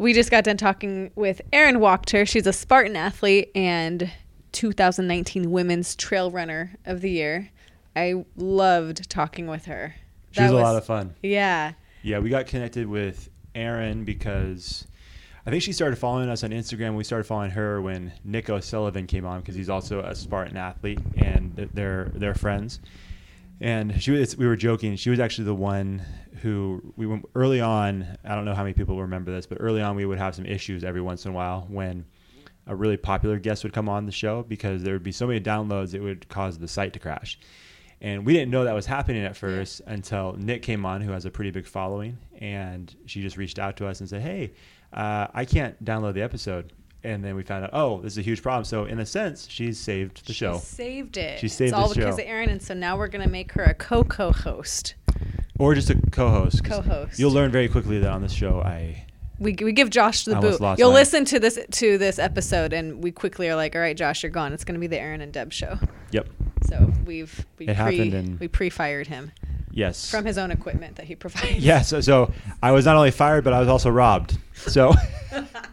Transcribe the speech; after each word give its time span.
we 0.00 0.14
just 0.14 0.30
got 0.30 0.44
done 0.44 0.56
talking 0.56 1.10
with 1.14 1.42
Erin 1.52 1.76
Wachter. 1.76 2.26
She's 2.26 2.46
a 2.46 2.54
Spartan 2.54 2.96
athlete 2.96 3.50
and 3.54 4.10
2019 4.52 5.50
Women's 5.50 5.94
Trail 5.94 6.30
Runner 6.30 6.74
of 6.86 7.02
the 7.02 7.10
Year. 7.10 7.50
I 7.94 8.24
loved 8.34 9.10
talking 9.10 9.46
with 9.46 9.66
her. 9.66 9.94
She 10.30 10.40
was, 10.40 10.52
a 10.52 10.54
lot 10.54 10.76
of 10.76 10.86
fun. 10.86 11.14
Yeah. 11.22 11.74
Yeah, 12.02 12.20
we 12.20 12.30
got 12.30 12.46
connected 12.46 12.86
with 12.86 13.28
Erin 13.54 14.04
because 14.04 14.86
I 15.44 15.50
think 15.50 15.62
she 15.62 15.74
started 15.74 15.96
following 15.96 16.30
us 16.30 16.42
on 16.44 16.50
Instagram. 16.50 16.96
We 16.96 17.04
started 17.04 17.24
following 17.24 17.50
her 17.50 17.82
when 17.82 18.10
Nick 18.24 18.48
O'Sullivan 18.48 19.06
came 19.06 19.26
on 19.26 19.40
because 19.40 19.54
he's 19.54 19.68
also 19.68 20.00
a 20.00 20.14
Spartan 20.14 20.56
athlete 20.56 21.00
and 21.18 21.54
they're 21.74 22.10
they're 22.14 22.34
friends. 22.34 22.80
And 23.60 24.02
she 24.02 24.10
was 24.10 24.36
we 24.36 24.46
were 24.46 24.56
joking. 24.56 24.96
She 24.96 25.10
was 25.10 25.20
actually 25.20 25.44
the 25.44 25.54
one 25.54 26.02
who 26.40 26.94
we 26.96 27.06
went 27.06 27.26
early 27.34 27.60
on. 27.60 28.06
I 28.24 28.34
don't 28.34 28.44
know 28.44 28.54
how 28.54 28.62
many 28.62 28.72
people 28.72 29.00
remember 29.00 29.30
this, 29.30 29.46
but 29.46 29.58
early 29.60 29.82
on 29.82 29.96
we 29.96 30.06
would 30.06 30.18
have 30.18 30.34
some 30.34 30.46
issues 30.46 30.82
every 30.82 31.02
once 31.02 31.26
in 31.26 31.32
a 31.32 31.34
while 31.34 31.66
when 31.68 32.06
a 32.66 32.74
really 32.74 32.96
popular 32.96 33.38
guest 33.38 33.62
would 33.64 33.72
come 33.72 33.88
on 33.88 34.06
the 34.06 34.12
show 34.12 34.42
because 34.44 34.82
there 34.82 34.94
would 34.94 35.02
be 35.02 35.12
so 35.12 35.26
many 35.26 35.40
downloads 35.40 35.92
it 35.92 36.00
would 36.00 36.28
cause 36.28 36.58
the 36.58 36.68
site 36.68 36.92
to 36.94 36.98
crash. 36.98 37.38
And 38.00 38.24
we 38.24 38.32
didn't 38.32 38.50
know 38.50 38.64
that 38.64 38.74
was 38.74 38.86
happening 38.86 39.24
at 39.24 39.36
first 39.36 39.82
yeah. 39.84 39.92
until 39.92 40.32
Nick 40.38 40.62
came 40.62 40.86
on, 40.86 41.02
who 41.02 41.12
has 41.12 41.26
a 41.26 41.30
pretty 41.30 41.50
big 41.50 41.66
following, 41.66 42.16
and 42.38 42.94
she 43.04 43.20
just 43.20 43.36
reached 43.36 43.58
out 43.58 43.76
to 43.76 43.86
us 43.86 44.00
and 44.00 44.08
said, 44.08 44.22
"Hey, 44.22 44.52
uh, 44.94 45.26
I 45.34 45.44
can't 45.44 45.82
download 45.84 46.14
the 46.14 46.22
episode." 46.22 46.72
And 47.02 47.24
then 47.24 47.34
we 47.34 47.42
found 47.42 47.64
out, 47.64 47.70
oh, 47.72 48.00
this 48.02 48.12
is 48.12 48.18
a 48.18 48.22
huge 48.22 48.42
problem. 48.42 48.64
So 48.64 48.84
in 48.84 48.98
a 48.98 49.06
sense, 49.06 49.46
she's 49.48 49.78
saved 49.78 50.26
the 50.26 50.32
she 50.32 50.38
show. 50.38 50.58
Saved 50.58 51.16
it. 51.16 51.38
She 51.40 51.48
saved 51.48 51.72
it. 51.72 51.74
it's 51.74 51.74
all 51.74 51.88
because 51.88 52.16
show. 52.16 52.22
of 52.22 52.28
Erin, 52.28 52.50
and 52.50 52.62
so 52.62 52.74
now 52.74 52.98
we're 52.98 53.08
gonna 53.08 53.28
make 53.28 53.52
her 53.52 53.62
a 53.64 53.74
co-co-host. 53.74 54.94
Or 55.58 55.74
just 55.74 55.90
a 55.90 56.00
co-host. 56.10 56.64
Co-host. 56.64 57.18
You'll 57.18 57.32
learn 57.32 57.50
very 57.50 57.68
quickly 57.68 57.98
that 58.00 58.10
on 58.10 58.22
this 58.22 58.32
show, 58.32 58.60
I 58.60 59.06
We, 59.38 59.56
we 59.60 59.72
give 59.72 59.88
Josh 59.90 60.24
the 60.24 60.36
boot. 60.36 60.60
You'll 60.78 60.92
listen 60.92 61.24
to 61.26 61.38
this 61.40 61.58
to 61.70 61.96
this 61.98 62.18
episode, 62.18 62.72
and 62.74 63.02
we 63.02 63.10
quickly 63.12 63.48
are 63.48 63.56
like, 63.56 63.74
"All 63.74 63.80
right, 63.80 63.96
Josh, 63.96 64.22
you're 64.22 64.30
gone. 64.30 64.52
It's 64.52 64.64
going 64.64 64.74
to 64.74 64.80
be 64.80 64.86
the 64.86 65.00
Erin 65.00 65.20
and 65.22 65.32
Deb 65.32 65.52
show." 65.52 65.78
yep, 66.12 66.28
So 66.68 66.92
we've 67.06 67.46
we 67.58 67.68
It 67.68 67.76
pre 67.76 68.12
in- 68.12 68.36
we 68.38 68.48
pre-fired 68.48 69.06
him 69.06 69.32
yes. 69.70 70.10
from 70.10 70.24
his 70.26 70.36
own 70.38 70.50
equipment 70.50 70.96
that 70.96 71.06
he 71.06 71.14
provided. 71.14 71.62
yeah, 71.62 71.80
so, 71.82 72.00
so 72.00 72.32
I 72.62 72.72
was 72.72 72.84
not 72.84 72.96
only 72.96 73.10
fired, 73.10 73.44
but 73.44 73.52
I 73.52 73.60
was 73.60 73.68
also 73.68 73.90
robbed. 73.90 74.36
So, 74.54 74.92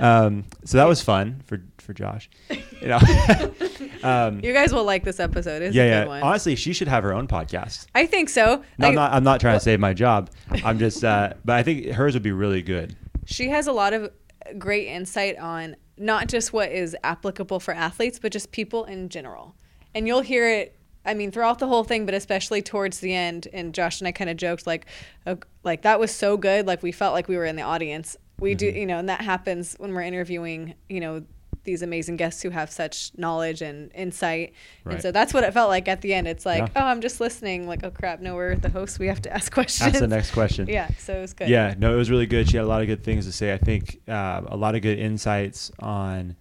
um, 0.00 0.44
so 0.64 0.78
that 0.78 0.88
was 0.88 1.00
fun 1.02 1.42
for 1.46 1.62
for 1.78 1.92
Josh. 1.92 2.28
You 2.80 2.86
know, 2.86 2.98
um, 4.04 4.38
You 4.38 4.52
guys 4.52 4.72
will 4.72 4.84
like 4.84 5.02
this 5.02 5.18
episode. 5.18 5.62
It's 5.62 5.74
yeah, 5.74 5.82
a 5.82 5.88
yeah. 5.88 6.06
one. 6.06 6.22
Honestly, 6.22 6.54
she 6.54 6.72
should 6.72 6.86
have 6.86 7.02
her 7.02 7.12
own 7.12 7.26
podcast. 7.26 7.86
I 7.92 8.06
think 8.06 8.28
so. 8.28 8.62
No, 8.78 8.86
Like, 8.86 8.88
I'm 8.90 8.94
not. 8.94 9.12
I'm 9.12 9.24
not 9.24 9.40
trying 9.40 9.56
to 9.56 9.60
save 9.60 9.80
my 9.80 9.94
job. 9.94 10.30
I'm 10.64 10.78
just. 10.78 11.02
Uh, 11.02 11.32
but 11.44 11.56
I 11.56 11.64
think 11.64 11.86
hers 11.86 12.14
would 12.14 12.22
be 12.22 12.30
really 12.30 12.62
good. 12.62 12.94
she 13.24 13.48
has 13.48 13.66
a 13.66 13.72
lot 13.72 13.94
of 13.94 14.12
great 14.58 14.86
insight 14.86 15.36
on 15.38 15.74
not 15.96 16.28
just 16.28 16.52
what 16.52 16.70
is 16.70 16.96
applicable 17.02 17.58
for 17.58 17.74
athletes, 17.74 18.20
but 18.20 18.30
just 18.30 18.52
people 18.52 18.84
in 18.84 19.08
general. 19.08 19.56
And 19.92 20.06
you'll 20.06 20.20
hear 20.20 20.48
it. 20.48 20.76
I 21.04 21.14
mean, 21.14 21.32
throughout 21.32 21.58
the 21.58 21.66
whole 21.66 21.82
thing, 21.82 22.06
but 22.06 22.14
especially 22.14 22.62
towards 22.62 23.00
the 23.00 23.12
end. 23.12 23.48
And 23.52 23.74
Josh 23.74 24.00
and 24.00 24.06
I 24.06 24.12
kind 24.12 24.30
of 24.30 24.36
joked 24.36 24.68
like, 24.68 24.86
uh, 25.26 25.34
like 25.64 25.82
that 25.82 25.98
was 25.98 26.14
so 26.14 26.36
good. 26.36 26.66
Like 26.66 26.82
we 26.82 26.92
felt 26.92 27.12
like 27.12 27.26
we 27.26 27.36
were 27.36 27.44
in 27.44 27.56
the 27.56 27.62
audience. 27.62 28.16
We 28.40 28.54
do, 28.54 28.68
Mm-hmm. 28.68 28.78
you 28.78 28.86
know, 28.86 28.98
and 28.98 29.08
that 29.08 29.20
happens 29.22 29.74
when 29.78 29.92
we're 29.94 30.02
interviewing, 30.02 30.74
you 30.88 31.00
know, 31.00 31.22
these 31.64 31.82
amazing 31.82 32.16
guests 32.16 32.40
who 32.40 32.48
have 32.50 32.70
such 32.70 33.10
knowledge 33.18 33.60
and 33.60 33.90
insight. 33.94 34.54
right. 34.84 34.94
And 34.94 35.02
so 35.02 35.12
that's 35.12 35.34
what 35.34 35.44
it 35.44 35.52
felt 35.52 35.68
like 35.68 35.86
at 35.88 36.00
the 36.00 36.14
end. 36.14 36.26
It's 36.26 36.46
like, 36.46 36.60
Yeah. 36.74 36.82
oh, 36.82 36.86
I'm 36.86 37.00
just 37.02 37.20
listening. 37.20 37.66
Like, 37.68 37.80
oh 37.84 37.90
crap, 37.90 38.20
no, 38.20 38.36
we're 38.36 38.54
the 38.56 38.70
hosts. 38.70 38.98
We 38.98 39.08
have 39.08 39.20
to 39.22 39.32
ask 39.34 39.52
questions. 39.52 39.86
That's 39.92 40.00
the 40.00 40.06
next 40.08 40.30
question. 40.30 40.66
Yeah, 40.70 40.88
so 40.98 41.14
it 41.18 41.20
was 41.20 41.34
good. 41.34 41.48
Yeah, 41.48 41.74
no, 41.76 41.92
it 41.92 41.96
was 41.96 42.10
really 42.10 42.26
good. 42.26 42.48
She 42.48 42.56
had 42.56 42.64
a 42.64 42.68
lot 42.68 42.80
of 42.80 42.86
good 42.86 43.02
things 43.04 43.26
to 43.26 43.32
say. 43.32 43.52
I 43.52 43.58
think 43.58 44.00
uh, 44.08 44.42
a 44.46 44.56
lot 44.56 44.76
of 44.76 44.82
good 44.82 44.98
insights 44.98 45.70
on 45.80 46.36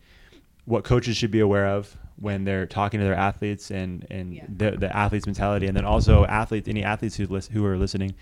what 0.66 0.84
coaches 0.86 1.17
should 1.17 1.32
be 1.32 1.39
aware 1.42 1.67
of 1.67 1.98
when 2.20 2.44
they're 2.45 2.66
talking 2.66 3.00
to 3.00 3.06
their 3.06 3.16
athletes 3.16 3.70
and 3.70 4.06
and 4.09 4.34
Yeah. 4.34 4.45
the, 4.48 4.72
the 4.72 4.95
athletes' 4.95 5.26
mentality, 5.26 5.67
and 5.67 5.76
then 5.76 5.86
also 5.86 6.26
athletes, 6.26 6.67
any 6.70 6.83
athletes 6.83 7.16
who 7.17 7.26
lis- 7.27 7.48
who 7.48 7.66
are 7.66 7.77
listening, 7.77 8.14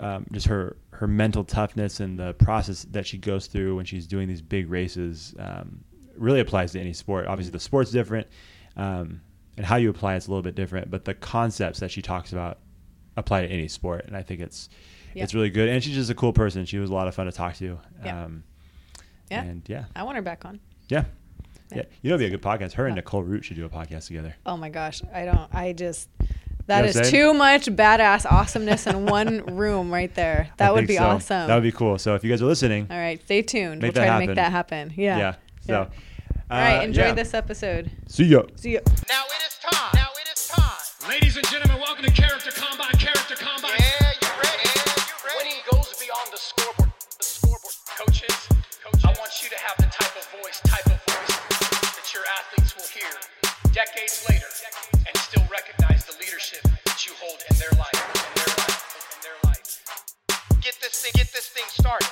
um, 0.00 0.26
just 0.32 0.46
her 0.46 0.76
her 0.90 1.06
mental 1.06 1.44
toughness 1.44 2.00
and 2.00 2.18
the 2.18 2.32
process 2.34 2.84
that 2.90 3.06
she 3.06 3.18
goes 3.18 3.46
through 3.46 3.76
when 3.76 3.84
she's 3.84 4.06
doing 4.06 4.28
these 4.28 4.40
big 4.42 4.70
races 4.70 5.34
um, 5.38 5.80
really 6.16 6.40
applies 6.40 6.72
to 6.72 6.80
any 6.80 6.92
sport. 6.92 7.26
Obviously, 7.26 7.52
the 7.52 7.60
sport's 7.60 7.90
different, 7.90 8.26
um, 8.76 9.20
and 9.56 9.66
how 9.66 9.76
you 9.76 9.90
apply 9.90 10.14
it's 10.14 10.26
a 10.26 10.30
little 10.30 10.42
bit 10.42 10.54
different, 10.54 10.90
but 10.90 11.04
the 11.04 11.14
concepts 11.14 11.80
that 11.80 11.90
she 11.90 12.00
talks 12.02 12.32
about 12.32 12.58
apply 13.16 13.42
to 13.42 13.48
any 13.48 13.68
sport, 13.68 14.04
and 14.06 14.16
I 14.16 14.22
think 14.22 14.40
it's 14.40 14.68
Yeah. 15.14 15.24
it's 15.24 15.34
really 15.34 15.50
good. 15.50 15.68
And 15.68 15.82
she's 15.82 15.94
just 15.94 16.10
a 16.10 16.14
cool 16.14 16.32
person. 16.32 16.64
She 16.66 16.78
was 16.78 16.90
a 16.90 16.94
lot 16.94 17.08
of 17.08 17.14
fun 17.14 17.26
to 17.26 17.32
talk 17.32 17.54
to. 17.56 17.78
Yeah. 18.04 18.24
Um, 18.24 18.44
Yeah. 19.30 19.42
And 19.42 19.62
yeah, 19.68 19.84
I 19.96 20.02
want 20.04 20.16
her 20.16 20.22
back 20.22 20.44
on. 20.44 20.60
yeah, 20.88 21.04
Yeah. 21.70 21.78
yeah. 21.78 21.82
You 22.02 22.10
know, 22.10 22.14
it'd 22.16 22.30
be 22.30 22.34
a 22.34 22.38
good 22.38 22.42
podcast. 22.42 22.72
Her 22.74 22.86
and 22.86 22.94
Nicole 22.96 23.22
Root 23.24 23.44
should 23.44 23.56
do 23.56 23.64
a 23.64 23.68
podcast 23.68 24.06
together. 24.08 24.36
Oh 24.46 24.56
my 24.56 24.68
gosh, 24.68 25.02
I 25.12 25.24
don't. 25.24 25.52
I 25.54 25.72
just 25.72 26.08
that 26.66 26.80
know 26.80 26.86
what 26.86 26.96
is 26.96 27.10
too 27.10 27.34
much 27.34 27.66
badass 27.66 28.30
awesomeness 28.30 28.86
in 28.86 29.06
one 29.18 29.44
room 29.56 29.92
right 29.92 30.14
there. 30.14 30.50
That 30.56 30.68
I 30.68 30.72
would 30.72 30.86
be 30.86 30.96
so. 30.96 31.04
awesome. 31.04 31.46
That 31.48 31.54
would 31.54 31.62
be 31.62 31.72
cool. 31.72 31.98
So 31.98 32.14
if 32.14 32.24
you 32.24 32.30
guys 32.30 32.42
are 32.42 32.46
listening, 32.46 32.86
All 32.90 32.96
right, 32.98 33.20
stay 33.24 33.42
tuned. 33.42 33.80
Make 33.82 33.94
we'll 33.94 34.04
try 34.04 34.06
that 34.06 34.12
to 34.12 34.18
make 34.26 34.28
happen. 34.30 34.34
that 34.36 34.50
happen. 34.52 34.92
Yeah. 34.96 35.18
yeah. 35.18 35.32
So, 35.60 35.72
Yeah. 35.72 35.78
All 36.48 36.60
right, 36.60 36.78
uh, 36.78 36.82
enjoy 36.82 37.02
yeah. 37.06 37.12
this 37.14 37.34
episode. 37.34 37.90
See 38.06 38.24
ya. 38.26 38.42
See 38.56 38.70
you. 38.72 38.80
Now 39.08 39.24
it 39.26 39.42
is 39.46 39.58
time. 39.62 39.90
Now 39.94 40.08
it 40.14 40.28
is 40.36 40.46
time. 40.48 41.08
Ladies 41.10 41.36
and 41.36 41.46
gentlemen, 41.48 41.78
welcome 41.80 42.04
to 42.04 42.10
Character 42.12 42.50
Combine. 42.52 42.92
Character 42.98 43.34
Combine. 43.34 43.72
Yeah, 43.78 44.12
you 44.22 44.28
ready? 44.38 44.62
Yeah, 44.62 44.94
you 45.10 45.14
ready? 45.26 45.38
Winning 45.42 45.62
goes 45.70 45.90
beyond 45.98 46.28
the 46.30 46.38
scoreboard. 46.38 46.92
The 47.18 47.24
scoreboard. 47.24 47.74
Coaches, 47.98 48.38
coaches, 48.78 49.04
I 49.04 49.12
want 49.18 49.32
you 49.42 49.48
to 49.50 49.58
have 49.58 49.76
the 49.78 49.90
type 49.90 50.14
of 50.14 50.26
voice, 50.38 50.60
type 50.62 50.86
of 50.86 50.98
voice 51.02 51.34
that 51.98 52.06
your 52.14 52.22
athletes 52.30 52.74
will 52.78 52.86
hear 52.94 53.10
decades 53.76 54.24
later 54.26 54.46
and 55.06 55.14
still 55.18 55.42
recognize 55.52 56.06
the 56.06 56.12
leadership 56.18 56.62
that 56.86 57.06
you 57.06 57.12
hold 57.20 57.42
in 57.50 57.56
their 57.58 57.68
life, 57.72 57.92
in 57.92 58.32
their 58.34 58.46
life, 58.56 59.12
in 59.12 59.22
their 59.22 59.36
life. 59.44 60.62
Get 60.62 60.78
this 60.80 61.02
thing, 61.02 61.12
get 61.14 61.30
this 61.30 61.48
thing 61.48 61.64
started. 61.68 62.08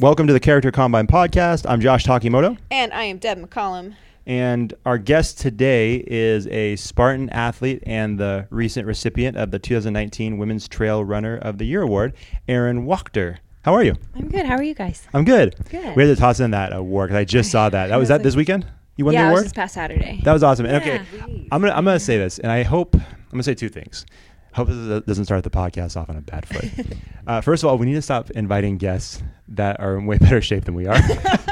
Welcome 0.00 0.26
to 0.28 0.32
the 0.32 0.40
Character 0.40 0.70
Combine 0.70 1.08
podcast. 1.08 1.66
I'm 1.68 1.82
Josh 1.82 2.06
Takimoto, 2.06 2.56
And 2.70 2.90
I 2.94 3.02
am 3.02 3.18
Deb 3.18 3.36
McCollum. 3.38 3.96
and 4.24 4.72
our 4.86 4.96
guest 4.96 5.38
today 5.38 6.02
is 6.06 6.46
a 6.46 6.74
Spartan 6.76 7.28
athlete 7.28 7.82
and 7.84 8.18
the 8.18 8.46
recent 8.48 8.86
recipient 8.86 9.36
of 9.36 9.50
the 9.50 9.58
2019 9.58 10.38
Women's 10.38 10.68
Trail 10.68 11.04
Runner 11.04 11.36
of 11.36 11.58
the 11.58 11.66
Year 11.66 11.82
award, 11.82 12.14
Erin 12.48 12.86
Wachter. 12.86 13.40
How 13.68 13.74
are 13.74 13.84
you? 13.84 13.96
I'm 14.14 14.30
good. 14.30 14.46
How 14.46 14.56
are 14.56 14.62
you 14.62 14.72
guys? 14.72 15.06
I'm 15.12 15.26
good. 15.26 15.54
Good. 15.68 15.94
We 15.94 16.02
had 16.02 16.16
to 16.16 16.18
toss 16.18 16.40
in 16.40 16.52
that 16.52 16.72
award 16.72 17.10
because 17.10 17.20
I 17.20 17.24
just 17.26 17.50
saw 17.50 17.68
that. 17.68 17.88
That 17.88 17.96
was 17.96 18.08
that 18.08 18.22
this 18.22 18.34
weekend. 18.34 18.64
You 18.96 19.04
won 19.04 19.12
yeah, 19.12 19.24
the 19.24 19.28
award. 19.28 19.44
this 19.44 19.52
past 19.52 19.74
Saturday. 19.74 20.22
That 20.24 20.32
was 20.32 20.42
awesome. 20.42 20.64
And 20.64 20.76
okay, 20.76 21.02
Yeah. 21.12 21.26
I'm 21.52 21.60
gonna 21.60 21.74
I'm 21.74 21.84
gonna 21.84 22.00
say 22.00 22.16
this, 22.16 22.38
and 22.38 22.50
I 22.50 22.62
hope 22.62 22.94
I'm 22.94 23.02
gonna 23.30 23.42
say 23.42 23.52
two 23.52 23.68
things. 23.68 24.06
I 24.54 24.56
Hope 24.56 24.68
this 24.68 25.02
doesn't 25.04 25.26
start 25.26 25.44
the 25.44 25.50
podcast 25.50 25.98
off 25.98 26.08
on 26.08 26.16
a 26.16 26.22
bad 26.22 26.48
foot. 26.48 26.96
uh, 27.26 27.42
first 27.42 27.62
of 27.62 27.68
all, 27.68 27.76
we 27.76 27.84
need 27.84 27.92
to 27.96 28.00
stop 28.00 28.30
inviting 28.30 28.78
guests 28.78 29.22
that 29.48 29.78
are 29.80 29.98
in 29.98 30.06
way 30.06 30.16
better 30.18 30.40
shape 30.40 30.64
than 30.64 30.74
we 30.74 30.86
are, 30.86 30.96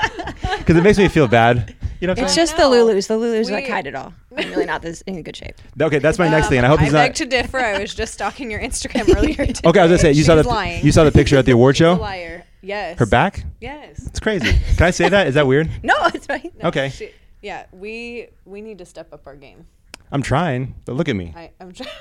because 0.66 0.76
it 0.76 0.82
makes 0.82 0.98
me 0.98 1.06
feel 1.08 1.28
bad. 1.28 1.74
You 2.00 2.08
know, 2.08 2.10
what 2.12 2.18
I'm 2.18 2.24
it's 2.24 2.34
saying? 2.34 2.46
just 2.48 2.56
the. 2.56 2.64
Lulus. 2.64 3.06
The 3.06 3.14
Lulus 3.14 3.46
We- 3.46 3.52
like 3.52 3.68
hide 3.68 3.86
it 3.86 3.94
all. 3.94 4.12
I'm 4.36 4.50
really 4.50 4.66
not 4.66 4.82
this 4.82 5.00
in 5.02 5.22
good 5.22 5.36
shape. 5.36 5.54
okay. 5.80 5.98
That's 5.98 6.18
my 6.18 6.28
next 6.28 6.46
um, 6.46 6.50
thing, 6.50 6.58
and 6.58 6.66
I 6.66 6.68
hope 6.68 6.80
I 6.80 6.84
he's 6.84 6.92
beg 6.92 7.10
not. 7.10 7.16
to 7.16 7.24
differ. 7.26 7.58
I 7.58 7.78
was 7.78 7.94
just 7.94 8.12
stalking 8.14 8.50
your 8.50 8.60
Instagram 8.60 9.16
earlier. 9.16 9.34
Today. 9.46 9.60
okay, 9.68 9.80
I 9.80 9.84
was 9.84 9.90
gonna 9.90 9.98
say 9.98 10.12
you 10.12 10.24
saw 10.24 10.34
the 10.34 10.42
lying. 10.42 10.84
you 10.84 10.92
saw 10.92 11.04
the 11.04 11.12
picture 11.12 11.38
at 11.38 11.46
the 11.46 11.52
award 11.52 11.76
She's 11.76 11.86
a 11.86 11.94
show. 11.96 12.00
liar. 12.00 12.44
Yes. 12.60 12.98
Her 12.98 13.06
back. 13.06 13.44
Yes. 13.60 14.04
It's 14.06 14.20
crazy. 14.20 14.52
Can 14.76 14.86
I 14.86 14.90
say 14.90 15.08
that? 15.08 15.26
Is 15.28 15.34
that 15.36 15.46
weird? 15.46 15.70
No, 15.82 15.94
it's 16.12 16.26
fine. 16.26 16.50
No, 16.60 16.68
Okay. 16.68 16.90
she- 16.90 17.10
yeah, 17.40 17.66
we 17.72 18.28
we 18.44 18.60
need 18.60 18.78
to 18.78 18.84
step 18.84 19.12
up 19.14 19.26
our 19.26 19.36
game. 19.36 19.66
I'm 20.12 20.22
trying, 20.22 20.74
but 20.84 20.96
look 20.96 21.08
at 21.08 21.16
me. 21.16 21.32
I, 21.36 21.50
I'm 21.60 21.72
trying. 21.72 21.88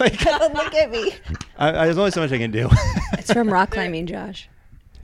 Like, 0.00 0.24
Look 0.24 0.74
at 0.74 0.90
me. 0.90 1.12
I, 1.56 1.68
I, 1.68 1.84
there's 1.84 1.98
only 1.98 2.10
so 2.10 2.20
much 2.20 2.32
I 2.32 2.38
can 2.38 2.50
do. 2.50 2.68
It's 3.12 3.32
from 3.32 3.48
rock 3.48 3.70
climbing, 3.70 4.06
Josh. 4.06 4.48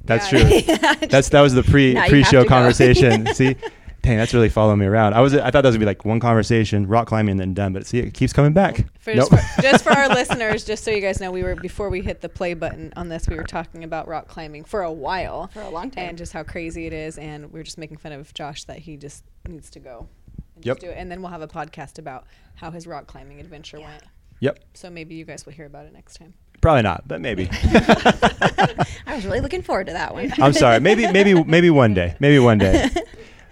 That's 0.05 0.31
Yeah. 0.33 0.61
true. 0.61 1.07
That's 1.09 1.29
that 1.31 1.41
was 1.41 1.55
the 1.55 1.63
pre 1.63 1.95
nah, 1.95 2.09
pre 2.09 2.23
show 2.25 2.45
conversation. 2.45 3.27
see, 3.35 3.55
dang, 4.03 4.17
that's 4.17 4.33
really 4.33 4.49
following 4.49 4.79
me 4.79 4.87
around. 4.87 5.13
I 5.15 5.21
was 5.21 5.35
I 5.35 5.51
thought 5.51 5.63
that 5.63 5.65
was 5.67 5.75
gonna 5.77 5.81
be 5.81 5.87
like 5.87 6.05
one 6.05 6.21
conversation, 6.21 6.87
rock 6.87 7.07
climbing, 7.09 7.33
and 7.33 7.41
then 7.41 7.55
done. 7.55 7.73
But 7.73 7.87
see, 7.87 7.99
it 7.99 8.15
keeps 8.15 8.33
coming 8.33 8.53
back. 8.53 8.87
For 8.99 9.15
Nope. 9.15 9.31
just, 9.31 9.55
for, 9.57 9.63
just 9.63 9.85
for 9.85 9.91
our 9.93 10.09
listeners, 10.15 10.65
just 10.65 10.85
so 10.85 10.91
you 10.91 11.01
guys 11.03 11.21
know, 11.21 11.31
we 11.31 11.43
were 11.43 11.55
before 11.55 11.91
we 11.91 12.01
hit 12.01 12.21
the 12.23 12.29
play 12.29 12.55
button 12.55 12.93
on 12.97 13.09
this, 13.09 13.29
we 13.29 13.37
were 13.37 13.45
talking 13.45 13.85
about 13.85 14.09
rock 14.09 14.27
climbing 14.27 14.65
for 14.65 14.83
a 14.83 14.93
while, 14.93 15.49
For 15.53 15.61
a 15.61 15.69
long 15.71 15.91
time. 15.91 16.09
and 16.11 16.19
just 16.19 16.33
how 16.33 16.43
crazy 16.43 16.87
it 16.87 16.93
is, 16.95 17.19
and 17.19 17.53
we 17.53 17.61
are 17.61 17.65
just 17.65 17.79
making 17.79 17.99
fun 17.99 18.13
of 18.13 18.33
Josh 18.35 18.65
that 18.65 18.79
he 18.79 18.97
just 18.97 19.25
needs 19.49 19.69
to 19.71 19.81
go. 19.81 20.09
And 20.57 20.65
Yep. 20.65 20.77
Just 20.77 20.81
do 20.87 20.91
it, 20.91 20.97
and 20.99 21.11
then 21.11 21.21
we'll 21.23 21.31
have 21.31 21.43
a 21.43 21.49
podcast 21.49 21.99
about 21.99 22.25
how 22.57 22.71
his 22.71 22.87
rock 22.87 23.07
climbing 23.07 23.39
adventure 23.41 23.81
went. 23.81 24.03
yep, 24.41 24.59
So 24.75 24.89
maybe 24.91 25.15
you 25.15 25.25
guys 25.25 25.45
will 25.47 25.53
hear 25.53 25.67
about 25.67 25.85
it 25.87 25.93
next 25.93 26.17
time. 26.17 26.35
Probably 26.61 26.83
not, 26.83 27.09
but 27.09 27.21
maybe. 27.21 27.49
I 27.53 29.15
was 29.15 29.25
really 29.25 29.41
looking 29.41 29.63
forward 29.63 29.87
to 29.87 29.93
that 29.95 30.13
one. 30.15 30.33
I'm 30.39 30.53
sorry. 30.53 30.81
Maybe 30.81 31.11
maybe 31.11 31.43
maybe 31.45 31.71
one 31.71 31.95
day. 31.95 32.17
Maybe 32.21 32.39
one 32.39 32.59
day. 32.59 32.89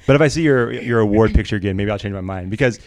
But 0.06 0.14
if 0.16 0.22
I 0.22 0.28
see 0.28 0.40
your 0.40 0.72
your 0.72 1.00
award 1.00 1.34
picture 1.34 1.56
again, 1.56 1.76
maybe 1.76 1.90
I'll 1.90 1.98
change 1.98 2.14
my 2.14 2.22
mind 2.22 2.48
because, 2.50 2.80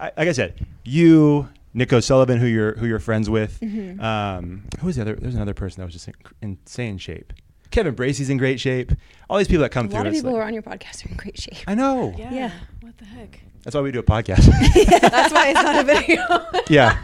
I, 0.00 0.04
like 0.16 0.28
I 0.28 0.32
said, 0.32 0.54
you, 0.82 1.46
Nick 1.74 1.92
O'Sullivan, 1.92 2.38
who 2.38 2.46
you're 2.46 2.72
who 2.76 2.86
you're 2.86 2.98
friends 3.00 3.28
with. 3.28 3.60
Mm-hmm. 3.60 4.00
Um, 4.00 4.62
who 4.80 4.86
was 4.86 4.96
the 4.96 5.02
other? 5.02 5.14
There's 5.14 5.34
another 5.34 5.52
person 5.52 5.82
that 5.82 5.84
was 5.84 5.92
just 5.92 6.08
in 6.08 6.14
insane 6.40 6.96
shape. 6.96 7.34
Kevin 7.70 7.94
Bracey's 7.94 8.30
in 8.30 8.38
great 8.38 8.58
shape. 8.60 8.92
All 9.28 9.36
these 9.36 9.46
people 9.46 9.60
that 9.60 9.72
come 9.72 9.86
A 9.86 9.88
through. 9.90 9.98
lot 9.98 10.06
of 10.06 10.12
it's 10.14 10.22
people 10.22 10.30
who 10.30 10.38
are 10.38 10.44
on 10.44 10.54
your 10.54 10.62
podcast 10.62 11.04
are 11.04 11.10
in 11.10 11.16
great 11.18 11.38
shape. 11.38 11.58
I 11.66 11.74
know. 11.74 12.14
Yeah. 12.16 12.32
Yeah. 12.32 12.50
What 12.80 12.96
the 12.96 13.04
heck? 13.04 13.40
That's 13.68 13.74
why 13.74 13.82
we 13.82 13.92
do 13.92 13.98
a 13.98 14.02
podcast. 14.02 14.46
That's 15.10 15.30
why 15.30 15.48
it's 15.48 15.62
not 15.62 15.78
a 15.78 15.84
video. 15.84 16.22
yeah. 16.70 16.98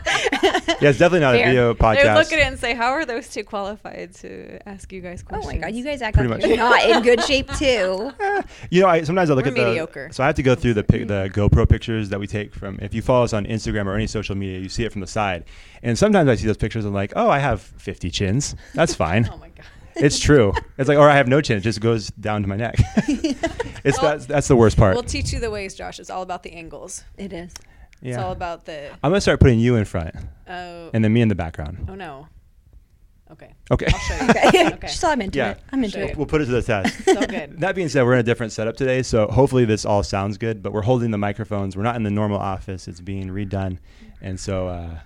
Yeah, 0.81 0.89
it's 0.89 0.99
definitely 0.99 1.21
not 1.21 1.35
Fair. 1.35 1.45
a 1.45 1.49
video 1.49 1.75
podcast. 1.75 1.79
They 1.79 2.05
would 2.05 2.09
podcast. 2.09 2.17
look 2.17 2.33
at 2.33 2.39
it 2.39 2.47
and 2.47 2.59
say, 2.59 2.73
"How 2.73 2.93
are 2.93 3.05
those 3.05 3.29
two 3.29 3.45
qualified 3.45 4.15
to 4.15 4.67
ask 4.67 4.91
you 4.91 5.03
guys 5.03 5.23
oh 5.27 5.29
questions? 5.29 5.45
Oh 5.45 5.61
questions?" 5.61 5.61
my 5.61 5.69
god, 5.69 5.77
you 5.77 5.85
guys 5.85 6.01
act 6.01 6.15
Pretty 6.17 6.31
like 6.31 6.41
much. 6.41 6.49
you're 6.49 6.57
not 6.57 6.83
in 6.83 7.03
good 7.03 7.23
shape 7.23 7.53
too. 7.59 8.11
Eh, 8.19 8.43
you 8.71 8.81
know, 8.81 8.89
I 8.89 9.03
sometimes 9.03 9.29
I 9.29 9.35
look 9.35 9.45
We're 9.45 9.51
at 9.51 9.97
the 9.97 10.13
so 10.15 10.23
I 10.23 10.27
have 10.27 10.37
to 10.37 10.43
go 10.43 10.55
through 10.55 10.73
the 10.73 10.85
pic, 10.85 11.07
the 11.07 11.29
mm-hmm. 11.29 11.39
GoPro 11.39 11.69
pictures 11.69 12.09
that 12.09 12.19
we 12.19 12.27
take 12.27 12.55
from. 12.55 12.79
If 12.81 12.95
you 12.95 13.03
follow 13.03 13.25
us 13.25 13.35
on 13.35 13.45
Instagram 13.45 13.85
or 13.85 13.95
any 13.95 14.07
social 14.07 14.35
media, 14.35 14.59
you 14.59 14.71
see 14.71 14.85
it 14.85 14.93
from 14.93 15.03
the 15.03 15.07
side, 15.07 15.45
and 15.83 15.99
sometimes 15.99 16.31
I 16.31 16.35
see 16.35 16.47
those 16.47 16.57
pictures. 16.57 16.87
I'm 16.87 16.95
like, 16.95 17.13
oh, 17.15 17.29
I 17.29 17.41
have 17.41 17.61
50 17.61 18.09
chins. 18.09 18.57
That's 18.73 18.95
fine. 18.95 19.29
Oh 19.31 19.37
my 19.37 19.51
god. 19.51 19.67
It's 19.97 20.19
true. 20.19 20.53
It's 20.79 20.89
like, 20.89 20.99
or 20.99 21.09
I 21.09 21.17
have 21.17 21.29
no 21.29 21.41
chin. 21.41 21.57
It 21.59 21.61
just 21.63 21.81
goes 21.81 22.09
down 22.09 22.43
to 22.43 22.49
my 22.49 22.57
neck. 22.57 22.75
it's 23.09 24.01
Well, 24.01 24.13
that's 24.13 24.27
that's 24.27 24.49
the 24.49 24.57
worst 24.57 24.77
part. 24.77 24.95
We'll 24.95 25.03
teach 25.03 25.33
you 25.33 25.41
the 25.41 25.51
ways, 25.51 25.75
Josh. 25.75 25.99
It's 26.01 26.11
all 26.11 26.23
about 26.23 26.43
the 26.43 26.53
angles. 26.53 27.05
It 27.17 27.33
is. 27.33 27.53
Yeah. 28.01 28.15
It's 28.15 28.19
all 28.23 28.33
about 28.33 28.65
the. 28.67 28.91
I'm 29.03 29.11
gonna 29.11 29.21
start 29.21 29.41
putting 29.41 29.59
you 29.59 29.77
in 29.77 29.85
front, 29.85 30.15
Oh. 30.49 30.91
and 30.93 31.03
then 31.05 31.13
me 31.13 31.21
in 31.23 31.29
the 31.29 31.35
background. 31.35 31.87
oh 31.89 31.95
no. 31.95 32.29
Okay. 33.31 33.55
Okay. 33.71 33.87
I'll 33.93 33.99
show 34.01 34.15
you. 34.25 34.31
Okay. 34.31 34.67
Okay. 34.75 34.79
Just 34.87 35.03
I'm 35.05 35.21
into 35.23 35.39
Yeah. 35.39 35.53
it. 35.53 35.61
I'm 35.73 35.83
into 35.83 35.99
it. 36.01 36.17
We'll 36.17 36.27
put 36.27 36.43
it 36.43 36.47
to 36.47 36.53
the 36.53 36.63
test. 36.63 36.95
It's 37.07 37.17
all 37.17 37.27
good. 37.27 37.59
That 37.61 37.75
being 37.75 37.89
said, 37.89 38.05
we're 38.05 38.13
in 38.13 38.19
a 38.21 38.23
different 38.25 38.53
setup 38.53 38.77
today, 38.77 39.03
so 39.03 39.27
hopefully 39.29 39.65
this 39.65 39.85
all 39.87 40.03
sounds 40.03 40.37
good. 40.39 40.63
But 40.63 40.73
we're 40.73 40.83
holding 40.83 41.11
the 41.11 41.19
microphones. 41.19 41.77
We're 41.77 41.83
not 41.85 41.97
in 41.97 42.03
the 42.03 42.11
normal 42.11 42.39
office; 42.39 42.87
it's 42.87 43.01
being 43.01 43.29
redone, 43.29 43.79
and 44.21 44.39
so 44.39 44.69
uh, 44.69 44.99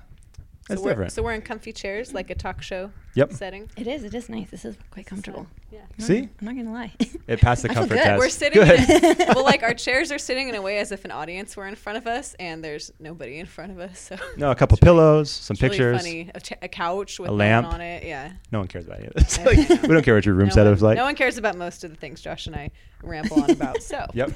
that's 0.68 0.80
so 0.80 0.84
we're, 0.84 0.90
different. 0.90 1.12
So 1.12 1.22
we're 1.22 1.32
in 1.34 1.42
comfy 1.42 1.72
chairs, 1.72 2.12
like 2.14 2.30
a 2.30 2.34
talk 2.34 2.62
show 2.62 2.90
Yep. 3.14 3.32
setting. 3.32 3.68
It 3.76 3.86
is. 3.88 4.04
It 4.04 4.14
is 4.14 4.28
nice. 4.28 4.50
This 4.50 4.64
is 4.64 4.76
quite 4.90 5.06
comfortable. 5.06 5.46
Yeah. 5.72 5.80
I'm 5.80 5.86
not- 5.98 6.06
See? 6.06 6.18
I'm 6.40 6.46
not 6.46 6.56
gonna 6.56 6.72
lie. 6.72 6.92
It 7.26 7.40
passed 7.40 7.62
the 7.62 7.70
I 7.70 7.74
feel 7.74 7.82
comfort 7.82 7.94
good. 7.94 8.02
test. 8.04 8.18
We're 8.20 8.28
sitting. 8.28 8.62
Good. 8.62 8.80
In 9.18 9.22
a, 9.30 9.32
well, 9.34 9.44
like 9.44 9.62
our 9.64 9.74
chairs 9.74 10.12
are 10.12 10.18
sitting 10.18 10.48
in 10.48 10.54
a 10.54 10.62
way 10.62 10.78
as 10.78 10.92
if 10.92 11.04
an 11.04 11.10
audience 11.10 11.56
were 11.56 11.66
in 11.66 11.74
front 11.74 11.98
of 11.98 12.06
us, 12.06 12.34
and 12.38 12.62
there's 12.62 12.92
nobody 13.00 13.38
in 13.38 13.46
front 13.46 13.72
of 13.72 13.80
us. 13.80 13.98
So 13.98 14.16
no, 14.36 14.50
a 14.50 14.54
couple 14.60 14.76
pillows, 14.78 15.30
some 15.30 15.54
it's 15.54 15.62
really 15.62 15.76
pictures. 15.78 15.96
funny. 16.02 16.30
A, 16.34 16.40
ch- 16.40 16.52
a 16.62 16.68
couch 16.68 17.18
with 17.18 17.30
A 17.30 17.32
lamp. 17.32 17.66
on 17.66 17.80
it. 17.80 18.04
Yeah. 18.04 18.32
No 18.52 18.60
one 18.60 18.68
cares 18.68 18.86
about 18.86 18.98
any 18.98 19.08
of 19.08 19.14
this. 19.14 19.38
Like, 19.44 19.56
we 19.82 19.88
don't 19.88 20.02
care 20.04 20.14
what 20.14 20.24
your 20.26 20.34
room 20.36 20.48
no 20.48 20.54
setup 20.54 20.74
is 20.76 20.82
like. 20.82 20.96
No 20.96 21.04
one 21.04 21.16
cares 21.16 21.38
about 21.38 21.56
most 21.56 21.82
of 21.84 21.90
the 21.90 21.96
things 21.96 22.20
Josh 22.20 22.46
and 22.46 22.54
I 22.54 22.70
ramble 23.02 23.42
on 23.42 23.50
about. 23.50 23.82
So. 23.82 24.06
Yep. 24.14 24.30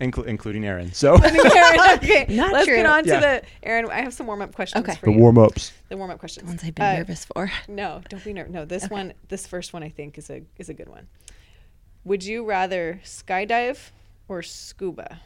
Inclu- 0.00 0.26
including 0.26 0.64
Erin. 0.64 0.92
So 0.92 1.14
Erin, 1.22 1.36
okay, 1.94 2.26
Not 2.28 2.52
let's 2.52 2.66
true. 2.66 2.76
get 2.76 2.86
on 2.86 3.04
to 3.04 3.10
the 3.10 3.42
Erin. 3.62 3.88
I 3.90 4.00
have 4.00 4.12
some 4.14 4.26
warm 4.26 4.42
up 4.42 4.54
questions 4.54 4.82
Okay. 4.84 4.96
for 4.96 5.06
the 5.06 5.12
you. 5.12 5.18
warm 5.18 5.38
ups. 5.38 5.72
the 5.88 5.96
warm 5.96 6.10
up 6.10 6.18
questions. 6.18 6.46
Ones 6.48 6.62
I've 6.64 6.74
been 6.74 6.84
Uh, 6.86 6.92
nervous 6.98 7.24
for. 7.26 7.50
No, 7.68 8.00
don't 8.08 8.24
be 8.24 8.32
nervous. 8.32 8.52
No, 8.52 8.64
this 8.64 8.84
Okay. 8.84 8.92
one, 8.94 9.12
this 9.28 9.46
first 9.46 9.72
one, 9.72 9.82
I 9.82 9.88
think 9.88 10.18
is 10.18 10.30
a 10.30 10.42
is 10.58 10.68
a 10.68 10.74
good 10.74 10.88
one. 10.88 11.06
Would 12.04 12.24
you 12.24 12.44
rather 12.44 13.00
skydive 13.04 13.90
or 14.28 14.42
scuba? 14.42 15.20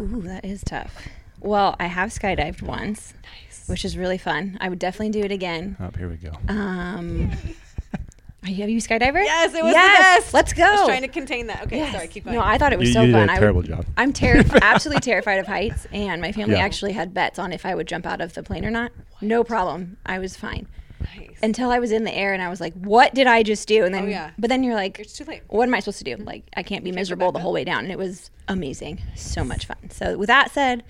Ooh, 0.00 0.20
that 0.22 0.44
is 0.44 0.62
tough. 0.62 1.08
Well, 1.40 1.74
I 1.80 1.86
have 1.86 2.10
skydived 2.10 2.60
once, 2.60 3.14
Nice. 3.22 3.66
which 3.66 3.84
is 3.86 3.96
really 3.96 4.18
fun. 4.18 4.58
I 4.60 4.68
would 4.68 4.78
definitely 4.78 5.10
do 5.18 5.24
it 5.24 5.32
again. 5.32 5.76
Oh, 5.80 5.88
here 5.96 6.08
we 6.08 6.16
go. 6.16 6.32
Um, 6.48 7.30
are 7.30 7.48
you, 7.48 7.54
have 8.54 8.68
you 8.70 8.78
skydiver? 8.80 9.22
Yes, 9.24 9.54
it 9.54 9.62
was 9.64 9.72
yes, 9.72 10.16
the 10.16 10.22
best. 10.22 10.34
Let's 10.34 10.52
go. 10.52 10.64
I 10.64 10.70
was 10.72 10.86
trying 10.86 11.02
to 11.02 11.08
contain 11.08 11.46
that. 11.48 11.62
Okay, 11.64 11.78
Yes. 11.78 11.92
sorry, 11.94 12.08
keep 12.08 12.24
going. 12.24 12.36
No, 12.36 12.42
I 12.42 12.58
thought 12.58 12.72
it 12.72 12.78
was 12.78 12.88
You- 12.88 12.94
so 12.94 13.00
you 13.02 13.06
did 13.08 13.12
fun. 13.14 13.28
a 13.28 13.32
I 13.32 13.34
would- 13.34 13.40
terrible 13.40 13.62
job. 13.62 13.86
I'm 13.96 14.12
terrified, 14.12 14.60
absolutely 14.62 15.00
terrified 15.00 15.38
of 15.38 15.46
heights, 15.46 15.86
and 15.92 16.20
my 16.20 16.32
family 16.32 16.54
Yeah. 16.56 16.64
actually 16.64 16.92
had 16.92 17.12
bets 17.14 17.38
on 17.38 17.52
if 17.52 17.64
I 17.66 17.74
would 17.74 17.86
jump 17.88 18.06
out 18.06 18.20
of 18.20 18.34
the 18.34 18.42
plane 18.42 18.64
or 18.64 18.70
not. 18.70 18.92
No 19.20 19.44
problem. 19.44 19.96
I 20.06 20.18
was 20.18 20.36
fine 20.36 20.66
nice. 21.16 21.36
until 21.42 21.70
I 21.70 21.78
was 21.78 21.92
in 21.92 22.04
the 22.04 22.14
air, 22.14 22.32
and 22.32 22.42
I 22.42 22.48
was 22.48 22.60
like, 22.60 22.74
"What 22.74 23.14
did 23.14 23.26
I 23.26 23.42
just 23.42 23.66
do?" 23.68 23.84
And 23.84 23.94
then, 23.94 24.04
Oh, 24.04 24.08
yeah. 24.08 24.30
but 24.38 24.48
then 24.48 24.62
you're 24.64 24.74
like, 24.74 24.98
it's 24.98 25.12
too 25.12 25.24
late. 25.24 25.42
what 25.48 25.64
am 25.68 25.74
I 25.74 25.80
supposed 25.80 25.98
to 25.98 26.04
do? 26.04 26.16
Like, 26.22 26.44
I 26.56 26.62
can't 26.62 26.84
be 26.84 26.90
go 26.90 26.94
miserable 26.96 27.28
back 27.32 27.34
the 27.38 27.42
whole 27.42 27.52
way 27.52 27.64
down. 27.64 27.84
And 27.84 27.92
it 27.92 27.98
was 27.98 28.30
amazing. 28.48 29.00
So 29.14 29.44
much 29.44 29.66
fun. 29.66 29.90
So, 29.90 30.16
with 30.18 30.28
that 30.28 30.50
said, 30.52 30.82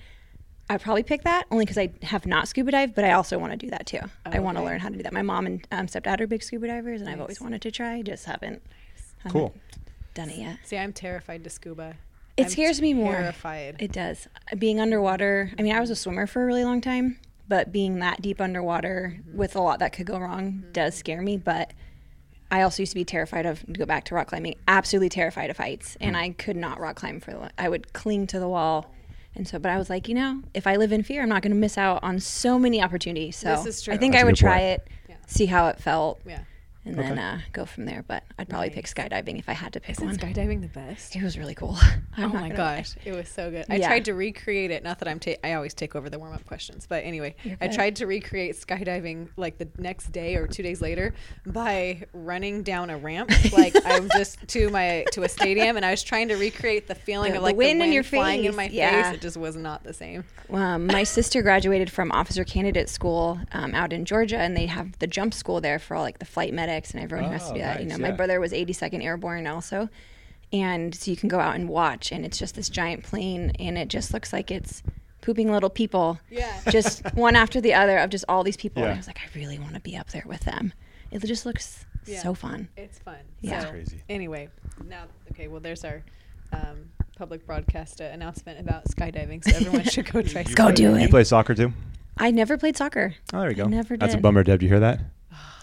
I'd 0.71 0.81
probably 0.81 1.03
pick 1.03 1.23
that 1.23 1.47
only 1.51 1.65
because 1.65 1.77
I 1.77 1.91
have 2.03 2.25
not 2.25 2.47
scuba 2.47 2.71
dived, 2.71 2.95
but 2.95 3.03
I 3.03 3.11
also 3.11 3.37
want 3.37 3.51
to 3.51 3.57
do 3.57 3.69
that 3.71 3.85
too. 3.85 3.99
I 4.25 4.39
want 4.39 4.55
to 4.55 4.61
Okay. 4.61 4.71
learn 4.71 4.79
how 4.79 4.87
to 4.87 4.95
do 4.95 5.03
that. 5.03 5.11
My 5.11 5.21
mom 5.21 5.45
and 5.45 5.67
um, 5.69 5.87
stepdad 5.87 6.21
are 6.21 6.27
big 6.27 6.41
scuba 6.43 6.67
divers, 6.67 7.01
and 7.01 7.09
I've 7.09 7.19
always 7.19 7.41
wanted 7.41 7.61
to 7.63 7.71
try, 7.71 8.01
just 8.01 8.23
haven't, 8.23 8.61
haven't 9.17 9.31
Cool. 9.31 9.53
done 10.13 10.29
it 10.29 10.37
yet. 10.37 10.59
See, 10.63 10.77
I'm 10.77 10.93
terrified 10.93 11.43
to 11.43 11.49
scuba. 11.49 11.97
It 12.37 12.43
I'm 12.43 12.49
scares 12.49 12.81
me 12.81 12.93
more. 12.93 13.11
Terrified. 13.11 13.77
It 13.79 13.91
does. 13.91 14.29
Uh, 14.49 14.55
being 14.55 14.79
underwater, 14.79 15.51
I 15.59 15.61
mean, 15.61 15.75
I 15.75 15.81
was 15.81 15.89
a 15.89 15.95
swimmer 15.95 16.25
for 16.25 16.41
a 16.41 16.45
really 16.45 16.63
long 16.63 16.79
time, 16.79 17.19
but 17.49 17.73
being 17.73 17.99
that 17.99 18.21
deep 18.21 18.39
underwater 18.39 19.17
mm-hmm. 19.19 19.37
with 19.37 19.57
a 19.57 19.61
lot 19.61 19.79
that 19.79 19.91
could 19.91 20.05
go 20.05 20.17
wrong 20.19 20.63
does 20.71 20.93
mm-hmm. 20.93 20.99
scare 20.99 21.21
me. 21.21 21.35
But 21.35 21.73
I 22.49 22.61
also 22.61 22.81
used 22.83 22.93
to 22.93 22.95
be 22.95 23.03
terrified 23.03 23.45
of, 23.45 23.65
to 23.65 23.73
go 23.73 23.85
back 23.85 24.05
to 24.05 24.15
rock 24.15 24.27
climbing, 24.27 24.55
absolutely 24.69 25.09
terrified 25.09 25.49
of 25.49 25.57
heights. 25.57 25.97
And 25.99 26.15
hmm. 26.15 26.21
I 26.21 26.29
could 26.29 26.55
not 26.55 26.79
rock 26.79 26.95
climb 26.95 27.19
for, 27.19 27.31
the- 27.31 27.51
I 27.57 27.67
would 27.67 27.91
cling 27.91 28.27
to 28.27 28.39
the 28.39 28.47
wall. 28.47 28.89
And 29.35 29.47
so, 29.47 29.59
but 29.59 29.71
I 29.71 29.77
was 29.77 29.89
like, 29.89 30.07
you 30.09 30.15
know, 30.15 30.41
if 30.53 30.67
I 30.67 30.75
live 30.75 30.91
in 30.91 31.03
fear, 31.03 31.23
I'm 31.23 31.29
not 31.29 31.41
going 31.41 31.51
to 31.53 31.57
miss 31.57 31.77
out 31.77 32.03
on 32.03 32.19
so 32.19 32.59
many 32.59 32.81
opportunities. 32.83 33.37
So 33.37 33.55
This 33.55 33.65
is 33.65 33.81
true. 33.81 33.93
I 33.93 33.97
think 33.97 34.13
That's 34.13 34.21
I 34.21 34.23
a 34.23 34.25
would 34.27 34.35
try 34.35 34.51
point. 34.59 34.63
it, 34.81 34.87
Yeah. 35.09 35.15
see 35.27 35.45
how 35.45 35.67
it 35.67 35.79
felt, 35.79 36.19
yeah. 36.27 36.39
And 36.85 36.95
then 36.97 37.19
uh, 37.19 37.39
go 37.53 37.65
from 37.65 37.85
there. 37.85 38.03
But 38.07 38.23
I'd 38.39 38.49
probably 38.49 38.69
pick 38.69 38.85
skydiving 38.85 39.37
if 39.39 39.47
I 39.49 39.53
had 39.53 39.73
to 39.73 39.79
pick 39.79 39.91
Isn't 39.91 40.05
one. 40.07 40.17
skydiving 40.17 40.61
the 40.61 40.67
best? 40.67 41.15
It 41.15 41.23
was 41.23 41.37
really 41.37 41.55
cool. 41.55 41.77
I'm 42.17 42.25
Oh 42.25 42.27
my 42.33 42.49
gonna 42.49 42.49
lie. 42.49 42.77
gosh, 42.77 42.95
it 43.05 43.13
was 43.15 43.27
so 43.29 43.49
good. 43.51 43.65
I 43.69 43.79
tried 43.79 44.05
to 44.05 44.13
recreate 44.13 44.71
it. 44.71 44.83
Not 44.83 44.99
that 44.99 45.07
I'm 45.07 45.19
ta- 45.19 45.35
I 45.43 45.53
always 45.53 45.73
take 45.73 45.95
over 45.95 46.09
the 46.09 46.17
warm 46.19 46.33
up 46.33 46.45
questions, 46.45 46.85
but 46.87 47.03
anyway, 47.03 47.35
I 47.59 47.67
tried 47.67 47.95
to 47.97 48.05
recreate 48.07 48.55
skydiving 48.55 49.29
like 49.37 49.57
the 49.57 49.67
next 49.77 50.11
day 50.11 50.35
or 50.35 50.47
two 50.47 50.63
days 50.63 50.81
later 50.81 51.13
by 51.45 52.03
running 52.13 52.63
down 52.63 52.89
a 52.89 52.97
ramp. 52.97 53.31
like 53.53 53.75
I'm 53.85 54.09
just 54.09 54.39
to 54.49 54.69
my 54.69 55.05
to 55.11 55.23
a 55.23 55.29
stadium, 55.29 55.75
and 55.77 55.85
I 55.85 55.91
was 55.91 56.03
trying 56.03 56.27
to 56.29 56.35
recreate 56.35 56.87
the 56.87 56.95
feeling 56.95 57.31
The- 57.31 57.37
of 57.37 57.41
the 57.41 57.45
like 57.47 57.55
wind 57.55 57.69
the 57.79 57.85
in 57.85 57.89
wind 57.91 57.93
your 57.93 58.03
flying 58.03 58.45
in 58.45 58.55
my 58.55 58.67
yeah. 58.67 59.03
face. 59.11 59.15
It 59.15 59.21
just 59.21 59.37
was 59.37 59.55
not 59.55 59.83
the 59.83 59.93
same. 59.93 60.23
Um, 60.51 60.87
my 60.87 61.03
sister 61.03 61.41
graduated 61.41 61.89
from 61.91 62.11
officer 62.11 62.43
candidate 62.43 62.89
school 62.89 63.39
um, 63.53 63.73
out 63.75 63.93
in 63.93 64.05
Georgia, 64.05 64.37
and 64.37 64.55
they 64.57 64.65
have 64.65 64.97
the 64.99 65.07
jump 65.07 65.33
school 65.33 65.61
there 65.61 65.79
for 65.79 65.95
all 65.95 66.03
like 66.03 66.19
the 66.19 66.25
flight 66.25 66.53
medics 66.71 66.91
and 66.93 67.03
everyone 67.03 67.25
who 67.27 67.31
has 67.33 67.43
to 67.47 67.51
Oh, 67.51 67.53
do 67.55 67.59
that. 67.61 67.79
You 67.81 67.87
know, 67.87 67.95
nice, 67.97 68.01
my 68.09 68.11
brother 68.11 68.39
was 68.39 68.51
82nd 68.53 69.03
Airborne 69.03 69.45
also, 69.47 69.89
and 70.53 70.93
so 70.95 71.11
you 71.11 71.17
can 71.17 71.29
go 71.29 71.39
out 71.39 71.55
and 71.55 71.67
watch, 71.69 72.11
and 72.11 72.25
it's 72.25 72.37
just 72.37 72.55
this 72.55 72.69
giant 72.69 73.03
plane, 73.03 73.51
and 73.59 73.77
it 73.77 73.87
just 73.89 74.13
looks 74.13 74.31
like 74.33 74.51
it's 74.51 74.81
pooping 75.21 75.51
little 75.51 75.69
people, 75.69 76.19
Yeah. 76.29 76.51
just 76.71 77.03
one 77.13 77.35
after 77.35 77.61
the 77.61 77.73
other 77.73 77.97
of 77.97 78.09
just 78.09 78.25
all 78.27 78.43
these 78.43 78.57
people. 78.57 78.83
And 78.83 78.91
I 78.93 78.97
was 78.97 79.07
like, 79.07 79.19
I 79.19 79.37
really 79.37 79.59
want 79.59 79.73
to 79.75 79.79
be 79.79 79.95
up 79.95 80.09
there 80.11 80.23
with 80.25 80.41
them. 80.41 80.73
It 81.11 81.23
just 81.25 81.45
looks 81.45 81.85
Yeah. 82.05 82.21
so 82.21 82.33
fun. 82.33 82.69
It's 82.77 82.97
fun. 82.99 83.17
Yeah. 83.41 83.49
So, 83.51 83.55
That's 83.59 83.71
crazy. 83.71 84.01
Anyway, 84.09 84.49
now 84.87 85.03
okay. 85.31 85.47
Well, 85.47 85.59
there's 85.59 85.83
our 85.85 86.01
um, 86.53 86.89
public 87.17 87.45
broadcast 87.45 88.01
uh, 88.01 88.05
announcement 88.05 88.59
about 88.59 88.85
skydiving, 88.85 89.43
so 89.43 89.55
everyone 89.55 89.83
should 89.83 90.11
go 90.11 90.21
try. 90.33 90.43
Go 90.43 90.49
skydiving. 90.67 90.75
do 90.75 90.97
You 90.97 91.09
play 91.09 91.23
soccer 91.23 91.53
too? 91.53 91.71
I 92.17 92.31
never 92.31 92.57
played 92.57 92.75
soccer. 92.77 93.13
Oh, 93.33 93.41
there 93.41 93.49
you 93.49 93.55
go. 93.55 93.65
I 93.65 93.67
never 93.67 93.95
That's 93.97 94.15
a 94.15 94.17
bummer, 94.17 94.43
Deb. 94.43 94.59
Do 94.59 94.65
you 94.65 94.69
hear 94.71 94.79
that? 94.81 94.99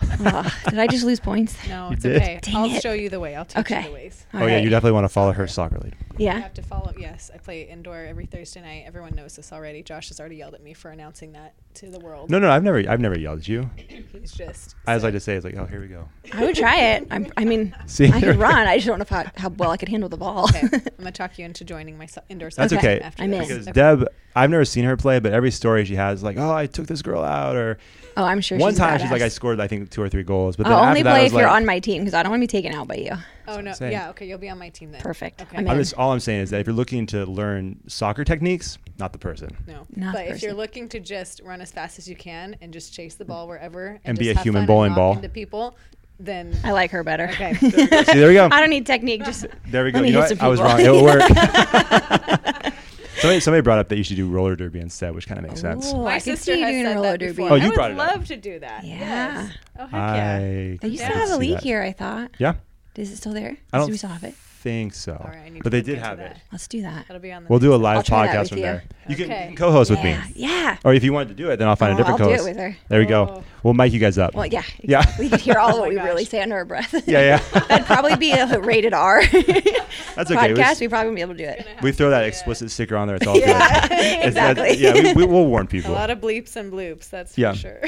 Ugh, 0.03 0.53
did 0.71 0.79
I 0.79 0.87
just 0.87 1.05
lose 1.05 1.21
points? 1.21 1.57
No, 1.69 1.91
it's 1.93 2.05
okay. 2.05 2.39
Dang 2.43 2.57
I'll 2.57 2.71
it. 2.75 2.83
show 2.83 2.93
you 2.93 3.09
the 3.09 3.21
way. 3.21 3.35
I'll 3.35 3.45
teach 3.45 3.59
Okay. 3.59 3.83
you 3.83 3.89
the 3.89 3.95
ways. 3.95 4.27
All 4.35 4.43
oh 4.43 4.47
yeah, 4.47 4.59
you 4.59 4.69
definitely 4.71 4.93
want 4.95 5.05
to 5.05 5.09
follow 5.09 5.33
her 5.33 5.47
soccer 5.47 5.79
lead. 5.79 5.95
You 6.19 6.27
Yeah. 6.27 6.39
have 6.41 6.55
to 6.55 6.63
follow. 6.63 6.93
Yes, 6.99 7.31
I 7.35 7.39
play 7.39 7.63
indoor 7.63 7.97
every 8.05 8.27
Thursday 8.27 8.61
night. 8.61 8.85
Everyone 8.87 9.15
knows 9.15 9.37
this 9.37 9.53
already. 9.53 9.83
Josh 9.83 10.09
has 10.09 10.21
already 10.21 10.37
yelled 10.37 10.55
at 10.55 10.63
me 10.63 10.75
for 10.75 10.91
announcing 10.91 11.33
that 11.33 11.55
to 11.79 11.91
the 11.91 12.01
world. 12.01 12.29
No, 12.29 12.39
no, 12.39 12.51
I've 12.51 12.65
never, 12.65 12.79
I've 12.89 13.01
never 13.01 13.17
yelled 13.19 13.41
at 13.41 13.49
you. 13.49 13.71
he's 13.77 14.33
just. 14.33 14.75
As 14.87 15.05
I 15.05 15.11
just 15.11 15.25
say, 15.25 15.35
it's 15.37 15.45
like, 15.45 15.57
oh, 15.57 15.65
here 15.65 15.81
we 15.81 15.87
go. 15.87 16.09
I 16.33 16.45
would 16.45 16.57
try 16.57 16.81
it. 16.81 17.07
I'm, 17.11 17.33
I 17.37 17.45
mean, 17.45 17.75
See, 17.87 18.07
I 18.07 18.21
there 18.21 18.33
could 18.33 18.41
run. 18.41 18.67
I 18.67 18.77
just 18.77 18.87
don't 18.87 18.99
know 18.99 19.03
if 19.03 19.13
I, 19.13 19.31
how 19.37 19.49
well 19.51 19.71
I 19.71 19.77
could 19.77 19.89
handle 19.89 20.09
the 20.09 20.17
ball. 20.17 20.45
Okay, 20.49 20.61
I'm 20.73 20.81
gonna 20.99 21.13
talk 21.13 21.39
you 21.39 21.45
into 21.45 21.65
joining 21.65 21.97
my 21.97 22.07
so- 22.07 22.23
indoor. 22.29 22.51
That's 22.51 22.73
soccer 22.73 22.87
okay. 22.87 23.01
After 23.01 23.23
I'm 23.23 23.33
in. 23.33 23.41
Because 23.41 23.69
Okay. 23.69 23.73
Deb, 23.73 24.09
I've 24.35 24.51
never 24.51 24.65
seen 24.65 24.85
her 24.85 24.97
play, 24.97 25.21
but 25.21 25.33
every 25.33 25.51
story 25.51 25.85
she 25.85 25.95
has, 25.95 26.23
like, 26.23 26.37
oh, 26.37 26.53
I 26.53 26.67
took 26.67 26.87
this 26.87 27.03
girl 27.03 27.23
out, 27.23 27.55
or 27.57 27.79
oh, 28.17 28.25
I'm 28.25 28.41
sure. 28.41 28.59
one 28.59 28.73
she's 28.73 28.79
time 28.79 28.99
she's 28.99 29.11
like. 29.11 29.23
I 29.23 29.29
scored, 29.29 29.61
I 29.61 29.69
think, 29.69 29.91
two 29.91 30.03
or 30.03 30.09
three 30.09 30.25
goals. 30.25 30.57
But 30.57 30.67
oh, 30.67 30.71
then 30.71 30.79
I'll 30.79 30.85
after 30.85 30.91
only 30.91 31.03
that, 31.03 31.13
play 31.13 31.23
was 31.25 31.33
if 31.33 31.39
you're 31.39 31.47
like- 31.49 31.57
on 31.57 31.67
my 31.67 31.79
team 31.79 32.03
because 32.03 32.15
I 32.15 32.23
don't 32.23 32.31
want 32.31 32.41
to 32.41 32.43
be 32.43 32.51
taken 32.51 32.75
out 32.75 32.89
by 32.89 32.97
you. 32.97 33.13
Oh 33.47 33.61
no! 33.61 33.73
Yeah. 33.81 34.11
Okay, 34.11 34.27
you'll 34.27 34.39
be 34.39 34.51
on 34.51 34.59
my 34.59 34.69
team 34.69 34.93
then. 34.93 35.01
Perfect. 35.01 35.41
Okay. 35.41 35.57
I'm 35.57 35.69
I'm 35.69 35.79
just 35.79 35.95
all 35.95 36.13
I'm 36.13 36.21
saying 36.21 36.43
is 36.43 36.51
that 36.51 36.61
if 36.61 36.67
you're 36.67 36.77
looking 36.77 37.07
to 37.07 37.25
learn 37.25 37.79
soccer 37.87 38.23
techniques, 38.23 38.79
not 38.99 39.13
the 39.13 39.19
person. 39.19 39.51
No. 39.67 39.87
Not 39.95 40.15
but 40.15 40.27
the 40.27 40.33
if 40.33 40.43
you're 40.43 40.55
looking 40.55 40.89
to 40.91 41.01
just 41.01 41.41
run 41.45 41.61
as 41.61 41.71
fast 41.73 41.99
as 41.99 42.09
you 42.09 42.17
can 42.17 42.57
and 42.61 42.73
just 42.73 42.93
chase 42.93 43.15
the 43.15 43.25
ball 43.25 43.47
wherever 43.49 43.87
and, 43.89 44.01
And 44.05 44.19
be 44.19 44.25
just 44.27 44.35
a 44.35 44.39
have 44.39 44.45
human 44.45 44.63
fun 44.63 44.67
bowling 44.67 44.91
knock 44.91 44.97
ball. 44.97 45.13
into 45.17 45.29
people, 45.29 45.77
then 46.21 46.57
I 46.65 46.73
like 46.73 46.91
her 46.91 47.05
better. 47.05 47.29
okay. 47.29 47.55
See, 47.61 47.69
there 47.87 48.29
we 48.29 48.35
go. 48.35 48.49
I 48.51 48.61
don't 48.61 48.71
need 48.71 48.87
technique. 48.87 49.25
Just 49.25 49.47
There 49.69 49.85
we 49.85 49.93
go. 49.93 50.03
You 50.03 50.13
know 50.13 50.21
what? 50.21 50.43
I 50.43 50.49
was 50.49 50.61
wrong. 50.61 50.81
It'll 50.81 51.05
work. 51.05 51.23
somebody, 53.21 53.41
somebody 53.41 53.61
brought 53.63 53.79
up 53.79 53.89
that 53.89 53.97
you 53.97 54.03
should 54.05 54.17
do 54.17 54.29
roller 54.29 54.57
derby 54.57 54.81
instead, 54.81 55.15
which 55.15 55.27
kind 55.27 55.39
of 55.39 55.47
makes 55.47 55.61
sense. 55.61 55.93
My 55.93 56.15
I 56.15 56.19
sister 56.19 56.55
see 56.55 56.61
has 56.61 56.71
doing 56.73 56.85
said 56.85 56.95
roller 56.97 57.11
that 57.13 57.19
derby. 57.21 57.33
before. 57.33 57.53
Oh, 57.53 57.55
you 57.55 57.63
I 57.63 57.67
would 57.69 57.75
brought 57.75 57.91
it 57.93 57.99
up. 58.01 58.09
love 58.17 58.27
to 58.27 58.37
do 58.37 58.59
that. 58.61 58.85
Yeah. 58.85 58.99
Yes. 58.99 59.53
Oh 59.79 59.83
heck 59.87 59.93
yeah. 59.93 60.35
I 60.37 60.79
They 60.81 60.89
used 60.89 61.05
to 61.05 61.07
have 61.13 61.31
a 61.31 61.37
league 61.37 61.55
that. 61.55 61.63
here. 61.63 61.83
I 61.83 61.93
thought. 61.93 62.31
Yeah. 62.39 62.55
Is 62.97 63.13
it 63.13 63.17
still 63.19 63.33
there? 63.33 63.57
I 63.73 63.79
don't 63.79 63.87
Do 63.87 63.93
we 63.93 63.99
still 63.99 64.11
have 64.11 64.25
it? 64.25 64.35
Think 64.69 64.93
so. 64.95 65.13
All 65.13 65.31
right, 65.31 65.39
I 65.47 65.49
need 65.49 65.63
but 65.63 65.71
to 65.71 65.71
they 65.71 65.81
did 65.83 65.99
have 65.99 66.19
it. 66.19 66.37
Let's 66.53 66.69
do 66.69 66.83
that. 66.83 67.07
That'll 67.09 67.23
be 67.23 67.33
on 67.33 67.45
the. 67.45 67.49
We'll 67.49 67.59
do 67.59 67.75
a 67.75 67.77
live 67.77 67.97
I'll 67.99 68.03
try 68.03 68.27
that 68.27 68.37
podcast 68.45 68.49
from 68.51 68.59
you. 68.59 68.65
there. 68.65 68.85
You 69.09 69.17
can, 69.17 69.25
Okay. 69.25 69.41
you 69.43 69.47
can 69.49 69.57
co-host 69.57 69.91
with 69.91 70.03
me. 70.05 70.17
yeah. 70.35 70.77
Or 70.85 70.93
if 70.93 71.03
you 71.03 71.13
wanted 71.15 71.29
to 71.29 71.35
do 71.35 71.51
it, 71.51 71.57
then 71.57 71.69
I'll 71.69 71.77
find 71.77 71.93
Oh, 71.93 71.95
a 71.95 71.97
different 71.99 72.21
I'll 72.21 72.29
do 72.29 72.35
it 72.35 72.37
co-host. 72.39 72.49
with 72.51 72.59
her. 72.59 72.77
There 72.89 73.01
we 73.01 73.07
go. 73.07 73.37
Oh. 73.39 73.45
We'll 73.63 73.75
mic 73.75 73.93
you 73.93 73.99
guys 73.99 74.19
up. 74.19 74.35
Well, 74.35 74.47
yeah. 74.47 74.63
Yeah. 74.83 75.05
We 75.19 75.29
could 75.31 75.41
hear 75.41 75.57
all 75.59 75.71
of 75.71 75.75
Oh 75.79 75.81
what 75.81 75.95
my 75.95 76.03
we 76.03 76.09
really 76.09 76.25
say 76.27 76.43
under 76.43 76.57
our 76.57 76.65
breath. 76.67 76.93
Yeah, 77.09 77.41
yeah. 77.53 77.61
That'd 77.69 77.87
probably 77.87 78.17
be 78.17 78.33
a 78.33 78.61
rated 78.61 78.93
R 78.93 79.23
That's 79.27 80.31
okay. 80.31 80.53
We, 80.53 80.59
podcast. 80.59 80.81
We 80.81 80.89
probably 80.89 81.11
wouldn't 81.11 81.17
be 81.17 81.23
able 81.23 81.35
to 81.35 81.39
do 81.65 81.71
it. 81.73 81.83
we 81.83 81.93
throw 81.93 82.11
that 82.11 82.25
explicit 82.25 82.71
sticker 82.71 82.97
on 82.97 83.07
there. 83.09 83.17
It's 83.17 83.27
all 83.27 83.35
good. 83.35 83.49
Yeah, 83.49 84.27
exactly. 84.27 84.75
yeah, 84.77 84.93
we, 84.93 85.15
we, 85.15 85.25
we'll 85.25 85.47
warn 85.47 85.67
people. 85.67 85.93
A 85.93 85.95
lot 85.95 86.11
of 86.11 86.19
bleeps 86.21 86.57
and 86.57 86.71
bloops. 86.73 87.09
That's 87.09 87.35
for 87.35 87.55
sure. 87.55 87.81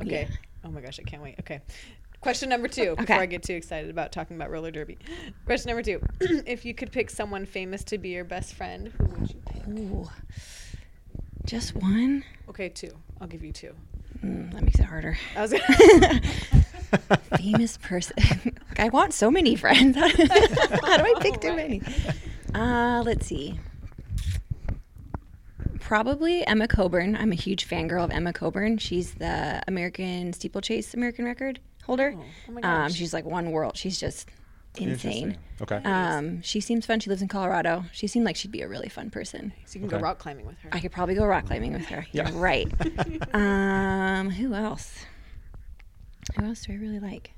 okay. 0.00 0.28
Oh 0.64 0.70
my 0.70 0.80
gosh, 0.82 1.00
I 1.00 1.04
can't 1.08 1.22
wait. 1.22 1.36
Okay. 1.40 1.60
Question 2.28 2.50
number 2.50 2.68
two. 2.68 2.94
Before 2.94 3.16
I 3.16 3.24
get 3.24 3.42
too 3.42 3.54
excited 3.54 3.88
about 3.88 4.12
talking 4.12 4.36
about 4.36 4.50
roller 4.50 4.70
derby. 4.70 4.98
Question 5.46 5.70
number 5.70 5.82
two. 5.82 5.98
if 6.44 6.66
you 6.66 6.74
could 6.74 6.92
pick 6.92 7.08
someone 7.08 7.46
famous 7.46 7.82
to 7.84 7.96
be 7.96 8.10
your 8.10 8.24
best 8.24 8.52
friend, 8.52 8.88
who 8.88 9.06
would 9.06 9.30
you 9.30 9.40
pick? 9.46 9.66
Ooh. 9.66 10.10
Just 11.46 11.74
one? 11.74 12.22
Okay, 12.50 12.68
two. 12.68 12.90
I'll 13.18 13.28
give 13.28 13.42
you 13.42 13.50
two. 13.50 13.74
Mm, 14.22 14.52
that 14.52 14.62
makes 14.62 14.78
it 14.78 14.84
harder. 14.84 15.16
I 15.34 15.40
was 15.40 15.52
gonna. 15.68 16.20
Famous 17.38 17.78
person. 17.78 18.58
I 18.78 18.90
want 18.90 19.14
so 19.14 19.30
many 19.30 19.56
friends. 19.56 19.96
How 19.96 20.06
do 20.08 20.26
I 20.28 21.14
pick 21.20 21.40
too 21.40 21.56
many? 21.56 21.80
Uh, 22.54 23.02
let's 23.06 23.24
see. 23.24 23.58
Probably 25.80 26.46
Emma 26.46 26.68
Coburn. 26.68 27.16
I'm 27.16 27.32
a 27.32 27.36
huge 27.36 27.66
fangirl 27.66 28.04
of 28.04 28.10
Emma 28.10 28.34
Coburn. 28.34 28.76
She's 28.76 29.14
the 29.14 29.62
American 29.66 30.34
steeplechase 30.34 30.92
American 30.92 31.24
record 31.24 31.60
holder. 31.88 32.14
Oh, 32.16 32.24
oh 32.48 32.52
my 32.52 32.60
um, 32.84 32.92
she's 32.92 33.12
like 33.12 33.24
one 33.24 33.50
world. 33.50 33.76
She's 33.76 33.98
just 33.98 34.28
insane. 34.76 35.38
Okay. 35.60 35.80
Um, 35.84 36.40
she 36.42 36.60
seems 36.60 36.86
fun. 36.86 37.00
She 37.00 37.10
lives 37.10 37.22
in 37.22 37.26
Colorado. 37.28 37.84
She 37.92 38.06
seemed 38.06 38.24
like 38.26 38.36
she'd 38.36 38.52
be 38.52 38.60
a 38.60 38.68
really 38.68 38.88
fun 38.88 39.10
person. 39.10 39.52
so 39.64 39.74
you 39.78 39.80
can 39.80 39.88
Okay. 39.88 39.96
go 39.98 40.02
rock 40.04 40.18
climbing 40.18 40.46
with 40.46 40.58
her. 40.60 40.68
I 40.72 40.78
could 40.80 40.92
probably 40.92 41.14
go 41.16 41.24
rock 41.26 41.46
climbing 41.46 41.72
with 41.72 41.86
her. 41.86 42.06
Yeah. 42.12 42.28
You're 42.28 42.38
right. 42.38 42.68
um, 43.34 44.30
who 44.30 44.54
else? 44.54 45.04
Who 46.38 46.44
else 46.44 46.62
do 46.66 46.74
I 46.74 46.76
really 46.76 47.00
like? 47.00 47.32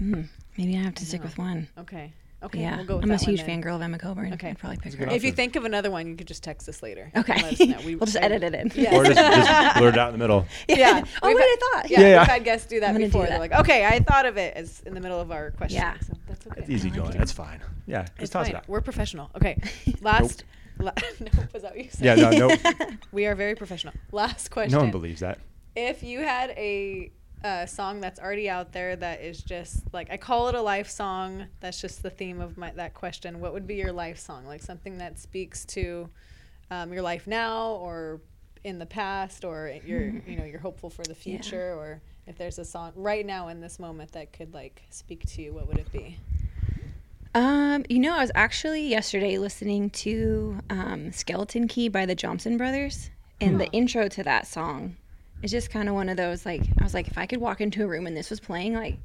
Mm, 0.00 0.28
maybe 0.56 0.76
I 0.76 0.82
have 0.82 0.94
to 0.96 1.04
stick 1.06 1.20
know. 1.20 1.26
with 1.26 1.38
one. 1.38 1.68
okay. 1.78 2.12
Okay. 2.40 2.60
yeah, 2.60 2.76
We'll 2.76 2.84
go 2.86 2.94
with 2.96 3.04
I'm 3.04 3.10
a 3.10 3.16
that 3.16 3.22
one 3.26 3.30
huge 3.36 3.44
then. 3.44 3.62
fangirl 3.62 3.74
of 3.76 3.82
Emma 3.82 3.98
Coburn. 3.98 4.32
Okay. 4.34 4.50
I'd 4.50 4.58
probably 4.58 4.76
pick 4.78 4.94
her. 4.94 5.06
good 5.06 5.12
If 5.12 5.24
you 5.24 5.32
think 5.32 5.56
of 5.56 5.64
another 5.64 5.90
one, 5.90 6.06
you 6.06 6.14
could 6.14 6.28
just 6.28 6.44
text 6.44 6.68
us 6.68 6.82
later. 6.84 7.10
Okay. 7.16 7.32
us. 7.34 7.58
We- 7.84 7.96
we'll 7.96 8.06
just 8.06 8.16
edit 8.16 8.44
it 8.44 8.54
in. 8.54 8.70
Yeah. 8.76 8.94
or 8.94 9.04
just, 9.04 9.16
just 9.18 9.76
blurt 9.78 9.94
it 9.94 9.98
out 9.98 10.12
in 10.12 10.12
the 10.12 10.18
middle. 10.24 10.46
Yeah. 10.68 11.02
oh, 11.22 11.28
We've 11.28 11.34
what 11.34 11.42
had- 11.42 11.48
I 11.48 11.56
thought. 11.82 11.90
Yeah, 11.90 12.00
Yeah, 12.00 12.06
yeah. 12.08 12.18
we've 12.20 12.28
had 12.28 12.44
guests 12.44 12.66
do 12.68 12.78
that 12.80 12.90
I'm 12.90 12.94
gonna 12.94 13.06
do 13.06 13.10
before. 13.12 13.26
They're 13.26 13.40
like, 13.40 13.52
okay, 13.52 13.84
I 13.86 13.98
thought 13.98 14.24
of 14.26 14.36
it 14.36 14.56
as 14.56 14.80
in 14.86 14.94
the 14.94 15.00
middle 15.00 15.20
of 15.20 15.32
our 15.32 15.50
question. 15.50 15.78
Yeah. 15.80 15.98
So 15.98 16.12
that's 16.28 16.46
okay. 16.46 16.60
It's 16.60 16.70
easy 16.70 16.90
like 16.90 16.98
going. 16.98 17.12
it. 17.14 17.18
That's 17.18 17.32
fine. 17.32 17.60
Yeah, 17.88 18.02
just 18.02 18.12
It's 18.20 18.30
toss 18.30 18.46
fine. 18.46 18.54
it 18.54 18.58
out. 18.58 18.68
We're 18.68 18.82
professional. 18.82 19.30
Okay. 19.34 19.60
Last. 20.00 20.44
la- 20.78 20.92
nope. 21.18 21.30
Was 21.52 21.62
that 21.62 21.72
what 21.74 21.84
you 21.84 21.90
said? 21.90 22.04
Yeah, 22.18 22.30
no, 22.30 22.48
no, 22.48 22.56
we 23.10 23.26
are 23.26 23.34
very 23.34 23.56
professional. 23.56 23.94
Last 24.12 24.50
question. 24.52 24.72
no 24.78 24.78
one 24.84 24.92
believes 24.92 25.20
that. 25.20 25.40
If 25.74 26.04
you 26.04 26.20
had 26.20 26.50
a, 26.50 27.10
uh 27.44 27.66
song 27.66 28.00
that's 28.00 28.18
already 28.18 28.48
out 28.48 28.72
there 28.72 28.96
that 28.96 29.20
is 29.20 29.42
just 29.42 29.82
like 29.92 30.10
I 30.10 30.16
call 30.16 30.48
it 30.48 30.54
a 30.54 30.62
life 30.62 30.88
song. 30.88 31.46
That's 31.60 31.80
just 31.80 32.02
the 32.02 32.10
theme 32.10 32.40
of 32.40 32.56
my 32.56 32.70
that 32.72 32.94
question. 32.94 33.40
What 33.40 33.52
would 33.52 33.66
be 33.66 33.76
your 33.76 33.92
life 33.92 34.18
song? 34.18 34.46
Like 34.46 34.62
something 34.62 34.98
that 34.98 35.18
speaks 35.18 35.64
to 35.66 36.08
um, 36.70 36.92
your 36.92 37.02
life 37.02 37.26
now, 37.26 37.72
or 37.74 38.20
in 38.64 38.78
the 38.78 38.86
past, 38.86 39.44
or 39.44 39.72
you're 39.84 40.08
you 40.26 40.36
know 40.36 40.44
you're 40.44 40.60
hopeful 40.60 40.90
for 40.90 41.04
the 41.04 41.14
future, 41.14 41.74
or 41.74 42.00
if 42.26 42.36
there's 42.36 42.58
a 42.58 42.64
song 42.64 42.92
right 42.94 43.24
now 43.24 43.48
in 43.48 43.60
this 43.60 43.78
moment 43.78 44.12
that 44.12 44.32
could 44.32 44.52
like 44.52 44.82
speak 44.90 45.24
to 45.26 45.42
you, 45.42 45.52
what 45.52 45.68
would 45.68 45.78
it 45.78 45.90
be? 45.92 46.18
Um, 47.34 47.84
you 47.88 47.98
know, 47.98 48.16
I 48.16 48.20
was 48.20 48.32
actually 48.34 48.88
yesterday 48.88 49.38
listening 49.38 49.90
to 49.90 50.58
um, 50.70 51.12
Skeleton 51.12 51.68
Key 51.68 51.88
by 51.88 52.04
the 52.04 52.14
Johnson 52.14 52.56
Brothers, 52.56 53.10
and 53.40 53.60
the 53.60 53.70
intro 53.70 54.08
to 54.08 54.22
that 54.24 54.46
song 54.46 54.96
is 55.42 55.50
just 55.50 55.70
kind 55.70 55.88
of 55.88 55.94
one 55.94 56.08
of 56.08 56.16
those 56.16 56.44
like 56.46 56.62
I 56.80 56.84
was 56.84 56.94
like, 56.94 57.08
if 57.08 57.18
I 57.18 57.26
could 57.26 57.40
walk 57.40 57.60
into 57.60 57.82
a 57.84 57.86
room 57.86 58.06
and 58.06 58.16
this 58.16 58.30
was 58.30 58.40
playing, 58.40 58.74
like 58.74 58.96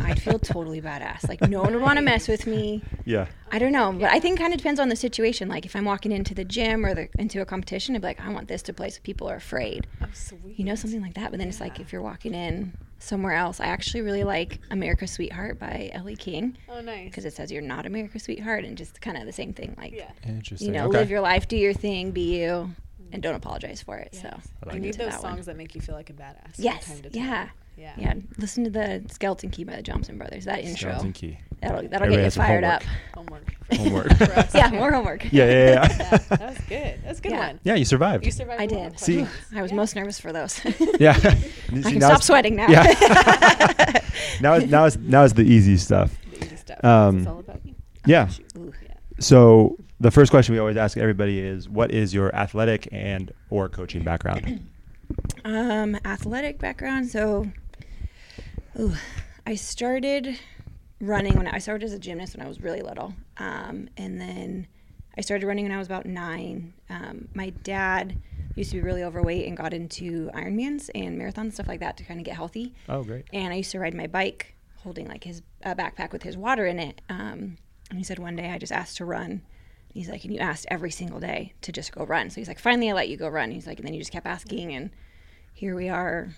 I'd 0.00 0.20
feel 0.20 0.38
totally 0.38 0.82
badass. 0.82 1.28
Like 1.28 1.40
no 1.48 1.62
one 1.62 1.72
would 1.72 1.82
want 1.82 1.96
to 1.98 2.02
mess 2.02 2.28
with 2.28 2.46
me. 2.46 2.82
Yeah. 3.04 3.26
I 3.52 3.58
don't 3.58 3.72
know, 3.72 3.92
but 3.92 4.10
I 4.10 4.18
think 4.20 4.38
kind 4.38 4.52
of 4.52 4.58
depends 4.58 4.80
on 4.80 4.88
the 4.88 4.96
situation. 4.96 5.48
Like 5.48 5.64
if 5.64 5.74
I'm 5.76 5.84
walking 5.84 6.10
into 6.12 6.34
the 6.34 6.44
gym 6.44 6.84
or 6.84 6.94
the, 6.94 7.08
into 7.18 7.40
a 7.40 7.44
competition, 7.46 7.94
I'd 7.94 8.02
be 8.02 8.08
like, 8.08 8.20
I 8.20 8.28
want 8.30 8.48
this 8.48 8.62
to 8.62 8.72
play 8.72 8.90
so 8.90 9.00
people 9.02 9.28
are 9.30 9.36
afraid. 9.36 9.86
Oh, 10.02 10.06
sweet. 10.12 10.58
You 10.58 10.64
know, 10.64 10.74
something 10.74 11.00
like 11.00 11.14
that. 11.14 11.30
But 11.30 11.38
then 11.38 11.48
it's 11.48 11.60
like 11.60 11.78
if 11.80 11.92
you're 11.92 12.02
walking 12.02 12.34
in 12.34 12.72
somewhere 12.98 13.34
else, 13.34 13.60
I 13.60 13.66
actually 13.66 14.00
really 14.02 14.24
like 14.24 14.58
America's 14.70 15.12
Sweetheart 15.12 15.58
by 15.60 15.90
Elle 15.94 16.16
King 16.18 16.56
Oh, 16.68 16.80
nice. 16.80 17.04
because 17.08 17.24
it 17.24 17.32
says 17.32 17.52
you're 17.52 17.62
not 17.62 17.86
America's 17.86 18.24
sweetheart 18.24 18.64
and 18.64 18.76
just 18.76 19.00
kind 19.00 19.16
of 19.16 19.26
the 19.26 19.32
same 19.32 19.52
thing. 19.54 19.74
Like, 19.78 19.92
Yeah. 19.94 20.10
Interesting. 20.26 20.68
you 20.68 20.74
know, 20.74 20.88
okay. 20.88 20.98
live 20.98 21.10
your 21.10 21.20
life, 21.20 21.46
do 21.46 21.56
your 21.56 21.72
thing, 21.74 22.10
be 22.10 22.42
you, 22.42 22.70
and 23.14 23.22
don't 23.22 23.34
apologize 23.36 23.80
for 23.80 23.96
it. 23.96 24.14
So, 24.14 24.28
I 24.68 24.74
I 24.74 24.78
need 24.78 24.94
those 24.94 25.12
that 25.12 25.22
one. 25.22 25.34
songs 25.36 25.46
that 25.46 25.56
make 25.56 25.74
you 25.74 25.80
feel 25.80 25.94
like 25.94 26.10
a 26.10 26.12
badass. 26.12 26.54
yes, 26.58 26.86
time 26.86 26.96
to 27.02 27.10
time. 27.10 27.12
yeah, 27.22 27.48
Yeah. 27.76 27.92
yeah. 27.96 28.14
Listen 28.38 28.64
to 28.64 28.70
the 28.70 29.02
Skeleton 29.10 29.50
Key 29.50 29.64
by 29.64 29.76
the 29.76 29.82
Johnson 29.82 30.18
Brothers. 30.18 30.44
That 30.44 30.60
intro, 30.64 30.90
Skeleton 30.90 31.12
key. 31.12 31.38
that'll 31.60 31.82
that'll 31.88 31.94
Everybody 32.06 32.22
get 32.22 32.36
you 32.36 32.42
fired 32.42 32.64
homework. 32.64 32.82
up. 32.82 33.74
Homework. 33.74 34.12
Homework. 34.12 34.48
Yeah, 34.54 34.70
more 34.70 34.92
homework. 34.92 35.24
Yeah, 35.32 35.46
yeah, 35.46 35.50
yeah. 35.50 35.72
Yeah, 35.98 36.18
that 36.18 36.40
was 36.40 36.58
good. 36.68 37.00
That's 37.04 37.18
a 37.18 37.22
good 37.22 37.32
Yeah. 37.32 37.46
one. 37.48 37.60
yeah, 37.64 37.74
you 37.76 37.84
survived. 37.84 38.26
You 38.26 38.30
survived. 38.32 38.60
I 38.60 38.64
a 38.64 38.68
lot 38.78 38.86
of 38.88 38.92
did. 38.96 39.00
See? 39.00 39.26
I 39.54 39.62
was 39.62 39.72
most 39.72 39.96
nervous 39.96 40.20
for 40.20 40.32
those. 40.32 40.60
yeah. 41.00 41.16
I 41.22 41.90
can 41.90 42.00
stop 42.00 42.22
sweating 42.22 42.56
now. 42.56 42.68
Yeah. 42.68 42.82
now, 44.40 44.58
now, 44.58 44.84
it's, 44.86 44.96
now 44.96 45.24
it's 45.24 45.34
the 45.34 45.42
easy 45.42 45.76
stuff. 45.76 46.12
The 46.32 46.44
easy 46.46 46.56
stuff. 46.56 46.84
Um, 46.84 47.18
it's 47.18 47.26
all 47.26 47.38
about 47.40 47.60
you. 47.64 47.74
Yeah. 48.06 48.28
Ooh. 48.58 48.72
Yeah. 48.82 48.94
So 49.20 49.78
the 50.04 50.10
first 50.10 50.30
question 50.30 50.52
we 50.52 50.58
always 50.58 50.76
ask 50.76 50.98
everybody 50.98 51.40
is, 51.40 51.66
what 51.66 51.90
is 51.90 52.12
your 52.12 52.34
athletic 52.36 52.86
and 52.92 53.32
or 53.48 53.70
coaching 53.70 54.04
background? 54.04 54.68
Um, 55.44 55.98
athletic 56.06 56.58
background. 56.58 57.08
So, 57.08 57.46
ooh, 58.80 58.94
I 59.46 59.54
started 59.54 60.38
running 60.98 61.36
when 61.36 61.46
I 61.46 61.58
started 61.58 61.84
as 61.84 61.92
a 61.92 61.98
gymnast 61.98 62.34
when 62.34 62.44
I 62.44 62.48
was 62.48 62.62
really 62.62 62.80
little, 62.80 63.12
um, 63.36 63.90
and 63.98 64.18
then 64.18 64.66
I 65.18 65.20
started 65.20 65.46
running 65.46 65.66
when 65.66 65.72
I 65.72 65.76
was 65.76 65.86
about 65.86 66.06
nine. 66.06 66.72
Um, 66.88 67.28
my 67.34 67.50
dad 67.50 68.16
used 68.56 68.70
to 68.70 68.76
be 68.78 68.82
really 68.82 69.04
overweight 69.04 69.46
and 69.46 69.56
got 69.56 69.74
into 69.74 70.30
Ironmans 70.34 70.88
and 70.94 71.20
marathons 71.20 71.52
stuff 71.52 71.68
like 71.68 71.80
that 71.80 71.98
to 71.98 72.04
kind 72.04 72.18
of 72.18 72.24
get 72.24 72.34
healthy. 72.34 72.74
oh, 72.88 73.04
great. 73.04 73.26
And 73.30 73.52
I 73.52 73.56
used 73.56 73.72
to 73.72 73.78
ride 73.78 73.94
my 73.94 74.06
bike 74.06 74.54
holding 74.78 75.06
like 75.06 75.24
his 75.24 75.42
uh, 75.64 75.74
backpack 75.74 76.12
with 76.12 76.22
his 76.22 76.38
water 76.38 76.64
in 76.66 76.80
it. 76.80 77.02
Um, 77.10 77.58
and 77.90 77.98
he 77.98 78.02
said 78.02 78.18
one 78.18 78.36
day 78.36 78.50
I 78.50 78.56
just 78.56 78.72
asked 78.72 78.96
to 78.96 79.04
run. 79.04 79.42
He's 79.94 80.08
like, 80.08 80.24
and 80.24 80.34
you 80.34 80.40
asked 80.40 80.66
every 80.68 80.90
single 80.90 81.20
day 81.20 81.52
to 81.62 81.70
just 81.70 81.92
go 81.92 82.04
run. 82.04 82.28
So 82.28 82.40
he's 82.40 82.48
like, 82.48 82.58
finally 82.58 82.90
I 82.90 82.94
let 82.94 83.08
you 83.08 83.16
go 83.16 83.28
run. 83.28 83.52
He's 83.52 83.64
like, 83.66 83.78
and 83.78 83.86
then 83.86 83.94
you 83.94 84.00
just 84.00 84.10
kept 84.10 84.26
asking, 84.26 84.74
and 84.74 84.90
here 85.52 85.76
we 85.76 85.88
are. 85.88 86.34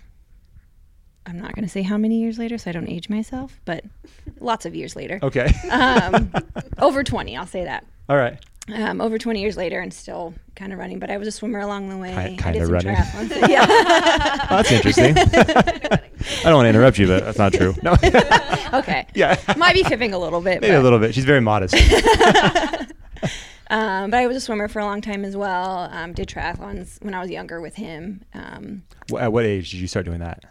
I'm 1.24 1.40
not 1.40 1.54
going 1.54 1.64
to 1.64 1.70
say 1.70 1.80
how 1.80 1.96
many 1.96 2.20
years 2.20 2.38
later, 2.38 2.58
so 2.58 2.68
I 2.68 2.72
don't 2.74 2.88
age 2.88 3.08
myself, 3.08 3.58
but 3.64 3.82
lots 4.40 4.66
of 4.66 4.74
years 4.76 4.94
later. 4.94 5.18
Okay. 5.22 5.46
Um, 5.70 6.30
over 6.78 7.02
20, 7.02 7.34
I'll 7.34 7.46
say 7.46 7.64
that. 7.64 7.86
All 8.10 8.16
right. 8.18 8.38
Um, 8.72 9.00
over 9.00 9.16
20 9.16 9.40
years 9.40 9.56
later, 9.56 9.80
and 9.80 9.92
still 9.92 10.34
kind 10.54 10.72
of 10.72 10.78
running. 10.78 10.98
But 10.98 11.10
I 11.10 11.16
was 11.16 11.26
a 11.26 11.32
swimmer 11.32 11.60
along 11.60 11.88
the 11.88 11.96
way. 11.96 12.10
Ki- 12.10 12.16
I 12.16 12.28
did 12.28 12.38
kinda 12.38 12.60
some 12.64 12.72
running. 12.74 12.94
triathlons. 12.94 13.48
yeah. 13.48 14.46
Oh, 14.50 14.56
that's 14.56 14.72
interesting. 14.72 15.16
I 15.18 16.42
don't 16.44 16.56
want 16.56 16.66
to 16.66 16.68
interrupt 16.68 16.98
you, 16.98 17.06
but 17.06 17.24
that's 17.24 17.38
not 17.38 17.52
true. 17.54 17.74
No. 17.82 17.92
okay. 18.74 19.06
yeah. 19.14 19.40
Might 19.56 19.74
be 19.74 19.82
fibbing 19.82 20.12
a 20.12 20.18
little 20.18 20.40
bit. 20.42 20.60
Maybe 20.60 20.72
but. 20.74 20.80
a 20.80 20.82
little 20.82 20.98
bit. 20.98 21.14
She's 21.14 21.24
very 21.24 21.40
modest. 21.40 21.74
Um, 23.68 24.10
but 24.10 24.18
I 24.18 24.26
was 24.26 24.36
a 24.36 24.40
swimmer 24.40 24.68
for 24.68 24.78
a 24.78 24.84
long 24.84 25.00
time 25.00 25.24
as 25.24 25.36
well. 25.36 25.88
Um, 25.90 26.12
did 26.12 26.28
triathlons 26.28 27.02
when 27.02 27.14
I 27.14 27.20
was 27.20 27.30
younger 27.30 27.60
with 27.60 27.74
him. 27.74 28.24
Um, 28.34 28.84
Wh- 29.10 29.20
At 29.20 29.32
what 29.32 29.44
age 29.44 29.70
did 29.70 29.80
you 29.80 29.88
start 29.88 30.06
doing 30.06 30.20
that? 30.20 30.44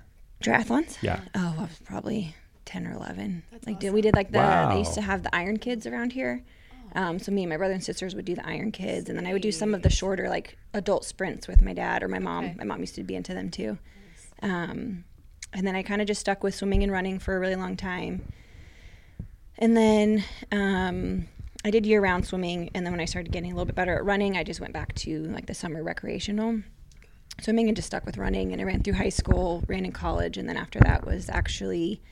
triathlons? 0.44 0.98
Yeah. 1.02 1.22
Oh, 1.34 1.56
I 1.58 1.62
was 1.62 1.80
probably 1.86 2.36
ten 2.66 2.86
or 2.86 2.92
eleven. 2.94 3.44
like 3.66 3.80
did 3.80 3.94
we 3.94 4.02
did 4.02 4.16
like 4.16 4.32
the 4.32 4.68
they 4.72 4.80
used 4.80 4.94
to 4.96 5.02
have 5.02 5.24
the 5.24 5.34
Iron 5.34 5.58
Kids 5.58 5.86
around 5.88 6.12
here. 6.12 6.44
Um, 6.94 7.20
so 7.20 7.32
me 7.32 7.44
and 7.44 7.50
my 7.50 7.58
brother 7.58 7.74
and 7.74 7.84
sisters 7.84 8.16
would 8.16 8.26
do 8.26 8.36
the 8.36 8.46
Iron 8.48 8.72
Kids, 8.72 9.10
and 9.10 9.18
then 9.18 9.26
I 9.26 9.34
would 9.34 9.42
do 9.42 9.52
some 9.52 9.74
of 9.74 9.82
the 9.82 9.90
shorter 9.90 10.30
like 10.30 10.58
adult 10.74 11.04
sprints 11.06 11.48
with 11.48 11.62
my 11.62 11.74
dad 11.74 12.04
or 12.04 12.08
my 12.08 12.20
mom. 12.20 12.46
Okay. 12.46 12.56
My 12.58 12.64
mom 12.66 12.80
used 12.82 12.96
to 12.96 13.04
be 13.04 13.16
into 13.16 13.34
them 13.34 13.50
too. 13.50 13.78
Um, 14.42 15.04
and 15.54 15.66
then 15.66 15.76
I 15.76 15.84
kind 15.84 16.02
of 16.02 16.08
just 16.08 16.20
stuck 16.22 16.44
with 16.44 16.54
swimming 16.56 16.84
and 16.84 16.92
running 16.92 17.20
for 17.20 17.36
a 17.36 17.40
really 17.40 17.56
long 17.56 17.76
time. 17.78 18.32
And 19.58 19.76
then 19.76 20.24
um, 20.52 21.28
I 21.66 21.72
did 21.72 21.84
year 21.84 22.00
round 22.00 22.28
swimming. 22.28 22.70
And 22.76 22.86
then 22.86 22.94
when 22.94 23.02
I 23.02 23.06
started 23.06 23.32
getting 23.32 23.52
a 23.52 23.56
little 23.56 23.66
bit 23.66 23.74
better 23.74 23.96
at 23.96 24.06
running, 24.06 24.38
I 24.38 24.44
just 24.44 24.62
went 24.62 24.72
back 24.72 24.94
to 24.96 25.24
like 25.24 25.48
the 25.48 25.56
summer 25.56 25.82
recreational 25.84 26.62
swimming 27.42 27.68
and 27.68 27.76
just 27.76 27.88
stuck 27.88 28.06
with 28.06 28.20
running. 28.20 28.52
And 28.52 28.62
I 28.62 28.66
ran 28.66 28.84
through 28.84 28.94
high 28.94 29.10
school, 29.10 29.64
ran 29.68 29.84
in 29.84 29.92
college. 29.92 30.38
And 30.38 30.48
then 30.48 30.58
after 30.58 30.80
that 30.82 31.08
was 31.08 31.28
actually, 31.28 32.04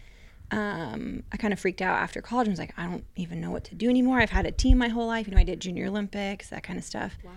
um, 0.50 1.22
I 1.32 1.38
kind 1.38 1.54
of 1.54 1.60
freaked 1.60 1.84
out 1.84 2.02
after 2.02 2.20
college 2.20 2.48
and 2.48 2.54
was 2.54 2.60
like, 2.60 2.74
I 2.78 2.86
don't 2.88 3.06
even 3.16 3.40
know 3.40 3.52
what 3.52 3.64
to 3.66 3.76
do 3.76 3.92
anymore. 3.92 4.20
I've 4.20 4.32
had 4.32 4.48
a 4.48 4.52
team 4.52 4.80
my 4.80 4.88
whole 4.88 5.06
life. 5.06 5.28
You 5.28 5.36
know, 5.36 5.40
I 5.40 5.44
did 5.44 5.60
junior 5.60 5.86
Olympics, 5.86 6.50
that 6.50 6.64
kind 6.64 6.80
of 6.80 6.84
stuff. 6.84 7.16
Wow. 7.24 7.32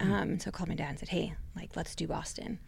Um, 0.00 0.40
so 0.40 0.48
I 0.48 0.50
called 0.52 0.70
my 0.70 0.74
dad 0.74 0.90
and 0.90 0.98
said, 0.98 1.08
"Hey, 1.10 1.34
like, 1.54 1.76
let's 1.76 1.94
do 1.94 2.06
Boston." 2.06 2.60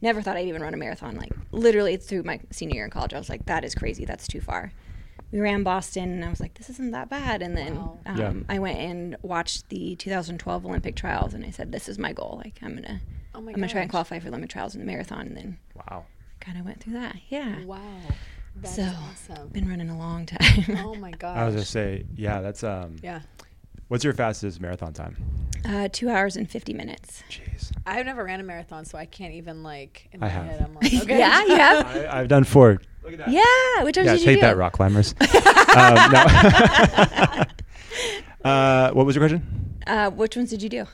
Never 0.00 0.22
thought 0.22 0.36
I'd 0.36 0.48
even 0.48 0.62
run 0.62 0.74
a 0.74 0.78
marathon. 0.78 1.16
Like, 1.16 1.32
literally 1.52 1.96
through 1.96 2.22
my 2.22 2.40
senior 2.50 2.76
year 2.76 2.84
in 2.86 2.90
college, 2.90 3.12
I 3.12 3.18
was 3.18 3.28
like, 3.28 3.44
"That 3.44 3.62
is 3.62 3.74
crazy. 3.74 4.04
That's 4.06 4.26
too 4.26 4.40
far." 4.40 4.72
We 5.32 5.40
ran 5.40 5.62
Boston, 5.62 6.10
and 6.10 6.24
I 6.24 6.30
was 6.30 6.40
like, 6.40 6.54
this 6.54 6.70
isn't 6.70 6.90
that 6.92 7.08
bad. 7.10 7.42
And 7.42 7.56
then 7.56 7.76
Wow. 7.76 7.98
um, 8.06 8.18
Yeah. 8.18 8.32
I 8.48 8.58
went 8.58 8.78
and 8.78 9.16
watched 9.22 9.68
the 9.68 9.94
2012 9.96 10.64
Olympic 10.66 10.96
trials, 10.96 11.34
and 11.34 11.44
I 11.44 11.50
said, 11.50 11.70
this 11.72 11.88
is 11.88 11.98
my 11.98 12.12
goal. 12.12 12.40
Like 12.44 12.58
I'm 12.62 12.74
gonna, 12.74 13.00
Oh 13.34 13.38
I'm 13.40 13.44
gonna 13.52 13.68
try 13.68 13.82
and 13.82 13.90
qualify 13.90 14.18
for 14.18 14.24
the 14.24 14.30
Olympic 14.30 14.50
trials 14.50 14.74
in 14.74 14.80
the 14.80 14.86
marathon, 14.86 15.26
and 15.28 15.36
then 15.36 15.58
Wow. 15.74 16.06
kind 16.40 16.58
of 16.58 16.64
went 16.64 16.80
through 16.80 16.94
that. 16.94 17.16
Yeah. 17.28 17.62
Wow. 17.64 17.80
That's 18.56 18.74
so 18.76 18.90
awesome. 19.10 19.48
been 19.48 19.68
running 19.68 19.88
a 19.90 19.96
long 19.98 20.26
time. 20.26 20.76
Oh 20.84 20.94
my 20.96 21.12
gosh. 21.12 21.36
I 21.38 21.44
was 21.44 21.54
gonna 21.54 21.64
say, 21.64 22.04
yeah, 22.16 22.40
that's 22.40 22.64
um. 22.64 22.96
yeah. 23.02 23.20
What's 23.88 24.04
your 24.04 24.12
fastest 24.12 24.60
marathon 24.60 24.92
time? 24.92 25.16
uh, 25.64 25.88
two 25.90 26.08
hours 26.10 26.36
and 26.36 26.48
50 26.48 26.72
minutes. 26.74 27.22
Jeez. 27.30 27.72
I've 27.86 28.04
never 28.06 28.22
ran 28.24 28.38
a 28.40 28.42
marathon, 28.42 28.84
so 28.84 28.96
I 28.98 29.06
can't 29.06 29.34
even 29.34 29.62
like 29.62 30.08
in 30.12 30.22
I 30.22 30.26
my 30.26 30.28
have. 30.28 30.44
head. 30.46 30.60
I'm 30.62 30.74
like, 30.74 30.92
okay. 31.02 31.18
yeah, 31.18 31.44
you 31.44 31.54
have. 31.56 31.86
I, 32.12 32.20
I've 32.20 32.28
done 32.28 32.44
four. 32.44 32.80
Look 33.02 33.12
at 33.12 33.18
that. 33.18 33.28
Yeah. 33.30 33.84
Which 33.84 33.96
ones 33.96 34.06
Yeah, 34.06 34.12
did 34.14 34.20
you 34.20 34.26
take 34.26 34.36
do? 34.36 34.40
that, 34.42 34.56
rock 34.56 34.72
climbers. 34.72 35.14
um, 35.20 35.94
no. 36.12 36.24
uh, 38.50 38.90
what 38.92 39.06
was 39.06 39.14
your 39.16 39.22
question? 39.22 39.74
Uh, 39.86 40.10
which 40.10 40.36
ones 40.36 40.50
did 40.50 40.62
you 40.62 40.68
do? 40.68 40.86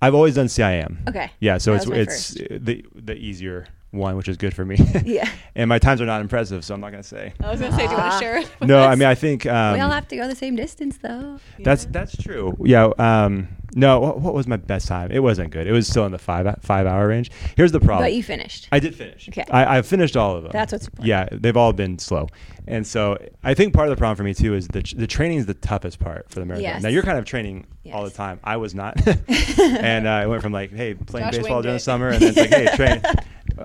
I've 0.00 0.14
always 0.14 0.36
done 0.36 0.46
CIM. 0.46 1.08
Okay. 1.08 1.30
Yeah, 1.40 1.58
so 1.58 1.72
That 1.72 1.88
it's 1.88 1.90
it's 1.90 2.38
first. 2.38 2.64
the 2.64 2.84
the 2.94 3.14
easier 3.14 3.66
one, 3.90 4.16
which 4.16 4.28
is 4.28 4.36
good 4.36 4.54
for 4.54 4.64
me. 4.64 4.76
Yeah. 5.04 5.28
and 5.54 5.68
my 5.68 5.78
times 5.78 6.00
are 6.00 6.06
not 6.06 6.20
impressive, 6.20 6.64
so 6.64 6.74
I'm 6.74 6.80
not 6.80 6.90
gonna 6.90 7.02
say. 7.02 7.32
I 7.42 7.50
was 7.50 7.60
gonna 7.60 7.72
say, 7.76 7.86
do 7.86 7.92
you 7.92 7.96
want 7.98 8.12
Ah. 8.12 8.18
to 8.18 8.24
share? 8.24 8.36
it 8.38 8.50
with 8.60 8.68
No, 8.68 8.80
I 8.84 8.94
mean 8.94 9.08
I 9.08 9.14
think 9.14 9.46
um, 9.46 9.74
we 9.74 9.80
all 9.80 9.90
have 9.90 10.08
to 10.08 10.16
go 10.16 10.28
the 10.28 10.36
same 10.36 10.56
distance, 10.56 10.98
though. 10.98 11.38
that's 11.60 11.86
that's 11.86 12.16
true. 12.16 12.56
Yeah. 12.62 12.90
Um, 12.98 13.48
no, 13.74 14.00
what, 14.00 14.20
what 14.20 14.34
was 14.34 14.46
my 14.46 14.56
best 14.56 14.88
time? 14.88 15.10
It 15.12 15.22
wasn't 15.22 15.50
good. 15.50 15.66
It 15.66 15.72
was 15.72 15.86
still 15.86 16.06
in 16.06 16.12
the 16.12 16.18
five 16.18 16.46
five 16.62 16.86
hour 16.86 17.06
range. 17.08 17.30
Here's 17.56 17.70
the 17.72 17.80
problem. 17.80 18.04
But 18.06 18.14
you 18.14 18.22
finished. 18.22 18.66
I 18.72 18.78
did 18.80 18.94
finish. 18.94 19.28
Okay. 19.28 19.44
I, 19.50 19.78
I 19.78 19.82
finished 19.82 20.16
all 20.16 20.36
of 20.36 20.42
them. 20.42 20.52
That's 20.52 20.72
what's 20.72 20.86
important. 20.86 21.06
Yeah, 21.06 21.28
they've 21.32 21.56
all 21.56 21.72
been 21.74 21.98
slow, 21.98 22.28
and 22.66 22.86
so 22.86 23.18
I 23.44 23.52
think 23.54 23.74
part 23.74 23.88
of 23.88 23.90
the 23.94 23.98
problem 23.98 24.16
for 24.16 24.22
me 24.24 24.34
too 24.34 24.54
is 24.54 24.68
the 24.68 24.82
the 24.96 25.06
training 25.06 25.38
is 25.38 25.46
the 25.46 25.54
toughest 25.54 25.98
part 25.98 26.30
for 26.30 26.40
the 26.40 26.46
marathon. 26.46 26.62
Yes. 26.64 26.82
Now 26.82 26.88
you're 26.88 27.02
kind 27.02 27.18
of 27.18 27.24
training 27.26 27.66
all 27.92 28.04
the 28.04 28.10
time. 28.10 28.40
I 28.42 28.56
was 28.56 28.74
not, 28.74 28.96
and 29.58 30.06
uh, 30.06 30.10
I 30.10 30.26
went 30.26 30.42
from 30.42 30.52
like, 30.52 30.72
hey, 30.72 30.94
playing 30.94 31.26
Josh 31.26 31.36
baseball 31.36 31.56
winged 31.56 31.62
during 31.64 31.76
the 31.76 31.80
summer, 31.80 32.08
and 32.08 32.22
then 32.22 32.28
it's 32.30 32.38
like, 32.38 32.50
hey, 32.50 32.76
train. 32.76 33.02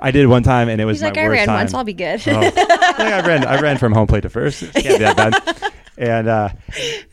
I 0.02 0.12
did 0.12 0.28
one 0.28 0.44
time, 0.44 0.70
and 0.70 0.80
it 0.82 0.86
was 0.86 0.98
He's 0.98 1.02
my 1.04 1.10
like, 1.10 1.18
I 1.18 1.28
ran 1.28 1.48
time. 1.48 1.56
once. 1.58 1.74
I'll 1.74 1.84
be 1.84 1.94
good. 1.94 2.22
Oh, 2.28 2.32
I 2.42 3.22
I 3.24 3.28
ran. 3.28 3.46
I 3.46 3.60
ran 3.62 3.78
from 3.78 3.94
home 3.94 4.08
plate 4.08 4.22
to 4.22 4.30
first. 4.30 4.64
It 4.64 4.74
can't 4.74 4.86
be 5.00 5.04
that 5.06 5.18
bad. 5.18 5.72
And 5.96 6.28
uh, 6.28 6.50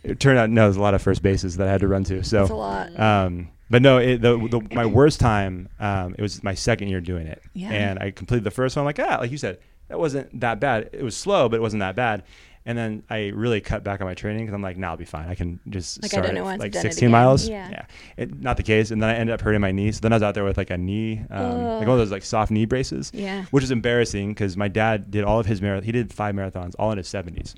it 0.03 0.21
turned 0.21 0.39
out 0.39 0.49
no, 0.49 0.63
there's 0.63 0.77
a 0.77 0.81
lot 0.81 0.95
of 0.95 1.03
first 1.03 1.23
bases 1.23 1.59
that 1.59 1.69
I 1.69 1.71
had 1.71 1.83
to 1.83 1.87
run 1.89 2.03
to. 2.05 2.25
So 2.25 2.39
That's 2.39 2.51
a 2.51 2.55
lot. 2.55 2.99
Um, 2.99 3.49
but 3.69 3.83
no, 3.83 3.99
it, 3.99 4.23
the, 4.23 4.39
the 4.39 4.75
my 4.75 4.87
worst 4.87 5.21
time. 5.21 5.69
Um, 5.79 6.15
it 6.17 6.23
was 6.23 6.43
my 6.43 6.55
second 6.55 6.89
year 6.89 7.03
doing 7.03 7.27
it, 7.27 7.43
Yeah. 7.53 7.69
and 7.73 7.99
I 7.99 8.11
completed 8.11 8.43
the 8.43 8.51
first 8.51 8.77
one. 8.77 8.81
I'm 8.83 8.87
like, 8.87 8.99
ah, 8.99 9.19
like 9.21 9.31
you 9.31 9.37
said, 9.37 9.59
that 9.89 9.99
wasn't 9.99 10.41
that 10.41 10.61
bad. 10.61 10.89
It 10.95 11.03
was 11.03 11.15
slow, 11.15 11.51
but 11.51 11.57
it 11.57 11.61
wasn't 11.61 11.81
that 11.81 11.95
bad. 11.95 12.23
And 12.67 12.77
then 12.77 13.03
I 13.09 13.29
really 13.29 13.61
cut 13.63 13.83
back 13.85 14.01
on 14.03 14.07
my 14.07 14.15
training 14.15 14.43
because 14.45 14.55
I'm 14.55 14.61
like, 14.63 14.77
nah, 14.77 14.91
I'll 14.91 14.97
be 14.99 15.07
fine. 15.07 15.29
I 15.29 15.35
can 15.35 15.59
just 15.71 16.03
Like, 16.03 16.11
start 16.11 16.27
at, 16.27 16.35
like 16.45 16.73
done 16.73 16.81
it 16.81 16.93
16 16.93 16.99
again. 17.07 17.11
miles. 17.11 17.49
Yeah. 17.49 17.87
It, 18.19 18.39
not 18.39 18.59
the 18.59 18.63
case. 18.63 18.91
And 18.91 19.03
then 19.03 19.09
I 19.09 19.15
ended 19.15 19.33
up 19.33 19.41
hurting 19.41 19.63
my 19.63 19.73
knee. 19.73 19.93
So 19.93 20.01
then 20.01 20.13
I 20.13 20.17
was 20.17 20.23
out 20.23 20.35
there 20.35 20.45
with 20.45 20.59
like 20.59 20.69
a 20.71 20.77
knee, 20.77 21.23
um, 21.31 21.65
like 21.65 21.87
one 21.87 21.91
of 21.91 21.99
those 21.99 22.11
like 22.11 22.23
soft 22.23 22.51
knee 22.51 22.67
braces. 22.67 23.11
Yeah. 23.15 23.45
Which 23.51 23.65
is 23.65 23.71
embarrassing 23.71 24.31
because 24.35 24.57
my 24.59 24.69
dad 24.69 25.11
did 25.11 25.25
all 25.25 25.41
of 25.41 25.47
his 25.47 25.63
marathon. 25.63 25.85
He 25.85 25.93
did 25.93 26.13
five 26.13 26.35
marathons, 26.35 26.75
all 26.79 26.93
in 26.93 26.99
his 26.99 27.09
70s. 27.09 27.55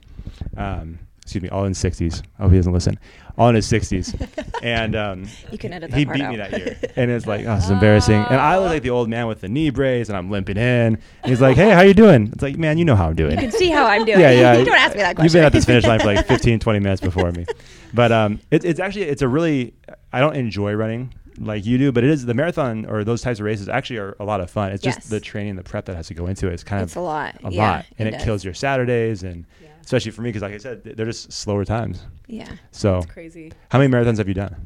Um, 0.56 1.00
excuse 1.23 1.43
me, 1.43 1.49
all 1.49 1.64
in 1.64 1.73
60s. 1.73 2.23
I 2.38 2.43
hope 2.43 2.52
he 2.52 2.59
doesn't 2.59 2.73
listen. 2.73 2.99
All 3.38 3.49
in 3.49 3.55
his 3.55 3.71
60s. 3.71 4.14
and 4.62 4.95
um, 4.95 5.26
You 5.50 5.57
can 5.59 5.73
edit 5.73 5.91
that 5.91 5.97
he 5.97 6.05
beat 6.05 6.21
out. 6.21 6.31
me 6.31 6.37
that 6.37 6.50
year. 6.59 6.76
And 6.97 7.11
it's 7.11 7.26
like, 7.26 7.47
oh, 7.47 7.55
this 7.55 7.64
is 7.64 7.71
embarrassing. 7.71 8.14
And 8.17 8.41
I 8.41 8.59
look 8.59 8.69
like 8.71 8.83
the 8.83 8.91
old 8.91 9.09
man 9.09 9.26
with 9.26 9.41
the 9.41 9.49
knee 9.49 9.71
brace 9.71 10.09
and 10.09 10.19
I'm 10.19 10.31
limping 10.31 10.57
in. 10.59 10.62
And 10.62 10.99
he's 11.25 11.41
like, 11.41 11.57
hey, 11.57 11.71
how 11.71 11.81
you 11.83 11.95
doing? 11.95 12.29
It's 12.33 12.43
like, 12.43 12.59
man, 12.59 12.76
you 12.76 12.85
know 12.85 12.97
how 12.97 13.09
I'm 13.09 13.14
doing. 13.14 13.33
You 13.33 13.38
can 13.38 13.52
see 13.52 13.71
how 13.71 13.87
I'm 13.87 14.05
doing. 14.05 14.21
yeah, 14.21 14.31
yeah. 14.33 14.57
you 14.59 14.64
don't 14.64 14.76
ask 14.76 14.95
me 14.95 15.00
that 15.02 15.17
question. 15.17 15.25
You've 15.25 15.33
been 15.33 15.45
at 15.45 15.52
this 15.52 15.64
finish 15.64 15.85
line 15.85 16.00
for 16.00 16.07
like 16.07 16.26
15, 16.26 16.59
20 16.59 16.79
minutes 16.81 17.00
before 17.00 17.33
me. 17.33 17.47
But 17.95 18.12
um, 18.12 18.41
it, 18.50 18.64
it's 18.64 18.81
actually, 18.81 19.05
it's 19.05 19.23
a 19.23 19.29
really, 19.29 19.75
I 20.12 20.21
don't 20.21 20.37
enjoy 20.37 20.75
running 20.75 21.14
like 21.38 21.64
you 21.64 21.79
do, 21.79 21.93
but 21.93 22.05
it 22.05 22.11
is 22.11 22.26
the 22.26 22.35
marathon 22.35 22.85
or 22.85 23.05
those 23.05 23.23
types 23.23 23.41
of 23.41 23.47
races 23.47 23.67
actually 23.69 23.97
are 23.99 24.14
a 24.21 24.25
lot 24.25 24.41
of 24.43 24.50
fun. 24.50 24.73
It's 24.73 24.85
Yes. 24.85 24.97
just 24.97 25.11
the 25.11 25.19
training, 25.21 25.57
the 25.57 25.62
prep 25.62 25.87
that 25.87 25.97
has 25.97 26.09
to 26.09 26.14
go 26.14 26.26
into 26.26 26.49
it. 26.49 26.52
It's 26.52 26.62
kind 26.64 26.83
It's 26.83 26.93
of 26.93 26.99
a 26.99 27.00
lot. 27.07 27.37
a 27.43 27.50
Yeah, 27.50 27.71
lot. 27.71 27.87
And 27.99 28.07
it 28.09 28.14
it, 28.17 28.21
kills 28.25 28.45
your 28.45 28.52
Saturdays 28.52 29.23
and 29.23 29.47
Yeah. 29.62 29.69
Especially 29.84 30.10
for 30.12 30.22
me, 30.22 30.28
because 30.30 30.42
like 30.42 30.54
I 30.54 30.58
said, 30.58 30.82
they're 30.84 31.06
just 31.06 31.32
slower 31.32 31.64
times. 31.64 32.06
Yeah. 32.26 32.50
So 32.71 33.02
Crazy. 33.02 33.52
how 33.71 33.78
many 33.78 33.92
marathons 33.92 34.18
have 34.18 34.28
you 34.28 34.34
done? 34.34 34.56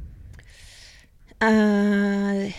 Uh, 1.41 2.51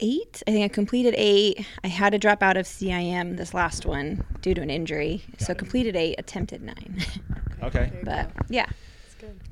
eight. 0.00 0.42
I 0.46 0.50
think 0.50 0.64
I 0.64 0.68
completed 0.68 1.14
eight. 1.16 1.66
I 1.82 1.88
had 1.88 2.10
to 2.10 2.18
drop 2.18 2.42
out 2.42 2.56
of 2.56 2.66
CIM 2.66 3.36
this 3.36 3.54
last 3.54 3.86
one 3.86 4.24
due 4.40 4.54
to 4.54 4.60
an 4.60 4.70
injury. 4.70 5.22
So 5.38 5.54
completed 5.54 5.96
eight, 5.96 6.16
attempted 6.18 6.62
nine. 6.62 7.02
Okay. 7.62 7.90
But 8.04 8.30
yeah. 8.48 8.66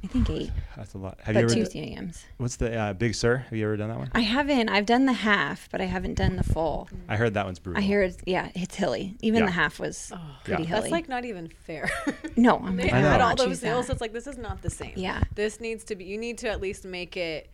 I 0.05 0.07
think 0.07 0.31
eight. 0.31 0.51
That's 0.77 0.95
a 0.95 0.99
lot. 0.99 1.19
Have 1.23 1.35
but 1.35 1.43
you 1.43 1.49
two 1.49 1.61
ever, 1.61 1.71
CIMs. 1.71 2.25
what's 2.39 2.57
the 2.57 2.77
uh, 2.77 2.93
Big 2.93 3.15
Sur? 3.15 3.37
Have 3.37 3.53
you 3.57 3.65
ever 3.65 3.77
done 3.77 3.89
that 3.89 3.99
one? 3.99 4.11
I 4.15 4.21
haven't. 4.21 4.69
I've 4.69 4.87
done 4.87 5.07
the 5.07 5.13
half, 5.13 5.69
but 5.71 5.81
I 5.81 5.85
haven't 5.85 6.15
done 6.15 6.37
the 6.37 6.43
full. 6.45 6.89
I 7.09 7.17
heard 7.17 7.35
that 7.35 7.45
one's 7.45 7.59
brutal. 7.59 7.83
I 7.83 7.87
hear 7.87 8.03
it's 8.03 8.19
yeah, 8.27 8.51
it's 8.55 8.75
hilly. 8.75 9.17
Even 9.23 9.41
Yeah. 9.41 9.47
the 9.47 9.53
half 9.53 9.79
was 9.79 10.13
pretty 10.45 10.63
Yeah. 10.63 10.69
hilly. 10.69 10.81
That's 10.81 10.93
like 10.93 11.09
not 11.09 11.25
even 11.25 11.49
fair. 11.49 11.91
no, 12.37 12.59
I'm 12.59 12.77
they 12.77 12.85
like, 12.85 12.93
I 12.95 13.01
had 13.01 13.21
all 13.21 13.37
those 13.37 13.61
hills. 13.61 13.87
that. 13.87 13.93
It's 13.93 14.01
like 14.01 14.13
this 14.13 14.27
is 14.27 14.39
not 14.39 14.63
the 14.63 14.71
same. 14.71 14.95
Yeah. 14.97 15.23
This 15.35 15.61
needs 15.61 15.85
to 15.85 15.97
be. 15.97 16.05
You 16.05 16.19
need 16.19 16.39
to 16.39 16.49
at 16.51 16.61
least 16.61 16.85
make 16.85 17.17
it. 17.17 17.51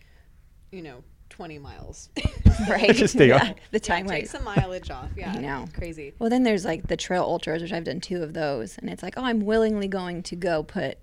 You 0.71 0.83
know, 0.83 1.03
20 1.31 1.59
miles. 1.59 2.11
right. 2.69 2.95
Just 2.95 3.15
stay 3.15 3.29
yeah, 3.29 3.49
on. 3.49 3.55
the 3.71 3.81
time 3.81 4.07
Take 4.07 4.23
like 4.23 4.27
some 4.27 4.45
mileage 4.45 4.91
off. 4.91 5.09
Yeah. 5.17 5.33
I 5.33 5.39
know. 5.39 5.67
Crazy. 5.73 6.13
Well, 6.19 6.31
then 6.31 6.43
there's 6.43 6.65
like 6.65 6.89
the 6.89 6.97
trail 6.97 7.23
ultras, 7.23 7.63
which 7.63 7.73
I've 7.73 7.85
done 7.85 8.01
two 8.01 8.23
of 8.23 8.35
those, 8.35 8.77
and 8.79 8.91
it's 8.91 9.03
like, 9.03 9.15
oh, 9.17 9.23
I'm 9.25 9.45
willingly 9.45 9.89
going 9.89 10.23
to 10.25 10.37
go 10.37 10.63
put 10.63 10.99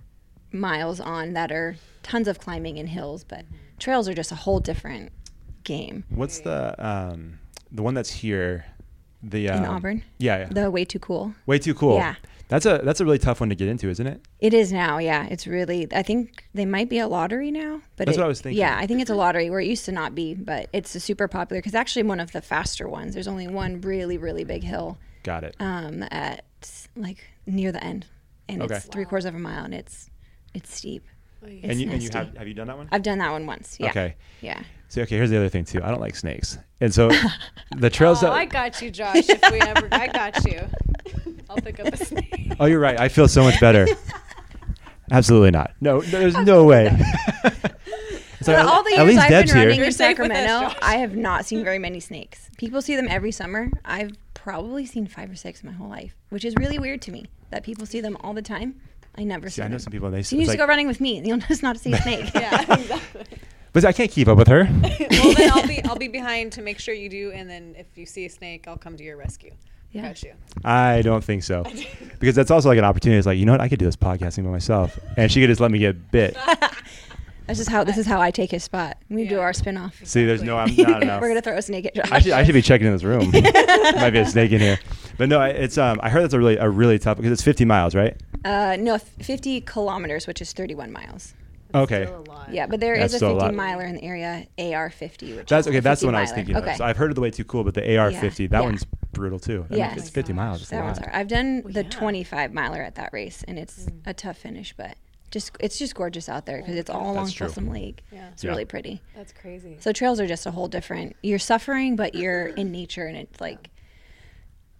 miles 0.55 0.99
on 0.99 1.33
that 1.33 1.51
are 1.51 1.75
tons 2.03 2.27
of 2.27 2.39
climbing 2.39 2.79
and 2.79 2.89
hills, 2.89 3.23
but 3.23 3.45
trails 3.79 4.07
are 4.09 4.13
just 4.13 4.31
a 4.31 4.35
whole 4.35 4.59
different 4.59 5.11
game. 5.63 6.03
What's 6.09 6.39
the 6.39 6.75
um, 6.85 7.39
the 7.71 7.83
one 7.83 7.93
that's 7.93 8.11
here? 8.11 8.65
The 9.23 9.49
um, 9.49 9.63
In 9.63 9.65
Auburn, 9.69 10.03
Yeah, 10.19 10.37
yeah. 10.39 10.45
the 10.51 10.69
way 10.69 10.85
too 10.85 10.99
cool. 10.99 11.33
Way 11.47 11.57
too 11.57 11.73
cool. 11.73 11.95
Yeah. 11.95 12.15
That's 12.47 12.67
a 12.67 12.79
that's 12.83 13.01
a 13.01 13.05
really 13.05 13.17
tough 13.17 13.39
one 13.39 13.49
to 13.49 13.55
get 13.55 13.67
into, 13.67 13.89
isn't 13.89 14.05
it? 14.05 14.21
It 14.39 14.53
is 14.53 14.71
now, 14.71 14.99
yeah. 14.99 15.25
It's 15.31 15.47
really. 15.47 15.87
I 15.91 16.03
think 16.03 16.45
they 16.53 16.65
might 16.65 16.89
be 16.89 16.99
a 16.99 17.07
lottery 17.07 17.49
now, 17.49 17.81
but 17.95 18.05
That's 18.05 18.17
it- 18.17 18.21
what 18.21 18.25
I 18.25 18.27
was 18.27 18.41
thinking. 18.41 18.59
Yeah, 18.59 18.77
I 18.77 18.85
think 18.85 19.01
it's 19.01 19.09
a 19.09 19.15
lottery 19.15 19.49
where 19.49 19.59
it 19.59 19.65
used 19.65 19.85
to 19.85 19.91
not 19.91 20.13
be, 20.13 20.35
but 20.35 20.69
it's 20.71 20.93
a 20.93 20.99
super 20.99 21.27
popular 21.27 21.59
because 21.59 21.73
actually 21.73 22.03
one 22.03 22.19
of 22.19 22.33
the 22.33 22.41
faster 22.43 22.87
ones. 22.87 23.15
There's 23.15 23.27
only 23.27 23.47
one 23.47 23.81
really 23.81 24.19
really 24.19 24.43
big 24.43 24.61
hill 24.63 24.99
Got 25.23 25.43
it. 25.43 25.55
um, 25.59 26.03
at 26.11 26.45
like 26.95 27.25
near 27.47 27.71
the 27.71 27.83
end, 27.83 28.05
and 28.47 28.61
Okay. 28.61 28.75
it's 28.75 28.85
three 28.85 29.05
quarters 29.05 29.25
of 29.25 29.33
a 29.33 29.39
mile, 29.39 29.63
and 29.65 29.73
it's 29.73 30.11
it's 30.55 30.75
steep. 30.75 31.03
Oh, 31.43 31.47
and 31.47 31.63
it's 31.65 31.79
you 31.79 31.91
and 31.91 32.01
you 32.01 32.09
have 32.13 32.35
have 32.37 32.47
you 32.47 32.53
done 32.53 32.67
that 32.67 32.77
one? 32.77 32.89
I've 32.91 33.03
done 33.03 33.19
that 33.19 33.31
one 33.31 33.45
once. 33.45 33.77
Yeah. 33.79 33.89
Okay. 33.89 34.15
Yeah. 34.41 34.61
So 34.87 35.01
okay, 35.01 35.15
here's 35.17 35.29
the 35.29 35.37
other 35.37 35.49
thing 35.49 35.65
too. 35.65 35.81
I 35.83 35.89
don't 35.91 36.01
like 36.01 36.15
snakes, 36.15 36.57
and 36.81 36.93
so 36.93 37.09
the 37.75 37.89
trails 37.89 38.23
Oh, 38.23 38.27
that. 38.27 38.33
I 38.33 38.45
got 38.45 38.81
you, 38.81 38.89
Josh. 38.91 39.27
If 39.29 39.51
we 39.51 39.59
ever, 39.61 39.87
I 39.91 40.07
got 40.07 40.43
you. 40.45 40.61
I'll 41.49 41.57
pick 41.57 41.79
up 41.79 41.93
a 41.93 41.97
snake. 41.97 42.53
oh, 42.59 42.65
you're 42.65 42.79
right. 42.79 42.99
I 42.99 43.09
feel 43.09 43.27
so 43.27 43.43
much 43.43 43.59
better. 43.59 43.87
Absolutely 45.11 45.51
not. 45.51 45.71
No, 45.81 46.01
there's 46.01 46.35
no 46.37 46.63
way. 46.63 46.89
so 48.41 48.53
But 48.53 48.65
all 48.65 48.83
the 48.83 48.91
at 48.95 48.97
years 48.97 49.07
least 49.07 49.19
I've 49.21 49.29
Deb's 49.29 49.51
been 49.51 49.57
here. 49.57 49.65
running 49.67 49.77
You're 49.77 49.85
in 49.87 49.91
safe 49.91 50.17
with 50.17 50.31
us, 50.31 50.37
Sacramento, 50.37 50.75
I 50.81 50.95
have 50.97 51.15
not 51.15 51.45
seen 51.45 51.63
very 51.63 51.77
many 51.77 51.99
snakes. 51.99 52.49
People 52.57 52.81
see 52.81 52.95
them 52.95 53.07
every 53.09 53.31
summer. 53.31 53.69
I've 53.83 54.11
probably 54.33 54.85
seen 54.87 55.05
five 55.07 55.29
or 55.29 55.35
six 55.35 55.63
my 55.63 55.71
whole 55.71 55.89
life, 55.89 56.15
which 56.29 56.43
is 56.45 56.55
really 56.57 56.79
weird 56.79 57.01
to 57.03 57.11
me 57.11 57.25
that 57.51 57.63
people 57.63 57.85
see 57.85 58.01
them 58.01 58.17
all 58.21 58.33
the 58.33 58.41
time. 58.41 58.81
I 59.17 59.23
never 59.23 59.49
see 59.49 59.55
See, 59.55 59.61
I 59.63 59.67
know 59.67 59.77
some 59.77 59.91
people. 59.91 60.11
They 60.11 60.23
So 60.23 60.35
you 60.35 60.41
it's 60.41 60.49
need 60.49 60.53
to 60.55 60.57
go 60.57 60.67
running 60.67 60.87
with 60.87 60.99
me. 60.99 61.21
You'll 61.25 61.37
just 61.37 61.63
not 61.67 61.79
see 61.79 61.93
a 61.93 61.97
snake. 62.01 62.31
Yeah, 62.35 62.61
exactly. 62.73 63.25
but 63.73 63.85
I 63.85 63.91
can't 63.93 64.11
keep 64.11 64.27
up 64.27 64.37
with 64.37 64.47
her. 64.49 64.67
well, 64.81 65.33
then 65.35 65.51
I'll 65.51 65.67
be 65.67 65.83
I'll 65.85 65.95
be 65.95 66.07
behind 66.07 66.51
to 66.53 66.61
make 66.61 66.79
sure 66.79 66.93
you 66.93 67.09
do, 67.09 67.31
and 67.31 67.49
then 67.49 67.75
if 67.77 67.85
you 67.95 68.05
see 68.05 68.25
a 68.25 68.29
snake, 68.29 68.65
I'll 68.67 68.77
come 68.77 68.97
to 68.97 69.03
your 69.03 69.17
rescue. 69.17 69.51
Yeah. 69.91 70.01
Got 70.09 70.23
you. 70.23 70.33
I 70.65 71.01
don't 71.03 71.23
think 71.23 71.43
so, 71.43 71.63
because 72.19 72.35
that's 72.35 72.51
also 72.51 72.67
like 72.67 72.77
an 72.77 72.83
opportunity. 72.83 73.17
It's 73.17 73.25
like 73.25 73.37
you 73.37 73.45
know 73.45 73.53
what, 73.53 73.61
I 73.61 73.69
could 73.69 73.79
do 73.79 73.85
this 73.85 73.95
podcasting 73.95 74.43
by 74.43 74.49
myself, 74.49 74.99
and 75.15 75.31
she 75.31 75.39
could 75.39 75.47
just 75.47 75.61
let 75.61 75.71
me 75.71 75.79
get 75.79 76.11
bit. 76.11 76.35
This 77.47 77.59
is 77.59 77.67
how 77.67 77.83
this 77.83 77.97
is 77.97 78.07
how 78.07 78.19
I 78.19 78.31
take 78.31 78.49
his 78.51 78.63
spot. 78.63 78.97
We 79.09 79.27
do 79.27 79.35
Yeah. 79.35 79.41
our 79.41 79.51
spinoff. 79.53 79.93
See, 80.05 80.25
there's 80.25 80.41
no, 80.41 80.57
I'm, 80.57 80.73
don't 80.73 81.05
know. 81.05 81.19
We're 81.21 81.27
gonna 81.29 81.41
throw 81.43 81.55
a 81.55 81.61
snake 81.61 81.85
at 81.85 81.93
Josh. 81.93 82.11
I 82.11 82.19
should, 82.19 82.31
I 82.31 82.43
should 82.43 82.55
be 82.55 82.61
checking 82.63 82.87
in 82.87 82.93
this 82.93 83.03
room. 83.03 83.29
Might 83.31 84.09
be 84.09 84.19
a 84.19 84.25
snake 84.25 84.51
in 84.51 84.59
here, 84.59 84.79
but 85.17 85.29
no, 85.29 85.39
I- 85.39 85.49
it's 85.49 85.77
um. 85.77 85.99
I 86.01 86.09
heard 86.09 86.23
that's 86.23 86.33
a 86.33 86.39
really 86.39 86.57
a 86.57 86.67
really 86.67 86.97
tough 86.97 87.17
because 87.17 87.31
it's 87.31 87.43
50 87.43 87.63
miles, 87.65 87.93
right? 87.93 88.17
Uh, 88.45 88.77
no, 88.79 88.97
50 88.99 89.61
kilometers, 89.61 90.27
which 90.27 90.39
is 90.41 90.53
31 90.53 90.91
miles. 90.91 91.33
Okay, 91.73 92.05
Still 92.05 92.21
a 92.21 92.29
lot. 92.31 92.53
Yeah, 92.53 92.67
but 92.67 92.79
there 92.79 92.93
is 92.93 92.99
That's 93.11 93.13
a 93.15 93.17
still 93.17 93.31
a 93.31 93.39
50 93.41 93.45
lot. 93.45 93.53
miler 93.55 93.83
in 93.83 93.95
the 93.95 94.03
area, 94.03 94.45
AR50, 94.57 95.35
which 95.35 95.47
that's 95.49 95.65
is 95.65 95.71
okay. 95.71 95.79
a 95.79 95.81
That's 95.81 95.99
the 96.01 96.05
50 96.05 96.05
one 96.05 96.15
I 96.15 96.21
was 96.21 96.29
miler. 96.29 96.35
thinking 96.35 96.55
Okay. 96.57 96.71
of. 96.71 96.77
So 96.77 96.85
I've 96.85 96.95
heard 96.95 97.11
of 97.11 97.15
the 97.15 97.21
way 97.21 97.31
too 97.31 97.43
cool, 97.43 97.63
but 97.65 97.73
the 97.73 97.81
AR50, 97.81 98.47
that 98.51 98.59
Yeah. 98.59 98.65
one's 98.65 98.85
brutal 99.11 99.39
too. 99.39 99.65
I 99.67 99.73
mean, 99.73 99.79
Yes. 99.79 99.97
it's 99.97 100.09
50 100.09 100.31
Oh 100.31 100.35
my 100.35 100.45
miles. 100.45 100.61
It's 100.61 100.71
a 100.71 100.75
That 100.75 100.83
one's 100.85 100.97
lot. 100.99 101.07
hard. 101.09 101.19
I've 101.19 101.27
done 101.27 101.63
Well, 101.65 101.73
the 101.73 101.83
yeah. 101.83 101.89
25 101.89 102.53
miler 102.53 102.81
at 102.81 102.95
that 102.95 103.09
race, 103.11 103.43
and 103.47 103.57
it's 103.59 103.87
a 104.05 104.13
tough 104.13 104.37
finish, 104.37 104.73
but 104.77 104.95
just 105.31 105.51
it's 105.59 105.77
just 105.77 105.95
gorgeous 105.95 106.29
out 106.29 106.45
there 106.45 106.59
because 106.59 106.75
it's 106.75 106.89
all 106.89 107.05
along 107.11 107.15
That's 107.25 107.33
true. 107.33 107.47
Folsom 107.47 107.69
Lake. 107.71 108.03
Yeah. 108.11 108.29
It's 108.31 108.43
Yeah. 108.43 108.51
really 108.51 108.63
pretty. 108.65 109.01
That's 109.15 109.33
crazy. 109.33 109.75
So 109.81 109.91
trails 109.91 110.19
are 110.21 110.27
just 110.27 110.45
a 110.45 110.51
whole 110.51 110.67
different. 110.69 111.15
You're 111.23 111.39
suffering, 111.39 111.95
but 111.97 112.15
you're 112.15 112.47
in 112.47 112.71
nature, 112.71 113.05
and 113.07 113.17
it's 113.17 113.41
like 113.41 113.69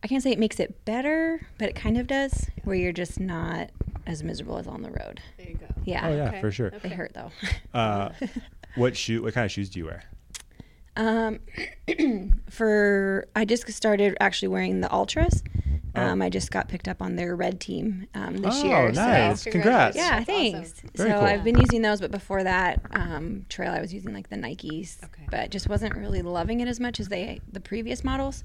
I 0.06 0.08
can't 0.08 0.22
say 0.22 0.30
it 0.32 0.38
makes 0.38 0.60
it 0.60 0.86
better, 0.86 1.48
but 1.58 1.68
it 1.68 1.76
kind 1.76 1.98
of 1.98 2.06
does. 2.06 2.46
Where 2.64 2.76
you're 2.76 2.92
just 2.92 3.20
not 3.20 3.72
as 4.06 4.22
miserable 4.22 4.60
as 4.60 4.68
on 4.68 4.84
the 4.84 4.92
road. 4.92 5.20
There 5.36 5.50
you 5.50 5.56
go. 5.56 5.66
Yeah. 5.84 6.08
Oh 6.08 6.16
yeah, 6.16 6.28
Okay. 6.28 6.42
for 6.42 6.52
sure. 6.52 6.70
They 6.70 6.90
hurt 6.90 7.16
though. 7.16 7.32
Uh, 7.74 8.10
what 8.76 8.96
shoe? 8.96 9.24
What 9.24 9.34
kind 9.34 9.46
of 9.46 9.52
shoes 9.52 9.68
do 9.72 9.80
you 9.80 9.86
wear? 9.86 10.04
Um, 10.96 11.40
for 12.52 13.28
I 13.36 13.46
just 13.46 13.68
started 13.72 14.16
actually 14.20 14.50
wearing 14.50 14.82
the 14.82 14.90
Altras. 14.90 15.42
Um, 15.96 16.22
I 16.22 16.30
just 16.30 16.52
got 16.52 16.68
picked 16.68 16.88
up 16.88 17.02
on 17.02 17.16
their 17.16 17.36
red 17.36 17.60
team 17.60 18.08
um, 18.14 18.38
this 18.38 18.62
Oh, 18.62 18.68
year. 18.68 18.92
nice. 18.92 19.42
So. 19.44 19.50
Congrats. 19.52 19.96
Yeah, 19.98 20.18
That's 20.18 20.26
thanks. 20.26 20.74
awesome. 20.74 20.90
Very 20.94 21.10
so 21.10 21.16
cool. 21.20 21.26
I've 21.26 21.44
been 21.44 21.58
using 21.58 21.82
those, 21.82 22.00
but 22.02 22.12
before 22.12 22.44
that, 22.44 22.82
um, 22.92 23.46
trail 23.50 23.72
I 23.74 23.80
was 23.82 23.92
using 23.94 24.14
like 24.14 24.30
the 24.30 24.36
Nikes, 24.36 25.02
Okay. 25.06 25.24
but 25.32 25.50
just 25.52 25.68
wasn't 25.70 25.96
really 25.96 26.22
loving 26.22 26.60
it 26.60 26.68
as 26.68 26.80
much 26.82 27.00
as 27.00 27.08
they 27.08 27.40
the 27.52 27.62
previous 27.62 28.04
models. 28.04 28.44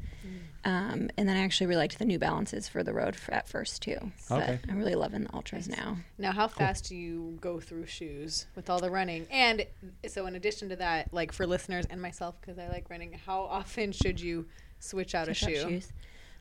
Um, 0.64 1.08
and 1.16 1.26
then 1.28 1.36
I 1.36 1.40
actually 1.40 1.68
really 1.68 1.78
liked 1.80 1.98
the 1.98 2.04
New 2.04 2.18
Balances 2.18 2.68
for 2.68 2.82
the 2.82 2.92
road 2.92 3.16
for, 3.16 3.32
at 3.32 3.48
first 3.48 3.80
too. 3.80 4.12
But 4.28 4.42
Okay. 4.42 4.58
I'm 4.68 4.76
really 4.78 4.94
loving 4.94 5.22
the 5.24 5.30
Altras 5.30 5.68
now. 5.68 5.96
Now, 6.18 6.32
how 6.32 6.48
fast 6.48 6.88
do 6.88 6.96
you 6.96 7.38
go 7.40 7.60
through 7.60 7.86
shoes 7.86 8.46
with 8.54 8.68
all 8.68 8.78
the 8.78 8.90
running? 8.90 9.26
And 9.30 9.64
so, 10.06 10.26
in 10.26 10.36
addition 10.36 10.68
to 10.68 10.76
that, 10.76 11.12
like 11.14 11.32
for 11.32 11.46
listeners 11.46 11.86
and 11.88 12.00
myself, 12.02 12.38
because 12.40 12.58
I 12.58 12.68
like 12.68 12.90
running, 12.90 13.14
how 13.24 13.40
often 13.42 13.92
should 13.92 14.20
you 14.20 14.46
switch 14.78 15.14
out 15.14 15.28
Push 15.28 15.42
a 15.42 15.46
up 15.46 15.50
shoe? 15.52 15.68
shoes. 15.70 15.92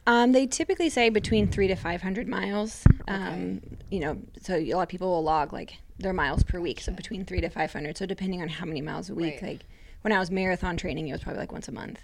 Um, 0.07 0.31
they 0.31 0.47
typically 0.47 0.89
say 0.89 1.09
between 1.09 1.47
three 1.47 1.67
to 1.67 1.75
five 1.75 2.01
hundred 2.01 2.27
miles. 2.27 2.83
Um, 3.07 3.61
You 3.89 3.99
know, 4.01 4.17
so 4.41 4.55
a 4.55 4.73
lot 4.73 4.83
of 4.83 4.89
people 4.89 5.09
will 5.09 5.23
log 5.23 5.53
like 5.53 5.75
their 5.97 6.13
miles 6.13 6.43
per 6.43 6.59
week, 6.59 6.79
so 6.81 6.91
between 6.91 7.23
three 7.25 7.41
to 7.41 7.49
five 7.49 7.71
hundred. 7.71 7.97
So 7.97 8.05
depending 8.05 8.41
on 8.41 8.49
how 8.49 8.65
many 8.65 8.81
miles 8.81 9.09
a 9.09 9.15
week, 9.15 9.35
Right. 9.41 9.51
like 9.51 9.65
when 10.01 10.11
I 10.11 10.19
was 10.19 10.29
marathon 10.31 10.77
training, 10.77 11.07
it 11.07 11.11
was 11.13 11.21
probably 11.21 11.39
like 11.41 11.51
once 11.51 11.67
a 11.67 11.71
month. 11.73 11.99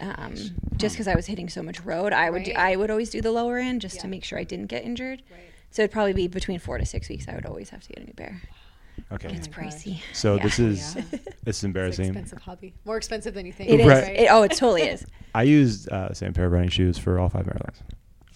Oh 0.00 0.06
my 0.06 0.14
Um, 0.26 0.34
just 0.76 0.94
because 0.94 1.08
I 1.08 1.14
was 1.14 1.26
hitting 1.26 1.48
so 1.48 1.62
much 1.62 1.80
road, 1.84 2.12
I 2.12 2.30
would 2.30 2.44
do, 2.44 2.52
Right. 2.52 2.72
I 2.72 2.76
would 2.76 2.90
always 2.90 3.10
do 3.10 3.20
the 3.20 3.30
lower 3.32 3.58
end 3.58 3.80
just 3.82 4.00
to 4.00 4.06
Yeah. 4.06 4.10
make 4.10 4.24
sure 4.24 4.38
I 4.38 4.44
didn't 4.44 4.66
get 4.66 4.84
injured. 4.84 5.22
Right. 5.30 5.40
So 5.70 5.82
it'd 5.82 5.92
probably 5.92 6.12
be 6.14 6.26
between 6.28 6.58
four 6.58 6.78
to 6.78 6.86
six 6.86 7.08
weeks. 7.08 7.26
I 7.28 7.34
would 7.34 7.46
always 7.46 7.70
have 7.70 7.82
to 7.82 7.88
get 7.88 7.98
a 8.02 8.06
new 8.06 8.12
pair. 8.14 8.40
Okay. 9.12 9.28
It's 9.34 9.46
gosh. 9.46 9.56
pricey. 9.56 10.00
So 10.12 10.36
Yeah. 10.36 10.42
this 10.42 10.58
is 10.58 10.94
Yeah. 10.96 11.02
this 11.10 11.20
is 11.20 11.26
It's 11.46 11.62
an 11.62 11.66
embarrassing. 11.68 12.04
expensive 12.06 12.38
hobby. 12.42 12.74
More 12.84 12.96
expensive 12.96 13.34
than 13.34 13.46
you 13.46 13.52
think. 13.52 13.70
It 13.70 13.80
is. 13.80 13.86
Right. 13.86 14.16
It, 14.20 14.28
oh, 14.30 14.42
it 14.42 14.50
totally 14.52 14.82
is. 14.82 15.04
I 15.34 15.42
used 15.44 15.88
uh, 15.90 16.08
the 16.08 16.14
same 16.14 16.32
pair 16.32 16.46
of 16.46 16.52
running 16.52 16.70
shoes 16.70 16.98
for 16.98 17.18
all 17.18 17.28
five 17.28 17.46
marathons. 17.46 17.76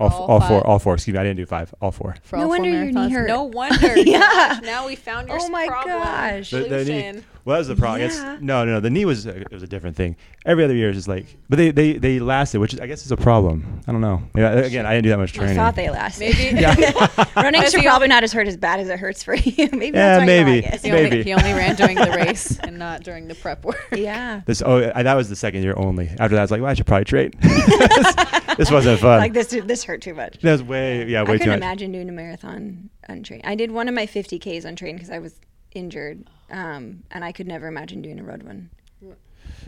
All, 0.00 0.09
f- 0.09 0.12
All 0.14 0.22
all 0.27 0.40
five? 0.40 0.48
four, 0.48 0.66
all 0.66 0.79
four. 0.81 0.94
Excuse 0.94 1.14
me, 1.14 1.20
I 1.20 1.22
didn't 1.22 1.37
do 1.37 1.46
five. 1.46 1.72
All 1.81 1.92
four. 1.92 2.16
For 2.22 2.37
No 2.37 2.42
all 2.42 2.48
four 2.48 2.59
wonder 2.59 2.70
your 2.70 2.85
knee 2.87 2.92
marathons. 2.92 3.12
hurt. 3.12 3.29
No 3.29 3.42
wonder. 3.61 3.98
Yeah. 3.98 4.18
Gosh, 4.18 4.62
now 4.62 4.87
we 4.87 4.96
found 4.96 5.29
your 5.29 5.38
Oh 5.40 5.48
my 5.48 5.66
problem. 5.68 5.98
gosh. 5.98 6.50
The, 6.50 6.59
the 6.61 6.62
knee, 6.79 6.85
Solution. 6.85 7.24
Well, 7.44 7.54
that 7.54 7.59
was 7.59 7.68
the 7.68 7.76
problem. 7.76 8.00
I 8.02 8.04
guess- 8.07 8.16
Yeah. 8.18 8.38
no, 8.40 8.64
no, 8.64 8.72
no. 8.74 8.80
The 8.80 8.90
knee 8.90 9.04
was 9.04 9.26
uh, 9.26 9.30
it 9.33 9.52
was 9.52 9.62
a 9.62 9.66
different 9.66 9.96
thing. 9.96 10.16
Every 10.46 10.64
other 10.64 10.74
year 10.74 10.90
is 10.90 10.96
just 10.96 11.09
like, 11.09 11.26
but 11.48 11.57
they 11.57 11.70
they, 11.70 11.92
they 11.94 12.18
lasted, 12.20 12.59
which 12.59 12.74
is, 12.74 12.80
I 12.80 12.87
guess 12.87 13.04
is 13.04 13.12
a 13.12 13.16
problem. 13.16 13.80
I 13.87 13.92
don't 13.92 14.00
know. 14.00 14.22
Yeah, 14.35 14.52
again, 14.52 14.87
I 14.87 14.90
didn't 14.94 15.04
do 15.04 15.11
that 15.11 15.18
much 15.18 15.33
training. 15.33 15.59
I 15.59 15.72
training. 15.72 15.74
thought 15.74 15.76
they 15.76 15.90
lasted. 15.90 16.54
Maybe. 16.54 17.33
Running 17.37 17.61
That's 17.61 17.72
should 17.72 17.80
the 17.80 17.85
probably 17.87 18.09
not 18.09 18.22
as 18.24 18.33
hurt 18.33 18.46
as 18.48 18.57
bad 18.57 18.80
as 18.80 18.88
it 18.88 18.98
hurts 18.98 19.22
for 19.22 19.35
you. 19.35 19.68
maybe 19.72 19.96
Yeah, 19.96 20.18
that's 20.18 20.20
why 20.20 20.26
maybe. 20.26 20.50
you 20.57 20.62
like 20.62 20.74
it. 20.74 20.80
He 20.83 20.92
only, 20.92 21.22
he 21.24 21.33
only 21.35 21.52
ran 21.52 21.74
during 21.76 21.96
the 21.96 22.11
race 22.12 22.59
and 22.61 22.78
not 22.78 23.02
during 23.02 23.28
the 23.28 23.35
prep 23.35 23.64
work. 23.64 23.88
Yeah. 23.92 24.40
This 24.46 24.62
oh 24.64 24.90
I, 24.94 25.02
that 25.02 25.14
was 25.14 25.28
the 25.28 25.37
second 25.37 25.62
year 25.62 25.74
only. 25.76 26.09
After 26.09 26.28
that, 26.37 26.38
I 26.38 26.42
was 26.42 26.50
like, 26.50 26.61
well, 26.61 26.70
I 26.70 26.74
should 26.74 26.87
probably 26.87 27.04
train. 27.04 27.33
this 28.57 28.70
wasn't 28.70 29.00
fun. 29.00 29.18
Like 29.18 29.33
this 29.33 29.48
this 29.48 29.85
hurt 29.85 30.02
too 30.02 30.14
much. 30.14 30.38
that 30.40 30.52
was 30.52 30.62
way 30.62 31.07
yeah 31.07 31.20
I 31.20 31.22
way 31.24 31.33
too 31.33 31.44
couldn't 31.44 31.48
much. 31.50 31.57
imagine 31.59 31.92
doing 31.92 32.09
a 32.09 32.12
marathon 32.12 32.90
untrained. 33.09 33.42
I 33.44 33.54
did 33.54 33.70
one 33.70 33.88
of 33.88 33.94
my 33.94 34.07
50Ks 34.07 34.64
untrained 34.64 34.98
because 34.98 35.11
I 35.11 35.18
was 35.18 35.40
injured. 35.74 36.28
Um, 36.55 37.03
and 37.11 37.25
I 37.25 37.33
could 37.33 37.47
never 37.49 37.67
imagine 37.67 38.01
doing 38.01 38.19
a 38.21 38.25
road 38.25 38.43
one 38.45 38.71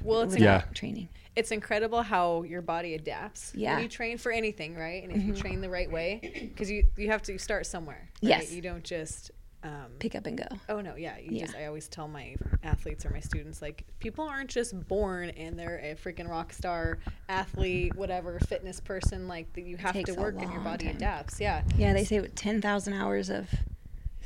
Well, 0.04 0.20
it's 0.22 0.34
without 0.34 0.40
Yeah. 0.40 0.72
training. 0.72 1.08
it's 1.34 1.50
incredible 1.50 2.02
how 2.02 2.44
your 2.44 2.62
body 2.62 2.94
adapts 2.94 3.52
Yeah. 3.54 3.74
when 3.74 3.82
you 3.82 3.88
train 3.88 4.18
for 4.18 4.30
anything, 4.32 4.74
right? 4.76 5.02
And 5.02 5.12
if 5.12 5.22
you 5.22 5.34
train 5.34 5.60
the 5.60 5.68
right 5.68 5.90
way, 5.90 6.20
because 6.54 6.70
you 6.70 6.86
you 6.96 7.08
have 7.10 7.22
to 7.24 7.38
start 7.38 7.66
somewhere. 7.66 8.08
Right? 8.22 8.30
Yes. 8.30 8.52
You 8.52 8.62
don't 8.62 8.84
just. 8.84 9.32
Um, 9.62 9.90
Pick 9.98 10.14
up 10.14 10.26
and 10.26 10.38
go. 10.38 10.44
Oh 10.68 10.80
no, 10.80 10.94
yeah. 10.94 11.18
You 11.18 11.32
Yeah. 11.32 11.46
just 11.46 11.56
I 11.56 11.66
always 11.66 11.88
tell 11.88 12.06
my 12.06 12.36
athletes 12.62 13.04
or 13.04 13.10
my 13.10 13.18
students 13.20 13.60
like 13.60 13.84
people 13.98 14.24
aren't 14.24 14.48
just 14.50 14.78
born 14.86 15.30
and 15.30 15.58
they're 15.58 15.78
a 15.82 15.96
freaking 15.96 16.28
rock 16.28 16.52
star 16.52 16.98
athlete, 17.28 17.96
whatever, 17.96 18.38
fitness 18.38 18.78
person 18.78 19.26
like 19.26 19.52
that 19.54 19.62
you 19.62 19.76
have 19.76 20.00
to 20.04 20.12
work 20.14 20.36
and 20.40 20.52
your 20.52 20.60
body 20.62 20.86
time. 20.86 20.96
adapts. 20.96 21.40
Yeah. 21.40 21.62
Yeah, 21.76 21.94
they 21.94 22.04
say 22.04 22.20
10,000 22.28 22.92
hours 22.92 23.28
of 23.28 23.48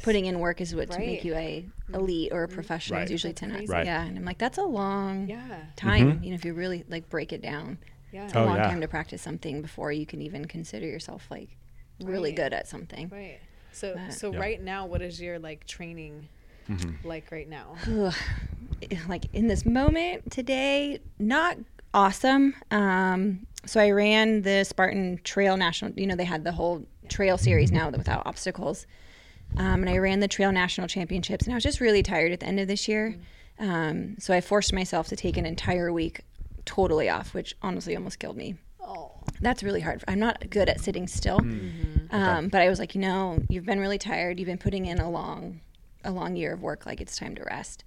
putting 0.03 0.27
in 0.27 0.39
work 0.39 0.61
is 0.61 0.75
what 0.75 0.91
to 0.91 0.99
make 0.99 1.25
you 1.25 1.35
a 1.35 1.67
elite 1.93 2.31
or 2.33 2.45
a 2.45 2.49
professional. 2.49 2.97
Right. 2.99 3.03
It's 3.03 3.11
usually 3.11 3.33
That's 3.33 3.41
10 3.41 3.51
crazy. 3.53 3.73
Right. 3.73 3.87
Yeah, 3.87 4.05
and 4.05 4.17
I'm 4.17 4.25
like 4.25 4.39
that's 4.39 4.59
a 4.59 4.63
long 4.65 5.29
Yeah. 5.29 5.39
time, 5.77 6.21
you 6.23 6.31
know, 6.31 6.35
if 6.35 6.45
you 6.45 6.55
really 6.55 6.85
like 6.89 7.09
break 7.09 7.33
it 7.33 7.43
down. 7.43 7.79
Yeah. 8.13 8.25
It's 8.25 8.35
a 8.35 8.41
Oh, 8.41 8.45
long 8.47 8.57
yeah. 8.57 8.69
time 8.69 8.81
to 8.81 8.89
practice 8.89 9.23
something 9.23 9.63
before 9.63 9.93
you 9.93 10.07
can 10.07 10.21
even 10.23 10.47
consider 10.47 10.87
yourself 10.87 11.27
like 11.31 11.49
really 12.03 12.31
Right. 12.31 12.37
good 12.37 12.53
at 12.53 12.67
something. 12.69 13.09
Right. 13.09 13.39
So 13.73 13.95
But- 13.95 14.13
so 14.15 14.33
Yeah. 14.33 14.39
right 14.41 14.63
now 14.63 14.87
what 14.87 15.03
is 15.03 15.21
your 15.21 15.39
like 15.39 15.67
training 15.67 16.29
Mm-hmm. 16.69 17.07
like 17.09 17.31
right 17.33 17.49
now? 17.49 17.77
Like 19.09 19.27
in 19.35 19.47
this 19.49 19.67
moment 19.67 20.31
today, 20.31 21.01
not 21.19 21.59
awesome. 21.93 22.55
Um, 22.71 23.47
so 23.67 23.81
I 23.81 23.91
ran 23.91 24.43
the 24.43 24.65
Spartan 24.65 25.21
Trail 25.25 25.57
National. 25.57 25.93
You 25.99 26.07
know, 26.07 26.17
they 26.17 26.25
had 26.25 26.45
the 26.45 26.53
whole 26.53 26.87
trail 27.09 27.37
series 27.37 27.71
now 27.71 27.91
without 27.91 28.23
obstacles. 28.27 28.87
Um, 29.57 29.83
and 29.83 29.91
I 29.91 29.99
ran 29.99 30.21
the 30.21 30.29
Trail 30.29 30.53
National 30.53 30.87
Championships, 30.87 31.45
and 31.45 31.53
I 31.53 31.57
was 31.57 31.65
just 31.65 31.81
really 31.81 32.03
tired 32.03 32.33
at 32.33 32.41
the 32.41 32.47
end 32.47 32.61
of 32.61 32.69
this 32.69 32.89
year. 32.89 33.17
Um, 33.59 34.17
so 34.19 34.33
I 34.33 34.41
forced 34.41 34.73
myself 34.73 35.09
to 35.09 35.17
take 35.17 35.37
an 35.37 35.45
entire 35.45 35.93
week 35.93 36.23
totally 36.65 37.09
off, 37.09 37.35
which 37.35 37.57
honestly 37.63 37.95
almost 37.97 38.19
killed 38.19 38.37
me. 38.37 38.57
Oh. 38.83 39.13
That's 39.41 39.63
really 39.63 39.81
hard. 39.81 40.03
I'm 40.09 40.19
not 40.19 40.49
good 40.51 40.69
at 40.69 40.81
sitting 40.81 41.07
still. 41.07 41.41
Um, 42.11 42.49
but 42.49 42.61
I 42.63 42.69
was 42.69 42.79
like, 42.79 42.95
you 42.95 43.01
know, 43.01 43.39
you've 43.49 43.67
been 43.67 43.81
really 43.81 43.99
tired. 43.99 44.39
You've 44.39 44.47
been 44.47 44.59
putting 44.59 44.87
in 44.87 44.99
a 44.99 45.11
long, 45.11 45.61
a 46.05 46.11
long 46.11 46.37
year 46.37 46.53
of 46.55 46.63
work. 46.63 46.87
Like 46.87 47.01
it's 47.01 47.17
time 47.17 47.35
to 47.37 47.45
rest. 47.45 47.85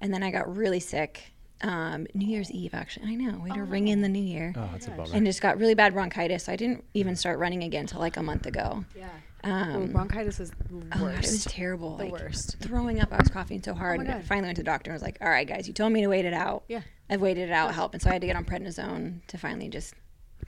And 0.00 0.12
then 0.12 0.22
I 0.22 0.30
got 0.30 0.54
really 0.54 0.80
sick. 0.80 1.32
Um, 1.62 2.08
New 2.12 2.26
Year's 2.26 2.50
Eve, 2.50 2.74
actually. 2.74 3.12
I 3.12 3.14
know. 3.14 3.38
Way 3.38 3.50
to 3.50 3.62
ring 3.62 3.86
in 3.86 4.02
the 4.02 4.08
new 4.08 4.22
year. 4.22 4.52
oh, 4.56 4.68
that's 4.72 4.88
a 4.88 4.90
bummer. 4.90 5.10
And 5.14 5.24
just 5.24 5.40
got 5.40 5.58
really 5.58 5.74
bad 5.74 5.94
bronchitis. 5.94 6.48
I 6.48 6.56
didn't 6.56 6.82
even 6.94 7.14
start 7.14 7.38
running 7.38 7.62
again 7.62 7.82
until 7.82 8.00
like 8.00 8.16
a 8.16 8.22
month 8.22 8.46
ago. 8.46 8.84
Yeah. 8.96 9.08
Um, 9.44 9.72
Well, 9.74 9.86
bronchitis 9.88 10.38
is 10.40 10.50
the 10.50 10.56
Oh, 10.74 10.80
God, 10.90 11.02
worst. 11.02 11.24
it 11.24 11.30
was 11.32 11.44
terrible. 11.46 11.96
The 11.96 12.04
like, 12.04 12.12
worst. 12.12 12.58
Throwing 12.60 13.00
up. 13.00 13.12
I 13.12 13.16
was 13.18 13.28
coughing 13.28 13.62
so 13.62 13.74
hard. 13.74 14.00
and 14.00 14.10
I 14.10 14.20
finally 14.22 14.46
went 14.48 14.56
to 14.56 14.62
the 14.62 14.66
doctor 14.66 14.90
and 14.90 14.94
was 14.94 15.02
like, 15.02 15.18
all 15.20 15.28
right, 15.28 15.46
guys, 15.46 15.66
you 15.66 15.74
told 15.74 15.92
me 15.92 16.00
to 16.02 16.06
wait 16.08 16.24
it 16.24 16.32
out. 16.34 16.64
Yeah. 16.68 16.82
I've 17.10 17.20
waited 17.20 17.48
it 17.48 17.52
out, 17.52 17.74
help. 17.74 17.92
And 17.94 18.02
so 18.02 18.08
I 18.10 18.14
had 18.14 18.22
to 18.22 18.26
get 18.26 18.36
on 18.36 18.44
prednisone 18.44 19.26
to 19.26 19.38
finally 19.38 19.68
just 19.68 19.94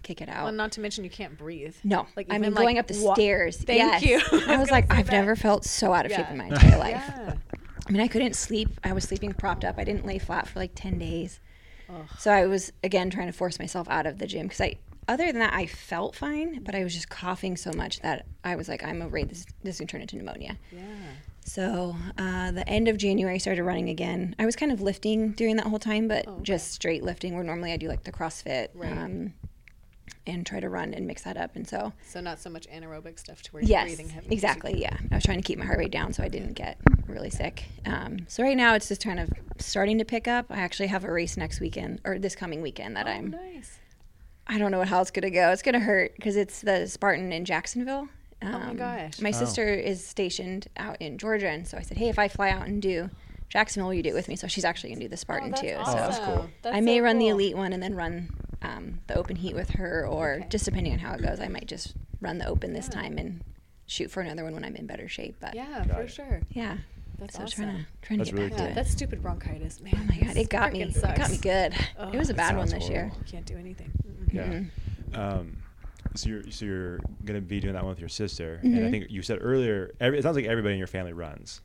kick 0.03 0.21
it 0.21 0.29
out. 0.29 0.45
Well, 0.45 0.53
not 0.53 0.73
to 0.73 0.81
mention 0.81 1.03
you 1.05 1.11
can't 1.11 1.37
breathe. 1.37 1.75
No, 1.85 2.07
Like 2.17 2.27
I 2.31 2.35
mean 2.35 2.51
even, 2.51 2.55
going 2.55 2.79
up 2.79 2.87
the 2.87 3.03
wa- 3.05 3.15
stairs. 3.15 3.57
Thank 3.57 4.03
yes. 4.03 4.03
you. 4.03 4.21
I 4.49 4.53
I 4.55 4.57
was 4.57 4.59
was 4.67 4.71
like, 4.71 4.93
I've 4.93 5.07
that. 5.07 5.13
never 5.13 5.35
felt 5.37 5.65
so 5.65 5.93
out 5.93 6.07
of 6.07 6.13
shape 6.13 6.31
in 6.31 6.37
my 6.39 6.47
entire 6.47 6.79
life. 6.79 7.03
Yeah. 7.07 7.35
I 7.87 7.93
mean, 7.93 8.01
I 8.01 8.09
couldn't 8.09 8.35
sleep. 8.35 8.69
I 8.83 8.93
was 8.95 9.05
sleeping 9.05 9.33
propped 9.35 9.65
up. 9.65 9.75
I 9.77 9.85
didn't 9.85 10.07
lay 10.07 10.19
flat 10.19 10.47
for 10.49 10.59
like 10.59 10.73
ten 10.75 10.99
days. 10.99 11.41
So 12.19 12.33
I 12.33 12.47
was 12.47 12.73
again 12.83 13.11
trying 13.11 13.27
to 13.27 13.33
force 13.33 13.59
myself 13.59 13.89
out 13.91 14.07
of 14.07 14.19
the 14.19 14.27
gym 14.27 14.47
because 14.47 14.61
I, 14.63 14.77
other 15.09 15.27
than 15.27 15.38
that, 15.40 15.53
I 15.55 15.67
felt 15.67 16.14
fine, 16.17 16.62
but 16.62 16.75
I 16.75 16.83
was 16.85 16.95
just 16.95 17.09
coughing 17.09 17.57
so 17.57 17.73
much 17.73 18.01
that 18.01 18.27
I 18.43 18.57
was 18.57 18.69
like, 18.69 18.83
I'm 18.85 19.03
afraid 19.03 19.29
this 19.29 19.45
this 19.62 19.79
can 19.79 19.87
turn 19.87 20.01
into 20.01 20.17
pneumonia. 20.17 20.59
Yeah. 20.73 20.83
So 21.47 21.95
uh, 22.17 22.53
the 22.53 22.67
end 22.69 22.88
of 22.88 22.97
January, 22.97 23.35
I 23.35 23.38
started 23.38 23.64
running 23.64 23.88
again. 23.90 24.35
I 24.38 24.47
was 24.47 24.57
kind 24.57 24.73
of 24.73 24.81
lifting 24.81 25.33
during 25.33 25.57
that 25.57 25.67
whole 25.67 25.79
time, 25.79 26.09
but 26.09 26.43
just 26.43 26.73
straight 26.73 27.03
lifting. 27.03 27.35
Where 27.35 27.45
normally 27.45 27.73
I 27.73 27.77
do 27.77 27.88
like 27.88 28.05
the 28.05 28.12
CrossFit. 28.12 28.69
Right. 28.75 28.93
Um, 28.93 29.35
and 30.27 30.47
try 30.47 30.59
to 30.59 30.71
run 30.71 30.95
and 30.95 31.07
mix 31.07 31.21
that 31.23 31.37
up. 31.37 31.55
And 31.55 31.69
so 31.69 31.93
So 32.07 32.19
not 32.19 32.38
so 32.40 32.49
much 32.49 32.67
anaerobic 32.69 33.19
stuff 33.19 33.43
to 33.43 33.53
where 33.53 33.62
you're 33.62 33.69
Yes, 33.69 33.85
breathing 33.88 34.09
heavy. 34.09 34.29
exactly. 34.33 34.81
Yeah, 34.81 34.97
I 35.11 35.14
was 35.17 35.25
trying 35.25 35.37
to 35.37 35.43
keep 35.47 35.59
my 35.59 35.67
heart 35.67 35.79
rate 35.79 35.90
down 35.90 36.14
so 36.14 36.23
I 36.23 36.29
didn't 36.29 36.55
get 36.55 36.79
really 37.07 37.29
sick. 37.29 37.64
Um, 37.85 38.21
so 38.27 38.43
right 38.43 38.57
now 38.57 38.75
it's 38.75 38.88
just 38.88 39.05
kind 39.05 39.21
of 39.21 39.29
starting 39.59 39.99
to 39.99 40.05
pick 40.07 40.27
up. 40.27 40.47
I 40.49 40.61
actually 40.61 40.87
have 40.87 41.05
a 41.05 41.12
race 41.12 41.37
next 41.37 41.61
weekend 41.61 42.01
or 42.07 42.19
this 42.19 42.35
coming 42.35 42.62
weekend 42.62 42.97
that 42.97 43.07
Oh, 43.07 43.11
I'm. 43.11 43.31
nice. 43.33 43.79
I 44.47 44.59
don't 44.59 44.71
know 44.71 44.83
how 44.85 45.01
it's 45.01 45.11
gonna 45.11 45.31
go. 45.31 45.51
It's 45.51 45.63
gonna 45.63 45.81
hurt 45.81 46.15
because 46.17 46.37
it's 46.37 46.61
the 46.61 46.87
Spartan 46.87 47.33
in 47.33 47.45
Jacksonville. 47.45 48.09
Um, 48.43 48.53
my 48.69 48.75
gosh. 48.75 49.21
My 49.21 49.31
Oh. 49.31 49.33
sister 49.33 49.69
is 49.73 50.05
stationed 50.07 50.67
out 50.77 51.01
in 51.01 51.17
Georgia, 51.17 51.49
and 51.49 51.67
so 51.67 51.79
I 51.79 51.83
said, 51.83 51.97
"Hey, 51.97 52.09
if 52.11 52.19
I 52.19 52.29
fly 52.29 52.51
out 52.51 52.67
and 52.67 52.83
do 52.83 53.09
Jacksonville, 53.49 53.87
will 53.89 53.95
you 53.95 54.03
do 54.03 54.11
it 54.11 54.15
with 54.15 54.29
me?" 54.29 54.37
So 54.37 54.47
she's 54.47 54.65
actually 54.65 54.91
gonna 54.91 55.01
do 55.03 55.09
the 55.09 55.17
Spartan 55.17 55.51
that's 55.51 55.63
too. 55.63 55.75
awesome. 55.79 55.99
So 55.99 56.05
that's 56.05 56.19
cool. 56.19 56.51
That's 56.63 56.77
I 56.77 56.81
may 56.81 56.99
so 56.99 57.05
run 57.05 57.19
the 57.19 57.29
elite 57.29 57.57
one 57.57 57.73
and 57.73 57.83
then 57.83 57.95
run 57.95 58.29
um, 58.61 59.01
the 59.09 59.15
open 59.17 59.37
heat 59.37 59.55
with 59.55 59.71
her, 59.71 60.07
or 60.07 60.35
Okay. 60.35 60.47
just 60.51 60.65
depending 60.65 60.93
on 60.95 60.99
how 60.99 61.15
it 61.15 61.23
goes, 61.23 61.39
I 61.41 61.49
might 61.49 61.67
just 61.67 61.95
run 62.21 62.39
the 62.39 62.47
open 62.47 62.73
this 62.73 62.89
time 62.89 63.19
and 63.19 63.43
shoot 63.87 64.11
for 64.11 64.23
another 64.23 64.43
one 64.45 64.55
when 64.55 64.65
I'm 64.65 64.75
in 64.77 64.87
better 64.87 65.07
shape. 65.09 65.37
But 65.41 65.55
yeah, 65.55 65.85
Yeah, 65.87 65.95
for 65.97 66.09
sure. 66.09 66.41
Yeah. 66.51 66.79
That's 67.19 67.37
so 67.37 67.45
awesome. 67.45 67.65
trying 67.65 67.77
to 67.77 67.87
trying 68.03 68.19
That's 68.19 68.31
to 68.31 68.37
get 68.37 68.41
really 68.43 68.51
back 68.51 68.59
Yeah, 68.59 68.65
to 68.67 68.71
it. 68.73 68.75
that 68.75 68.87
stupid 68.89 69.23
bronchitis, 69.23 69.81
man. 69.81 69.95
oh 69.97 70.05
my 70.05 70.19
god, 70.19 70.37
it 70.37 70.49
got 70.51 70.73
me. 70.73 70.83
It 70.83 71.01
got 71.01 71.31
me 71.31 71.37
good. 71.39 71.73
it 72.13 72.19
was 72.19 72.29
a 72.31 72.35
bad 72.35 72.57
one 72.57 72.67
sounds 72.67 72.83
this 72.83 72.91
year. 72.91 73.09
horrible. 73.09 73.27
Can't 73.31 73.47
do 73.47 73.57
anything. 73.57 73.93
Yeah. 74.35 74.61
Um, 75.18 75.57
so 76.14 76.29
you're 76.29 76.51
so 76.51 76.64
you're 76.64 76.99
gonna 77.25 77.40
be 77.40 77.61
doing 77.61 77.75
that 77.75 77.83
one 77.83 77.90
with 77.90 78.01
your 78.01 78.09
sister, 78.09 78.61
and 78.62 78.75
Mm-hmm. 78.75 78.87
I 78.87 78.90
think 78.90 79.07
you 79.11 79.23
said 79.23 79.38
earlier. 79.40 79.92
Every, 80.01 80.18
it 80.18 80.23
sounds 80.23 80.37
like 80.37 80.44
everybody 80.47 80.75
in 80.75 80.79
your 80.79 80.87
family 80.87 81.12
runs. 81.12 81.61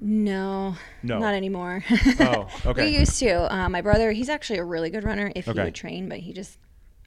No, 0.00 0.76
No. 1.02 1.18
not 1.18 1.34
anymore. 1.34 1.82
Oh, 2.20 2.48
okay. 2.66 2.84
we 2.90 2.98
used 2.98 3.18
to. 3.18 3.52
Uh, 3.52 3.68
my 3.68 3.80
brother, 3.80 4.12
he's 4.12 4.28
actually 4.28 4.60
a 4.60 4.64
really 4.64 4.90
good 4.90 5.02
runner 5.04 5.32
if 5.34 5.48
Okay. 5.48 5.58
he 5.60 5.64
would 5.64 5.74
train, 5.74 6.08
but 6.08 6.18
he 6.18 6.32
just 6.32 6.58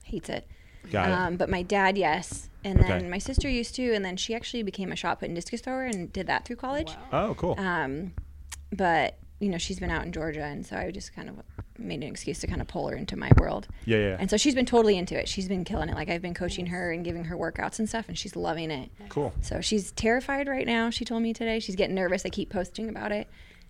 hates 0.04 0.28
it. 0.30 0.46
Got 0.92 1.10
it. 1.10 1.14
Um, 1.14 1.38
but 1.38 1.50
my 1.50 1.62
dad, 1.64 1.98
yes. 1.98 2.50
And 2.66 2.80
then 2.80 2.92
Okay. 2.92 3.08
my 3.08 3.18
sister 3.18 3.48
used 3.48 3.76
to, 3.76 3.94
and 3.94 4.04
then 4.04 4.18
she 4.18 4.36
actually 4.36 4.64
became 4.64 4.92
a 4.92 4.96
shot 4.98 5.20
put 5.20 5.28
and 5.30 5.36
discus 5.36 5.62
thrower 5.62 5.86
and 5.86 6.12
did 6.12 6.28
that 6.28 6.44
through 6.44 6.58
college. 6.58 6.92
Oh, 7.14 7.34
cool. 7.36 7.56
Um, 7.58 8.14
but 8.74 9.18
you 9.40 9.50
know, 9.50 9.58
she's 9.58 9.80
been 9.80 9.90
out 9.90 10.06
in 10.06 10.12
Georgia, 10.12 10.44
and 10.44 10.66
so 10.66 10.76
I 10.76 10.92
just 10.92 11.16
kind 11.16 11.30
of 11.30 11.36
made 11.84 12.04
an 12.04 12.10
excuse 12.10 12.40
to 12.40 12.48
kind 12.48 12.62
of 12.62 12.68
pull 12.68 12.88
her 12.90 12.96
into 12.96 13.16
my 13.16 13.30
world. 13.38 13.68
yeah, 13.86 13.98
yeah. 13.98 14.18
And 14.20 14.30
so 14.30 14.38
she's 14.38 14.56
been 14.56 14.66
totally 14.66 14.98
into 14.98 15.20
it. 15.20 15.28
She's 15.28 15.48
been 15.48 15.64
killing 15.64 15.90
it. 15.90 15.96
Like 15.96 16.10
I've 16.10 16.22
been 16.22 16.34
coaching 16.34 16.68
her 16.68 16.92
and 16.92 17.04
giving 17.04 17.26
her 17.26 17.38
workouts 17.38 17.80
and 17.80 17.88
stuff, 17.90 18.08
and 18.08 18.18
she's 18.18 18.36
loving 18.36 18.72
it. 18.72 18.90
cool. 19.10 19.34
So 19.42 19.62
she's 19.62 19.92
terrified 19.92 20.48
right 20.48 20.66
now. 20.66 20.90
She 20.90 21.06
told 21.06 21.22
me 21.24 21.34
today 21.34 21.60
she's 21.60 21.76
getting 21.76 21.96
nervous. 21.96 22.26
I 22.26 22.30
keep 22.30 22.50
posting 22.50 22.90
about 22.90 23.12
it, 23.12 23.28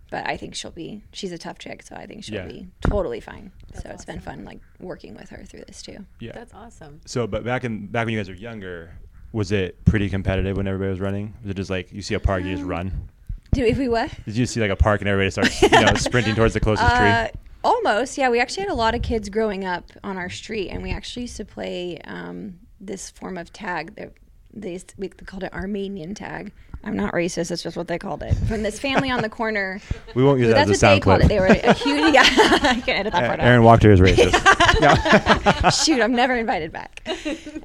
but 0.09 0.27
I 0.27 0.37
think 0.37 0.55
she'll 0.55 0.71
be. 0.71 1.03
She's 1.13 1.31
a 1.31 1.37
tough 1.37 1.57
chick, 1.59 1.83
so 1.83 1.95
I 1.95 2.05
think 2.05 2.23
she'll 2.23 2.35
Yeah. 2.35 2.47
be 2.47 2.67
totally 2.81 3.19
fine. 3.19 3.51
so 3.73 3.89
it's 3.89 4.05
been 4.05 4.19
fun, 4.19 4.43
like 4.43 4.59
working 4.79 5.15
with 5.15 5.29
her 5.29 5.43
through 5.45 5.63
this 5.67 5.81
too. 5.81 6.05
Yeah. 6.19 6.33
That's 6.33 6.53
awesome. 6.53 7.01
So, 7.05 7.25
but 7.27 7.43
back 7.45 7.63
in 7.63 7.87
back 7.87 8.05
when 8.05 8.13
you 8.13 8.19
guys 8.19 8.27
were 8.29 8.35
younger, 8.35 8.91
was 9.31 9.51
it 9.53 9.83
pretty 9.85 10.09
competitive 10.09 10.57
when 10.57 10.67
everybody 10.67 10.89
was 10.91 10.99
running? 10.99 11.33
Was 11.43 11.51
it 11.51 11.53
just 11.55 11.69
like 11.69 11.91
you 11.93 12.01
see 12.01 12.15
a 12.15 12.19
park, 12.19 12.43
you 12.43 12.53
just 12.55 12.67
run? 12.67 13.07
Do 13.53 13.65
if 13.65 13.77
we 13.77 13.89
what? 13.89 14.09
Did 14.25 14.37
you 14.37 14.45
see 14.45 14.61
like 14.61 14.71
a 14.71 14.75
park 14.77 15.01
and 15.01 15.09
everybody 15.09 15.29
starts, 15.31 15.61
you 15.61 15.69
know, 15.69 15.93
sprinting 15.95 16.35
towards 16.35 16.53
the 16.53 16.59
closest 16.61 16.89
Uh, 16.89 17.27
tree? 17.27 17.39
Almost, 17.63 18.17
yeah. 18.17 18.29
We 18.29 18.39
actually 18.39 18.63
had 18.63 18.71
a 18.71 18.75
lot 18.75 18.95
of 18.95 19.01
kids 19.01 19.29
growing 19.29 19.65
up 19.65 19.91
on 20.03 20.17
our 20.17 20.29
street, 20.29 20.69
and 20.69 20.81
we 20.81 20.91
actually 20.91 21.23
used 21.23 21.37
to 21.37 21.45
play 21.45 21.99
um, 22.05 22.55
this 22.79 23.09
form 23.11 23.37
of 23.37 23.53
tag. 23.53 23.95
That 23.95 24.13
they 24.53 24.73
used 24.73 24.89
to- 24.89 24.95
we 24.97 25.09
called 25.09 25.43
it 25.43 25.53
Armenian 25.53 26.15
tag. 26.15 26.51
I'm 26.83 26.95
not 26.95 27.13
racist. 27.13 27.49
That's 27.49 27.61
just 27.61 27.77
what 27.77 27.87
they 27.87 27.99
called 27.99 28.23
it. 28.23 28.33
From 28.47 28.63
this 28.63 28.79
family 28.79 29.11
on 29.11 29.21
the 29.21 29.29
corner. 29.29 29.79
We 30.15 30.23
won't 30.23 30.39
use 30.39 30.47
that 30.49 30.65
That's 30.65 30.71
as 30.71 30.83
a 30.83 30.87
what 30.87 30.89
they 30.89 30.95
sound 30.95 31.01
called 31.03 31.19
clip. 31.19 31.25
it. 31.25 31.29
They 31.29 31.39
were 31.39 31.45
a 31.45 31.73
huge. 31.73 32.13
Yeah, 32.15 32.23
I 32.23 32.81
can 32.83 32.95
edit 32.97 33.13
that 33.13 33.27
part 33.27 33.39
out. 33.39 33.45
Erin 33.45 33.61
Wachter 33.61 33.93
is 33.93 33.99
racist. 34.01 35.85
Shoot, 35.85 36.01
I'm 36.01 36.13
never 36.13 36.35
invited 36.35 36.71
back. 36.71 37.07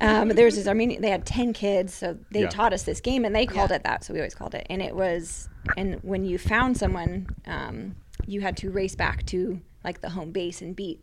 Um, 0.02 0.28
there 0.28 0.44
was 0.44 0.56
this 0.56 0.66
Armenian. 0.68 1.00
They 1.00 1.08
had 1.10 1.24
ten 1.24 1.54
kids, 1.54 1.94
so 1.94 2.18
they 2.30 2.42
Yeah. 2.42 2.48
taught 2.50 2.74
us 2.74 2.82
this 2.82 3.00
game, 3.00 3.24
and 3.24 3.34
they 3.34 3.46
called 3.46 3.70
Yeah. 3.70 3.76
it 3.76 3.84
that. 3.84 4.04
So 4.04 4.12
we 4.12 4.20
always 4.20 4.34
called 4.34 4.54
it, 4.54 4.66
and 4.68 4.82
it 4.82 4.94
was. 4.94 5.48
And 5.78 5.96
when 6.02 6.24
you 6.26 6.36
found 6.38 6.76
someone, 6.76 7.26
um, 7.46 7.96
you 8.26 8.42
had 8.42 8.56
to 8.58 8.70
race 8.70 8.94
back 8.94 9.24
to 9.26 9.60
like 9.86 10.00
the 10.02 10.10
home 10.10 10.32
base 10.32 10.60
and 10.60 10.76
beat 10.76 11.00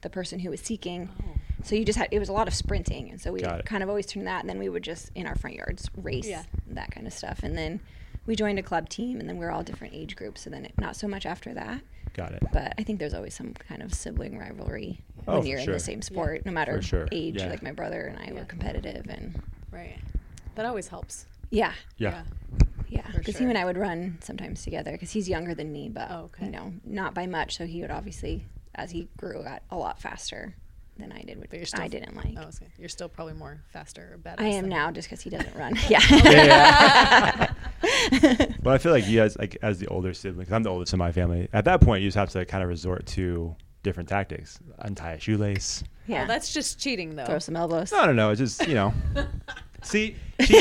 the 0.00 0.10
person 0.10 0.40
who 0.40 0.50
was 0.50 0.60
seeking. 0.60 1.08
Oh. 1.22 1.34
So 1.62 1.76
you 1.76 1.84
just 1.84 1.96
had 1.98 2.08
it 2.10 2.18
was 2.18 2.28
a 2.28 2.32
lot 2.32 2.48
of 2.48 2.54
sprinting, 2.54 3.10
and 3.10 3.20
so 3.20 3.30
we 3.30 3.42
kind 3.42 3.84
of 3.84 3.88
always 3.88 4.06
turned 4.06 4.26
that, 4.26 4.40
and 4.40 4.50
then 4.50 4.58
we 4.58 4.68
would 4.68 4.82
just 4.82 5.12
in 5.14 5.26
our 5.28 5.36
front 5.36 5.54
yards 5.54 5.88
race 5.96 6.26
Yeah. 6.26 6.42
that 6.68 6.90
kind 6.90 7.06
of 7.06 7.12
stuff, 7.12 7.40
and 7.44 7.56
then 7.56 7.78
we 8.26 8.34
joined 8.34 8.58
a 8.58 8.62
club 8.62 8.88
team, 8.88 9.20
and 9.20 9.28
then 9.28 9.38
we 9.38 9.44
are 9.44 9.52
all 9.52 9.62
different 9.62 9.94
age 9.94 10.16
groups, 10.16 10.40
so 10.42 10.50
then 10.50 10.64
it, 10.64 10.72
not 10.78 10.96
so 10.96 11.06
much 11.06 11.24
after 11.26 11.54
that. 11.54 11.82
Got 12.14 12.32
it. 12.32 12.42
But 12.52 12.74
I 12.78 12.82
think 12.82 12.98
there's 12.98 13.14
always 13.14 13.34
some 13.34 13.52
kind 13.54 13.82
of 13.82 13.94
sibling 13.94 14.38
rivalry 14.38 15.00
Oh, 15.28 15.38
when 15.38 15.46
you're 15.46 15.60
in 15.60 15.70
the 15.70 15.78
same 15.78 16.02
sport, 16.02 16.44
no 16.44 16.50
matter 16.52 16.76
For 16.76 16.82
sure, 16.82 17.08
age. 17.12 17.36
yeah. 17.40 17.48
Like 17.50 17.62
my 17.62 17.72
brother 17.72 18.02
and 18.02 18.18
I 18.18 18.32
were 18.32 18.44
competitive, 18.44 19.06
and 19.08 19.40
Right. 19.70 19.98
That 20.56 20.66
always 20.66 20.88
helps. 20.88 21.26
yeah, 21.50 21.72
Yeah. 21.98 22.24
Yeah. 22.92 23.06
Because 23.14 23.34
sure. 23.34 23.42
he 23.46 23.48
and 23.48 23.58
I 23.58 23.64
would 23.64 23.76
run 23.78 24.18
sometimes 24.20 24.62
together 24.62 24.92
because 24.92 25.10
he's 25.10 25.28
younger 25.28 25.54
than 25.54 25.72
me, 25.72 25.88
but 25.88 26.08
Oh, 26.10 26.24
okay. 26.24 26.46
you 26.46 26.50
know, 26.50 26.72
not 26.84 27.14
by 27.14 27.26
much. 27.26 27.56
So 27.56 27.66
he 27.66 27.80
would 27.80 27.90
obviously, 27.90 28.44
as 28.74 28.90
he 28.90 29.08
grew, 29.16 29.42
got 29.42 29.62
a 29.70 29.76
lot 29.76 30.00
faster 30.00 30.54
than 30.98 31.10
I 31.10 31.22
did, 31.22 31.38
which 31.40 31.48
But 31.50 31.56
you're 31.58 31.66
still 31.66 31.82
I 31.82 31.88
didn't 31.88 32.14
like. 32.14 32.34
Oh, 32.36 32.42
okay. 32.42 32.70
You're 32.78 32.88
still 32.90 33.08
probably 33.08 33.32
more 33.34 33.62
faster 33.72 34.10
or 34.12 34.18
better. 34.18 34.42
I 34.42 34.48
am 34.48 34.68
now 34.68 34.90
just 34.90 35.08
because 35.08 35.22
he 35.22 35.30
doesn't 35.30 35.56
run. 35.56 35.74
yeah. 35.88 37.52
But 38.62 38.74
I 38.74 38.78
feel 38.78 38.92
like 38.92 39.06
you 39.08 39.18
guys, 39.18 39.36
like 39.38 39.56
as 39.62 39.78
the 39.78 39.86
older 39.88 40.12
siblings, 40.14 40.52
I'm 40.52 40.62
the 40.62 40.70
oldest 40.70 40.92
in 40.92 40.98
my 40.98 41.10
family. 41.12 41.48
At 41.52 41.64
that 41.64 41.80
point, 41.80 42.02
you 42.02 42.08
just 42.08 42.16
have 42.18 42.30
to 42.30 42.44
kind 42.44 42.62
of 42.62 42.68
resort 42.68 43.06
to 43.06 43.56
different 43.82 44.08
tactics. 44.08 44.58
Untie 44.80 45.12
a 45.12 45.18
shoelace. 45.20 45.82
yeah. 46.06 46.24
Oh, 46.24 46.26
that's 46.26 46.52
just 46.52 46.78
cheating, 46.78 47.16
though. 47.16 47.24
Throw 47.24 47.38
some 47.38 47.56
elbows. 47.56 47.90
No, 47.90 48.04
no, 48.06 48.12
no. 48.12 48.30
It's 48.30 48.38
just 48.38 48.66
you 48.68 48.74
know. 48.74 48.92
See, 49.82 50.16
she, 50.40 50.60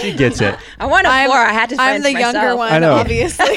she 0.00 0.14
gets 0.14 0.40
it. 0.40 0.58
I 0.78 0.86
want 0.86 1.06
a 1.06 1.10
I'm, 1.10 1.28
floor. 1.28 1.38
I 1.38 1.52
had 1.52 1.70
to. 1.70 1.76
I'm 1.78 2.02
fence 2.02 2.04
the 2.04 2.20
younger 2.20 2.56
one, 2.56 2.72
I 2.72 2.78
know. 2.78 2.94
obviously. 2.94 3.46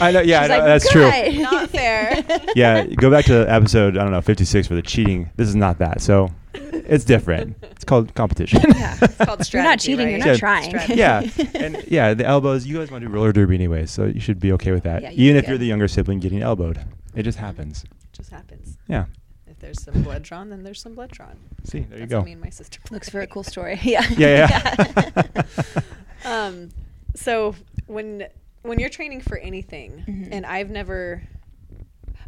I 0.00 0.10
know. 0.12 0.20
Yeah, 0.20 0.42
I 0.42 0.46
know, 0.46 0.58
like, 0.58 0.64
that's 0.64 0.90
true. 0.90 1.10
"Good." 1.10 1.40
Not 1.40 1.70
fair. 1.70 2.24
Yeah, 2.54 2.84
go 2.86 3.10
back 3.10 3.24
to 3.26 3.50
episode 3.50 3.96
I 3.96 4.02
don't 4.02 4.12
know 4.12 4.20
56 4.20 4.68
for 4.68 4.74
the 4.74 4.82
cheating. 4.82 5.30
This 5.36 5.48
is 5.48 5.56
not 5.56 5.78
that. 5.78 6.00
So 6.00 6.30
it's 6.54 7.04
different. 7.04 7.56
It's 7.62 7.84
called 7.84 8.14
competition. 8.14 8.60
Yeah. 8.68 8.98
It's 9.00 9.16
called 9.16 9.44
strategy. 9.44 9.56
You're 9.56 9.64
not 9.64 9.78
cheating. 9.78 10.06
Right? 10.06 10.10
You're 10.10 10.18
Yeah. 10.18 10.32
not 10.32 10.38
trying. 10.38 10.70
Strategy. 10.70 10.94
yeah, 10.94 11.22
and 11.54 11.84
yeah, 11.88 12.14
the 12.14 12.26
elbows. 12.26 12.66
You 12.66 12.78
guys 12.78 12.90
want 12.90 13.02
to 13.02 13.08
do 13.08 13.14
roller 13.14 13.32
derby 13.32 13.54
anyway, 13.54 13.86
so 13.86 14.04
you 14.04 14.20
should 14.20 14.38
be 14.38 14.52
okay 14.52 14.72
with 14.72 14.84
that. 14.84 15.02
Yeah, 15.02 15.10
you 15.10 15.30
Even 15.30 15.34
do 15.34 15.38
if 15.44 15.48
you're 15.48 15.58
the 15.58 15.66
younger 15.66 15.88
sibling 15.88 16.20
getting 16.20 16.42
elbowed, 16.42 16.84
it 17.14 17.22
just 17.22 17.38
mm-hmm. 17.38 17.46
happens. 17.46 17.84
just 18.12 18.30
happens. 18.30 18.76
Yeah. 18.88 19.06
If 19.62 19.76
there's 19.76 19.82
some 19.84 20.02
blood 20.02 20.22
drawn, 20.24 20.50
then 20.50 20.64
there's 20.64 20.80
some 20.80 20.94
blood 20.94 21.10
drawn. 21.12 21.36
See, 21.64 21.80
there 21.88 22.00
you 22.00 22.06
go. 22.06 22.18
what 22.18 22.26
me 22.26 22.32
and 22.32 22.40
my 22.40 22.50
sister 22.50 22.80
Looks 22.90 23.08
play. 23.08 23.20
for 23.20 23.22
a 23.22 23.26
cool 23.28 23.44
story. 23.44 23.78
Yeah. 23.82 24.04
Yeah, 24.16 24.48
yeah. 25.16 25.42
um, 26.24 26.70
so 27.14 27.54
when 27.86 28.26
when 28.62 28.78
you're 28.80 28.88
training 28.88 29.20
for 29.20 29.38
anything, 29.38 30.04
Mm-hmm. 30.08 30.32
and 30.32 30.44
I've 30.46 30.68
never, 30.70 31.22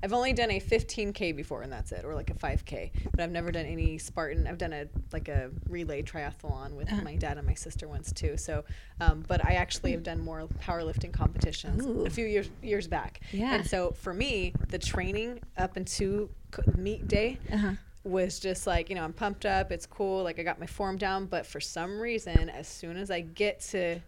I've 0.05 0.13
only 0.13 0.35
done 0.35 0.51
a 0.51 0.61
15k 0.61 1.35
before, 1.35 1.63
and 1.63 1.73
that's 1.73 1.91
it, 1.91 2.05
or 2.05 2.15
like 2.15 2.29
a 2.29 2.35
5k. 2.35 2.91
But 3.11 3.21
I've 3.21 3.31
never 3.31 3.51
done 3.51 3.65
any 3.65 3.97
Spartan. 3.97 4.47
I've 4.47 4.59
done 4.59 4.75
a 4.75 4.85
like 5.15 5.29
a 5.29 5.51
relay 5.69 6.03
triathlon 6.03 6.73
with 6.75 6.93
Uh-huh. 6.93 7.01
my 7.03 7.17
dad 7.17 7.39
and 7.39 7.47
my 7.47 7.55
sister 7.55 7.89
once 7.89 8.13
too. 8.13 8.37
So, 8.37 8.65
um, 9.01 9.25
but 9.27 9.43
I 9.45 9.55
actually 9.55 9.93
have 9.93 10.03
done 10.03 10.21
more 10.21 10.47
powerlifting 10.63 11.13
competitions 11.13 11.87
Ooh. 11.87 12.05
a 12.05 12.11
few 12.11 12.27
years 12.27 12.51
years 12.63 12.87
back. 12.87 13.21
Yeah. 13.33 13.55
And 13.55 13.67
so 13.67 13.93
for 13.93 14.13
me, 14.13 14.53
the 14.69 14.79
training 14.79 15.41
up 15.57 15.77
into 15.79 16.29
meet 16.77 17.09
day 17.09 17.39
Uh-huh. 17.51 17.73
was 18.05 18.39
just 18.39 18.67
like 18.67 18.89
you 18.91 18.95
know 18.95 19.03
i'm 19.03 19.13
pumped 19.15 19.45
up 19.47 19.73
it's 19.73 19.87
cool 19.87 20.23
like 20.23 20.39
i 20.39 20.43
got 20.45 20.61
my 20.61 20.67
form 20.67 20.97
down 20.99 21.27
but 21.27 21.45
for 21.47 21.59
some 21.59 21.99
reason 21.99 22.49
as 22.51 22.69
soon 22.69 22.97
as 22.97 23.11
i 23.11 23.21
get 23.21 23.59
to 23.61 23.99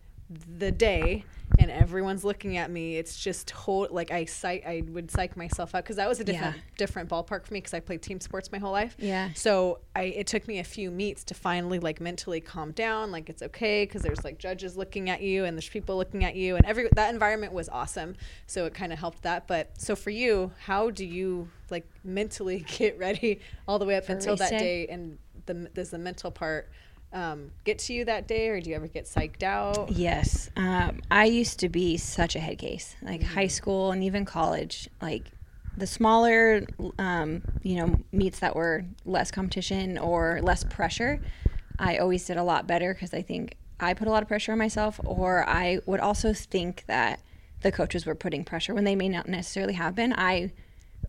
the 0.58 0.72
day 0.72 1.24
and 1.60 1.70
everyone's 1.70 2.24
looking 2.24 2.56
at 2.56 2.68
me 2.68 2.96
it's 2.96 3.16
just 3.16 3.50
whole 3.52 3.86
like 3.92 4.10
i 4.10 4.24
psych 4.24 4.64
i 4.66 4.82
would 4.88 5.08
psych 5.08 5.36
myself 5.36 5.72
out 5.76 5.84
because 5.84 5.94
that 5.94 6.08
was 6.08 6.18
a 6.18 6.24
different 6.24 6.56
Yeah. 6.56 6.62
different 6.76 7.08
ballpark 7.08 7.44
for 7.46 7.54
me 7.54 7.58
because 7.60 7.72
i 7.74 7.78
played 7.78 8.02
team 8.02 8.18
sports 8.18 8.50
my 8.50 8.58
whole 8.58 8.72
life 8.72 8.96
Yeah. 8.98 9.30
so 9.36 9.78
i 9.94 10.02
it 10.02 10.26
took 10.26 10.48
me 10.48 10.58
a 10.58 10.64
few 10.64 10.90
meets 10.90 11.22
to 11.24 11.34
finally 11.34 11.78
like 11.78 12.00
mentally 12.00 12.40
calm 12.40 12.72
down 12.72 13.12
like 13.12 13.30
it's 13.30 13.40
okay 13.42 13.84
because 13.84 14.02
there's 14.02 14.24
like 14.24 14.38
judges 14.38 14.76
looking 14.76 15.08
at 15.08 15.22
you 15.22 15.44
and 15.44 15.56
there's 15.56 15.68
people 15.68 15.96
looking 15.96 16.24
at 16.24 16.34
you 16.34 16.56
and 16.56 16.66
every 16.66 16.88
that 16.96 17.14
environment 17.14 17.52
was 17.52 17.68
awesome 17.68 18.16
so 18.48 18.64
it 18.64 18.74
kind 18.74 18.92
of 18.92 18.98
helped 18.98 19.22
that 19.22 19.46
but 19.46 19.70
so 19.80 19.94
for 19.94 20.10
you 20.10 20.50
how 20.58 20.90
do 20.90 21.04
you 21.06 21.48
like 21.70 21.86
mentally 22.02 22.64
get 22.78 22.98
ready 22.98 23.38
all 23.68 23.78
the 23.78 23.84
way 23.84 23.94
up 23.94 24.06
For 24.06 24.12
until 24.14 24.32
race 24.32 24.40
that 24.40 24.58
day? 24.58 24.88
and 24.88 25.18
the 25.46 25.54
does 25.72 25.90
the 25.90 25.98
mental 25.98 26.32
part 26.32 26.68
um, 27.12 27.50
get 27.64 27.78
to 27.80 27.92
you 27.92 28.04
that 28.04 28.26
day 28.26 28.48
or 28.48 28.60
do 28.60 28.70
you 28.70 28.76
ever 28.76 28.88
get 28.88 29.04
psyched 29.04 29.42
out 29.42 29.90
Yes. 29.90 30.50
Um, 30.56 31.00
I 31.10 31.24
used 31.24 31.60
to 31.60 31.68
be 31.68 31.96
such 31.96 32.36
a 32.36 32.40
head 32.40 32.58
case, 32.58 32.96
like 33.02 33.22
high 33.22 33.46
school 33.46 33.92
and 33.92 34.02
even 34.02 34.24
college. 34.24 34.88
Like 35.00 35.30
the 35.76 35.86
smaller, 35.86 36.62
um, 36.98 37.42
you 37.62 37.76
know, 37.76 37.98
meets 38.12 38.40
that 38.40 38.56
were 38.56 38.84
less 39.04 39.30
competition 39.30 39.98
or 39.98 40.40
less 40.42 40.64
pressure, 40.64 41.20
I 41.78 41.98
always 41.98 42.24
did 42.24 42.36
a 42.36 42.42
lot 42.42 42.66
better 42.66 42.94
because 42.94 43.12
I 43.12 43.22
think 43.22 43.56
I 43.78 43.94
put 43.94 44.08
a 44.08 44.10
lot 44.10 44.22
of 44.22 44.28
pressure 44.28 44.52
on 44.52 44.58
myself, 44.58 44.98
or 45.04 45.46
I 45.48 45.80
would 45.86 46.00
also 46.00 46.32
think 46.32 46.84
that 46.86 47.20
the 47.60 47.70
coaches 47.70 48.06
were 48.06 48.14
putting 48.14 48.44
pressure 48.44 48.74
when 48.74 48.84
they 48.84 48.96
may 48.96 49.08
not 49.08 49.28
necessarily 49.28 49.74
have 49.74 49.94
been. 49.94 50.14
I 50.16 50.52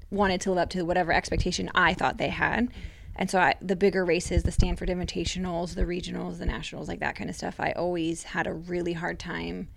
wanted 0.09 0.41
to 0.41 0.51
live 0.51 0.63
up 0.63 0.69
to 0.71 0.83
whatever 0.83 1.13
expectation 1.13 1.69
I 1.73 1.93
thought 1.93 2.17
they 2.17 2.29
had. 2.29 2.69
And 3.17 3.29
so 3.31 3.39
I, 3.39 3.55
the 3.61 3.75
bigger 3.75 4.05
races, 4.05 4.43
the 4.43 4.51
Stanford 4.51 4.89
Invitationals, 4.89 5.73
the 5.73 5.83
regionals, 5.83 6.37
the 6.37 6.45
nationals, 6.45 6.87
like 6.87 6.99
that 6.99 7.15
kind 7.15 7.29
of 7.29 7.35
stuff, 7.35 7.59
I 7.59 7.71
always 7.71 8.23
had 8.23 8.45
a 8.45 8.53
really 8.53 8.93
hard 8.93 9.17
time, 9.17 9.69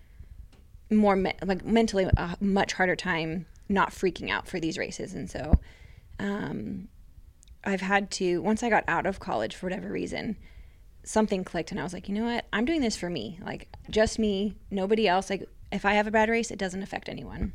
more 0.91 1.17
me- 1.17 1.35
like 1.45 1.65
mentally 1.65 2.05
a 2.17 2.37
much 2.41 2.75
harder 2.75 2.97
time 2.97 3.47
not 3.69 3.91
freaking 3.91 4.31
out 4.31 4.47
for 4.47 4.61
these 4.61 4.77
races. 4.77 5.15
And 5.15 5.31
so 5.31 5.59
um, 6.19 6.89
I've 7.65 7.81
had 7.81 8.11
to, 8.13 8.43
once 8.43 8.63
I 8.63 8.69
got 8.69 8.85
out 8.87 9.07
of 9.07 9.21
college 9.21 9.55
for 9.55 9.67
whatever 9.67 9.89
reason, 9.89 10.37
something 11.03 11.45
clicked 11.45 11.71
and 11.71 11.81
I 11.81 11.83
was 11.83 11.95
like, 11.95 12.09
you 12.09 12.15
know 12.15 12.25
what? 12.25 12.45
I'm 12.53 12.67
doing 12.67 12.83
this 12.83 12.97
for 12.97 13.09
me. 13.09 13.41
Like 13.43 13.69
just 13.89 14.19
me, 14.19 14.55
nobody 14.71 15.09
else. 15.09 15.31
Like 15.31 15.49
if 15.73 15.87
I 15.87 15.95
have 15.95 16.07
a 16.07 16.11
bad 16.11 16.29
race, 16.29 16.51
it 16.51 16.59
doesn't 16.59 16.83
affect 16.83 17.09
anyone. 17.09 17.53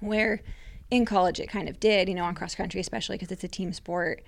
Where 0.00 0.42
in 0.90 1.06
college 1.06 1.40
it 1.40 1.48
kind 1.48 1.68
of 1.68 1.80
did, 1.80 2.08
you 2.08 2.14
know, 2.14 2.24
on 2.24 2.34
cross 2.34 2.54
country, 2.54 2.80
especially 2.80 3.16
because 3.16 3.32
it's 3.32 3.44
a 3.44 3.48
team 3.48 3.72
sport. 3.72 4.22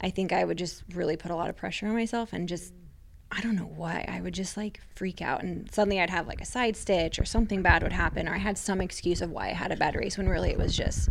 I 0.00 0.10
think 0.10 0.32
I 0.32 0.44
would 0.44 0.58
just 0.58 0.84
really 0.94 1.16
put 1.16 1.30
a 1.30 1.36
lot 1.36 1.50
of 1.50 1.56
pressure 1.56 1.86
on 1.86 1.94
myself 1.94 2.32
and 2.32 2.48
just, 2.48 2.72
I 3.30 3.40
don't 3.40 3.56
know 3.56 3.70
why, 3.76 4.04
I 4.08 4.20
would 4.20 4.34
just 4.34 4.56
like 4.56 4.80
freak 4.94 5.20
out. 5.20 5.42
And 5.42 5.70
suddenly 5.72 6.00
I'd 6.00 6.10
have 6.10 6.26
like 6.26 6.40
a 6.40 6.46
side 6.46 6.76
stitch 6.76 7.18
or 7.18 7.24
something 7.24 7.62
bad 7.62 7.82
would 7.82 7.92
happen, 7.92 8.28
or 8.28 8.34
I 8.34 8.38
had 8.38 8.56
some 8.56 8.80
excuse 8.80 9.20
of 9.20 9.30
why 9.30 9.48
I 9.48 9.52
had 9.52 9.72
a 9.72 9.76
bad 9.76 9.94
race 9.94 10.16
when 10.16 10.28
really 10.28 10.50
it 10.50 10.58
was 10.58 10.76
just, 10.76 11.08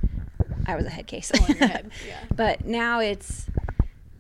I 0.65 0.75
was 0.75 0.85
a 0.85 0.89
head 0.89 1.07
case. 1.07 1.31
your 1.47 1.57
head, 1.57 1.91
yeah. 2.07 2.19
But 2.35 2.65
now 2.65 2.99
it's, 2.99 3.47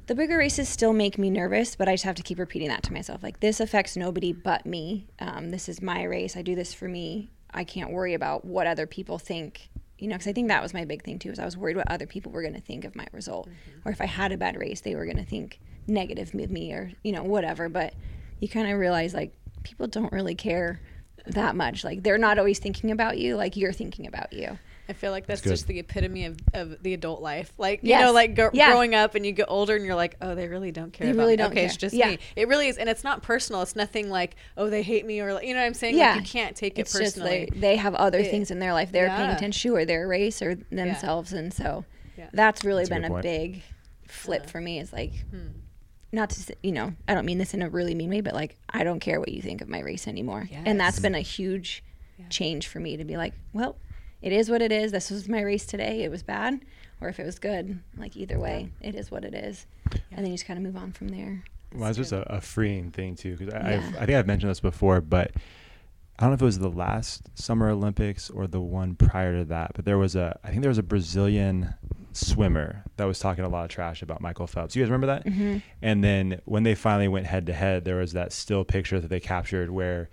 the 0.07 0.15
bigger 0.15 0.37
races 0.37 0.69
still 0.69 0.93
make 0.93 1.17
me 1.17 1.29
nervous, 1.29 1.75
but 1.75 1.89
I 1.89 1.93
just 1.93 2.05
have 2.05 2.15
to 2.15 2.23
keep 2.23 2.39
repeating 2.39 2.69
that 2.69 2.83
to 2.83 2.93
myself. 2.93 3.21
Like, 3.21 3.41
this 3.41 3.59
affects 3.59 3.97
nobody 3.97 4.31
but 4.31 4.65
me. 4.65 5.07
Um, 5.19 5.51
this 5.51 5.67
is 5.67 5.81
my 5.81 6.03
race. 6.03 6.37
I 6.37 6.41
do 6.41 6.55
this 6.55 6.73
for 6.73 6.87
me. 6.87 7.29
I 7.53 7.65
can't 7.65 7.91
worry 7.91 8.13
about 8.13 8.45
what 8.45 8.67
other 8.67 8.87
people 8.87 9.19
think. 9.19 9.69
You 9.99 10.07
know, 10.07 10.15
because 10.15 10.27
I 10.27 10.33
think 10.33 10.49
that 10.49 10.61
was 10.61 10.73
my 10.73 10.85
big 10.85 11.03
thing 11.03 11.19
too. 11.19 11.31
Is 11.31 11.39
I 11.39 11.45
was 11.45 11.57
worried 11.57 11.77
what 11.77 11.89
other 11.89 12.05
people 12.05 12.31
were 12.31 12.41
going 12.41 12.53
to 12.53 12.61
think 12.61 12.85
of 12.85 12.95
my 12.95 13.07
result, 13.11 13.47
mm-hmm. 13.49 13.87
or 13.87 13.91
if 13.91 14.01
I 14.01 14.05
had 14.05 14.31
a 14.31 14.37
bad 14.37 14.55
race, 14.55 14.81
they 14.81 14.95
were 14.95 15.05
going 15.05 15.17
to 15.17 15.25
think 15.25 15.59
negative 15.87 16.33
of 16.35 16.51
me 16.51 16.73
or 16.73 16.91
you 17.03 17.11
know 17.11 17.23
whatever. 17.23 17.69
But 17.69 17.93
you 18.39 18.47
kind 18.47 18.71
of 18.71 18.77
realize 18.77 19.13
like 19.13 19.33
people 19.63 19.87
don't 19.87 20.11
really 20.11 20.35
care 20.35 20.79
that 21.25 21.55
much. 21.55 21.83
Like 21.83 22.03
they're 22.03 22.17
not 22.17 22.37
always 22.37 22.59
thinking 22.59 22.91
about 22.91 23.17
you 23.17 23.35
like 23.35 23.57
you're 23.57 23.73
thinking 23.73 24.07
about 24.07 24.33
you 24.33 24.57
I 24.89 24.93
feel 24.93 25.11
like 25.11 25.25
that's 25.27 25.41
good. 25.41 25.49
just 25.49 25.67
the 25.67 25.79
epitome 25.79 26.25
of, 26.25 26.37
of 26.53 26.81
the 26.81 26.93
adult 26.93 27.21
life. 27.21 27.51
Like, 27.57 27.81
you 27.83 27.97
know, 27.97 28.11
like 28.13 28.35
go, 28.35 28.49
Yeah. 28.53 28.71
growing 28.71 28.95
up 28.95 29.15
and 29.15 29.25
you 29.25 29.31
get 29.33 29.47
older 29.49 29.75
and 29.75 29.85
you're 29.85 29.95
like, 29.95 30.15
oh, 30.21 30.33
they 30.35 30.47
really 30.47 30.71
don't 30.71 30.93
care 30.93 31.05
They 31.07 31.11
about 31.11 31.19
really 31.23 31.33
me. 31.33 31.37
don't 31.37 31.51
okay, 31.51 31.65
it's 31.65 31.75
just 31.77 31.93
Yeah. 31.93 32.11
me. 32.11 32.19
It 32.35 32.47
really 32.47 32.67
is. 32.67 32.77
And 32.77 32.87
it's 32.87 33.03
not 33.03 33.21
personal. 33.21 33.61
It's 33.61 33.75
nothing 33.75 34.09
like, 34.09 34.35
oh, 34.55 34.69
they 34.69 34.83
hate 34.83 35.05
me 35.05 35.19
or, 35.19 35.33
like, 35.33 35.45
you 35.45 35.53
know 35.53 35.59
what 35.59 35.65
I'm 35.65 35.73
saying? 35.73 35.97
yeah 35.97 36.13
Like, 36.13 36.21
you 36.21 36.27
can't 36.27 36.55
take 36.55 36.77
it 36.77 36.81
it's 36.83 36.93
just 36.93 37.15
personally. 37.17 37.49
they, 37.51 37.59
they 37.59 37.75
have 37.75 37.95
other 37.95 38.19
It- 38.19 38.31
things 38.31 38.49
in 38.51 38.59
their 38.59 38.73
life 38.73 38.91
they're 38.91 39.09
paying 39.09 39.29
attention 39.29 39.71
to 39.71 39.75
or 39.75 39.85
their 39.85 40.07
race 40.07 40.41
or 40.41 40.55
themselves 40.55 41.33
and 41.33 41.53
so 41.53 41.83
Yeah. 42.17 42.29
that's 42.33 42.63
really 42.63 42.83
That's 42.85 42.91
a 42.91 43.01
been 43.01 43.11
good 43.11 43.19
a 43.19 43.21
big 43.21 43.63
flip 44.07 44.43
Uh-huh. 44.43 44.51
for 44.51 44.61
me 44.61 44.79
is 44.79 44.93
like 44.93 45.11
Hmm. 45.31 45.47
not 46.13 46.29
to 46.29 46.39
s- 46.39 46.51
you 46.63 46.71
know 46.71 46.93
i 47.09 47.13
don't 47.13 47.25
mean 47.25 47.37
this 47.39 47.53
in 47.53 47.61
a 47.61 47.69
really 47.69 47.93
mean 47.93 48.09
way 48.09 48.21
but 48.21 48.33
like 48.33 48.55
i 48.69 48.83
don't 48.85 48.99
care 49.01 49.19
what 49.19 49.29
you 49.29 49.41
think 49.41 49.59
of 49.61 49.67
my 49.67 49.79
race 49.81 50.07
anymore 50.07 50.47
and 50.65 50.79
that's 50.79 50.99
been 50.99 51.13
a 51.15 51.19
huge 51.19 51.83
change 52.29 52.67
for 52.67 52.79
me 52.79 52.95
to 52.97 53.03
be 53.03 53.17
like 53.17 53.33
well 53.53 53.75
it 54.27 54.33
is 54.33 54.49
what 54.49 54.61
it 54.61 54.71
is 54.71 54.91
this 54.91 55.09
was 55.09 55.27
my 55.29 55.41
race 55.41 55.65
today 55.65 56.03
it 56.03 56.11
was 56.11 56.21
bad 56.23 56.59
or 57.01 57.07
if 57.09 57.19
it 57.19 57.25
was 57.25 57.39
good 57.39 57.79
like 57.97 58.15
either 58.17 58.37
way 58.39 58.69
it 58.81 58.93
is 58.95 59.09
what 59.09 59.23
it 59.25 59.33
is 59.33 59.65
and 60.11 60.19
then 60.19 60.27
you 60.27 60.33
just 60.33 60.45
kind 60.45 60.57
of 60.59 60.63
move 60.63 60.75
on 60.81 60.91
from 60.91 61.07
there 61.07 61.43
Well, 61.73 61.89
it's 61.89 61.97
just 61.97 62.11
a, 62.11 62.21
a 62.37 62.41
freeing 62.41 62.91
thing 62.91 63.15
too, 63.15 63.35
because 63.37 63.53
I, 63.53 63.71
Yeah. 63.71 63.77
I've- 63.77 64.05
think 64.05 64.17
I've 64.17 64.27
mentioned 64.27 64.49
this 64.49 64.59
before, 64.61 65.01
but 65.01 65.31
I 66.19 66.23
don't 66.23 66.31
know 66.31 66.35
if 66.35 66.41
it 66.41 66.45
was 66.45 66.59
the 66.59 66.69
last 66.69 67.29
Summer 67.35 67.69
Olympics 67.69 68.29
or 68.31 68.47
the 68.47 68.59
one 68.61 68.95
prior 68.95 69.37
to 69.39 69.45
that, 69.45 69.71
but 69.75 69.85
there 69.85 69.97
was 69.99 70.15
a, 70.15 70.39
I 70.43 70.49
think 70.49 70.61
there 70.61 70.69
was 70.69 70.79
a 70.79 70.83
Brazilian 70.83 71.75
swimmer 72.13 72.83
that 72.97 73.05
was 73.05 73.19
talking 73.19 73.43
a 73.45 73.49
lot 73.49 73.63
of 73.65 73.69
trash 73.69 74.01
about 74.01 74.19
Michael 74.21 74.47
Phelps. 74.47 74.75
You 74.75 74.81
guys 74.83 74.89
remember 74.89 75.07
that? 75.07 75.25
Mm-hmm. 75.25 75.57
And 75.83 76.03
then 76.03 76.41
when 76.45 76.63
they 76.63 76.73
finally 76.73 77.07
went 77.07 77.27
head 77.27 77.45
to 77.45 77.53
head, 77.53 77.85
there 77.85 77.97
was 77.97 78.13
that 78.13 78.31
still 78.31 78.63
picture 78.65 78.99
that 78.99 79.09
they 79.09 79.19
captured 79.19 79.69
where 79.69 80.09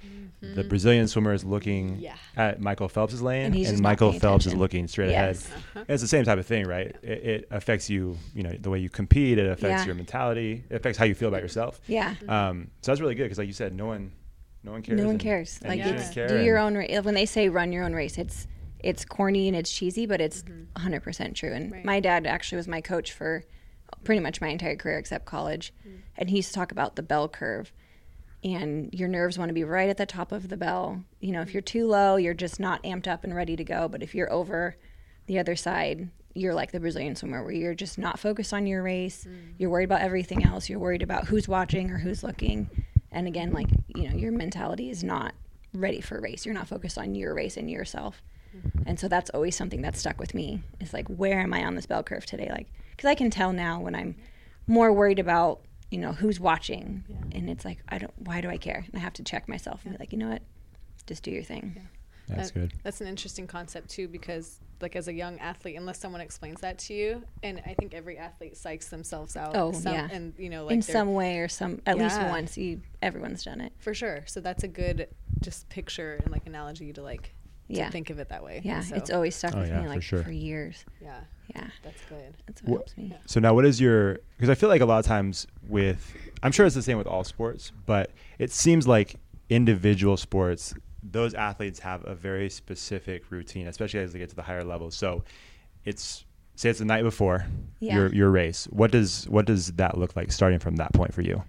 the 0.54 0.60
mm-hmm. 0.60 0.68
Brazilian 0.68 1.08
swimmer 1.08 1.32
is 1.32 1.44
looking 1.44 1.98
Yeah. 1.98 2.16
at 2.36 2.60
Michael 2.60 2.88
Phelps' 2.88 3.20
lane, 3.20 3.36
And 3.36 3.46
and, 3.46 3.54
he's 3.54 3.70
just 3.70 3.82
not 3.82 3.88
Michael 3.88 4.12
Phelps 4.12 4.46
is 4.46 4.54
looking 4.54 4.86
straight 4.88 5.10
Yes. 5.10 5.46
ahead. 5.48 5.62
And 5.76 5.90
it's 5.90 6.02
the 6.02 6.08
same 6.08 6.24
type 6.24 6.38
of 6.38 6.46
thing, 6.46 6.66
right? 6.66 6.94
It, 7.02 7.24
it 7.24 7.48
affects 7.50 7.88
you, 7.90 8.18
you 8.34 8.42
know, 8.42 8.52
the 8.60 8.70
way 8.70 8.78
you 8.78 8.88
compete. 8.88 9.38
It 9.38 9.46
affects 9.46 9.82
Yeah. 9.82 9.86
your 9.86 9.94
mentality. 9.94 10.64
It 10.68 10.74
affects 10.76 10.98
how 10.98 11.04
you 11.04 11.14
feel 11.14 11.28
about 11.28 11.42
yourself. 11.42 11.80
yeah 11.86 12.14
Um, 12.28 12.70
so 12.82 12.92
that's 12.92 13.00
really 13.00 13.14
good 13.14 13.24
because, 13.24 13.38
like 13.38 13.46
you 13.46 13.52
said, 13.52 13.74
no 13.74 13.86
one, 13.86 14.12
no 14.62 14.72
one 14.72 14.82
cares. 14.82 15.00
no 15.00 15.06
one 15.06 15.18
cares 15.18 15.58
and 15.62 15.68
like 15.68 15.82
shouldn't 15.82 16.00
it's 16.00 16.10
care, 16.14 16.28
do 16.28 16.42
your 16.42 16.58
own 16.58 16.74
race 16.74 17.02
when 17.04 17.14
they 17.14 17.26
say 17.26 17.48
run 17.48 17.70
your 17.70 17.84
own 17.84 17.92
race 17.92 18.16
it's 18.16 18.46
it's 18.80 19.04
corny 19.04 19.46
and 19.48 19.56
it's 19.56 19.70
cheesy 19.70 20.06
but 20.06 20.20
it's 20.20 20.42
mm-hmm. 20.42 20.88
100% 20.88 21.34
true 21.34 21.52
and 21.52 21.70
Right. 21.70 21.84
my 21.84 22.00
dad 22.00 22.26
actually 22.26 22.56
was 22.56 22.68
my 22.68 22.80
coach 22.80 23.12
for 23.12 23.44
pretty 24.04 24.20
much 24.20 24.40
my 24.40 24.48
entire 24.48 24.76
career 24.76 24.98
except 24.98 25.26
college 25.26 25.72
mm. 25.86 25.98
and 26.16 26.30
he 26.30 26.36
used 26.36 26.48
to 26.48 26.54
talk 26.54 26.72
about 26.72 26.96
the 26.96 27.02
bell 27.02 27.28
curve 27.28 27.72
and 28.44 28.92
your 28.92 29.08
nerves 29.08 29.38
want 29.38 29.48
to 29.48 29.54
be 29.54 29.64
right 29.64 29.88
at 29.88 29.96
the 29.96 30.06
top 30.06 30.30
of 30.30 30.48
the 30.48 30.56
bell. 30.56 31.02
You 31.20 31.32
know 31.32 31.40
if 31.40 31.52
you're 31.52 31.62
too 31.62 31.86
low 31.86 32.16
you're 32.16 32.34
just 32.34 32.60
not 32.60 32.82
amped 32.82 33.08
up 33.08 33.24
and 33.24 33.34
ready 33.34 33.56
to 33.56 33.64
go. 33.64 33.88
But 33.88 34.02
if 34.02 34.14
you're 34.14 34.32
over 34.32 34.76
the 35.26 35.38
other 35.38 35.56
side 35.56 36.10
you're 36.36 36.52
like 36.52 36.72
the 36.72 36.80
brazilian 36.80 37.14
swimmer 37.14 37.44
where 37.44 37.52
you're 37.52 37.74
just 37.74 37.96
not 37.96 38.18
focused 38.18 38.52
on 38.52 38.66
your 38.66 38.82
race. 38.82 39.24
Mm. 39.24 39.54
You're 39.56 39.70
worried 39.70 39.84
about 39.84 40.02
everything 40.02 40.44
else. 40.44 40.68
You're 40.68 40.80
worried 40.80 41.02
about 41.02 41.26
who's 41.26 41.48
watching 41.48 41.90
or 41.90 41.98
who's 41.98 42.22
looking. 42.22 42.68
And 43.10 43.26
again 43.26 43.52
like 43.52 43.68
you 43.88 44.08
know 44.08 44.16
your 44.16 44.32
mentality 44.32 44.90
is 44.90 45.02
not 45.02 45.34
ready 45.72 46.00
for 46.00 46.20
race. 46.20 46.44
You're 46.44 46.54
not 46.54 46.68
focused 46.68 46.98
on 46.98 47.14
your 47.14 47.34
race 47.34 47.56
and 47.56 47.70
yourself. 47.70 48.22
Mm-hmm. 48.56 48.82
And 48.86 49.00
so 49.00 49.08
that's 49.08 49.30
always 49.30 49.56
something 49.56 49.80
that's 49.82 49.98
stuck 49.98 50.20
with 50.20 50.34
me 50.34 50.62
is 50.80 50.92
like 50.92 51.08
where 51.08 51.40
am 51.40 51.54
i 51.54 51.64
on 51.64 51.74
this 51.74 51.86
bell 51.86 52.02
curve 52.02 52.26
today? 52.26 52.48
Like 52.50 52.68
because 52.90 53.08
i 53.08 53.14
can 53.14 53.30
tell 53.30 53.52
now 53.52 53.80
when 53.80 53.94
i'm 53.94 54.14
more 54.66 54.92
worried 54.92 55.18
about 55.18 55.60
you 55.90 55.98
know 55.98 56.12
who's 56.12 56.40
watching 56.40 57.04
and 57.32 57.48
it's 57.48 57.64
like 57.64 57.78
i 57.88 57.98
don't 57.98 58.12
why 58.18 58.40
do 58.40 58.48
i 58.48 58.56
care 58.56 58.84
and 58.86 58.94
i 58.96 58.98
have 58.98 59.12
to 59.12 59.22
check 59.22 59.48
myself 59.48 59.82
and 59.84 59.92
be 59.94 59.98
like 59.98 60.12
you 60.12 60.18
know 60.18 60.28
what 60.30 60.42
just 61.06 61.22
do 61.22 61.30
your 61.30 61.42
thing 61.42 61.76
That's 62.26 62.50
That- 62.52 62.58
good. 62.58 62.72
That's 62.82 63.00
an 63.02 63.06
interesting 63.06 63.46
concept 63.46 63.90
too, 63.90 64.08
because 64.08 64.58
like 64.80 64.96
as 64.96 65.08
a 65.08 65.12
young 65.12 65.38
athlete, 65.40 65.76
unless 65.76 65.98
someone 66.00 66.22
explains 66.22 66.62
that 66.62 66.78
to 66.78 66.94
you, 66.94 67.22
and 67.42 67.60
I 67.66 67.74
think 67.74 67.92
every 67.92 68.16
athlete 68.16 68.54
psychs 68.54 68.88
themselves 68.88 69.36
out. 69.36 69.54
Oh, 69.54 69.72
some, 69.72 69.92
yeah. 69.92 70.08
and 70.10 70.32
you 70.38 70.48
know, 70.48 70.64
like 70.64 70.72
in 70.74 70.80
some 70.82 71.12
way 71.12 71.38
or 71.40 71.48
some 71.48 71.82
at 71.84 71.98
least 71.98 72.18
once 72.22 72.56
you 72.56 72.80
everyone's 73.02 73.44
done 73.44 73.60
it 73.60 73.74
for 73.78 73.92
sure. 73.92 74.22
So 74.26 74.40
that's 74.40 74.64
a 74.64 74.68
good 74.68 75.08
just 75.42 75.68
picture 75.68 76.18
and 76.22 76.32
like 76.32 76.46
analogy 76.46 76.94
to 76.94 77.02
like 77.02 77.22
to 77.24 77.28
Yeah. 77.68 77.90
think 77.90 78.10
of 78.10 78.18
it 78.18 78.28
that 78.28 78.44
way. 78.44 78.60
yeah 78.64 78.80
So, 78.80 78.96
it's 78.96 79.10
always 79.10 79.34
stuck 79.34 79.54
Oh, 79.54 79.60
with 79.60 79.68
yeah, 79.68 79.78
me 79.78 79.82
for 79.84 79.88
like 79.88 80.02
sure. 80.02 80.22
for 80.22 80.30
years 80.32 80.84
yeah, 81.00 81.20
yeah 81.54 81.66
that's 81.82 82.00
good. 82.08 82.34
that's 82.46 82.62
what 82.62 82.68
Wha- 82.70 82.76
helps 82.76 82.96
me 82.96 83.14
So 83.26 83.40
now, 83.40 83.54
what 83.54 83.64
is 83.64 83.80
your? 83.80 84.18
Because 84.36 84.50
I 84.50 84.54
feel 84.54 84.68
like 84.68 84.80
a 84.80 84.86
lot 84.86 84.98
of 84.98 85.06
times 85.06 85.46
with, 85.68 86.14
I'm 86.42 86.52
sure 86.52 86.66
it's 86.66 86.74
the 86.74 86.82
same 86.82 86.98
with 86.98 87.06
all 87.06 87.24
sports, 87.24 87.72
but 87.86 88.10
it 88.38 88.50
seems 88.52 88.86
like 88.86 89.16
individual 89.50 90.16
sports, 90.16 90.74
those 91.02 91.34
athletes 91.34 91.78
have 91.80 92.04
a 92.06 92.14
very 92.14 92.48
specific 92.50 93.30
routine, 93.30 93.66
especially 93.66 94.00
as 94.00 94.12
they 94.12 94.18
get 94.18 94.30
to 94.30 94.36
the 94.36 94.42
higher 94.42 94.64
levels. 94.64 94.94
So, 94.96 95.22
it's 95.84 96.24
say 96.56 96.70
it's 96.70 96.78
the 96.78 96.84
night 96.84 97.02
before 97.02 97.46
Yeah. 97.80 97.94
your 97.96 98.14
your 98.14 98.30
race. 98.30 98.66
What 98.70 98.90
does 98.90 99.28
what 99.28 99.44
does 99.46 99.72
that 99.72 99.98
look 99.98 100.14
like 100.16 100.32
starting 100.32 100.58
from 100.58 100.76
that 100.76 100.92
point 100.92 101.12
for 101.14 101.22
you? 101.22 101.42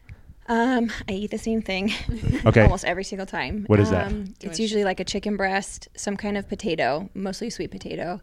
Um, 0.47 0.91
I 1.09 1.13
eat 1.13 1.31
the 1.31 1.37
same 1.37 1.61
thing. 1.61 1.91
Okay. 2.45 2.61
Almost 2.61 2.85
every 2.85 3.03
single 3.03 3.25
time. 3.25 3.63
What 3.65 3.79
is 3.79 3.89
that? 3.89 4.07
Um, 4.07 4.25
you 4.39 4.49
it's 4.49 4.59
usually 4.59 4.83
like 4.83 4.99
a 4.99 5.03
chicken 5.03 5.35
breast, 5.35 5.87
some 5.97 6.15
kind 6.15 6.37
of 6.37 6.47
potato, 6.47 7.09
mostly 7.15 7.49
sweet 7.49 7.71
potato, 7.71 8.21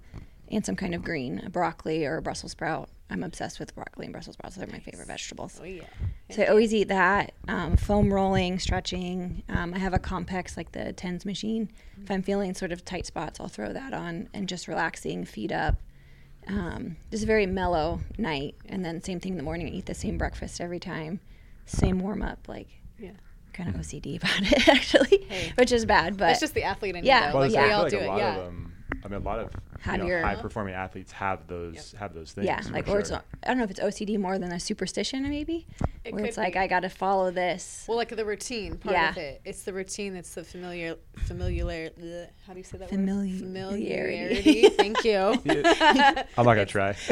and 0.48 0.64
some 0.64 0.76
kind 0.76 0.94
of 0.94 1.02
green, 1.02 1.42
a 1.44 1.50
broccoli 1.50 2.06
or 2.06 2.18
a 2.18 2.22
Brussels 2.22 2.52
sprout. 2.52 2.88
I'm 3.10 3.24
obsessed 3.24 3.58
with 3.58 3.74
broccoli 3.74 4.06
and 4.06 4.12
Brussels 4.12 4.34
sprouts. 4.34 4.54
They're 4.54 4.68
my 4.68 4.78
favorite 4.78 5.08
vegetables. 5.08 5.58
Oh 5.60 5.64
yeah. 5.64 5.82
So 6.30 6.42
I 6.42 6.46
always 6.46 6.72
eat 6.72 6.86
that. 6.88 7.32
Um, 7.48 7.76
foam 7.76 8.14
rolling, 8.14 8.60
stretching. 8.60 9.42
Um, 9.48 9.74
I 9.74 9.78
have 9.78 9.92
a 9.92 9.98
Compex, 9.98 10.56
like 10.56 10.70
the 10.70 10.92
TENS 10.92 11.26
machine. 11.26 11.68
If 12.00 12.08
I'm 12.08 12.22
feeling 12.22 12.54
sort 12.54 12.70
of 12.70 12.84
tight 12.84 13.06
spots, 13.06 13.40
I'll 13.40 13.48
throw 13.48 13.72
that 13.72 13.92
on 13.92 14.28
and 14.32 14.48
just 14.48 14.68
relaxing, 14.68 15.24
feet 15.24 15.50
up. 15.50 15.80
Um, 16.46 16.96
just 17.10 17.24
a 17.24 17.26
very 17.26 17.46
mellow 17.46 18.00
night. 18.18 18.54
And 18.66 18.84
then 18.84 19.02
same 19.02 19.18
thing 19.18 19.32
in 19.32 19.38
the 19.38 19.44
morning. 19.44 19.66
I 19.66 19.70
eat 19.70 19.86
the 19.86 19.94
same 19.94 20.16
breakfast 20.16 20.60
every 20.60 20.78
time. 20.80 21.18
Same 21.66 21.98
warm 22.00 22.22
up, 22.22 22.48
like 22.48 22.68
Yeah. 22.98 23.10
kind 23.52 23.68
of 23.68 23.74
OCD 23.76 24.16
about 24.22 24.40
it 24.52 24.68
actually, 24.68 25.24
Hey. 25.28 25.52
which 25.56 25.72
is 25.72 25.84
bad. 25.86 26.16
But 26.16 26.30
it's 26.30 26.40
just 26.40 26.54
the 26.54 26.64
athlete 26.64 26.96
in 26.96 27.04
you, 27.04 27.08
Yeah. 27.08 27.28
though. 27.32 27.38
Well, 27.38 27.46
like 27.48 27.52
yeah. 27.54 27.64
we 27.64 27.70
I 27.70 27.72
all 27.74 27.88
feel 27.88 27.90
do 27.90 27.98
a 27.98 28.02
it. 28.04 28.08
lot 28.08 28.18
Yeah. 28.18 28.36
of 28.36 28.44
them. 28.44 28.68
I 29.04 29.08
mean, 29.08 29.20
a 29.20 29.24
lot 29.24 29.40
of 29.40 29.50
you 29.84 29.96
know, 29.98 30.22
high 30.22 30.36
performing 30.36 30.74
athletes 30.74 31.10
have 31.10 31.48
those 31.48 31.92
have 31.98 32.14
those 32.14 32.30
things. 32.32 32.46
yeah, 32.46 32.60
for 32.60 32.72
like 32.72 32.86
or 32.86 33.00
it's 33.00 33.08
sure. 33.08 33.16
not, 33.16 33.24
I 33.42 33.48
don't 33.48 33.58
know 33.58 33.64
if 33.64 33.70
it's 33.72 33.80
OCD 33.80 34.16
more 34.16 34.38
than 34.38 34.52
a 34.52 34.60
superstition 34.60 35.28
maybe, 35.28 35.66
It 36.04 36.14
where 36.14 36.24
it's 36.24 36.36
like 36.36 36.52
be. 36.52 36.58
I 36.60 36.66
got 36.68 36.80
to 36.80 36.88
follow 36.88 37.32
this. 37.32 37.84
Well, 37.88 37.96
like 37.96 38.14
the 38.14 38.24
routine 38.24 38.76
part 38.76 38.94
Yeah. 38.94 39.10
of 39.10 39.16
it. 39.16 39.40
It's 39.44 39.64
the 39.64 39.72
routine 39.72 40.14
that's 40.14 40.32
the 40.34 40.44
familiar, 40.44 40.94
familiar. 41.24 41.90
bleh, 41.90 42.28
How 42.46 42.52
do 42.52 42.60
you 42.60 42.64
say 42.64 42.78
that 42.78 42.90
Famili- 42.90 43.32
word? 43.32 43.40
familiarity. 43.40 44.68
Familiarity. 44.68 44.68
Thank 44.68 45.04
you. 45.04 45.42
I'm 46.38 46.44
not 46.46 46.54
gonna 46.54 46.66
try. 46.66 46.94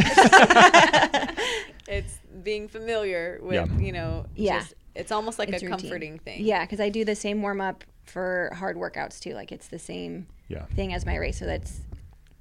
it's 1.89 2.19
being 2.41 2.69
familiar 2.69 3.39
with, 3.43 3.55
Yeah. 3.55 3.79
you 3.79 3.93
know, 3.93 4.27
Yeah. 4.35 4.59
just, 4.61 4.75
it's 4.95 5.13
almost 5.13 5.39
like 5.39 5.49
It's 5.51 5.63
a 5.63 5.67
routine. 5.67 5.79
comforting 5.81 6.19
thing. 6.19 6.43
Yeah, 6.45 6.65
because 6.65 6.81
I 6.81 6.89
do 6.89 7.05
the 7.05 7.15
same 7.15 7.43
warm 7.43 7.61
up 7.61 7.85
for 8.05 8.51
hard 8.55 8.77
workouts 8.77 9.21
too. 9.21 9.35
Like 9.35 9.53
it's 9.53 9.69
the 9.69 9.79
same 9.79 10.27
Yeah. 10.49 10.65
thing 10.75 10.93
as 10.93 11.07
my 11.07 11.17
race. 11.17 11.39
So 11.39 11.47
that's 11.47 11.81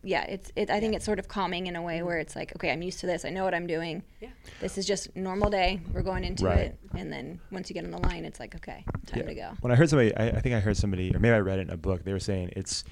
yeah, 0.01 0.23
it's 0.23 0.49
it. 0.55 0.69
I 0.69 0.79
think 0.79 0.95
it's 0.95 1.03
sort 1.03 1.19
of 1.19 1.27
calming 1.27 1.67
in 1.67 1.75
a 1.75 1.81
way 1.81 2.01
where 2.03 2.19
it's 2.19 2.33
like, 2.33 2.55
okay, 2.55 2.71
I'm 2.71 2.81
used 2.81 3.01
to 3.01 3.05
this. 3.05 3.25
I 3.25 3.31
know 3.31 3.43
what 3.43 3.53
I'm 3.53 3.67
doing. 3.67 4.01
Yeah. 4.21 4.29
This 4.61 4.77
is 4.77 4.85
just 4.85 5.13
normal 5.13 5.49
day. 5.49 5.81
We're 5.91 6.03
going 6.03 6.23
into 6.23 6.45
Right. 6.45 6.57
it, 6.59 6.79
and 6.95 7.11
then 7.11 7.41
once 7.51 7.69
you 7.69 7.73
get 7.73 7.83
on 7.83 7.91
the 7.91 7.97
line, 7.97 8.23
it's 8.23 8.39
like, 8.39 8.55
okay, 8.55 8.85
time 9.07 9.27
to 9.27 9.35
go. 9.35 9.51
When 9.59 9.73
I 9.73 9.75
heard 9.75 9.89
somebody, 9.89 10.15
I, 10.15 10.29
I 10.29 10.39
think 10.39 10.55
I 10.55 10.61
heard 10.61 10.77
somebody, 10.77 11.13
or 11.13 11.19
maybe 11.19 11.33
I 11.33 11.39
read 11.39 11.59
it 11.59 11.63
in 11.63 11.69
a 11.71 11.75
book. 11.77 12.05
They 12.05 12.13
were 12.13 12.19
saying 12.21 12.53
it's 12.55 12.85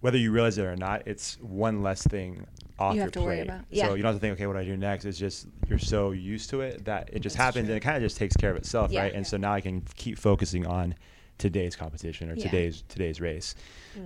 whether 0.00 0.16
you 0.16 0.32
realize 0.32 0.56
it 0.56 0.64
or 0.64 0.76
not, 0.76 1.06
it's 1.06 1.38
one 1.42 1.82
less 1.82 2.02
thing 2.02 2.46
off 2.78 2.92
You 2.92 2.96
your 2.96 3.04
have 3.04 3.12
to 3.12 3.20
worry 3.22 3.36
plate. 3.36 3.48
about. 3.48 3.64
Yeah. 3.70 3.86
So 3.88 3.94
you 3.94 4.02
don't 4.02 4.12
have 4.12 4.16
to 4.16 4.20
think, 4.20 4.32
okay, 4.34 4.46
what 4.46 4.54
do 4.54 4.58
I 4.60 4.64
do 4.64 4.76
next? 4.76 5.04
It's 5.04 5.18
just 5.18 5.46
you're 5.68 5.78
so 5.78 6.10
used 6.10 6.50
to 6.50 6.60
it 6.60 6.84
that 6.86 7.10
it 7.12 7.20
just 7.20 7.36
happens 7.36 7.68
and 7.68 7.76
it 7.76 7.80
kind 7.80 7.96
of 7.96 8.02
just 8.02 8.16
takes 8.16 8.36
care 8.36 8.50
of 8.50 8.56
itself, 8.56 8.90
Yeah. 8.90 9.02
right? 9.02 9.14
And 9.14 9.26
so 9.26 9.36
now 9.36 9.52
I 9.52 9.60
can 9.60 9.82
keep 9.96 10.18
focusing 10.18 10.66
on 10.66 10.94
today's 11.38 11.76
competition 11.76 12.30
or 12.30 12.34
Yeah. 12.34 12.44
today's 12.44 12.82
today's 12.88 13.20
race. 13.20 13.54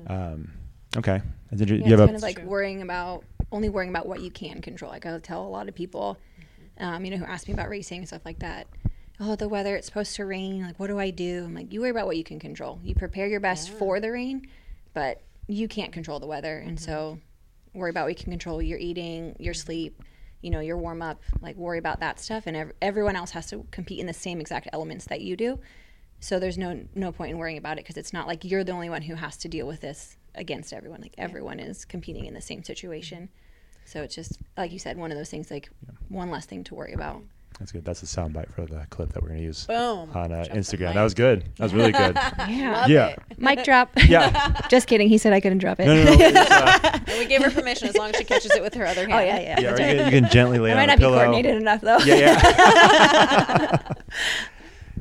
Um, 0.07 0.53
okay, 0.97 1.23
That's 1.51 1.63
Yeah, 1.63 1.77
you 1.77 1.83
have 1.83 1.93
it's 1.93 2.01
a 2.01 2.05
kind 2.07 2.17
of 2.17 2.23
like 2.23 2.37
True. 2.37 2.45
worrying 2.47 2.83
about 2.83 3.25
only 3.53 3.69
worrying 3.71 3.91
about 3.91 4.07
what 4.07 4.21
you 4.21 4.31
can 4.31 4.61
control. 4.61 4.91
Like 4.91 5.07
I 5.07 5.19
tell 5.19 5.47
a 5.47 5.49
lot 5.49 5.69
of 5.69 5.75
people, 5.75 6.19
um, 6.79 7.05
you 7.05 7.11
know, 7.11 7.17
who 7.17 7.25
ask 7.25 7.49
me 7.49 7.55
about 7.55 7.69
racing 7.71 7.99
and 8.01 8.07
stuff 8.07 8.23
like 8.27 8.41
that. 8.41 8.67
Oh, 9.21 9.35
the 9.35 9.49
weather, 9.49 9.75
it's 9.75 9.87
supposed 9.87 10.15
to 10.17 10.25
rain. 10.27 10.63
Like, 10.63 10.79
what 10.79 10.87
do 10.87 10.99
I 10.99 11.11
do? 11.11 11.45
I'm 11.45 11.55
like, 11.55 11.73
you 11.73 11.81
worry 11.81 11.91
about 11.91 12.07
what 12.07 12.17
you 12.17 12.23
can 12.23 12.39
control. 12.39 12.79
You 12.85 12.95
prepare 12.95 13.27
your 13.27 13.41
best 13.41 13.71
for 13.71 13.99
the 13.99 14.13
rain, 14.13 14.47
but 14.95 15.23
you 15.49 15.67
can't 15.67 15.93
control 15.93 16.21
the 16.21 16.27
weather. 16.27 16.59
And 16.59 16.79
so 16.79 17.19
worry 17.79 17.91
about 17.91 18.05
what 18.05 18.19
you 18.19 18.23
can 18.23 18.33
control 18.33 18.61
your 18.61 18.79
eating, 18.79 19.37
your 19.39 19.55
sleep, 19.55 20.03
you 20.43 20.51
know, 20.51 20.61
your 20.61 20.77
warm 20.77 21.03
up. 21.03 21.23
Like, 21.41 21.57
worry 21.57 21.79
about 21.79 22.01
that 22.01 22.21
stuff. 22.21 22.47
And 22.47 22.57
ev- 22.57 22.73
everyone 22.83 23.17
else 23.17 23.33
has 23.33 23.49
to 23.51 23.67
compete 23.71 23.99
in 23.99 24.07
the 24.07 24.13
same 24.13 24.41
exact 24.41 24.69
elements 24.73 25.07
that 25.07 25.21
you 25.21 25.37
do. 25.37 25.59
So 26.21 26.39
there's 26.39 26.59
no 26.59 26.85
no 26.95 27.13
point 27.13 27.31
in 27.31 27.39
worrying 27.39 27.59
about 27.59 27.79
it 27.79 27.85
because 27.85 27.97
it's 27.97 28.13
not 28.13 28.27
like 28.27 28.45
you're 28.45 28.65
the 28.65 28.73
only 28.73 28.91
one 28.91 29.03
who 29.03 29.15
has 29.15 29.37
to 29.39 29.49
deal 29.49 29.67
with 29.67 29.81
this 29.81 30.17
against 30.35 30.73
everyone. 30.73 31.01
Like 31.01 31.15
everyone 31.17 31.61
is 31.61 31.85
competing 31.85 32.27
in 32.27 32.35
the 32.35 32.41
same 32.41 32.65
situation. 32.65 33.29
So 33.85 34.03
it's 34.03 34.15
just 34.15 34.39
like 34.57 34.73
you 34.73 34.79
said, 34.79 34.97
one 34.97 35.13
of 35.13 35.19
those 35.19 35.31
things 35.31 35.51
like 35.51 35.71
one 36.09 36.31
less 36.31 36.47
thing 36.47 36.65
to 36.65 36.75
worry 36.75 36.93
about. 36.93 37.23
That's 37.59 37.73
good. 37.73 37.85
That's 37.85 38.01
the 38.01 38.07
soundbite 38.07 38.53
for 38.53 38.65
the 38.67 38.87
clip 38.91 39.13
that 39.13 39.23
we're 39.23 39.31
gonna 39.31 39.41
use 39.41 39.67
Boom. 39.67 40.11
on 40.15 40.31
uh, 40.33 40.45
Instagram. 40.51 40.95
That 40.95 41.03
was 41.03 41.15
good. 41.15 41.45
That 41.57 41.65
was 41.65 41.75
really 41.75 41.93
good. 41.93 42.17
Yeah. 42.49 42.73
Love 42.81 42.89
yeah. 42.89 43.09
it. 43.09 43.19
Mic 43.39 43.65
drop. 43.65 43.91
Yeah. 44.09 44.67
Just 44.71 44.87
kidding. 44.87 45.09
He 45.09 45.19
said 45.19 45.33
I 45.33 45.41
couldn't 45.41 45.59
drop 45.59 45.81
it. 45.81 45.87
No, 45.87 45.95
no, 45.95 46.05
no. 46.05 46.17
it's, 46.19 46.51
uh, 46.51 47.01
we 47.19 47.27
gave 47.27 47.43
her 47.43 47.51
permission 47.51 47.89
as 47.89 47.97
long 47.97 48.11
as 48.11 48.17
she 48.17 48.25
catches 48.25 48.53
it 48.53 48.63
with 48.63 48.75
her 48.75 48.87
other 48.87 49.09
hand. 49.09 49.13
Oh 49.13 49.19
yeah, 49.19 49.41
yeah. 49.41 49.61
yeah, 49.61 49.71
or 49.71 49.77
that's 49.77 49.93
you, 49.93 49.99
can, 49.99 50.13
you 50.13 50.21
can 50.21 50.31
gently 50.31 50.59
lay 50.59 50.71
I 50.71 50.75
it 50.75 50.77
might 50.77 50.83
on 50.83 50.87
not 50.89 50.95
a 50.95 50.99
be 50.99 51.03
pillow. 51.03 51.17
coordinated 51.17 51.57
enough 51.57 51.81
though. 51.81 51.99
Yeah, 51.99 52.15
yeah. 52.15 53.79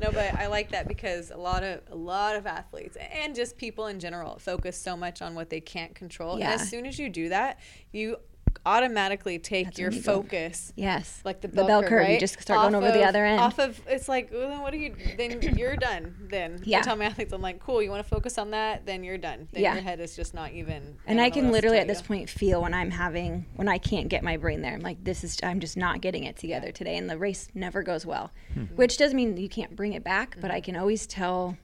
No, 0.00 0.12
but 0.12 0.34
I 0.34 0.46
like 0.46 0.70
that 0.70 0.86
because 0.86 1.30
a 1.30 1.36
lot 1.36 1.62
of 1.62 1.80
a 1.90 1.96
lot 1.96 2.36
of 2.36 2.46
athletes 2.46 2.96
and 2.96 3.34
just 3.34 3.56
people 3.56 3.86
in 3.86 3.98
general 3.98 4.38
focus 4.38 4.76
so 4.76 4.96
much 4.96 5.22
on 5.22 5.34
what 5.34 5.50
they 5.50 5.60
can't 5.60 5.94
control. 5.94 6.38
Yeah. 6.38 6.52
And 6.52 6.60
as 6.60 6.68
soon 6.68 6.86
as 6.86 6.98
you 6.98 7.08
do 7.08 7.28
that, 7.30 7.58
you 7.92 8.18
automatically 8.66 9.38
take 9.38 9.66
That's 9.66 9.78
your 9.78 9.90
when 9.90 10.00
go- 10.02 10.22
focus 10.22 10.72
Yes. 10.76 11.20
like 11.24 11.40
the 11.40 11.48
The 11.48 11.56
bell, 11.56 11.66
bell 11.66 11.82
curve, 11.82 11.90
curve, 11.90 12.08
you 12.10 12.20
just 12.20 12.40
start 12.40 12.60
going 12.60 12.74
Off 12.74 12.82
over 12.82 12.92
the 12.92 13.04
other 13.04 13.24
end. 13.24 13.40
Off 13.40 13.58
of 13.58 13.80
it's 13.86 14.08
like, 14.08 14.30
well, 14.32 14.48
then 14.48 14.60
what 14.60 14.72
do 14.72 14.78
you? 14.78 14.94
Then 15.16 15.40
you're 15.56 15.76
done. 15.76 16.14
Then 16.30 16.60
Yeah. 16.64 16.78
I 16.78 16.82
tell 16.82 16.96
my 16.96 17.06
athletes, 17.06 17.32
I'm 17.32 17.42
like, 17.42 17.60
cool. 17.60 17.82
You 17.82 17.90
want 17.90 18.04
to 18.04 18.08
focus 18.08 18.38
on 18.38 18.50
that? 18.50 18.86
Then 18.86 19.04
you're 19.04 19.18
done. 19.18 19.48
Then 19.52 19.62
Yeah. 19.62 19.74
your 19.74 19.82
head 19.82 20.00
is 20.00 20.14
just 20.16 20.34
not 20.34 20.52
even. 20.52 20.96
and 21.06 21.18
don't 21.18 21.26
I 21.26 21.30
can 21.30 21.44
what 21.46 21.48
else 21.48 21.50
to 21.50 21.52
literally 21.52 21.78
at 21.78 21.88
this 21.88 22.00
you. 22.00 22.06
point 22.06 22.30
feel 22.30 22.62
when 22.62 22.74
I'm 22.74 22.90
having 22.90 23.46
when 23.56 23.68
I 23.68 23.78
can't 23.78 24.08
get 24.08 24.22
my 24.22 24.36
brain 24.36 24.62
there. 24.62 24.74
I'm 24.74 24.80
like, 24.80 25.02
this 25.04 25.24
is 25.24 25.38
I'm 25.42 25.60
just 25.60 25.76
not 25.76 26.00
getting 26.00 26.24
it 26.24 26.36
together 26.36 26.72
today, 26.72 26.96
and 26.96 27.08
the 27.08 27.18
race 27.18 27.48
never 27.54 27.82
goes 27.82 28.04
well. 28.04 28.30
Hmm. 28.54 28.60
Mm-hmm. 28.60 28.76
Which 28.76 28.98
doesn't 28.98 29.16
mean 29.16 29.36
you 29.36 29.48
can't 29.48 29.74
bring 29.76 29.92
it 29.92 30.04
back, 30.04 30.36
but 30.40 30.50
I 30.50 30.56
mm-hmm. 30.56 30.64
can 30.64 30.76
always 30.76 31.06
tell 31.06 31.56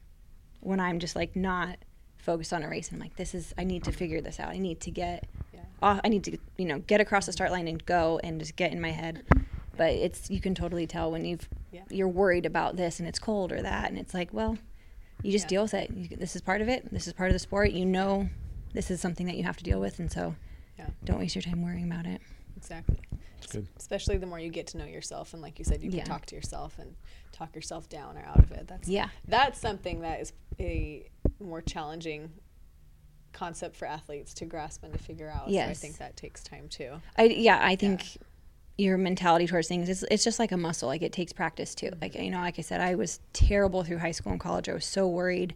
when 0.61 0.81
I'm 0.81 0.99
just 0.99 1.15
like 1.17 1.37
not 1.37 1.77
focused 2.17 2.53
on 2.53 2.63
a 2.63 2.69
race. 2.69 2.89
And 2.89 2.97
I'm 2.97 3.01
like, 3.01 3.17
this 3.17 3.35
is 3.35 3.55
I 3.59 3.65
need 3.65 3.85
to 3.85 3.91
mm-hmm. 3.91 3.99
figure 3.99 4.21
this 4.21 4.41
out. 4.41 4.49
I 4.49 4.59
need 4.59 4.81
to 4.81 4.91
get, 4.91 5.27
off, 5.83 6.01
I 6.05 6.09
need 6.09 6.25
to 6.25 6.39
you 6.57 6.65
know 6.67 6.79
get 6.81 7.01
across 7.01 7.27
the 7.27 7.33
start 7.33 7.51
line 7.51 7.69
and 7.69 7.85
go 7.85 8.21
and 8.25 8.41
just 8.41 8.57
get 8.57 8.73
in 8.73 8.81
my 8.81 8.91
head. 8.91 9.25
But 9.77 9.91
it's 9.93 10.31
you 10.31 10.41
can 10.41 10.55
totally 10.55 10.87
tell 10.87 11.11
when 11.11 11.25
you've 11.25 11.49
Yeah. 11.73 11.83
you're 11.91 12.09
worried 12.09 12.47
about 12.47 12.77
this 12.77 12.99
and 13.01 13.09
it's 13.09 13.19
cold 13.19 13.51
or 13.53 13.61
that, 13.63 13.89
and 13.91 13.99
it's 13.99 14.15
like, 14.15 14.33
well, 14.33 14.57
you 15.23 15.33
just 15.33 15.47
Yeah. 15.47 15.49
deal 15.49 15.63
with 15.63 15.75
it. 15.75 15.91
You, 15.91 16.17
this 16.17 16.37
is 16.37 16.43
part 16.43 16.61
of 16.61 16.69
it. 16.69 16.91
This 16.93 17.07
is 17.07 17.13
part 17.13 17.29
of 17.31 17.33
the 17.35 17.39
sport. 17.41 17.73
You 17.73 17.85
know, 17.85 18.29
this 18.73 18.91
is 18.91 19.01
something 19.01 19.27
that 19.27 19.37
you 19.37 19.43
have 19.45 19.57
to 19.57 19.65
deal 19.65 19.81
with, 19.81 19.99
and 19.99 20.11
so 20.13 20.37
Yeah. 20.79 20.89
don't 21.05 21.19
waste 21.19 21.35
your 21.35 21.43
time 21.43 21.63
worrying 21.63 21.85
about 21.91 22.07
it. 22.07 22.21
Exactly. 22.57 22.99
good. 23.51 23.69
Especially 23.77 24.17
the 24.17 24.27
more 24.27 24.39
you 24.41 24.49
get 24.49 24.67
to 24.69 24.79
know 24.79 24.87
yourself, 24.87 25.35
and 25.35 25.43
like 25.43 25.59
you 25.59 25.67
said, 25.67 25.83
you 25.83 25.91
can 25.91 25.99
Yeah. 25.99 26.05
talk 26.05 26.25
to 26.27 26.35
yourself 26.35 26.79
and 26.79 26.97
talk 27.31 27.55
yourself 27.55 27.89
down 27.91 28.17
or 28.17 28.23
out 28.25 28.39
of 28.39 28.51
it. 28.53 28.67
That's 28.67 28.89
Yeah. 28.89 29.11
That's 29.29 29.61
something 29.61 30.01
that 30.01 30.21
is 30.23 30.33
a 30.59 31.07
more 31.39 31.61
challenging 31.61 32.33
concept 33.35 33.77
for 33.77 33.87
athletes 33.87 34.33
to 34.35 34.47
grasp 34.47 34.83
and 34.85 34.93
to 34.93 34.99
figure 34.99 35.29
out. 35.29 35.51
So 35.51 35.59
I 35.61 35.75
think 35.75 35.99
that 35.99 36.17
takes 36.17 36.43
time 36.43 36.69
too. 36.69 37.01
I 37.19 37.25
yeah, 37.25 37.61
I 37.63 37.77
think 37.77 38.03
your 38.77 38.97
mentality 38.97 39.47
towards 39.47 39.69
things 39.69 39.89
is 39.89 40.05
it's 40.11 40.25
just 40.25 40.39
like 40.39 40.53
a 40.53 40.57
muscle. 40.57 40.89
Like 40.89 41.03
it 41.03 41.13
takes 41.13 41.33
practice 41.33 41.75
too. 41.75 41.87
Mm-hmm. 41.87 42.01
Like 42.01 42.15
you 42.15 42.31
know, 42.31 42.41
like 42.41 42.59
I 42.59 42.63
said, 42.63 42.81
I 42.81 42.95
was 42.95 43.21
terrible 43.33 43.85
through 43.85 43.99
high 43.99 44.13
school 44.13 44.33
and 44.33 44.41
college. 44.41 44.69
I 44.69 44.75
was 44.75 44.87
so 44.87 45.07
worried 45.07 45.55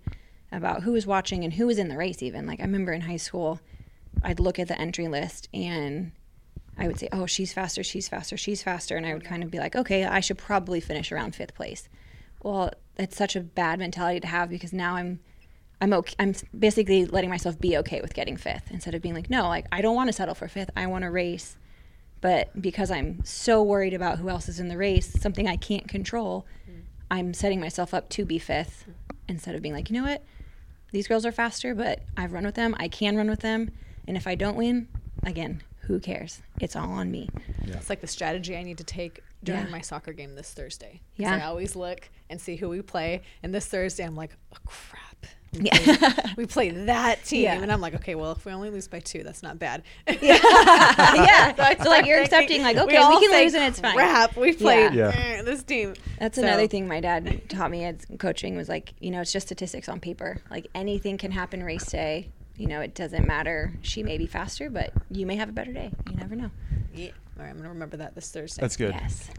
about 0.52 0.82
who 0.82 0.92
was 0.92 1.06
watching 1.06 1.44
and 1.44 1.54
who 1.54 1.66
was 1.66 1.78
in 1.78 1.88
the 1.88 1.96
race. 1.96 2.22
Even 2.22 2.46
like 2.46 2.60
I 2.60 2.64
remember 2.64 2.92
in 2.92 3.02
high 3.02 3.16
school, 3.16 3.60
I'd 4.22 4.40
look 4.40 4.58
at 4.58 4.68
the 4.68 4.78
entry 4.78 5.08
list 5.08 5.48
and 5.54 6.12
I 6.76 6.86
would 6.86 6.98
say, 6.98 7.08
"Oh, 7.12 7.26
she's 7.26 7.52
faster, 7.52 7.82
she's 7.82 8.08
faster, 8.08 8.36
she's 8.36 8.62
faster," 8.62 8.96
and 8.96 9.04
I 9.04 9.12
would 9.14 9.22
mm-hmm. 9.22 9.30
kind 9.30 9.42
of 9.42 9.50
be 9.50 9.58
like, 9.58 9.74
"Okay, 9.74 10.04
I 10.04 10.20
should 10.20 10.38
probably 10.38 10.80
finish 10.80 11.10
around 11.10 11.34
fifth 11.34 11.54
place." 11.54 11.88
Well, 12.42 12.72
it's 12.96 13.16
such 13.16 13.34
a 13.34 13.40
bad 13.40 13.80
mentality 13.80 14.20
to 14.20 14.26
have 14.28 14.48
because 14.48 14.72
now 14.72 14.94
I'm 14.94 15.18
I'm 15.80 15.92
okay. 15.92 16.14
I'm 16.18 16.34
basically 16.58 17.06
letting 17.06 17.30
myself 17.30 17.58
be 17.60 17.76
okay 17.78 18.00
with 18.00 18.14
getting 18.14 18.36
fifth 18.36 18.70
instead 18.70 18.94
of 18.94 19.02
being 19.02 19.14
like, 19.14 19.30
no, 19.30 19.48
like 19.48 19.66
I 19.70 19.80
don't 19.80 19.94
want 19.94 20.08
to 20.08 20.12
settle 20.12 20.34
for 20.34 20.48
fifth. 20.48 20.70
I 20.76 20.86
want 20.86 21.02
to 21.02 21.10
race, 21.10 21.56
but 22.20 22.60
because 22.60 22.90
I'm 22.90 23.24
so 23.24 23.62
worried 23.62 23.94
about 23.94 24.18
who 24.18 24.28
else 24.28 24.48
is 24.48 24.58
in 24.58 24.68
the 24.68 24.76
race, 24.76 25.20
something 25.20 25.46
I 25.46 25.56
can't 25.56 25.86
control, 25.86 26.46
mm. 26.68 26.80
I'm 27.10 27.32
setting 27.32 27.60
myself 27.60 27.94
up 27.94 28.08
to 28.10 28.24
be 28.24 28.38
fifth 28.38 28.86
instead 29.28 29.54
of 29.54 29.62
being 29.62 29.74
like, 29.74 29.88
you 29.88 29.94
know 30.00 30.08
what, 30.08 30.24
these 30.90 31.06
girls 31.06 31.24
are 31.24 31.32
faster, 31.32 31.74
but 31.74 32.00
I've 32.16 32.32
run 32.32 32.44
with 32.44 32.54
them. 32.56 32.74
I 32.78 32.88
can 32.88 33.16
run 33.16 33.28
with 33.30 33.40
them, 33.40 33.70
and 34.06 34.16
if 34.16 34.26
I 34.26 34.34
don't 34.34 34.56
win, 34.56 34.88
again, 35.22 35.62
who 35.82 36.00
cares? 36.00 36.42
It's 36.60 36.74
all 36.76 36.90
on 36.90 37.10
me. 37.10 37.28
It's 37.64 37.88
like 37.88 38.00
the 38.00 38.06
strategy 38.06 38.56
I 38.56 38.62
need 38.62 38.78
to 38.78 38.84
take 38.84 39.22
during 39.44 39.66
Yeah. 39.66 39.70
my 39.70 39.80
soccer 39.80 40.12
game 40.12 40.34
this 40.34 40.52
Thursday. 40.52 41.00
'Cause 41.16 41.24
Yeah. 41.24 41.36
I 41.36 41.42
always 41.42 41.76
look 41.76 42.08
and 42.28 42.40
see 42.40 42.56
who 42.56 42.68
we 42.68 42.82
play, 42.82 43.22
and 43.42 43.54
this 43.54 43.66
Thursday 43.66 44.04
I'm 44.04 44.16
like, 44.16 44.32
oh 44.52 44.58
crap. 44.66 45.07
We 45.52 45.60
Yeah. 45.64 45.96
play, 45.96 46.12
we 46.36 46.46
play 46.46 46.70
that 46.70 47.24
team, 47.24 47.44
Yeah. 47.44 47.60
and 47.62 47.72
I'm 47.72 47.80
like, 47.80 47.94
okay, 47.94 48.14
well, 48.14 48.32
if 48.32 48.44
we 48.44 48.52
only 48.52 48.70
lose 48.70 48.86
by 48.88 49.00
two, 49.00 49.22
that's 49.22 49.42
not 49.42 49.58
bad. 49.58 49.82
yeah. 50.06 50.38
yeah. 50.42 51.74
So 51.82 51.88
like 51.88 52.06
you're 52.06 52.24
start 52.26 52.44
accepting 52.44 52.62
like 52.62 52.76
okay, 52.76 52.92
we, 52.92 52.96
all 52.98 53.20
can 53.20 53.30
lose 53.44 53.54
and 53.54 53.64
it's 53.64 53.80
fine. 53.80 53.94
Crap, 53.94 54.36
we 54.36 54.52
played 54.52 54.92
Yeah. 54.94 55.12
eh, 55.14 55.42
this 55.42 55.62
team. 55.62 55.94
That's 56.18 56.36
So- 56.36 56.42
another 56.42 56.66
thing 56.66 56.86
my 56.88 57.00
dad 57.00 57.48
taught 57.48 57.70
me 57.70 57.84
as 57.84 57.96
coaching 58.18 58.56
was 58.56 58.68
like, 58.68 58.92
you 59.00 59.10
know, 59.10 59.20
it's 59.20 59.32
just 59.32 59.46
statistics 59.48 59.88
on 59.88 60.00
paper. 60.00 60.42
Like 60.50 60.66
anything 60.74 61.16
can 61.18 61.30
happen 61.30 61.62
race 61.62 61.86
day. 61.86 62.30
You 62.56 62.66
know, 62.66 62.80
it 62.80 62.94
doesn't 62.94 63.26
matter. 63.26 63.72
She 63.82 64.02
may 64.02 64.18
be 64.18 64.26
faster, 64.26 64.68
but 64.68 64.92
you 65.10 65.24
may 65.26 65.36
have 65.36 65.48
a 65.48 65.52
better 65.52 65.72
day. 65.72 65.92
You 66.10 66.16
never 66.16 66.34
know. 66.34 66.50
Yeah. 66.92 67.10
All 67.38 67.44
right, 67.44 67.50
I'm 67.50 67.56
gonna 67.56 67.68
remember 67.68 67.96
that 67.98 68.14
this 68.16 68.30
Thursday. 68.32 68.60
That's 68.60 68.76
good. 68.76 68.94
Yes. 68.94 69.30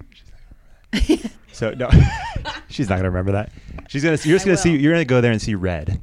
So 1.52 1.72
no, 1.72 1.90
she's 2.70 2.88
not 2.88 2.96
gonna 2.98 3.10
remember 3.10 3.34
that. 3.34 3.52
She's 3.90 4.02
gonna. 4.02 4.18
You're 4.24 4.36
just 4.38 4.46
I 4.46 4.50
gonna 4.50 4.58
see. 4.58 4.78
You're 4.78 4.94
gonna 4.94 5.04
go 5.04 5.20
there 5.20 5.32
and 5.34 5.42
see 5.42 5.56
red, 5.56 6.02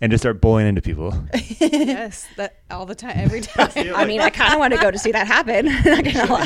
and 0.00 0.12
just 0.12 0.22
start 0.22 0.40
bullying 0.40 0.68
into 0.68 0.80
people. 0.80 1.12
yes, 1.58 2.24
that 2.36 2.58
all 2.70 2.86
the 2.86 2.94
time, 3.04 3.14
every 3.16 3.40
time. 3.40 3.70
I 3.96 4.04
mean, 4.04 4.20
I 4.20 4.30
kind 4.30 4.52
of 4.52 4.60
want 4.60 4.74
to 4.74 4.78
go 4.80 4.92
to 4.92 4.98
see 4.98 5.10
that 5.10 5.26
happen. 5.26 5.64
Not 5.66 6.04
gonna 6.04 6.32
lie. 6.32 6.44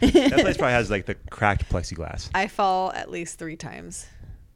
yeah, 0.00 0.28
that 0.28 0.40
place 0.40 0.56
probably 0.56 0.72
has 0.72 0.90
like 0.90 1.04
the 1.04 1.16
cracked 1.28 1.68
plexiglass. 1.68 2.30
I 2.34 2.46
fall 2.48 2.92
at 2.92 3.10
least 3.10 3.38
three 3.38 3.56
times 3.56 4.06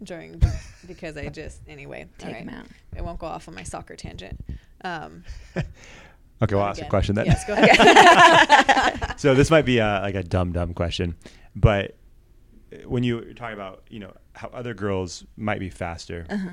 during 0.02 0.40
because 0.86 1.18
I 1.18 1.28
just 1.28 1.60
anyway. 1.68 2.06
Take 2.16 2.36
all 2.36 2.40
'em 2.40 2.48
out. 2.48 2.66
I 2.96 3.02
won't 3.02 3.18
go 3.18 3.26
off 3.26 3.48
on 3.48 3.54
my 3.54 3.64
soccer 3.64 3.96
tangent. 3.96 4.40
Um, 4.82 5.24
Okay, 6.42 6.54
well, 6.54 6.64
I'll 6.64 6.70
ask 6.70 6.80
a 6.80 6.86
question 6.86 7.14
then. 7.16 7.26
Yes, 7.26 7.44
go 7.46 7.54
ahead. 7.54 9.18
so 9.18 9.34
this 9.34 9.50
might 9.50 9.64
be 9.66 9.78
a, 9.78 10.00
like 10.02 10.14
a 10.14 10.22
dumb 10.22 10.52
dumb 10.52 10.72
question, 10.74 11.16
but 11.54 11.96
when 12.84 13.02
you- 13.04 13.22
you're 13.24 13.34
talking 13.34 13.54
about 13.54 13.82
you 13.90 14.00
know 14.00 14.12
how 14.34 14.48
other 14.48 14.74
girls 14.74 15.24
might 15.36 15.60
be 15.60 15.70
faster. 15.70 16.26
Uh-huh. 16.28 16.50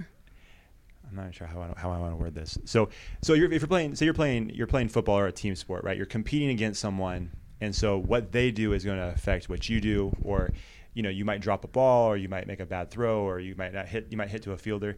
I'm 1.09 1.15
not 1.15 1.33
sure 1.35 1.47
how 1.47 1.61
I, 1.61 1.79
how 1.79 1.91
I 1.91 1.99
want 1.99 2.13
to 2.13 2.15
word 2.15 2.33
this. 2.33 2.57
So 2.65 2.89
so 3.21 3.33
you're, 3.33 3.51
if 3.51 3.61
you're 3.61 3.67
playing, 3.67 3.95
say 3.95 4.05
you're 4.05 4.13
playing 4.13 4.49
you're 4.51 4.67
playing 4.67 4.89
football 4.89 5.17
or 5.19 5.27
a 5.27 5.31
team 5.31 5.55
sport, 5.55 5.83
right? 5.83 5.95
You're 5.97 6.05
competing 6.05 6.49
against 6.49 6.79
someone, 6.79 7.31
and 7.61 7.75
so 7.75 7.97
what 7.99 8.31
they 8.31 8.51
do 8.51 8.73
is 8.73 8.83
going 8.83 8.97
to 8.97 9.09
affect 9.09 9.49
what 9.49 9.69
you 9.69 9.79
do, 9.81 10.15
or 10.23 10.51
you 10.93 11.03
know 11.03 11.09
you 11.09 11.25
might 11.25 11.41
drop 11.41 11.63
a 11.63 11.67
ball, 11.67 12.07
or 12.07 12.17
you 12.17 12.29
might 12.29 12.47
make 12.47 12.59
a 12.59 12.65
bad 12.65 12.89
throw, 12.89 13.21
or 13.21 13.39
you 13.39 13.53
might 13.55 13.73
not 13.73 13.87
hit 13.87 14.07
you 14.09 14.17
might 14.17 14.29
hit 14.29 14.43
to 14.43 14.53
a 14.53 14.57
fielder. 14.57 14.97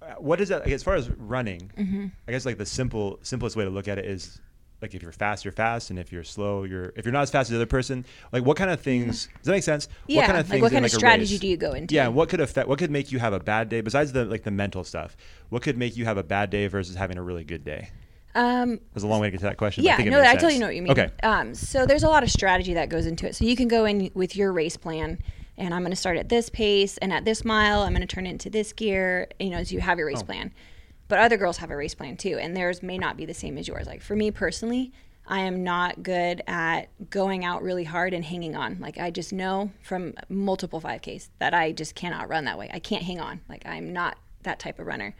Uh, 0.00 0.14
What 0.18 0.40
is 0.40 0.48
that 0.48 0.62
like, 0.64 0.72
as 0.72 0.82
far 0.82 0.94
as 0.94 1.08
running? 1.10 1.70
Mm-hmm. 1.78 2.06
I 2.26 2.32
guess 2.32 2.44
like 2.46 2.58
the 2.58 2.66
simple 2.66 3.18
simplest 3.22 3.54
way 3.54 3.64
to 3.64 3.70
look 3.70 3.86
at 3.88 3.98
it 3.98 4.04
is 4.06 4.40
like 4.82 4.94
if 4.94 5.02
you're 5.02 5.12
fast, 5.12 5.44
you're 5.44 5.52
fast, 5.52 5.90
and 5.90 5.98
if 5.98 6.12
you're 6.12 6.24
slow, 6.24 6.64
you're 6.64 6.92
if 6.96 7.04
you're 7.04 7.12
not 7.12 7.22
as 7.22 7.30
fast 7.30 7.46
as 7.46 7.50
the 7.50 7.56
other 7.56 7.66
person. 7.66 8.04
Like 8.32 8.44
what 8.44 8.56
kind 8.56 8.70
of 8.70 8.80
things 8.80 9.28
does 9.38 9.46
that 9.46 9.52
make 9.52 9.62
sense? 9.62 9.88
Yeah, 10.08 10.18
What 10.22 10.26
kind 10.26 10.38
of 10.38 10.44
like, 10.46 10.50
things 10.50 10.62
what 10.62 10.72
in, 10.72 10.76
kind 10.76 10.84
of 10.86 10.92
like, 10.92 10.98
strategy 10.98 11.38
do 11.38 11.46
you 11.46 11.56
go 11.56 11.72
into? 11.72 11.94
Yeah, 11.94 12.06
and 12.06 12.14
what 12.14 12.28
could 12.28 12.40
affect 12.40 12.68
what 12.68 12.78
could 12.78 12.90
make 12.90 13.12
you 13.12 13.18
have 13.20 13.32
a 13.32 13.40
bad 13.40 13.68
day 13.68 13.80
besides 13.80 14.12
the 14.12 14.24
like 14.24 14.42
the 14.42 14.50
mental 14.50 14.84
stuff? 14.84 15.16
What 15.48 15.62
could 15.62 15.78
make 15.78 15.96
you 15.96 16.04
have 16.04 16.18
a 16.18 16.22
bad 16.24 16.50
day 16.50 16.66
versus 16.66 16.96
having 16.96 17.16
a 17.18 17.22
really 17.22 17.44
good 17.44 17.64
day? 17.64 17.90
Um, 18.34 18.80
There's 18.94 19.02
a 19.04 19.06
long 19.06 19.20
way 19.20 19.26
to 19.28 19.30
get 19.32 19.38
to 19.40 19.44
that 19.46 19.58
question. 19.58 19.84
I 19.84 19.88
yeah, 19.88 20.00
it 20.00 20.10
no, 20.10 20.20
I 20.20 20.32
totally 20.34 20.52
sense. 20.52 20.60
know 20.60 20.66
what 20.66 20.74
you 20.76 20.82
mean. 20.82 20.92
Okay. 20.92 21.10
Um, 21.22 21.54
so 21.54 21.84
there's 21.84 22.02
a 22.02 22.08
lot 22.08 22.22
of 22.22 22.30
strategy 22.30 22.72
that 22.74 22.88
goes 22.88 23.04
into 23.06 23.26
it. 23.26 23.36
So 23.36 23.44
you 23.44 23.54
can 23.56 23.68
go 23.68 23.84
in 23.84 24.10
with 24.14 24.36
your 24.36 24.52
race 24.54 24.78
plan, 24.78 25.18
and 25.58 25.74
I'm 25.74 25.82
going 25.82 25.90
to 25.90 25.96
start 25.96 26.16
at 26.16 26.30
this 26.30 26.48
pace, 26.48 26.96
and 26.98 27.12
at 27.12 27.26
this 27.26 27.44
mile, 27.44 27.82
I'm 27.82 27.92
going 27.92 28.00
to 28.00 28.06
turn 28.06 28.24
into 28.26 28.48
this 28.48 28.72
gear. 28.72 29.28
You 29.38 29.50
know, 29.50 29.58
as 29.58 29.70
you 29.70 29.80
have 29.80 29.98
your 29.98 30.06
race 30.06 30.22
Oh. 30.22 30.24
plan. 30.26 30.50
But 31.12 31.20
other 31.20 31.36
girls 31.36 31.58
have 31.58 31.70
a 31.70 31.76
race 31.76 31.94
plan 31.94 32.16
too, 32.16 32.38
and 32.38 32.56
theirs 32.56 32.82
may 32.82 32.96
not 32.96 33.18
be 33.18 33.26
the 33.26 33.34
same 33.34 33.58
as 33.58 33.68
yours. 33.68 33.86
Like 33.86 34.00
for 34.00 34.16
me 34.16 34.30
personally, 34.30 34.92
I 35.26 35.40
am 35.40 35.62
not 35.62 36.02
good 36.02 36.40
at 36.46 36.88
going 37.10 37.44
out 37.44 37.62
really 37.62 37.84
hard 37.84 38.14
and 38.14 38.24
hanging 38.24 38.56
on. 38.56 38.78
Like 38.80 38.96
I 38.96 39.10
just 39.10 39.30
know 39.30 39.72
from 39.82 40.14
multiple 40.30 40.80
5Ks 40.80 41.28
that 41.38 41.52
I 41.52 41.72
just 41.72 41.94
cannot 41.94 42.30
run 42.30 42.46
that 42.46 42.56
way. 42.58 42.70
I 42.72 42.78
can't 42.78 43.02
hang 43.02 43.20
on. 43.20 43.42
Like 43.46 43.66
I'm 43.66 43.92
not 43.92 44.16
that 44.44 44.58
type 44.58 44.78
of 44.78 44.86
runner. 44.86 45.14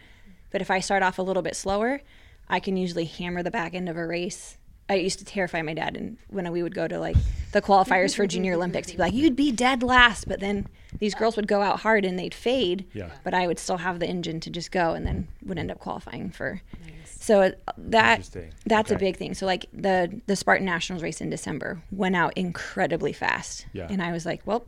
But 0.50 0.62
if 0.62 0.70
I 0.70 0.80
start 0.80 1.02
off 1.02 1.18
a 1.18 1.22
little 1.22 1.42
bit 1.42 1.56
slower, 1.56 2.00
I 2.48 2.58
can 2.58 2.78
usually 2.78 3.04
hammer 3.04 3.42
the 3.42 3.50
back 3.50 3.74
end 3.74 3.90
of 3.90 3.98
a 3.98 4.06
race. 4.06 4.56
I 4.92 4.96
used 4.96 5.18
to 5.20 5.24
terrify 5.24 5.62
my 5.62 5.74
dad, 5.74 5.96
and 5.96 6.16
when 6.28 6.50
we 6.52 6.62
would 6.62 6.74
go 6.74 6.86
to 6.86 6.98
like 6.98 7.16
the 7.52 7.62
qualifiers 7.62 8.14
for 8.14 8.26
Junior 8.26 8.54
Olympics, 8.54 8.88
he'd 8.88 8.96
be 8.96 9.02
like, 9.02 9.14
"You'd 9.14 9.36
be 9.36 9.50
dead 9.52 9.82
last," 9.82 10.28
but 10.28 10.40
then 10.40 10.66
these 10.98 11.14
girls 11.14 11.36
would 11.36 11.48
go 11.48 11.62
out 11.62 11.80
hard 11.80 12.04
and 12.04 12.18
they'd 12.18 12.34
fade. 12.34 12.86
Yeah. 12.92 13.10
But 13.24 13.34
I 13.34 13.46
would 13.46 13.58
still 13.58 13.78
have 13.78 13.98
the 14.00 14.06
engine 14.06 14.40
to 14.40 14.50
just 14.50 14.70
go, 14.70 14.92
and 14.94 15.06
then 15.06 15.28
would 15.44 15.58
end 15.58 15.70
up 15.70 15.78
qualifying 15.78 16.30
for. 16.30 16.60
Nice. 16.82 17.16
So 17.20 17.40
uh, 17.42 17.50
that 17.78 18.12
Interesting. 18.18 18.52
that's 18.66 18.90
a 18.90 18.96
big 18.98 19.16
thing. 19.16 19.34
So 19.34 19.46
like 19.46 19.66
the 19.72 20.20
the 20.26 20.36
Spartan 20.36 20.66
Nationals 20.66 21.02
race 21.02 21.20
in 21.20 21.30
December 21.30 21.82
went 21.90 22.16
out 22.16 22.32
incredibly 22.36 23.12
fast, 23.12 23.66
Yeah. 23.72 23.86
and 23.90 24.02
I 24.02 24.12
was 24.12 24.26
like, 24.26 24.42
well, 24.46 24.66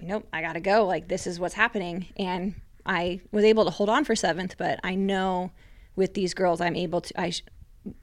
you 0.00 0.08
know, 0.08 0.22
I 0.32 0.42
got 0.42 0.52
to 0.54 0.60
go. 0.60 0.86
Like, 0.86 1.08
this 1.08 1.26
is 1.26 1.40
what's 1.40 1.54
happening. 1.54 2.06
And 2.16 2.54
I 2.86 3.20
was 3.32 3.44
able 3.44 3.64
to 3.64 3.70
hold 3.70 3.88
on 3.90 4.04
for 4.04 4.14
seventh, 4.16 4.56
but 4.56 4.78
I 4.84 4.94
know 4.94 5.50
with 5.96 6.14
these 6.14 6.34
girls, 6.34 6.60
I'm 6.60 6.76
able 6.76 7.00
to, 7.00 7.20
I, 7.20 7.30
sh- 7.30 7.42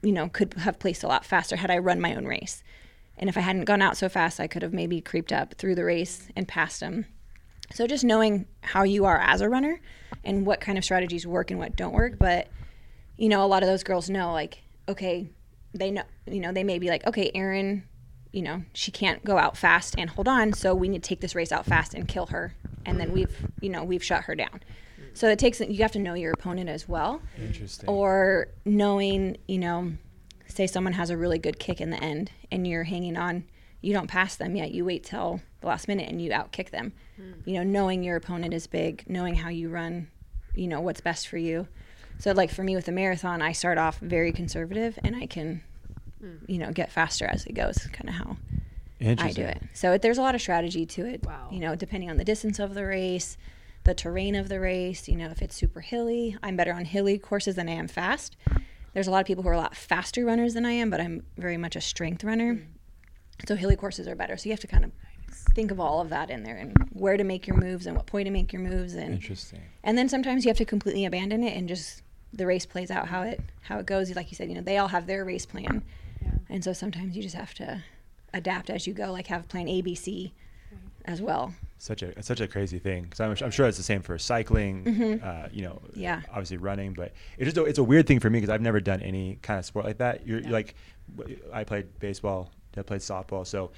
you 0.02 0.12
know, 0.12 0.28
could 0.28 0.54
have 0.54 0.78
placed 0.78 1.02
a 1.02 1.08
lot 1.08 1.24
faster 1.24 1.56
had 1.56 1.70
I 1.70 1.78
run 1.78 2.00
my 2.00 2.14
own 2.14 2.26
race. 2.26 2.62
And 3.18 3.30
if 3.30 3.36
I 3.36 3.40
hadn't 3.40 3.64
gone 3.64 3.82
out 3.82 3.96
so 3.96 4.08
fast, 4.08 4.40
I 4.40 4.46
could 4.46 4.62
have 4.62 4.72
maybe 4.72 5.00
creeped 5.00 5.32
up 5.32 5.54
through 5.54 5.74
the 5.74 5.84
race 5.84 6.28
and 6.36 6.46
passed 6.46 6.80
them. 6.80 7.06
So 7.72 7.86
just 7.86 8.04
knowing 8.04 8.46
how 8.60 8.82
you 8.82 9.04
are 9.06 9.18
as 9.18 9.40
a 9.40 9.48
runner 9.48 9.80
and 10.22 10.46
what 10.46 10.60
kind 10.60 10.78
of 10.78 10.84
strategies 10.84 11.26
work 11.26 11.50
and 11.50 11.58
what 11.58 11.76
don't 11.76 11.94
work. 11.94 12.18
But, 12.18 12.48
you 13.16 13.28
know, 13.28 13.44
a 13.44 13.46
lot 13.46 13.62
of 13.62 13.68
those 13.68 13.82
girls 13.82 14.10
know, 14.10 14.32
like, 14.32 14.62
okay, 14.88 15.28
they 15.72 15.90
know, 15.90 16.02
you 16.26 16.40
know, 16.40 16.52
they 16.52 16.64
may 16.64 16.78
be 16.78 16.88
like, 16.88 17.06
okay, 17.06 17.30
Erin, 17.34 17.84
you 18.32 18.42
know, 18.42 18.62
she 18.72 18.90
can't 18.90 19.24
go 19.24 19.38
out 19.38 19.56
fast 19.56 19.94
and 19.98 20.10
hold 20.10 20.28
on. 20.28 20.52
So 20.52 20.74
we 20.74 20.88
need 20.88 21.02
to 21.02 21.08
take 21.08 21.20
this 21.20 21.34
race 21.34 21.52
out 21.52 21.66
fast 21.66 21.94
and 21.94 22.06
kill 22.06 22.26
her. 22.26 22.54
And 22.84 23.00
then 23.00 23.12
we've, 23.12 23.46
you 23.60 23.70
know, 23.70 23.82
we've 23.82 24.04
shut 24.04 24.24
her 24.24 24.34
down. 24.34 24.60
So 25.16 25.28
it 25.30 25.38
takes, 25.38 25.60
you 25.60 25.78
have 25.78 25.92
to 25.92 25.98
know 25.98 26.12
your 26.12 26.32
opponent 26.32 26.68
as 26.68 26.86
well 26.86 27.22
Interesting. 27.40 27.88
or 27.88 28.48
knowing, 28.66 29.38
you 29.48 29.56
know, 29.56 29.92
say 30.46 30.66
someone 30.66 30.92
has 30.92 31.08
a 31.08 31.16
really 31.16 31.38
good 31.38 31.58
kick 31.58 31.80
in 31.80 31.88
the 31.88 31.96
end 31.96 32.30
and 32.50 32.66
you're 32.66 32.84
hanging 32.84 33.16
on, 33.16 33.44
you 33.80 33.94
don't 33.94 34.08
pass 34.08 34.36
them 34.36 34.54
yet. 34.56 34.72
You 34.72 34.84
wait 34.84 35.04
till 35.04 35.40
the 35.62 35.68
last 35.68 35.88
minute 35.88 36.10
and 36.10 36.20
you 36.20 36.32
outkick 36.32 36.68
them. 36.68 36.92
Hmm. 37.16 37.32
You 37.46 37.54
know, 37.54 37.62
knowing 37.62 38.02
your 38.02 38.16
opponent 38.16 38.52
is 38.52 38.66
big, 38.66 39.04
knowing 39.08 39.34
how 39.34 39.48
you 39.48 39.70
run, 39.70 40.08
you 40.54 40.68
know, 40.68 40.82
what's 40.82 41.00
best 41.00 41.28
for 41.28 41.38
you. 41.38 41.66
So, 42.18 42.32
like 42.32 42.50
for 42.50 42.62
me 42.62 42.76
with 42.76 42.84
the 42.84 42.92
marathon, 42.92 43.40
I 43.40 43.52
start 43.52 43.78
off 43.78 43.98
very 44.00 44.32
conservative 44.32 44.98
and 45.02 45.16
I 45.16 45.26
can, 45.26 45.62
hmm. 46.20 46.36
you 46.46 46.58
know, 46.58 46.72
get 46.72 46.92
faster 46.92 47.24
as 47.24 47.46
it 47.46 47.54
goes, 47.54 47.78
kind 47.92 48.10
of 48.10 48.14
how 48.14 48.36
I 49.00 49.32
do 49.32 49.42
it. 49.42 49.62
So 49.72 49.92
it, 49.92 50.02
there's 50.02 50.18
a 50.18 50.22
lot 50.22 50.34
of 50.34 50.42
strategy 50.42 50.84
to 50.84 51.06
it. 51.06 51.24
Wow. 51.24 51.48
You 51.50 51.60
know, 51.60 51.74
depending 51.74 52.10
on 52.10 52.18
the 52.18 52.24
distance 52.24 52.58
of 52.58 52.74
the 52.74 52.84
race, 52.84 53.38
the 53.86 53.94
terrain 53.94 54.34
of 54.34 54.48
the 54.48 54.60
race. 54.60 55.08
You 55.08 55.16
know, 55.16 55.28
if 55.28 55.40
it's 55.40 55.54
super 55.54 55.80
hilly, 55.80 56.36
I'm 56.42 56.56
better 56.56 56.72
on 56.72 56.84
hilly 56.84 57.18
courses 57.18 57.54
than 57.54 57.68
I 57.68 57.72
am 57.72 57.88
fast. 57.88 58.36
There's 58.92 59.06
a 59.06 59.10
lot 59.10 59.20
of 59.20 59.26
people 59.26 59.42
who 59.42 59.48
are 59.48 59.54
a 59.54 59.58
lot 59.58 59.76
faster 59.76 60.24
runners 60.24 60.54
than 60.54 60.66
I 60.66 60.72
am, 60.72 60.90
but 60.90 61.00
I'm 61.00 61.22
very 61.38 61.56
much 61.56 61.76
a 61.76 61.80
strength 61.80 62.24
runner. 62.24 62.54
Mm-hmm. 62.54 63.46
So 63.46 63.54
hilly 63.54 63.76
courses 63.76 64.08
are 64.08 64.14
better. 64.14 64.36
So 64.36 64.48
you 64.48 64.52
have 64.52 64.60
to 64.60 64.66
kind 64.66 64.84
of 64.84 64.92
think 65.54 65.70
of 65.70 65.80
all 65.80 66.00
of 66.00 66.10
that 66.10 66.30
in 66.30 66.42
there 66.42 66.56
and 66.56 66.76
where 66.92 67.16
to 67.16 67.24
make 67.24 67.46
your 67.46 67.56
moves 67.56 67.86
and 67.86 67.96
what 67.96 68.06
point 68.06 68.26
to 68.26 68.30
make 68.30 68.52
your 68.52 68.62
moves 68.62 68.94
and 68.94 69.14
Interesting. 69.14 69.60
and 69.84 69.96
then 69.98 70.08
sometimes 70.08 70.44
you 70.44 70.48
have 70.48 70.56
to 70.56 70.64
completely 70.64 71.04
abandon 71.04 71.42
it 71.42 71.56
and 71.56 71.68
just 71.68 72.02
the 72.32 72.46
race 72.46 72.66
plays 72.66 72.90
out 72.90 73.08
how 73.08 73.22
it 73.22 73.40
how 73.62 73.78
it 73.78 73.86
goes. 73.86 74.14
Like 74.14 74.30
you 74.30 74.36
said, 74.36 74.48
you 74.48 74.54
know, 74.54 74.62
they 74.62 74.78
all 74.78 74.88
have 74.88 75.06
their 75.06 75.24
race 75.24 75.46
plan, 75.46 75.82
and 76.48 76.62
so 76.64 76.72
sometimes 76.72 77.16
you 77.16 77.22
just 77.22 77.34
have 77.36 77.54
to 77.54 77.82
adapt 78.34 78.68
as 78.70 78.86
you 78.86 78.92
go. 78.92 79.12
Like 79.12 79.28
have 79.28 79.48
plan 79.48 79.68
A, 79.68 79.80
B, 79.80 79.94
C, 79.94 80.32
as 81.04 81.22
well. 81.22 81.54
Such 81.78 82.02
a 82.02 82.22
such 82.22 82.40
a 82.40 82.48
crazy 82.48 82.78
thing 82.78 83.02
because 83.04 83.20
I'm, 83.20 83.36
I'm 83.44 83.50
sure 83.50 83.66
it's 83.68 83.76
the 83.76 83.82
same 83.82 84.00
for 84.00 84.16
cycling. 84.18 85.20
Uh, 85.22 85.48
you 85.52 85.62
know, 85.62 85.82
Mm-hmm. 85.88 86.00
Yeah. 86.00 86.22
obviously 86.30 86.56
running, 86.56 86.94
but 86.94 87.12
it's 87.36 87.44
just 87.46 87.58
a, 87.58 87.64
it's 87.64 87.78
a 87.78 87.84
weird 87.84 88.06
thing 88.06 88.18
for 88.18 88.30
me 88.30 88.38
because 88.40 88.48
I've 88.52 88.62
never 88.62 88.80
done 88.80 89.02
any 89.02 89.38
kind 89.42 89.58
of 89.58 89.66
sport 89.66 89.84
like 89.84 89.98
that. 89.98 90.26
You're, 90.26 90.40
you're 90.40 90.50
like, 90.50 90.74
I 91.52 91.64
played 91.64 91.98
baseball, 91.98 92.50
I 92.76 92.82
played 92.82 93.00
softball, 93.02 93.46
so 93.46 93.72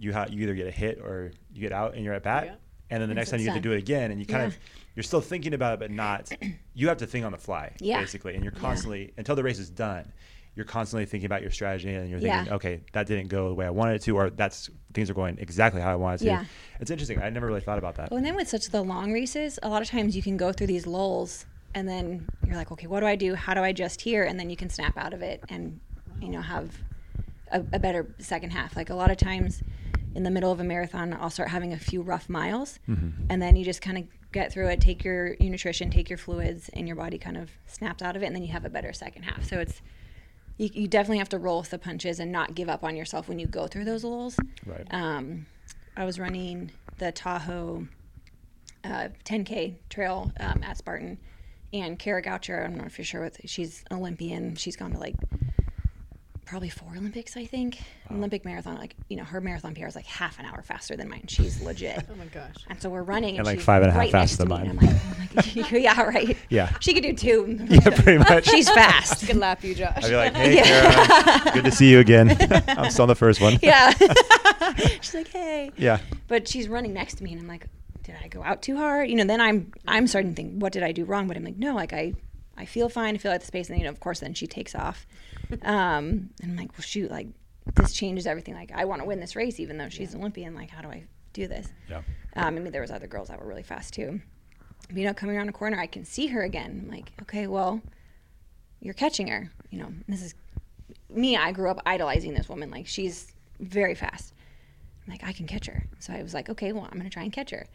you 0.00 0.12
ha- 0.12 0.26
you 0.28 0.42
either 0.42 0.54
get 0.54 0.66
a 0.66 0.70
hit 0.72 0.98
or 0.98 1.30
you 1.54 1.60
get 1.60 1.72
out 1.72 1.94
and 1.94 2.04
you're 2.04 2.14
at 2.14 2.24
bat, 2.24 2.44
Yeah. 2.46 2.54
and 2.90 3.00
then 3.00 3.08
the 3.08 3.14
next 3.14 3.30
time 3.30 3.38
you 3.40 3.46
have 3.46 3.54
to 3.56 3.60
do 3.60 3.72
it 3.72 3.78
again, 3.78 4.10
and 4.10 4.18
you 4.18 4.26
kind 4.26 4.42
Yeah. 4.42 4.48
of 4.48 4.58
you're 4.96 5.02
still 5.04 5.20
thinking 5.20 5.54
about 5.54 5.74
it, 5.74 5.78
but 5.80 5.90
not. 5.90 6.30
You 6.78 6.88
have 6.88 6.98
to 6.98 7.06
think 7.06 7.24
on 7.24 7.32
the 7.32 7.38
fly, 7.38 7.72
Yeah. 7.80 8.00
basically, 8.00 8.34
and 8.34 8.42
you're 8.44 8.52
constantly 8.52 9.14
until 9.16 9.34
the 9.34 9.42
race 9.42 9.58
is 9.58 9.70
done. 9.70 10.12
You're 10.56 10.64
constantly 10.64 11.06
thinking 11.06 11.26
about 11.26 11.42
your 11.42 11.50
strategy, 11.50 11.94
and 11.94 12.08
you're 12.08 12.18
thinking, 12.18 12.46
Yeah. 12.46 12.54
okay, 12.54 12.80
that 12.92 13.06
didn't 13.06 13.28
go 13.28 13.48
the 13.48 13.54
way 13.54 13.66
I 13.66 13.70
wanted 13.70 13.96
it 13.96 14.02
to, 14.02 14.16
or 14.16 14.30
that's 14.30 14.70
things 14.94 15.10
are 15.10 15.14
going 15.14 15.38
exactly 15.38 15.80
how 15.80 15.92
I 15.92 15.96
wanted 15.96 16.20
to. 16.20 16.26
Yeah. 16.26 16.44
It's 16.80 16.90
interesting. 16.90 17.20
I 17.20 17.28
never 17.30 17.46
really 17.46 17.60
thought 17.60 17.78
about 17.78 17.96
that. 17.96 18.10
Well, 18.10 18.16
and 18.16 18.26
then 18.26 18.34
with 18.34 18.48
such 18.48 18.70
the 18.70 18.82
long 18.82 19.12
races, 19.12 19.58
a 19.62 19.68
lot 19.68 19.82
of 19.82 19.88
times 19.88 20.16
you 20.16 20.22
can 20.22 20.36
go 20.36 20.52
through 20.52 20.68
these 20.68 20.86
lulls, 20.86 21.46
and 21.74 21.86
then 21.86 22.26
you're 22.46 22.56
like, 22.56 22.72
okay, 22.72 22.86
what 22.86 23.00
do 23.00 23.06
I 23.06 23.16
do? 23.16 23.34
How 23.34 23.52
do 23.52 23.60
I 23.60 23.68
adjust 23.68 24.00
here? 24.00 24.24
And 24.24 24.40
then 24.40 24.48
you 24.48 24.56
can 24.56 24.70
snap 24.70 24.96
out 24.96 25.12
of 25.12 25.20
it 25.20 25.44
and 25.50 25.78
you 26.20 26.30
know 26.30 26.40
have 26.40 26.74
a, 27.52 27.60
a 27.74 27.78
better 27.78 28.14
second 28.18 28.50
half. 28.50 28.76
Like 28.76 28.88
a 28.88 28.94
lot 28.94 29.10
of 29.10 29.18
times 29.18 29.62
in 30.14 30.22
the 30.22 30.30
middle 30.30 30.50
of 30.50 30.58
a 30.58 30.64
marathon, 30.64 31.12
I'll 31.20 31.28
start 31.28 31.50
having 31.50 31.74
a 31.74 31.78
few 31.78 32.00
rough 32.00 32.30
miles, 32.30 32.78
mm-hmm. 32.88 33.26
and 33.28 33.42
then 33.42 33.56
you 33.56 33.64
just 33.64 33.82
kind 33.82 33.98
of 33.98 34.04
get 34.32 34.52
through 34.52 34.68
it, 34.68 34.80
take 34.80 35.04
your, 35.04 35.34
your 35.34 35.50
nutrition, 35.50 35.90
take 35.90 36.08
your 36.08 36.16
fluids, 36.18 36.70
and 36.72 36.86
your 36.86 36.96
body 36.96 37.18
kind 37.18 37.36
of 37.36 37.50
snaps 37.66 38.02
out 38.02 38.16
of 38.16 38.22
it, 38.22 38.26
and 38.26 38.34
then 38.34 38.42
you 38.42 38.52
have 38.52 38.64
a 38.64 38.70
better 38.70 38.92
second 38.92 39.24
half. 39.24 39.44
So 39.44 39.58
it's 39.58 39.82
you, 40.56 40.70
you 40.72 40.88
definitely 40.88 41.18
have 41.18 41.28
to 41.30 41.38
roll 41.38 41.60
with 41.60 41.70
the 41.70 41.78
punches 41.78 42.20
and 42.20 42.32
not 42.32 42.54
give 42.54 42.68
up 42.68 42.84
on 42.84 42.96
yourself 42.96 43.28
when 43.28 43.38
you 43.38 43.46
go 43.46 43.66
through 43.66 43.84
those 43.84 44.04
lulls. 44.04 44.38
Right. 44.64 44.86
Um, 44.90 45.46
I 45.96 46.04
was 46.04 46.18
running 46.18 46.70
the 46.98 47.12
Tahoe 47.12 47.86
uh, 48.84 49.08
10K 49.24 49.74
trail 49.88 50.32
um, 50.40 50.62
at 50.62 50.78
Spartan, 50.78 51.18
and 51.72 51.98
Kara 51.98 52.22
Goucher, 52.22 52.64
I 52.64 52.68
don't 52.68 52.78
know 52.78 52.84
if 52.84 52.98
you're 52.98 53.04
sure 53.04 53.22
with, 53.22 53.40
she's 53.44 53.84
an 53.90 53.98
Olympian. 53.98 54.56
She's 54.56 54.76
gone 54.76 54.92
to 54.92 54.98
like 54.98 55.16
probably 56.46 56.68
four 56.70 56.88
Olympics, 56.96 57.36
I 57.36 57.44
think. 57.44 57.80
Olympic 58.10 58.44
marathon, 58.44 58.76
like 58.76 58.94
you 59.08 59.16
know, 59.16 59.24
her 59.24 59.40
marathon 59.40 59.74
PR 59.74 59.86
is 59.86 59.96
like 59.96 60.06
half 60.06 60.38
an 60.38 60.46
hour 60.46 60.62
faster 60.62 60.96
than 60.96 61.08
mine. 61.08 61.24
She's 61.26 61.60
legit. 61.68 62.04
Oh 62.10 62.14
my 62.14 62.24
gosh. 62.26 62.54
And 62.68 62.80
so 62.80 62.88
we're 62.88 63.02
running, 63.02 63.30
and, 63.30 63.38
And, 63.40 63.46
like, 63.46 63.58
she's 63.58 63.64
five 63.66 63.82
and 63.82 63.90
a 63.90 63.92
half 63.92 64.00
right 64.00 64.12
faster 64.12 64.38
than 64.38 64.48
mine. 64.48 64.68
I'm 64.70 64.76
like, 64.76 64.90
oh 64.90 65.16
I'm 65.20 65.36
like, 65.62 65.70
yeah, 65.72 66.00
right. 66.02 66.36
Yeah. 66.48 66.72
she 66.80 66.94
could 66.94 67.02
do 67.02 67.12
two. 67.12 67.58
yeah, 67.68 67.90
pretty 67.90 68.18
much. 68.18 68.46
She's 68.46 68.70
fast. 68.70 69.26
Good 69.26 69.36
lap, 69.36 69.62
you, 69.64 69.74
Josh. 69.74 69.92
I'd 69.96 70.08
be 70.08 70.16
like, 70.16 70.34
hey, 70.34 70.62
Kara, 70.62 71.52
good 71.52 71.64
to 71.64 71.72
see 71.72 71.90
you 71.90 71.98
again. 71.98 72.36
I'm 72.68 72.90
still 72.90 73.02
on 73.02 73.08
the 73.08 73.14
first 73.14 73.40
one. 73.40 73.58
yeah. 73.62 73.90
she's 75.00 75.14
like, 75.14 75.28
hey. 75.28 75.70
Yeah. 75.76 75.98
but 76.28 76.46
she's 76.48 76.68
running 76.68 76.92
next 76.94 77.16
to 77.16 77.24
me 77.24 77.32
and 77.32 77.40
i'm 77.40 77.48
like 77.48 77.66
did 78.02 78.14
i 78.22 78.28
go 78.28 78.42
out 78.42 78.62
too 78.62 78.76
hard 78.76 79.08
you 79.08 79.16
know 79.16 79.24
then 79.24 79.40
i'm 79.40 79.72
i'm 79.86 80.06
starting 80.06 80.30
to 80.32 80.36
think 80.36 80.60
what 80.60 80.72
did 80.72 80.82
i 80.82 80.92
do 80.92 81.04
wrong 81.04 81.26
but 81.28 81.36
i'm 81.36 81.44
like 81.44 81.56
no 81.56 81.74
like 81.74 81.92
i 81.92 82.12
i 82.58 82.64
feel 82.64 82.88
fine 82.88 83.14
i 83.14 83.18
feel 83.18 83.30
like 83.32 83.40
the 83.40 83.46
space 83.46 83.68
and 83.68 83.74
then 83.74 83.80
you 83.80 83.84
know 83.84 83.90
of 83.90 84.00
course 84.00 84.20
then 84.20 84.34
she 84.34 84.46
takes 84.46 84.74
off 84.74 85.06
um 85.62 86.30
and 86.42 86.50
i'm 86.50 86.56
like 86.56 86.72
well 86.72 86.80
shoot 86.82 87.10
like 87.10 87.28
this 87.74 87.92
changes 87.92 88.26
everything 88.26 88.54
like 88.54 88.70
i 88.74 88.84
want 88.84 89.00
to 89.00 89.06
win 89.06 89.20
this 89.20 89.34
race 89.36 89.58
even 89.60 89.76
though 89.78 89.88
she's 89.88 90.14
an 90.14 90.20
olympian 90.20 90.54
like 90.54 90.70
how 90.70 90.80
do 90.82 90.88
i 90.88 91.04
do 91.32 91.46
this 91.46 91.68
Yeah. 91.88 91.98
um, 92.34 92.44
I 92.46 92.50
mean, 92.50 92.72
there 92.72 92.80
was 92.80 92.90
other 92.90 93.06
girls 93.06 93.28
that 93.28 93.38
were 93.40 93.46
really 93.46 93.62
fast 93.62 93.92
too. 93.92 94.22
But, 94.88 94.96
you 94.96 95.04
know, 95.04 95.12
coming 95.12 95.36
around 95.36 95.50
a 95.50 95.52
corner, 95.52 95.78
I 95.78 95.86
can 95.86 96.02
see 96.04 96.28
her 96.28 96.42
again. 96.44 96.84
I'm 96.84 96.90
like, 96.90 97.12
okay, 97.22 97.46
well, 97.46 97.82
you're 98.80 98.94
catching 98.94 99.26
her. 99.28 99.50
You 99.70 99.80
know, 99.80 99.92
this 100.08 100.22
is 100.22 100.34
me. 101.10 101.36
I 101.36 101.52
grew 101.52 101.68
up 101.70 101.82
idolizing 101.84 102.32
this 102.32 102.48
woman. 102.48 102.70
Like, 102.70 102.86
she's 102.86 103.32
very 103.60 103.94
fast. 103.94 104.32
I'm 105.06 105.12
like, 105.12 105.24
I 105.24 105.32
can 105.32 105.46
catch 105.46 105.66
her. 105.66 105.84
So 105.98 106.14
I 106.14 106.22
was 106.22 106.32
like, 106.32 106.48
okay, 106.48 106.72
well, 106.72 106.84
I'm 106.84 106.92
going 106.98 107.04
to 107.04 107.10
try 107.10 107.24
and 107.24 107.32
catch 107.32 107.50
her. 107.50 107.66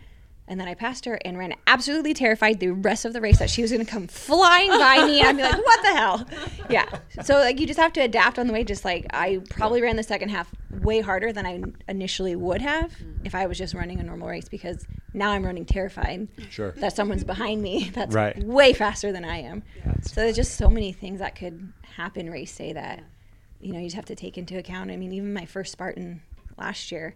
And 0.52 0.60
then 0.60 0.68
I 0.68 0.74
passed 0.74 1.06
her 1.06 1.18
and 1.24 1.38
ran 1.38 1.54
absolutely 1.66 2.14
terrified 2.14 2.60
the 2.60 2.72
rest 2.72 3.06
of 3.06 3.14
the 3.14 3.22
race 3.22 3.40
that 3.40 3.50
she 3.50 3.62
was 3.62 3.72
going 3.72 3.86
to 3.86 3.90
come 3.90 4.08
flying 4.08 4.70
by 4.70 5.06
me. 5.06 5.22
And 5.22 5.30
I'd 5.30 5.38
be 5.38 5.44
like, 5.44 5.66
what 5.66 5.82
the 5.82 5.94
hell? 5.96 6.28
Yeah. 6.70 6.90
So, 7.24 7.36
like, 7.36 7.58
you 7.58 7.66
just 7.66 7.80
have 7.80 7.94
to 7.94 8.02
adapt 8.02 8.38
on 8.38 8.48
the 8.48 8.54
way. 8.54 8.66
Just 8.66 8.84
like 8.84 9.06
I 9.14 9.40
probably 9.50 9.82
ran 9.82 9.96
the 9.96 10.04
second 10.04 10.28
half 10.28 10.52
way 10.70 11.00
harder 11.00 11.32
than 11.32 11.46
I 11.46 11.62
initially 11.88 12.36
would 12.36 12.62
have 12.62 12.92
mm. 12.92 13.26
if 13.26 13.34
I 13.34 13.46
was 13.46 13.58
just 13.58 13.74
running 13.74 14.02
a 14.02 14.04
normal 14.04 14.28
race 14.28 14.50
because 14.50 14.86
now 15.14 15.32
I'm 15.32 15.46
running 15.46 15.64
terrified 15.64 16.28
Sure. 16.50 16.72
that 16.72 16.98
someone's 16.98 17.24
behind 17.24 17.62
me 17.62 17.90
that's 17.94 18.14
Right. 18.14 18.38
way 18.44 18.74
faster 18.74 19.14
than 19.14 19.24
I 19.24 19.38
am. 19.38 19.64
That's 19.86 20.14
So 20.14 20.20
there's 20.20 20.36
just 20.36 20.58
so 20.58 20.70
many 20.70 20.92
things 20.92 21.20
that 21.20 21.36
could 21.36 21.72
happen 21.96 22.30
race 22.30 22.54
day 22.58 22.74
that 22.74 23.04
you 23.62 23.72
know 23.72 23.80
you 23.80 23.86
just 23.86 23.96
have 23.96 24.06
to 24.06 24.16
take 24.16 24.38
into 24.38 24.58
account. 24.58 24.92
I 24.92 24.98
mean, 24.98 25.14
even 25.14 25.34
my 25.34 25.46
first 25.46 25.72
Spartan 25.72 26.24
last 26.58 26.92
year, 26.92 27.16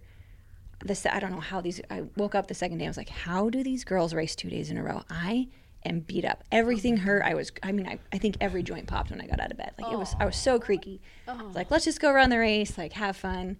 this 0.85 1.05
I 1.05 1.19
don't 1.19 1.31
know 1.31 1.39
how 1.39 1.61
these. 1.61 1.81
I 1.89 2.03
woke 2.15 2.35
up 2.35 2.47
the 2.47 2.53
second 2.53 2.77
day. 2.77 2.85
I 2.85 2.87
was 2.87 2.97
like, 2.97 3.09
how 3.09 3.49
do 3.49 3.63
these 3.63 3.83
girls 3.83 4.13
race 4.13 4.35
two 4.35 4.49
days 4.49 4.69
in 4.69 4.77
a 4.77 4.83
row? 4.83 5.03
I 5.09 5.47
am 5.83 5.99
beat 5.99 6.25
up. 6.25 6.43
Everything 6.51 6.97
hurt. 6.97 7.23
I 7.23 7.33
was. 7.33 7.51
I 7.63 7.71
mean, 7.71 7.87
I, 7.87 7.99
I 8.13 8.17
think 8.17 8.37
every 8.39 8.63
joint 8.63 8.87
popped 8.87 9.09
when 9.09 9.19
I 9.19 9.27
got 9.27 9.39
out 9.39 9.51
of 9.51 9.57
bed. 9.57 9.73
Like 9.79 9.91
it 9.91 9.97
was. 9.97 10.15
I 10.19 10.25
was 10.25 10.35
so 10.35 10.55
oh. 10.55 10.59
creaky. 10.59 11.01
I 11.27 11.41
was 11.43 11.55
like, 11.55 11.67
oh. 11.67 11.73
let's 11.73 11.85
just 11.85 11.99
go 11.99 12.11
run 12.11 12.29
the 12.29 12.39
race. 12.39 12.77
Like 12.77 12.93
have 12.93 13.17
fun. 13.17 13.57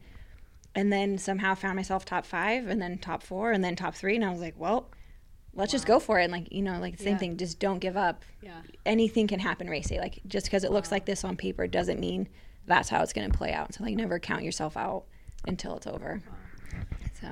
And 0.76 0.92
then 0.92 1.18
somehow 1.18 1.56
found 1.56 1.78
myself 1.78 2.06
top 2.06 2.26
five, 2.26 2.68
and 2.68 2.82
then 2.82 2.98
top 2.98 3.24
four, 3.24 3.52
and 3.52 3.64
then 3.64 3.76
top 3.76 3.96
three, 3.96 4.16
and 4.16 4.26
I 4.26 4.32
was 4.32 4.42
like, 4.42 4.56
well. 4.58 4.90
Let's 5.58 5.72
just 5.72 5.86
go 5.86 6.02
for 6.02 6.20
it. 6.20 6.26
And 6.26 6.34
like, 6.34 6.52
you 6.52 6.62
know, 6.62 6.82
like 6.82 6.98
the 6.98 7.04
same 7.06 7.14
Yeah. 7.14 7.18
thing, 7.18 7.38
just 7.38 7.60
don't 7.62 7.80
give 7.80 7.96
up 7.96 8.26
Yeah. 8.42 8.60
anything 8.86 9.26
can 9.26 9.40
happen 9.40 9.70
race 9.70 9.88
day. 9.88 10.02
Like 10.02 10.20
just 10.28 10.48
because 10.48 10.66
it 10.66 10.72
looks 10.74 10.92
like 10.92 11.06
this 11.06 11.24
on 11.24 11.38
paper 11.38 11.66
doesn't 11.66 11.98
mean 11.98 12.28
that's 12.68 12.90
how 12.90 13.02
it's 13.02 13.14
going 13.14 13.32
to 13.32 13.38
play 13.38 13.54
out. 13.54 13.74
So 13.74 13.86
like 13.86 13.96
never 13.96 14.20
count 14.20 14.44
yourself 14.44 14.76
out 14.76 15.06
until 15.48 15.78
it's 15.78 15.88
over. 15.88 16.22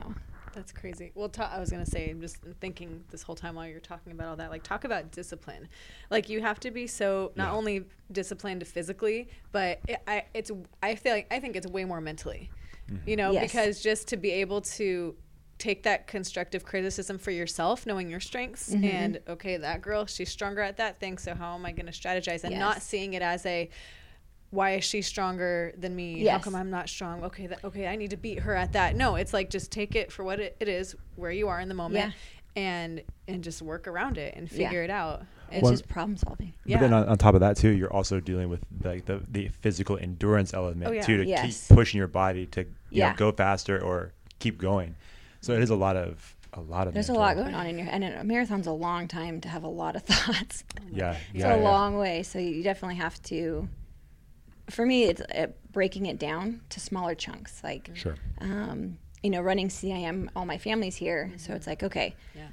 So 0.02 0.14
That's 0.54 0.72
crazy. 0.72 1.12
Well, 1.16 1.30
ta- 1.30 1.52
I 1.54 1.60
was 1.60 1.72
gonna 1.72 1.86
say, 1.86 2.10
I'm 2.12 2.22
just 2.22 2.38
thinking 2.62 3.04
this 3.10 3.24
whole 3.24 3.36
time 3.36 3.56
while 3.56 3.68
you're 3.68 3.80
talking 3.80 4.12
about 4.12 4.28
all 4.28 4.36
that. 4.36 4.52
Like, 4.52 4.62
talk 4.64 4.84
about 4.84 5.12
discipline. 5.12 5.68
Like, 6.12 6.30
you 6.30 6.42
have 6.42 6.60
to 6.62 6.70
be 6.72 6.86
so 6.86 7.32
not 7.36 7.48
Yeah. 7.48 7.54
only 7.58 7.86
disciplined 8.12 8.66
physically, 8.68 9.30
but 9.52 9.80
it, 9.88 9.98
I, 10.08 10.26
it's. 10.34 10.52
I 10.84 10.96
feel 10.96 11.14
like 11.14 11.28
I 11.32 11.40
think 11.40 11.56
it's 11.56 11.68
way 11.68 11.86
more 11.86 12.02
mentally. 12.02 12.50
You 13.08 13.16
know, 13.16 13.32
Yes. 13.32 13.52
because 13.52 13.82
just 13.82 14.08
to 14.10 14.18
be 14.18 14.30
able 14.32 14.62
to 14.62 15.16
take 15.58 15.84
that 15.84 16.06
constructive 16.08 16.66
criticism 16.66 17.18
for 17.18 17.32
yourself, 17.32 17.86
knowing 17.88 18.10
your 18.10 18.20
strengths, 18.20 18.70
Mm-hmm. 18.74 18.84
and 18.86 19.20
okay, 19.30 19.58
that 19.58 19.82
girl, 19.82 20.06
she's 20.06 20.30
stronger 20.30 20.62
at 20.62 20.78
that 20.78 21.00
thing. 21.00 21.18
So 21.18 21.34
how 21.34 21.56
am 21.56 21.66
I 21.66 21.72
going 21.72 21.86
to 21.86 21.92
strategize 21.94 22.44
and 22.44 22.60
not 22.60 22.82
seeing 22.82 23.14
it 23.14 23.22
as 23.22 23.46
a 23.46 23.70
why 24.54 24.76
is 24.76 24.84
she 24.84 25.02
stronger 25.02 25.74
than 25.78 25.96
me? 25.96 26.26
How 26.26 26.38
come 26.38 26.54
I'm 26.54 26.70
not 26.70 26.88
strong? 26.88 27.24
Okay, 27.24 27.48
that, 27.48 27.64
okay, 27.66 27.88
I 27.88 27.96
need 27.96 28.12
to 28.12 28.18
beat 28.18 28.40
her 28.42 28.56
at 28.56 28.74
that. 28.74 28.96
No, 28.96 29.16
it's 29.16 29.34
like 29.34 29.50
just 29.50 29.72
take 29.72 29.96
it 29.96 30.12
for 30.12 30.24
what 30.24 30.40
it, 30.40 30.56
it 30.60 30.70
is, 30.70 30.96
where 31.16 31.32
you 31.32 31.48
are 31.48 31.60
in 31.60 31.68
the 31.70 31.74
moment, 31.74 32.14
and 32.56 33.02
and 33.28 33.44
just 33.44 33.64
work 33.64 33.88
around 33.88 34.20
it 34.20 34.36
and 34.36 34.52
Yeah. 34.52 34.58
figure 34.68 34.84
it 34.84 34.92
out. 34.92 35.24
It's 35.52 35.64
Well- 35.64 35.72
just 35.72 35.88
problem 35.88 36.18
solving. 36.18 36.54
Yeah. 36.66 36.78
But 36.78 36.82
then 36.82 36.94
on, 36.94 37.10
on 37.10 37.18
top 37.18 37.34
of 37.34 37.40
that 37.40 37.58
too, 37.58 37.70
you're 37.70 37.92
also 37.92 38.20
dealing 38.20 38.48
with 38.50 38.62
like 38.84 39.06
the, 39.06 39.22
the 39.28 39.48
physical 39.48 39.98
endurance 39.98 40.54
element 40.54 40.88
Oh, 40.90 40.94
yeah. 40.94 41.02
too 41.02 41.18
to 41.18 41.26
Yes. 41.26 41.68
keep 41.68 41.76
pushing 41.76 41.98
your 41.98 42.08
body 42.08 42.46
to 42.48 42.62
you 42.62 42.68
Yeah. 42.92 43.10
know, 43.12 43.16
go 43.18 43.32
faster 43.32 43.84
or 43.84 44.14
keep 44.38 44.60
going. 44.60 44.96
So 45.42 45.54
it 45.54 45.64
is 45.64 45.72
a 45.72 45.76
lot 45.76 45.96
of 45.96 46.36
a 46.54 46.62
lot 46.62 46.88
of 46.88 46.94
There's 46.94 47.10
a 47.10 47.14
lot 47.14 47.36
going 47.36 47.56
on 47.56 47.66
in 47.66 47.80
your 47.80 47.88
and 47.90 48.04
a 48.04 48.24
marathon's 48.24 48.68
a 48.68 48.72
long 48.72 49.08
time 49.08 49.42
to 49.42 49.50
have 49.50 49.64
a 49.64 49.68
lot 49.68 49.96
of 49.96 50.04
thoughts. 50.14 50.64
Yeah, 50.92 51.14
It's 51.34 51.42
yeah, 51.44 51.56
a 51.56 51.58
yeah. 51.58 51.64
long 51.64 51.98
way, 51.98 52.22
so 52.22 52.38
you 52.38 52.62
definitely 52.62 52.96
have 52.98 53.20
to. 53.24 53.68
For 54.74 54.86
me, 54.86 55.04
it's 55.04 55.22
uh, 55.22 55.48
breaking 55.72 56.08
it 56.08 56.18
down 56.18 56.62
to 56.70 56.80
smaller 56.80 57.14
chunks. 57.16 57.64
Like, 57.64 57.92
Sure. 57.94 58.16
um, 58.42 58.98
you 59.22 59.30
know, 59.30 59.42
running 59.42 59.70
CIM, 59.70 60.30
all 60.36 60.46
my 60.46 60.58
family's 60.58 60.96
here, 60.96 61.32
so 61.38 61.54
it's 61.54 61.68
like, 61.68 61.84
okay, 61.84 62.16
Yeah. 62.36 62.48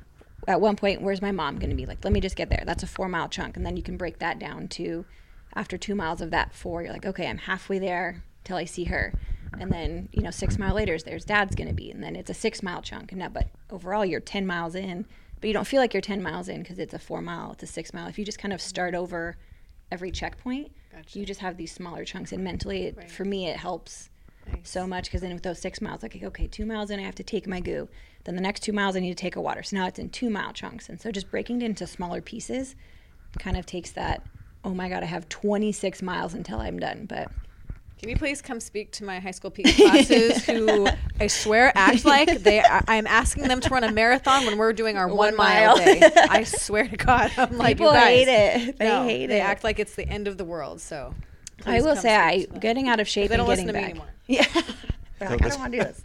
at 0.47 0.61
one 0.61 0.77
point, 0.77 1.01
where's 1.01 1.23
my 1.23 1.33
mom 1.33 1.59
going 1.59 1.71
to 1.71 1.77
be? 1.77 1.87
Like, 1.87 2.05
let 2.05 2.13
me 2.13 2.21
just 2.21 2.37
get 2.37 2.51
there. 2.51 2.63
That's 2.67 2.83
a 2.83 2.87
four 2.87 3.09
mile 3.09 3.29
chunk, 3.29 3.57
and 3.57 3.65
then 3.65 3.77
you 3.77 3.83
can 3.83 3.97
break 3.97 4.19
that 4.19 4.39
down 4.39 4.69
to, 4.69 5.05
after 5.55 5.79
two 5.79 5.95
miles 5.95 6.21
of 6.21 6.31
that 6.31 6.55
four, 6.55 6.83
you're 6.83 6.93
like, 6.93 7.07
okay, 7.07 7.27
I'm 7.27 7.39
halfway 7.39 7.79
there 7.79 8.23
till 8.45 8.57
I 8.59 8.67
see 8.67 8.85
her, 8.85 9.13
and 9.59 9.73
then 9.73 10.09
you 10.13 10.23
know, 10.23 10.31
six 10.31 10.59
mile 10.59 10.75
later, 10.75 10.97
there's 10.99 11.25
dad's 11.25 11.57
going 11.57 11.69
to 11.69 11.75
be, 11.75 11.91
and 11.91 12.03
then 12.05 12.15
it's 12.17 12.31
a 12.31 12.35
six 12.35 12.63
mile 12.63 12.83
chunk, 12.83 13.13
and 13.13 13.19
now, 13.19 13.29
but 13.31 13.49
overall, 13.71 14.05
you're 14.05 14.21
ten 14.21 14.47
miles 14.47 14.75
in, 14.75 15.07
but 15.41 15.49
you 15.49 15.55
don't 15.55 15.67
feel 15.67 15.81
like 15.81 15.95
you're 15.95 16.01
ten 16.03 16.23
miles 16.23 16.49
in 16.49 16.61
because 16.63 16.79
it's 16.79 16.95
a 16.95 16.99
four 16.99 17.21
mile, 17.23 17.53
it's 17.53 17.63
a 17.63 17.67
six 17.67 17.93
mile. 17.95 18.07
If 18.09 18.19
you 18.19 18.25
just 18.27 18.39
kind 18.39 18.53
of 18.53 18.61
start 18.61 18.95
over 18.95 19.37
every 19.91 20.11
checkpoint, 20.13 20.71
Gotcha. 20.93 21.19
you 21.19 21.25
just 21.27 21.41
have 21.41 21.57
these 21.57 21.73
smaller 21.73 22.05
chunks, 22.05 22.33
and 22.33 22.43
mentally, 22.45 22.87
it, 22.87 22.97
Right. 22.97 23.11
for 23.11 23.25
me, 23.25 23.47
it 23.49 23.57
helps 23.57 24.11
Nice. 24.47 24.69
so 24.71 24.87
much 24.87 25.05
because 25.05 25.21
then 25.21 25.33
with 25.33 25.43
those 25.43 25.59
six 25.61 25.81
miles, 25.81 26.03
like 26.03 26.21
okay, 26.23 26.47
two 26.47 26.67
miles 26.67 26.91
in, 26.91 26.99
I 26.99 27.03
have 27.03 27.15
to 27.17 27.23
take 27.23 27.47
my 27.47 27.61
goo. 27.61 27.89
Then 28.25 28.35
the 28.37 28.43
next 28.43 28.61
two 28.63 28.73
miles, 28.73 28.97
I 28.97 29.01
need 29.01 29.11
to 29.17 29.21
take 29.21 29.37
a 29.37 29.41
water. 29.41 29.63
So 29.63 29.77
now 29.77 29.87
it's 29.87 29.99
in 29.99 30.11
two 30.11 30.31
mile 30.31 30.53
chunks, 30.53 30.89
and 30.89 31.01
so 31.01 31.11
just 31.11 31.31
breaking 31.31 31.63
it 31.63 31.65
into 31.67 31.87
smaller 31.87 32.21
pieces 32.21 32.75
kind 33.39 33.57
of 33.57 33.65
takes 33.67 33.91
that. 33.93 34.23
Oh 34.65 34.75
my 34.75 34.89
god, 34.89 35.03
I 35.03 35.07
have 35.07 35.29
26 35.29 36.03
miles 36.03 36.35
until 36.35 36.59
I'm 36.61 36.79
done. 36.79 37.07
But 37.07 37.31
Can 38.01 38.09
you 38.09 38.17
please 38.17 38.41
come 38.41 38.61
speak 38.61 38.93
to 38.93 39.05
my 39.05 39.21
high 39.21 39.31
school 39.31 39.51
PE 39.51 39.63
classes 39.75 40.43
who 40.47 40.89
I 41.21 41.27
swear 41.27 41.71
act 41.75 42.07
like 42.07 42.39
they 42.43 42.61
I, 42.63 42.83
I'm 42.89 43.07
asking 43.07 43.47
them 43.47 43.61
to 43.61 43.69
run 43.69 43.85
a 43.85 43.93
marathon 43.93 44.47
when 44.47 44.57
we're 44.57 44.73
doing 44.73 44.97
our 44.97 45.07
one, 45.07 45.19
One 45.19 45.37
mile. 45.37 45.77
mile. 45.77 45.85
day. 45.85 46.01
I 46.17 46.45
swear 46.45 46.89
to 46.89 46.97
God, 46.97 47.31
I'm 47.37 47.59
like 47.59 47.77
people 47.77 47.93
you 47.93 47.99
guys, 47.99 48.27
hate 48.27 48.29
it. 48.69 48.79
They 48.79 48.89
no, 48.89 49.05
hate 49.05 49.27
they 49.27 49.41
it. 49.41 49.45
act 49.45 49.65
like 49.65 49.79
it's 49.79 49.97
the 49.97 50.09
end 50.09 50.29
of 50.29 50.39
the 50.39 50.47
world. 50.47 50.81
So 50.81 51.15
I 51.67 51.83
will 51.83 51.95
say, 51.95 52.17
I 52.17 52.33
speak 52.39 52.47
to 52.47 52.53
them. 52.53 52.61
getting 52.61 52.89
out 52.89 53.01
of 53.01 53.07
shape 53.09 53.29
They 53.29 53.37
don't 53.37 53.51
and 53.51 53.59
getting 53.59 53.67
listen 53.67 53.75
to 53.75 53.81
me 53.81 53.81
back. 53.81 53.91
anymore. 53.91 54.07
Yeah, 54.27 54.63
they're 55.19 55.29
like, 55.29 55.45
I 55.45 55.49
don't 55.51 55.59
want 55.61 55.73
to 55.73 55.79
do 55.81 55.85
this. 55.85 56.03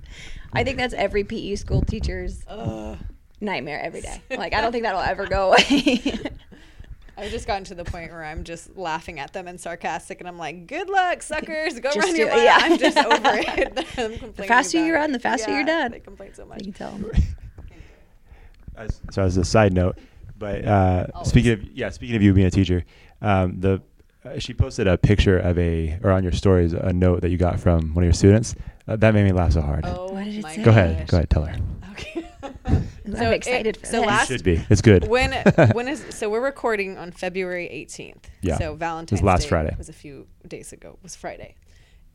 I 0.52 0.66
think 0.66 0.78
that's 0.78 0.94
every 0.94 1.24
PE 1.24 1.56
school 1.56 1.82
teacher's 1.82 2.46
uh. 2.48 2.98
nightmare 3.40 3.80
every 3.82 4.02
day. 4.02 4.22
Like 4.38 4.54
I 4.54 4.60
don't 4.60 4.74
think 4.74 4.84
that'll 4.84 5.00
ever 5.00 5.28
go 5.28 5.54
away. 5.54 6.20
I've 7.18 7.32
just 7.32 7.48
gotten 7.48 7.64
to 7.66 7.76
the 7.76 7.86
point 7.86 8.12
where 8.12 8.24
I'm 8.24 8.44
just 8.44 8.76
laughing 8.76 9.20
at 9.20 9.32
them 9.32 9.48
and 9.48 9.60
sarcastic, 9.60 10.20
and 10.20 10.28
I'm 10.28 10.38
like, 10.38 10.68
"Good 10.68 10.90
luck, 10.90 11.24
suckers! 11.24 11.80
Go 11.80 11.92
Just 11.92 12.08
run 12.08 12.16
your 12.16 12.28
it, 12.28 12.32
mile." 12.32 12.44
yeah. 12.44 12.58
I'm 12.62 12.78
just 12.78 12.98
over 13.06 13.38
it. 13.38 13.76
Them 13.96 14.18
complaining 14.18 14.48
faster 14.48 14.86
you 14.86 14.94
run, 14.94 15.12
the 15.12 15.20
faster 15.20 15.52
you're 15.52 15.66
done. 15.66 15.92
They 15.92 16.00
complain 16.02 16.34
so 16.34 16.46
much. 16.46 16.60
you 16.66 16.72
can 16.72 16.74
tell 16.74 16.92
'em. 16.92 17.12
As, 18.78 19.00
so 19.10 19.22
as 19.22 19.38
a 19.38 19.46
side 19.46 19.72
note, 19.72 19.98
but 20.38 20.66
uh, 20.66 21.24
speaking 21.24 21.54
of 21.54 21.64
yeah, 21.72 21.90
speaking 21.90 22.18
of 22.18 22.22
you 22.22 22.34
being 22.34 22.48
a 22.48 22.52
teacher, 22.52 22.84
um, 23.22 23.62
the 23.62 23.82
uh, 24.26 24.38
she 24.38 24.54
posted 24.54 24.86
a 24.86 24.98
picture 24.98 25.40
of 25.40 25.58
a 25.58 25.98
or 26.04 26.12
on 26.12 26.24
your 26.24 26.34
stories 26.34 26.74
a 26.74 26.92
note 26.92 27.22
that 27.22 27.30
you 27.30 27.38
got 27.38 27.58
from 27.58 27.94
one 27.94 28.04
of 28.04 28.08
your 28.08 28.14
students. 28.14 28.54
Uh, 28.86 28.98
that 28.98 29.14
made 29.14 29.24
me 29.24 29.32
laugh 29.32 29.54
so 29.54 29.62
hard. 29.62 29.86
Oh 29.86 30.12
What 30.12 30.26
did 30.26 30.36
it 30.36 30.46
say? 30.46 30.62
Go 30.62 30.72
ahead, 30.72 31.08
go 31.08 31.16
ahead, 31.18 31.30
tell 31.30 31.46
her. 31.46 31.56
Okay. 32.66 32.76
Ooh, 33.10 33.16
I'm 33.18 33.34
excited 33.34 33.78
for 33.78 33.86
so 33.86 34.00
this. 34.00 34.08
last 34.08 34.28
Should 34.28 34.44
be. 34.44 34.66
It's 34.70 34.82
good. 34.82 35.08
when 35.08 35.32
when 35.74 35.88
is 35.88 36.04
so 36.10 36.30
we're 36.30 36.42
recording 36.44 36.98
on 36.98 37.12
February 37.12 37.68
18th. 37.88 38.24
Yeah. 38.42 38.58
So 38.58 38.76
Valentine's 38.76 39.22
was 39.22 39.26
last 39.26 39.44
Day 39.44 39.50
Friday. 39.50 39.76
was 39.78 39.90
a 39.90 39.94
few 39.94 40.28
days 40.48 40.74
ago. 40.74 40.92
It 40.98 41.04
was 41.04 41.16
Friday, 41.16 41.56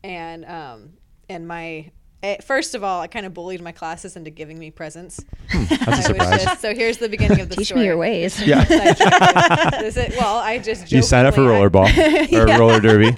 and 0.03 0.43
um 0.45 0.89
and 1.29 1.47
my 1.47 1.91
eh, 2.23 2.37
first 2.41 2.75
of 2.75 2.83
all, 2.83 2.99
I 3.01 3.07
kind 3.07 3.25
of 3.25 3.33
bullied 3.33 3.61
my 3.61 3.71
classes 3.71 4.15
into 4.17 4.29
giving 4.29 4.59
me 4.59 4.69
presents. 4.71 5.23
That's 5.53 5.71
a 5.71 5.77
I 5.87 5.95
was 5.95 6.05
surprise. 6.05 6.43
just- 6.43 6.61
so 6.61 6.75
here's 6.75 6.97
the 6.97 7.07
beginning 7.09 7.39
of 7.39 7.49
the 7.49 7.55
Teach 7.55 7.67
story. 7.67 7.79
me 7.81 7.85
your 7.87 7.97
ways. 7.97 8.39
Yeah. 8.45 8.65
This 9.81 9.95
is- 9.97 10.15
well, 10.17 10.37
I 10.37 10.59
just 10.59 10.91
you 10.91 11.01
sign 11.01 11.25
up 11.25 11.33
for 11.35 11.41
jokingly- 11.43 11.69
rollerball 11.69 12.33
or 12.43 12.47
Yeah. 12.47 12.57
roller 12.57 12.79
derby. 12.81 13.17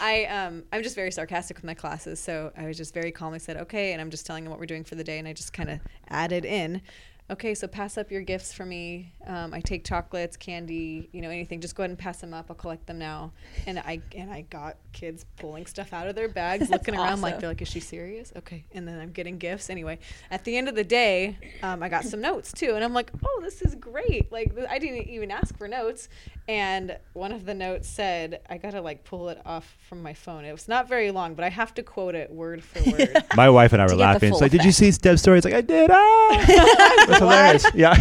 I 0.00 0.24
um 0.26 0.64
I'm 0.72 0.82
just 0.82 0.94
very 0.94 1.10
sarcastic 1.10 1.56
with 1.56 1.64
my 1.64 1.74
classes, 1.74 2.20
so 2.20 2.52
I 2.56 2.66
was 2.66 2.76
just 2.76 2.94
very 2.94 3.12
calmly 3.12 3.38
said 3.38 3.56
okay, 3.56 3.92
and 3.92 4.00
I'm 4.00 4.10
just 4.10 4.26
telling 4.26 4.44
them 4.44 4.50
what 4.50 4.60
we're 4.60 4.66
doing 4.66 4.84
for 4.84 4.94
the 4.94 5.04
day, 5.04 5.18
and 5.18 5.26
I 5.26 5.32
just 5.32 5.52
kind 5.52 5.70
of 5.70 5.80
added 6.08 6.44
in, 6.44 6.82
okay, 7.30 7.54
so 7.54 7.66
pass 7.66 7.98
up 7.98 8.10
your 8.10 8.22
gifts 8.22 8.52
for 8.52 8.64
me. 8.64 9.12
Um, 9.26 9.52
I 9.52 9.60
take 9.60 9.84
chocolates, 9.84 10.36
candy, 10.36 11.08
you 11.12 11.20
know, 11.20 11.28
anything. 11.28 11.60
Just 11.60 11.74
go 11.74 11.82
ahead 11.82 11.90
and 11.90 11.98
pass 11.98 12.20
them 12.20 12.32
up. 12.32 12.46
I'll 12.48 12.56
collect 12.56 12.86
them 12.86 12.98
now. 12.98 13.32
And 13.66 13.78
I 13.78 14.00
and 14.16 14.30
I 14.30 14.42
got 14.42 14.76
kids 14.92 15.26
pulling 15.36 15.66
stuff 15.66 15.92
out 15.92 16.08
of 16.08 16.14
their 16.14 16.28
bags, 16.28 16.70
looking 16.70 16.96
around 16.96 17.20
like 17.20 17.38
they're 17.38 17.50
like, 17.50 17.62
is 17.62 17.68
she 17.68 17.80
serious? 17.80 18.32
Okay, 18.36 18.64
and 18.72 18.88
then 18.88 18.98
I'm 18.98 19.12
getting 19.12 19.38
gifts 19.38 19.70
anyway. 19.70 19.98
At 20.30 20.44
the 20.44 20.56
end 20.56 20.68
of 20.68 20.74
the 20.74 20.84
day, 20.84 21.36
um, 21.62 21.82
I 21.82 21.88
got 21.88 22.04
some 22.04 22.20
notes 22.20 22.52
too, 22.52 22.74
and 22.74 22.82
I'm 22.82 22.94
like, 22.94 23.10
oh, 23.24 23.40
this 23.42 23.62
is 23.62 23.74
great. 23.74 24.32
Like 24.32 24.52
I 24.68 24.78
didn't 24.78 25.08
even 25.08 25.30
ask 25.30 25.56
for 25.56 25.68
notes, 25.68 26.08
and 26.48 26.96
one 27.12 27.32
of 27.32 27.44
the 27.44 27.54
notes 27.54 27.88
said, 27.88 28.40
I 28.48 28.56
gotta 28.56 28.80
like 28.80 29.04
pull 29.04 29.28
it 29.28 29.40
off 29.44 29.76
from 29.88 30.02
my 30.02 30.14
phone. 30.14 30.44
It 30.44 30.52
was 30.52 30.68
not 30.68 30.88
very 30.88 31.10
long, 31.10 31.34
but 31.34 31.44
I 31.44 31.50
have 31.50 31.74
to 31.74 31.82
quote 31.82 32.14
it 32.14 32.30
word 32.30 32.62
for 32.64 32.90
word. 32.90 33.24
My 33.36 33.50
wife 33.50 33.74
and 33.74 33.82
I 33.82 33.86
were 33.86 33.94
laughing. 33.94 34.30
It's 34.30 34.38
full 34.38 34.44
like, 34.44 34.52
did 34.52 34.64
you 34.64 34.72
see 34.72 34.90
Deb's 34.90 35.20
story? 35.20 35.38
It's 35.38 35.44
like, 35.44 35.54
I 35.54 35.60
did. 35.60 35.90
Ah, 35.92 37.08
that's 37.18 37.64
hilarious. 37.64 37.66
Yeah. 37.74 37.94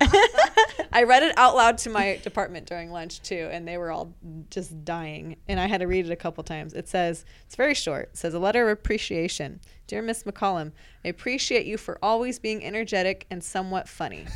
I 0.92 1.02
read 1.02 1.24
it 1.24 1.36
out 1.36 1.56
loud 1.56 1.78
to 1.78 1.90
my 1.90 2.20
department 2.22 2.66
during 2.66 2.92
lunch 2.92 3.20
too, 3.22 3.48
and 3.50 3.66
they 3.66 3.78
were 3.78 3.90
all 3.90 4.14
just 4.48 4.84
dying. 4.84 5.36
And 5.48 5.58
I 5.58 5.66
had 5.66 5.80
to 5.80 5.88
read 5.88 6.06
it 6.06 6.12
a 6.12 6.16
couple 6.16 6.44
times. 6.44 6.72
It 6.72 6.88
says, 6.88 7.24
it's 7.46 7.56
very 7.56 7.74
short. 7.74 8.10
It 8.12 8.16
says, 8.16 8.32
A 8.32 8.38
letter 8.38 8.62
of 8.62 8.78
appreciation. 8.78 9.60
Dear 9.88 10.02
Miss 10.02 10.22
McCollum, 10.22 10.70
I 11.04 11.08
appreciate 11.08 11.66
you 11.66 11.76
for 11.76 11.98
always 12.00 12.38
being 12.38 12.64
energetic 12.64 13.26
and 13.28 13.42
somewhat 13.42 13.88
funny. 13.88 14.26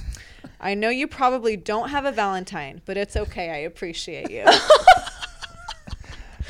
I 0.60 0.74
know 0.74 0.88
you 0.88 1.06
probably 1.06 1.56
don't 1.56 1.90
have 1.90 2.04
a 2.04 2.12
Valentine, 2.12 2.82
but 2.84 2.96
it's 2.96 3.16
okay. 3.16 3.50
I 3.50 3.58
appreciate 3.58 4.30
you. 4.30 4.44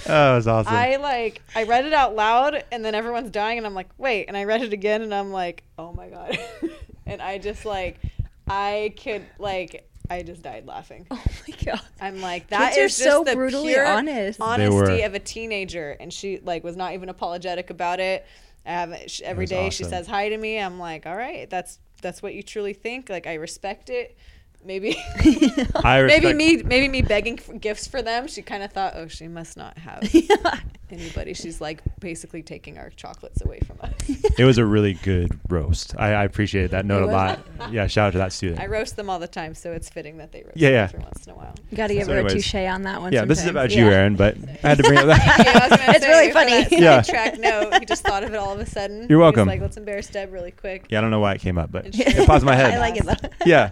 Oh, 0.09 0.33
it 0.33 0.37
was 0.37 0.49
awesome. 0.49 0.73
I 0.73 0.97
like 0.97 1.43
I 1.55 1.65
read 1.65 1.85
it 1.85 1.93
out 1.93 2.15
loud 2.15 2.65
and 2.73 2.83
then 2.83 2.95
everyone's 2.95 3.31
dying 3.31 3.59
and 3.59 3.67
I'm 3.67 3.75
like, 3.75 3.89
wait, 3.99 4.27
and 4.27 4.37
I 4.37 4.45
read 4.45 4.63
it 4.63 4.73
again 4.73 5.03
and 5.03 5.15
I'm 5.15 5.33
like, 5.33 5.65
oh 5.77 5.93
my 5.93 6.09
god. 6.09 6.39
and 7.09 7.21
I 7.21 7.39
just 7.39 7.65
like 7.65 7.99
I 8.47 8.95
could 9.03 9.25
like 9.39 9.89
I 10.11 10.23
just 10.23 10.43
died 10.43 10.67
laughing. 10.67 11.07
Oh 11.11 11.23
my 11.49 11.55
god. 11.65 11.81
I'm 12.01 12.21
like 12.21 12.49
that 12.49 12.75
Kids 12.75 12.79
are 12.79 12.85
is 12.85 12.99
just 12.99 13.11
so 13.11 13.25
the 13.25 13.35
brutally 13.35 13.73
pure 13.75 13.87
honest. 13.87 14.41
Honesty 14.41 15.03
of 15.03 15.15
a 15.15 15.19
teenager 15.19 15.97
and 15.99 16.13
she 16.13 16.39
like 16.39 16.65
was 16.65 16.77
not 16.77 16.95
even 16.95 17.09
apologetic 17.09 17.71
about 17.71 18.01
it. 18.01 18.25
I 18.65 18.71
haven't 18.71 19.11
sh- 19.11 19.23
every 19.23 19.47
was 19.47 19.75
she 19.75 19.85
says 19.85 20.07
hi 20.07 20.29
to 20.29 20.37
me. 20.37 20.59
I'm 20.59 20.79
like, 20.79 21.07
all 21.07 21.17
right, 21.17 21.49
that's 21.49 21.79
that's 22.03 22.23
what 22.23 22.35
you 22.35 22.43
truly 22.43 22.75
think. 22.75 23.09
Like 23.09 23.27
I 23.27 23.35
respect 23.35 23.91
it. 23.91 24.17
Maybe 24.65 24.97
I 25.77 26.03
maybe 26.03 26.33
me 26.35 26.63
maybe 26.63 26.89
me 26.89 27.01
begging 27.03 27.39
for 27.39 27.55
gifts 27.55 27.87
for 27.87 28.03
them. 28.03 28.27
She 28.27 28.43
kind 28.43 28.63
of 28.63 28.73
thought, 28.73 28.95
oh, 28.97 29.09
she 29.09 29.29
must 29.29 29.57
not 29.57 29.79
have 29.79 30.03
anybody. 30.91 31.33
She's 31.35 31.61
like 31.61 31.81
basically 32.01 32.43
taking 32.43 32.77
our 32.77 32.91
chocolates 32.91 33.41
away 33.41 33.61
from 33.61 33.79
us. 33.83 33.93
It 34.39 34.45
was 34.45 34.59
a 34.59 34.65
really 34.67 34.95
good 34.95 35.39
roast. 35.49 35.95
I, 35.99 36.09
I 36.13 36.25
appreciated 36.25 36.73
that 36.73 36.85
note 36.85 37.03
a 37.03 37.07
lot. 37.07 37.39
Yeah, 37.71 37.87
shout 37.87 38.09
out 38.09 38.13
to 38.13 38.19
that 38.19 38.33
student. 38.33 38.61
I 38.61 38.67
roast 38.67 38.97
them 38.97 39.09
all 39.09 39.19
the 39.19 39.29
time, 39.29 39.55
so 39.55 39.73
it's 39.73 39.89
fitting 39.89 40.19
that 40.19 40.33
they 40.33 40.43
roast 40.43 40.57
Yeah, 40.57 40.71
yeah. 40.71 40.83
every 40.85 41.01
once 41.01 41.27
in 41.27 41.33
a 41.33 41.37
while. 41.37 41.55
You 41.71 41.77
got 41.77 41.87
to 41.89 41.95
give 41.95 42.07
So 42.07 42.13
her 42.13 42.19
anyways, 42.19 42.33
a 42.33 42.37
touche 42.37 42.55
on 42.57 42.83
that 42.83 43.01
one. 43.01 43.13
yeah, 43.13 43.25
this 43.25 43.39
is 43.39 43.45
sometimes. 43.45 43.73
about 43.73 43.79
you, 43.79 43.89
Erin, 43.91 44.17
but 44.17 44.37
I 44.65 44.69
had 44.69 44.79
to 44.79 44.83
bring 44.85 44.99
up 44.99 45.07
Yeah, 45.07 45.15
I 45.15 45.43
that. 45.45 45.71
was 45.71 45.81
It's 45.97 46.05
say, 46.05 46.11
really 46.11 46.29
for 46.29 46.35
that 46.35 46.69
funny. 46.71 46.83
Yeah. 46.83 47.03
sidetrack 47.03 47.39
note, 47.39 47.79
he 47.79 47.87
just 47.87 48.03
thought 48.05 48.23
of 48.25 48.33
it 48.35 48.37
all 48.37 48.53
of 48.53 48.61
a 48.61 48.67
sudden. 48.67 48.99
You're 49.01 49.09
He 49.09 49.15
was 49.15 49.21
welcome. 49.23 49.49
like, 49.49 49.61
let's 49.61 49.77
embarrass 49.77 50.09
Deb 50.09 50.33
really 50.33 50.51
quick. 50.51 50.87
yeah, 50.91 50.99
I 50.99 51.01
don't 51.01 51.11
know 51.11 51.21
why 51.21 51.35
it 51.35 51.41
came 51.41 51.59
up, 51.59 51.71
but 51.71 51.85
And 51.87 51.95
it 52.01 52.27
popped 52.27 52.41
in 52.43 52.47
my 52.47 52.57
head. 52.57 52.75
I 52.75 52.79
like 52.79 52.97
it 52.97 53.05
though. 53.07 53.29
yeah. 53.47 53.71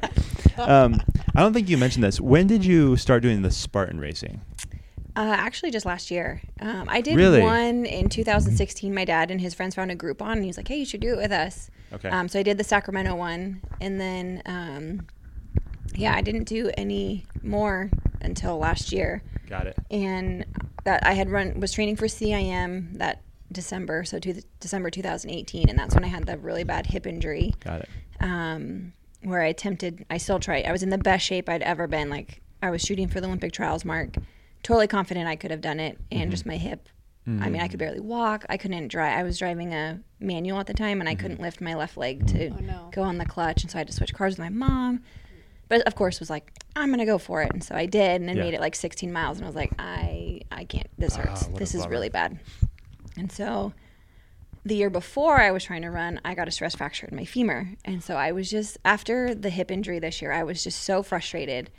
Um, 0.59 1.03
I 1.35 1.41
don't 1.41 1.53
think 1.53 1.69
you 1.69 1.77
mentioned 1.79 2.05
this. 2.05 2.21
When 2.21 2.47
did 2.47 2.65
you 2.65 2.97
start 2.97 3.23
doing 3.23 3.43
the 3.43 3.51
Spartan 3.51 4.01
racing? 4.01 4.41
Uh, 5.15 5.35
actually, 5.39 5.71
just 5.71 5.87
last 5.87 6.11
year. 6.11 6.43
Um, 6.61 6.87
I 6.89 7.01
did 7.01 7.17
Really? 7.17 7.41
one 7.41 7.87
in 7.87 8.09
2016. 8.11 8.93
My 8.95 9.05
dad 9.07 9.31
and 9.31 9.41
his 9.41 9.55
friends 9.55 9.75
found 9.75 9.91
a 9.91 9.95
group 9.95 10.21
on, 10.21 10.33
and 10.33 10.43
he 10.43 10.49
was 10.49 10.59
like, 10.59 10.69
"Hey, 10.69 10.77
you 10.77 10.85
should 10.85 11.01
do 11.01 11.15
it 11.15 11.17
with 11.17 11.33
us." 11.33 11.71
Okay. 11.93 12.09
Um, 12.11 12.29
so 12.29 12.39
I 12.39 12.43
did 12.43 12.59
the 12.59 12.65
Sacramento 12.65 13.15
one, 13.15 13.63
and 13.81 13.99
then 13.99 14.43
um, 14.45 15.07
yeah, 15.95 16.15
I 16.15 16.21
didn't 16.21 16.45
do 16.45 16.71
any 16.77 17.25
more 17.43 17.91
until 18.21 18.59
last 18.59 18.93
year. 18.93 19.23
Got 19.49 19.67
it. 19.69 19.77
And 19.91 20.45
that 20.85 21.07
I 21.07 21.15
had 21.15 21.31
run 21.31 21.61
was 21.61 21.73
training 21.73 21.97
for 21.97 22.07
CIM 22.07 22.99
that 22.99 23.23
December, 23.53 24.05
so 24.05 24.19
to 24.19 24.43
December 24.61 24.91
2018, 24.91 25.71
and 25.71 25.79
that's 25.79 25.95
when 25.95 26.05
I 26.05 26.09
had 26.09 26.27
the 26.27 26.37
really 26.37 26.65
bad 26.65 26.87
hip 26.87 27.07
injury 27.07 27.55
Got 27.61 27.83
it. 27.83 27.89
um, 28.21 28.93
where 29.23 29.43
I 29.43 29.47
attempted. 29.47 30.05
I 30.11 30.19
still 30.19 30.39
tried. 30.39 30.65
I 30.67 30.73
was 30.73 30.83
in 30.83 30.91
the 30.91 30.99
best 30.99 31.25
shape 31.25 31.49
I'd 31.49 31.63
ever 31.63 31.87
been. 31.87 32.11
Like 32.11 32.43
I 32.63 32.71
was 32.71 32.83
shooting 32.83 33.09
for 33.09 33.21
the 33.21 33.27
Olympic 33.27 33.53
trials 33.53 33.85
mark. 33.85 34.17
Totally 34.63 34.87
confident 34.87 35.29
I 35.29 35.37
could 35.37 35.51
have 35.51 35.61
done 35.61 35.79
it, 35.81 35.99
and 36.11 36.23
mm-hmm. 36.23 36.31
just 36.31 36.47
my 36.47 36.57
hip. 36.57 36.89
I 37.29 37.49
mean, 37.49 37.57
I 37.61 37.67
could 37.67 37.73
mm-hmm. 37.73 37.79
barely 37.79 38.01
walk. 38.01 38.47
I 38.49 38.57
couldn't 38.57 38.87
drive. 38.87 39.19
I 39.19 39.25
was 39.25 39.37
driving 39.37 39.75
a 39.75 39.99
manual 40.21 40.61
at 40.61 40.69
the 40.69 40.75
time, 40.75 41.01
and 41.01 41.09
I 41.09 41.17
couldn't 41.17 41.39
mm-hmm. 41.39 41.43
lift 41.43 41.61
my 41.61 41.75
left 41.75 41.97
leg 41.97 42.25
to 42.29 42.51
Oh, 42.51 42.57
no. 42.61 42.91
go 42.93 43.03
on 43.03 43.19
the 43.19 43.27
clutch, 43.27 43.63
and 43.63 43.71
so 43.71 43.79
I 43.79 43.81
had 43.81 43.89
to 43.89 43.93
switch 43.93 44.15
cars 44.15 44.35
with 44.35 44.39
my 44.39 44.49
mom. 44.49 45.03
but 45.69 45.81
of 45.83 45.97
course 45.97 46.21
was 46.21 46.31
like, 46.31 46.53
I'm 46.77 46.91
gonna 46.91 47.05
go 47.05 47.19
for 47.19 47.43
it, 47.43 47.53
and 47.53 47.65
so 47.65 47.75
I 47.75 47.87
did, 47.87 48.21
and 48.21 48.31
I 48.31 48.35
Yeah. 48.35 48.45
made 48.45 48.55
it 48.55 48.61
like 48.61 48.77
16 48.77 49.13
miles, 49.13 49.39
and 49.39 49.45
I 49.45 49.49
was 49.49 49.57
like, 49.57 49.73
I 49.81 50.43
I 50.53 50.65
can't. 50.65 50.87
This 50.99 51.17
ah, 51.17 51.23
hurts. 51.23 51.49
Ah, 51.53 51.57
this 51.57 51.75
is 51.75 51.81
bummer. 51.83 51.91
really 51.91 52.09
bad. 52.11 52.39
And 53.17 53.33
so 53.33 53.73
the 54.67 54.75
year 54.77 54.91
before 54.91 55.41
I 55.41 55.51
was 55.53 55.65
trying 55.65 55.83
to 55.83 55.91
run, 55.91 56.21
I 56.25 56.35
got 56.35 56.49
a 56.49 56.51
stress 56.51 56.75
fracture 56.75 57.07
in 57.11 57.17
my 57.17 57.25
femur. 57.25 57.69
And 57.85 58.03
so 58.03 58.17
I 58.17 58.33
was 58.33 58.51
just 58.51 58.77
after 58.85 59.35
the 59.35 59.49
hip 59.51 59.71
injury 59.71 59.99
this 60.01 60.21
year, 60.21 60.33
I 60.33 60.43
was 60.43 60.63
just 60.65 60.83
so 60.83 61.03
frustrated. 61.03 61.71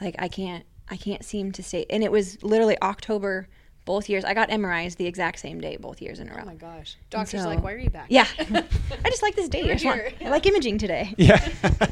Like 0.00 0.14
I 0.18 0.28
can't 0.28 0.64
I 0.90 0.96
can't 0.96 1.24
seem 1.24 1.52
to 1.52 1.62
stay 1.62 1.86
and 1.90 2.02
it 2.04 2.12
was 2.12 2.42
literally 2.42 2.76
October 2.82 3.48
both 3.84 4.10
years. 4.10 4.22
I 4.24 4.34
got 4.34 4.50
MRIs 4.50 4.96
the 4.96 5.06
exact 5.06 5.38
same 5.38 5.58
day 5.62 5.78
both 5.78 6.02
years 6.02 6.20
in 6.20 6.28
a 6.28 6.34
row. 6.34 6.40
Oh 6.42 6.46
my 6.46 6.54
gosh. 6.54 6.96
Doctor's 7.08 7.42
so- 7.42 7.48
like, 7.48 7.62
why 7.62 7.72
are 7.72 7.78
you 7.78 7.88
back? 7.88 8.06
Yeah. 8.10 8.26
I 8.40 9.08
just 9.10 9.22
like 9.22 9.34
this 9.34 9.48
day. 9.48 9.62
I, 9.62 9.72
just 9.72 9.84
want- 9.86 10.00
here. 10.02 10.12
I 10.26 10.28
like 10.28 10.44
imaging 10.46 10.76
today. 10.78 11.14
Yeah. 11.18 11.40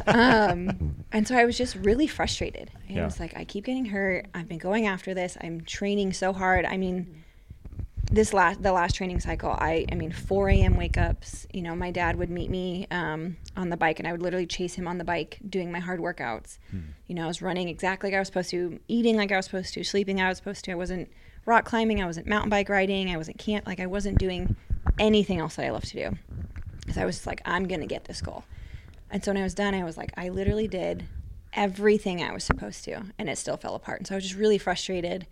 Um, 0.07 0.97
and 1.13 1.27
so 1.27 1.35
I 1.35 1.45
was 1.47 1.57
just 1.57 1.75
really 1.77 2.07
frustrated. 2.07 2.71
And 2.89 2.97
Yeah. 2.97 3.03
I 3.03 3.05
was 3.07 3.19
like, 3.19 3.35
I 3.37 3.45
keep 3.45 3.65
getting 3.65 3.87
hurt. 3.87 4.27
I've 4.35 4.49
been 4.49 4.59
going 4.59 4.87
after 4.87 5.15
this. 5.15 5.37
I'm 5.41 5.63
training 5.63 6.13
so 6.13 6.33
hard. 6.35 6.67
I 6.67 6.77
mean, 6.77 7.23
this 8.17 8.35
last 8.35 8.63
the 8.63 8.73
last 8.73 8.97
training 8.97 9.21
cycle, 9.21 9.51
I 9.51 9.87
I 9.93 9.95
mean, 9.95 10.11
4 10.11 10.49
a.m. 10.49 10.77
wake 10.77 10.99
ups. 10.99 11.47
You 11.53 11.63
know, 11.63 11.77
my 11.77 11.93
dad 11.93 12.17
would 12.17 12.31
meet 12.31 12.51
me 12.51 12.87
um, 12.91 13.37
on 13.57 13.69
the 13.69 13.77
bike, 13.77 14.01
and 14.01 14.09
I 14.09 14.13
would 14.13 14.23
literally 14.23 14.47
chase 14.47 14.75
him 14.75 14.89
on 14.89 14.99
the 14.99 15.05
bike 15.05 15.39
doing 15.49 15.71
my 15.71 15.79
hard 15.79 16.01
workouts. 16.01 16.59
You 17.07 17.15
know, 17.15 17.25
I 17.25 17.27
was 17.29 17.41
running 17.41 17.69
exactly 17.69 18.11
like 18.11 18.17
I 18.17 18.19
was 18.19 18.29
supposed 18.29 18.51
to, 18.51 18.81
eating 18.89 19.17
like 19.17 19.31
I 19.31 19.37
was 19.37 19.45
supposed 19.45 19.75
to, 19.75 19.85
sleeping 19.85 20.17
like 20.17 20.27
I 20.27 20.29
was 20.31 20.39
supposed 20.39 20.65
to. 20.65 20.73
I 20.73 20.75
wasn't 20.75 21.09
rock 21.45 21.65
climbing. 21.65 22.03
I 22.03 22.07
wasn't 22.07 22.27
mountain 22.27 22.51
bike 22.51 22.69
riding. 22.69 23.11
I 23.11 23.17
wasn't 23.17 23.39
camp. 23.39 23.67
Like 23.67 23.79
I 23.79 23.87
wasn't 23.87 24.19
doing 24.19 24.57
anything 24.99 25.39
else 25.39 25.57
that 25.57 25.67
I 25.67 25.71
love 25.71 25.85
to 25.85 25.93
do. 25.93 26.19
Because 26.81 26.99
I 26.99 27.05
was 27.05 27.17
just 27.17 27.27
like, 27.27 27.43
I'm 27.45 27.69
gonna 27.69 27.87
get 27.87 28.05
this 28.05 28.21
goal. 28.21 28.45
And 29.11 29.23
so 29.23 29.31
when 29.31 29.41
I 29.41 29.45
was 29.45 29.55
done, 29.55 29.75
I 29.75 29.85
was 29.85 29.97
like, 29.97 30.13
I 30.17 30.31
literally 30.31 30.67
did 30.67 31.07
everything 31.53 32.23
I 32.23 32.33
was 32.33 32.45
supposed 32.45 32.85
to, 32.85 33.03
and 33.19 33.29
it 33.29 33.39
still 33.39 33.57
fell 33.57 33.75
apart. 33.75 34.01
And 34.01 34.07
so 34.07 34.15
I 34.15 34.17
was 34.17 34.25
just 34.25 34.37
really 34.37 34.59
frustrated 34.59 35.27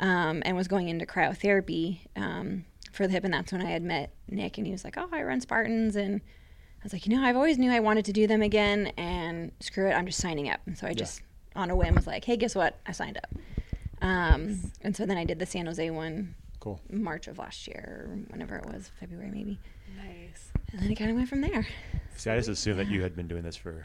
um, 0.00 0.42
and 0.44 0.56
was 0.56 0.68
going 0.68 0.88
into 0.88 1.06
cryotherapy 1.06 2.00
um, 2.16 2.64
for 2.92 3.06
the 3.06 3.12
hip. 3.12 3.24
And 3.24 3.34
that's 3.34 3.52
when 3.52 3.62
I 3.62 3.70
had 3.70 3.82
met 3.82 4.12
Nick, 4.28 4.58
and 4.58 4.66
he 4.66 4.72
was 4.72 4.84
like, 4.84 4.96
Oh, 4.96 5.08
I 5.12 5.22
run 5.22 5.40
Spartans. 5.40 5.96
And 5.96 6.20
I 6.20 6.84
was 6.84 6.92
like, 6.92 7.06
You 7.06 7.16
know, 7.16 7.24
I've 7.24 7.36
always 7.36 7.58
knew 7.58 7.70
I 7.70 7.80
wanted 7.80 8.04
to 8.06 8.12
do 8.12 8.26
them 8.26 8.42
again, 8.42 8.92
and 8.96 9.52
screw 9.60 9.88
it, 9.88 9.92
I'm 9.92 10.06
just 10.06 10.20
signing 10.20 10.48
up. 10.48 10.60
And 10.66 10.76
so 10.76 10.86
I 10.86 10.94
just, 10.94 11.22
on 11.56 11.70
a 11.70 11.76
whim, 11.76 11.94
was 11.94 12.06
like, 12.06 12.24
Hey, 12.24 12.36
guess 12.36 12.54
what? 12.54 12.78
I 12.86 12.92
signed 12.92 13.16
up. 13.18 13.34
Um, 14.02 14.72
and 14.82 14.94
so 14.94 15.06
then 15.06 15.16
I 15.16 15.24
did 15.24 15.38
the 15.38 15.46
San 15.46 15.66
Jose 15.66 15.90
one 15.90 16.34
cool. 16.60 16.80
March 16.90 17.28
of 17.28 17.38
last 17.38 17.66
year, 17.66 18.06
or 18.08 18.16
whenever 18.30 18.56
it 18.56 18.66
was, 18.66 18.90
February 19.00 19.30
maybe. 19.30 19.58
Nice. 19.96 20.50
And 20.72 20.82
then 20.82 20.90
it 20.90 20.96
kind 20.96 21.10
of 21.10 21.16
went 21.16 21.28
from 21.28 21.40
there. 21.40 21.66
See, 22.16 22.30
I 22.30 22.36
just 22.36 22.48
assumed 22.48 22.78
that 22.78 22.88
you 22.88 23.02
had 23.02 23.14
been 23.14 23.28
doing 23.28 23.42
this 23.42 23.56
for 23.56 23.70
I 23.70 23.78
know. 23.78 23.84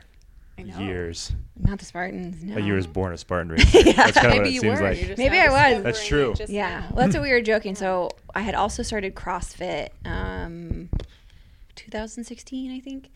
Years. 0.67 1.31
Not 1.57 1.79
the 1.79 1.85
Spartans. 1.85 2.43
No. 2.43 2.55
That 2.55 2.63
you 2.63 2.73
was 2.73 2.87
born 2.87 3.13
a 3.13 3.17
Spartan 3.17 3.49
racer. 3.53 3.83
That's 3.93 4.11
kind 4.13 4.27
of 4.27 4.33
what 4.33 4.37
Maybe 4.43 4.49
it 4.49 4.53
you 4.53 4.59
seems 4.61 4.79
were. 4.79 4.89
like. 4.89 5.17
Maybe 5.17 5.37
I 5.39 5.73
was. 5.73 5.83
That's 5.83 6.05
true. 6.07 6.33
Yeah, 6.47 6.79
now. 6.81 6.87
well, 6.93 7.05
that's 7.05 7.15
what 7.15 7.23
we 7.23 7.31
were 7.31 7.41
joking. 7.41 7.75
So 7.79 8.09
I 8.35 8.41
had 8.41 8.55
also 8.55 8.83
started 8.83 9.15
CrossFit, 9.15 9.89
um, 10.05 10.89
2016, 11.75 12.71
I 12.71 12.79
think, 12.79 13.09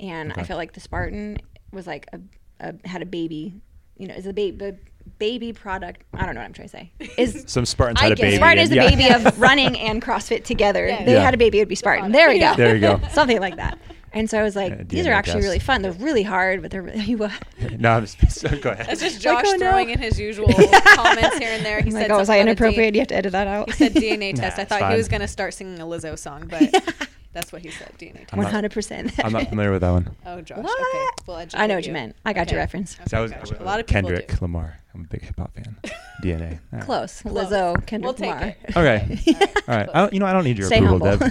and 0.00 0.30
I 0.32 0.34
Okay. 0.34 0.44
felt 0.44 0.58
like 0.58 0.72
the 0.72 0.80
Spartan 0.80 1.38
was 1.72 1.86
like 1.86 2.06
a, 2.12 2.20
a 2.60 2.88
had 2.88 3.02
a 3.02 3.06
baby. 3.06 3.54
You 3.96 4.08
know, 4.08 4.14
is 4.14 4.26
a 4.26 4.32
baby 4.32 4.76
baby 5.18 5.52
product. 5.52 6.02
I 6.14 6.24
don't 6.26 6.34
know 6.34 6.40
what 6.40 6.46
I'm 6.46 6.52
trying 6.52 6.68
to 6.68 6.76
say. 6.76 6.92
Is 7.18 7.44
Some 7.48 7.66
Spartans 7.66 8.00
I 8.00 8.04
had 8.04 8.12
a 8.12 8.14
get 8.16 8.22
baby. 8.22 8.36
Spartan 8.36 8.58
is 8.60 8.68
the 8.70 8.76
yeah. 8.76 8.88
baby 8.88 9.08
of 9.12 9.40
running 9.40 9.76
and 9.78 10.00
CrossFit 10.00 10.44
together. 10.44 10.86
Yeah. 10.86 11.04
They 11.04 11.12
Yeah. 11.14 11.22
had 11.22 11.34
a 11.34 11.36
baby, 11.36 11.58
it 11.58 11.62
would 11.62 11.68
be 11.68 11.74
Spartan. 11.74 12.12
There 12.12 12.28
we 12.28 12.38
go. 12.38 12.54
There 12.56 12.74
you 12.74 12.80
go. 12.80 13.00
Something 13.10 13.40
like 13.40 13.56
that. 13.56 13.78
And 14.14 14.28
so 14.28 14.38
I 14.38 14.42
was 14.42 14.54
like, 14.56 14.72
Yeah, 14.72 14.82
these 14.86 15.06
are 15.06 15.12
actually 15.12 15.42
really 15.42 15.58
fun. 15.58 15.82
They're 15.82 15.92
really 15.92 16.22
hard, 16.22 16.60
but 16.62 16.70
they're 16.70 16.82
really 16.82 17.14
what? 17.16 17.32
no, 17.78 17.92
I'm 17.92 18.06
just, 18.06 18.42
go 18.62 18.70
ahead. 18.70 18.86
That's 18.86 19.00
just 19.00 19.24
Like, 19.24 19.42
Josh 19.44 19.44
oh, 19.46 19.56
no. 19.56 19.70
throwing 19.70 19.90
in 19.90 19.98
his 19.98 20.18
usual 20.20 20.46
comments 20.94 21.38
here 21.38 21.50
and 21.50 21.64
there. 21.64 21.80
He 21.80 21.86
I'm 21.86 21.90
said, 21.92 22.02
like, 22.02 22.10
oh, 22.10 22.18
was 22.18 22.28
I 22.28 22.38
something 22.38 22.52
about 22.52 22.64
a 22.64 22.66
inappropriate? 22.66 22.92
D- 22.92 22.98
You 22.98 23.00
have 23.00 23.08
to 23.08 23.14
edit 23.16 23.32
that 23.32 23.46
out. 23.46 23.72
he 23.72 23.88
said 23.88 23.94
DNA 23.94 24.34
test. 24.34 24.56
Nah, 24.58 24.62
I 24.62 24.66
thought 24.66 24.80
fine. 24.80 24.90
he 24.92 24.96
was 24.98 25.08
going 25.08 25.20
to 25.22 25.28
start 25.28 25.54
singing 25.54 25.80
a 25.80 25.84
Lizzo 25.84 26.18
song, 26.18 26.46
but 26.48 27.08
that's 27.32 27.52
what 27.52 27.62
he 27.62 27.70
said. 27.70 27.90
DNA 27.98 28.18
test. 28.18 28.32
I'm 28.34 28.38
One 28.40 28.52
hundred 28.52 28.72
percent. 28.72 29.12
I'm 29.24 29.32
not 29.32 29.48
familiar 29.48 29.72
with 29.72 29.80
that 29.80 29.90
one. 29.90 30.14
Oh, 30.26 30.40
Josh. 30.42 30.58
What? 30.58 30.80
Okay. 30.80 31.06
We'll 31.26 31.46
I 31.54 31.66
know 31.66 31.76
what 31.76 31.86
you 31.86 31.92
meant. 31.92 32.14
I 32.26 32.32
got 32.34 32.50
your 32.50 32.60
reference. 32.60 32.94
Okay, 32.96 33.04
So 33.08 33.18
I 33.18 33.20
was, 33.22 33.30
gotcha. 33.30 33.62
A 33.62 33.64
lot 33.64 33.80
of 33.80 33.86
Kendrick 33.86 34.28
do. 34.28 34.36
Lamar. 34.42 34.78
I'm 34.94 35.02
a 35.02 35.04
big 35.04 35.22
hip 35.22 35.36
hop 35.38 35.54
fan. 35.54 35.74
DNA. 36.22 36.52
All 36.52 36.58
right. 36.78 36.82
Close. 36.84 37.22
Close. 37.22 37.46
Lizzo, 37.50 37.86
Kendrick 37.86 38.18
We'll 38.18 38.28
Lamar. 38.28 38.54
Okay. 38.76 39.18
All 39.66 39.74
right. 39.74 39.88
I 39.94 40.10
you 40.10 40.18
know, 40.20 40.26
I 40.26 40.34
don't 40.34 40.44
need 40.44 40.58
your 40.58 40.66
Stay 40.66 40.84
approval, 40.84 41.08
humble. 41.08 41.28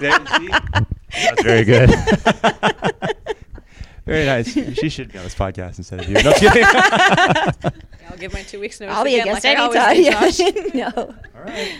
Deb. 0.00 0.86
There, 1.12 1.20
see? 1.20 1.26
That's 1.26 1.42
very 1.42 1.64
good. 1.64 1.90
very 4.06 4.24
nice. 4.26 4.52
She 4.78 4.88
should 4.88 5.12
be 5.12 5.18
on 5.18 5.24
this 5.24 5.34
podcast 5.34 5.78
instead 5.78 6.00
of 6.00 6.08
you. 6.08 6.14
No, 6.22 6.30
I'm 6.30 6.38
kidding. 6.38 6.64
I'll 8.10 8.16
give 8.16 8.32
my 8.32 8.42
two 8.42 8.58
weeks 8.60 8.80
notice. 8.80 8.96
I'll 8.96 9.04
be 9.04 9.16
a 9.18 9.22
again, 9.22 9.34
guest 9.34 9.44
like 9.44 9.56
I 9.56 9.60
always 9.62 10.40
anytime. 10.40 10.70
Yeah. 10.74 10.90
No. 10.96 11.14
All 11.36 11.42
right. 11.42 11.74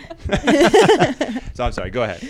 so 1.55 1.65
I'm 1.65 1.73
sorry. 1.73 1.91
Go 1.91 2.05
ahead. 2.05 2.23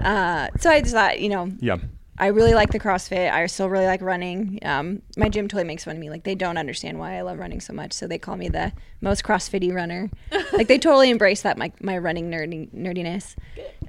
Uh, 0.00 0.48
so 0.58 0.70
I 0.70 0.80
just 0.80 0.94
thought, 0.94 1.20
you 1.20 1.28
know, 1.28 1.50
Yeah. 1.60 1.76
I 2.18 2.26
really 2.26 2.52
like 2.54 2.70
the 2.70 2.78
CrossFit. 2.78 3.32
I 3.32 3.46
still 3.46 3.70
really 3.70 3.86
like 3.86 4.02
running. 4.02 4.58
Um, 4.62 5.00
my 5.16 5.28
gym 5.30 5.48
totally 5.48 5.64
makes 5.64 5.84
fun 5.84 5.94
of 5.96 6.00
me. 6.00 6.10
Like 6.10 6.24
they 6.24 6.34
don't 6.34 6.58
understand 6.58 6.98
why 6.98 7.16
I 7.16 7.22
love 7.22 7.38
running 7.38 7.60
so 7.60 7.72
much, 7.72 7.92
so 7.94 8.06
they 8.06 8.18
call 8.18 8.36
me 8.36 8.48
the 8.48 8.72
most 9.00 9.24
CrossFitty 9.24 9.72
runner. 9.74 10.10
like 10.52 10.68
they 10.68 10.78
totally 10.78 11.08
embrace 11.10 11.42
that 11.42 11.56
my 11.56 11.72
my 11.80 11.96
running 11.96 12.30
nerdy, 12.30 12.70
nerdiness. 12.74 13.34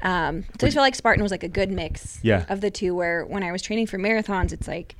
Um, 0.01 0.45
so 0.59 0.67
I 0.67 0.69
feel 0.69 0.82
like 0.82 0.95
Spartan 0.95 1.21
was 1.21 1.32
like 1.32 1.43
a 1.43 1.49
good 1.49 1.69
mix 1.69 2.19
Yeah. 2.24 2.45
of 2.49 2.61
the 2.61 2.71
two. 2.71 2.95
Where 2.95 3.26
when 3.26 3.43
I 3.43 3.51
was 3.51 3.61
training 3.61 3.88
for 3.88 3.97
marathons, 3.97 4.53
it's 4.53 4.67
like 4.67 4.95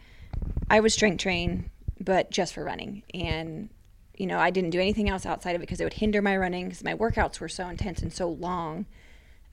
I 0.70 0.80
would 0.82 0.92
strength 0.92 1.22
train, 1.22 1.70
but 2.02 2.30
just 2.30 2.54
for 2.54 2.64
running, 2.64 3.04
and 3.14 3.70
you 4.18 4.28
know 4.28 4.38
I 4.38 4.50
didn't 4.50 4.72
do 4.72 4.80
anything 4.82 5.10
else 5.10 5.26
outside 5.26 5.56
of 5.56 5.62
it 5.62 5.66
because 5.66 5.80
it 5.80 5.86
would 5.86 5.94
hinder 5.94 6.22
my 6.22 6.36
running 6.36 6.66
because 6.66 6.84
my 6.84 6.94
workouts 6.94 7.40
were 7.40 7.50
so 7.50 7.70
intense 7.70 8.02
and 8.02 8.12
so 8.12 8.28
long. 8.28 8.86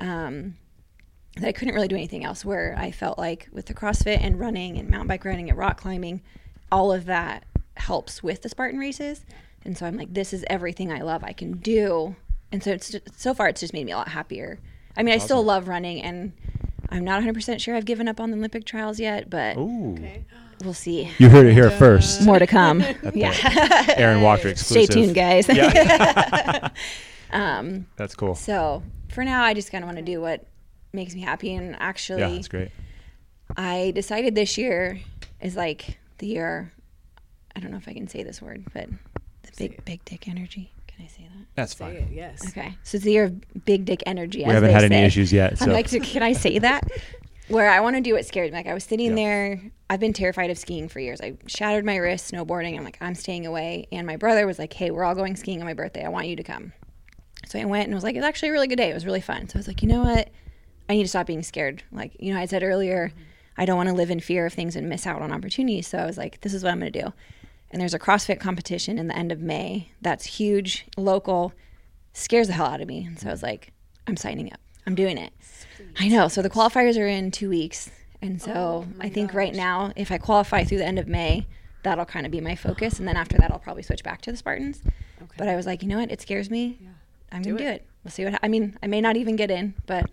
Um, 0.01 0.57
that 1.41 1.49
I 1.49 1.53
couldn't 1.53 1.75
really 1.75 1.89
do 1.89 1.97
anything 1.97 2.25
else. 2.25 2.45
Where 2.45 2.75
I 2.79 2.91
felt 2.91 3.19
like 3.19 3.49
with 3.53 3.67
the 3.67 3.75
CrossFit 3.75 4.19
and 4.21 4.39
running 4.39 4.79
and 4.79 4.89
mountain 4.89 5.09
bike 5.09 5.25
riding 5.25 5.49
and 5.49 5.59
rock 5.59 5.81
climbing, 5.81 6.23
all 6.71 6.93
of 6.93 7.07
that 7.07 7.45
helps 7.77 8.23
with 8.23 8.43
the 8.43 8.49
Spartan 8.49 8.79
races. 8.79 9.25
And 9.65 9.77
so 9.77 9.87
I'm 9.87 9.97
like, 9.97 10.15
this 10.15 10.33
is 10.33 10.45
everything 10.49 10.93
I 10.93 11.01
love 11.03 11.23
I 11.25 11.33
can 11.33 11.53
do. 11.53 12.17
And 12.53 12.63
so 12.63 12.71
it's 12.71 12.91
just, 12.91 13.21
so 13.21 13.35
far 13.35 13.49
it's 13.49 13.61
just 13.61 13.73
made 13.73 13.87
me 13.87 13.93
a 13.93 13.97
lot 13.97 14.09
happier. 14.09 14.59
I 14.97 15.03
mean, 15.03 15.15
I 15.15 15.19
still 15.19 15.43
love 15.43 15.69
running, 15.69 16.03
and 16.03 16.33
I'm 16.91 17.05
not 17.05 17.17
100 17.17 17.35
percent 17.35 17.61
sure 17.61 17.77
I've 17.77 17.85
given 17.85 18.09
up 18.09 18.21
on 18.21 18.31
the 18.31 18.37
Olympic 18.37 18.65
trials 18.65 18.99
yet, 18.99 19.31
but 19.31 19.57
Ooh. 19.57 19.97
we'll 20.65 20.75
see. 20.75 21.11
You 21.19 21.29
heard 21.29 21.47
it 21.47 21.55
here 21.55 21.71
first. 21.71 22.23
More 22.23 22.39
to 22.39 22.47
come. 22.47 22.81
yeah. 23.15 23.35
Erin 23.97 24.21
Wachter 24.21 24.47
exclusive. 24.47 24.65
Stay 24.65 24.87
tuned, 24.87 25.15
guys. 25.15 25.49
Yeah. 25.49 26.71
um, 27.33 27.87
That's 27.97 28.15
cool. 28.15 28.35
so 28.35 28.83
for 29.09 29.25
now, 29.25 29.45
I 29.45 29.55
just 29.55 29.71
kind 29.71 29.85
of 29.85 29.89
want 29.89 29.99
to 29.99 30.05
do 30.05 30.21
what 30.21 30.45
makes 30.93 31.15
me 31.15 31.21
happy, 31.21 31.55
and 31.55 31.77
actually, 31.81 32.21
Yeah, 32.21 32.31
that's 32.31 32.49
great. 32.49 32.71
I 33.57 33.93
decided 33.95 34.35
this 34.35 34.57
year 34.59 35.01
is 35.41 35.57
like 35.57 35.99
the 36.19 36.27
year. 36.27 36.73
I 37.57 37.61
don't 37.61 37.71
know 37.71 37.79
if 37.79 37.89
I 37.89 37.93
can 37.95 38.07
say 38.09 38.23
this 38.23 38.41
word, 38.41 38.65
but 38.73 38.89
the 39.43 39.51
big 39.59 39.85
big 39.85 40.05
dick 40.05 40.29
energy. 40.29 40.73
Can 40.87 41.05
I 41.05 41.09
say 41.09 41.23
that? 41.25 41.47
That's 41.57 41.77
Say 41.77 41.85
fine. 41.85 41.97
it, 41.97 42.09
yes. 42.13 42.47
Okay, 42.49 42.77
so 42.85 42.97
it's 42.97 43.05
the 43.05 43.13
year 43.13 43.25
of 43.25 43.65
big 43.65 43.85
dick 43.85 44.03
energy. 44.07 44.39
We 44.39 44.45
as 44.45 44.53
haven't 44.55 44.69
they 44.69 44.73
had 44.75 44.85
any 44.85 45.05
issues 45.05 45.33
yet. 45.33 45.59
So 45.59 45.67
I'm 45.67 45.73
like, 45.73 45.89
can 45.91 46.23
I 46.23 46.33
say 46.33 46.59
that? 46.61 46.85
Where 47.49 47.69
I 47.69 47.81
want 47.81 47.97
to 47.97 48.01
do 48.01 48.15
what 48.15 48.25
scares 48.25 48.53
me. 48.53 48.57
Like 48.59 48.69
I 48.69 48.75
was 48.75 48.85
sitting 48.85 49.09
Yeah. 49.09 49.15
there. 49.17 49.63
I've 49.89 49.99
been 49.99 50.13
terrified 50.13 50.51
of 50.51 50.59
skiing 50.59 50.89
for 50.89 51.01
years. 51.01 51.21
I 51.21 51.37
shattered 51.49 51.85
my 51.85 51.97
wrist 51.97 52.31
snowboarding. 52.31 52.77
I'm 52.79 52.85
like, 52.85 52.97
I'm 53.01 53.17
staying 53.17 53.45
away. 53.45 53.89
And 53.91 54.07
my 54.07 54.15
brother 54.15 54.47
was 54.47 54.57
like, 54.61 54.73
Hey, 54.73 54.93
we're 54.93 55.03
all 55.03 55.17
going 55.17 55.35
skiing 55.35 55.59
on 55.61 55.67
my 55.67 55.75
birthday. 55.75 56.05
I 56.05 56.09
want 56.11 56.29
you 56.29 56.37
to 56.37 56.45
come. 56.45 56.73
So 57.47 57.59
I 57.59 57.65
went 57.65 57.87
and 57.87 57.95
was 57.95 58.05
like, 58.05 58.15
it 58.15 58.19
was 58.19 58.25
actually 58.25 58.51
a 58.51 58.53
really 58.53 58.69
good 58.69 58.77
day. 58.77 58.89
It 58.91 58.95
was 58.95 59.05
really 59.05 59.21
fun. 59.21 59.49
So 59.49 59.57
I 59.57 59.59
was 59.59 59.67
like, 59.67 59.83
you 59.83 59.89
know 59.89 60.03
what? 60.05 60.29
I 60.91 60.95
need 60.95 61.05
to 61.05 61.09
stop 61.09 61.27
being 61.27 61.45
scared. 61.45 61.85
Like, 61.93 62.17
you 62.19 62.35
know, 62.35 62.41
I 62.41 62.47
said 62.47 62.65
earlier, 62.65 63.13
I 63.57 63.65
don't 63.65 63.77
want 63.77 63.89
to 63.89 63.95
live 63.95 64.11
in 64.11 64.19
fear 64.19 64.45
of 64.47 64.53
things 64.53 64.75
and 64.75 64.89
miss 64.89 65.07
out 65.07 65.23
on 65.23 65.31
opportunities. 65.31 65.87
So 65.87 65.99
I 65.99 66.05
was 66.05 66.19
like, 66.19 66.41
this 66.41 66.53
is 66.53 66.65
what 66.65 66.73
I'm 66.73 66.81
going 66.81 66.93
to 66.93 67.03
do. 67.03 67.13
And 67.71 67.81
there's 67.81 67.95
a 67.95 67.99
CrossFit 67.99 68.41
competition 68.41 68.99
in 68.99 69.07
the 69.07 69.17
end 69.17 69.31
of 69.31 69.41
May 69.41 69.93
that's 70.03 70.25
huge, 70.25 70.87
local, 70.97 71.53
scares 72.13 72.49
the 72.49 72.55
hell 72.55 72.67
out 72.67 72.81
of 72.81 72.89
me. 72.89 73.05
And 73.05 73.19
so 73.21 73.29
I 73.29 73.31
was 73.31 73.43
like, 73.43 73.73
I'm 74.09 74.17
signing 74.17 74.53
up. 74.53 74.59
I'm 74.85 74.97
doing 74.97 75.17
it. 75.17 75.33
I 75.99 76.09
know. 76.09 76.27
So 76.27 76.43
the 76.43 76.51
qualifiers 76.51 76.99
are 76.99 77.07
in 77.07 77.31
two 77.31 77.49
weeks. 77.49 77.89
And 78.21 78.43
so 78.43 78.87
I 79.01 79.09
think 79.09 79.33
right 79.33 79.55
now, 79.55 79.93
if 79.95 80.11
I 80.11 80.19
qualify 80.19 80.65
through 80.65 80.79
the 80.79 80.87
end 80.87 80.99
of 80.99 81.07
May, 81.07 81.47
that'll 81.85 82.05
kind 82.05 82.27
of 82.27 82.33
be 82.33 82.41
my 82.41 82.57
focus. 82.57 82.99
And 82.99 83.07
then 83.07 83.17
after 83.17 83.39
that, 83.39 83.53
I'll 83.53 83.61
probably 83.61 83.85
switch 83.85 84.03
back 84.03 84.23
to 84.23 84.33
the 84.33 84.37
Spartans. 84.37 84.83
But 85.39 85.47
I 85.47 85.55
was 85.55 85.67
like, 85.67 85.83
you 85.83 85.89
know 85.89 86.01
what? 86.01 86.11
It 86.11 86.21
scares 86.21 86.51
me. 86.51 86.79
I'm 87.31 87.43
going 87.43 87.57
to 87.57 87.63
Do 87.63 87.71
it. 87.71 87.87
We'll 88.03 88.11
see 88.11 88.25
what, 88.25 88.41
I 88.43 88.49
mean, 88.49 88.77
I 88.83 88.89
may 88.89 89.01
not 89.01 89.17
even 89.17 89.37
get 89.37 89.53
in, 89.53 89.75
but 89.87 90.11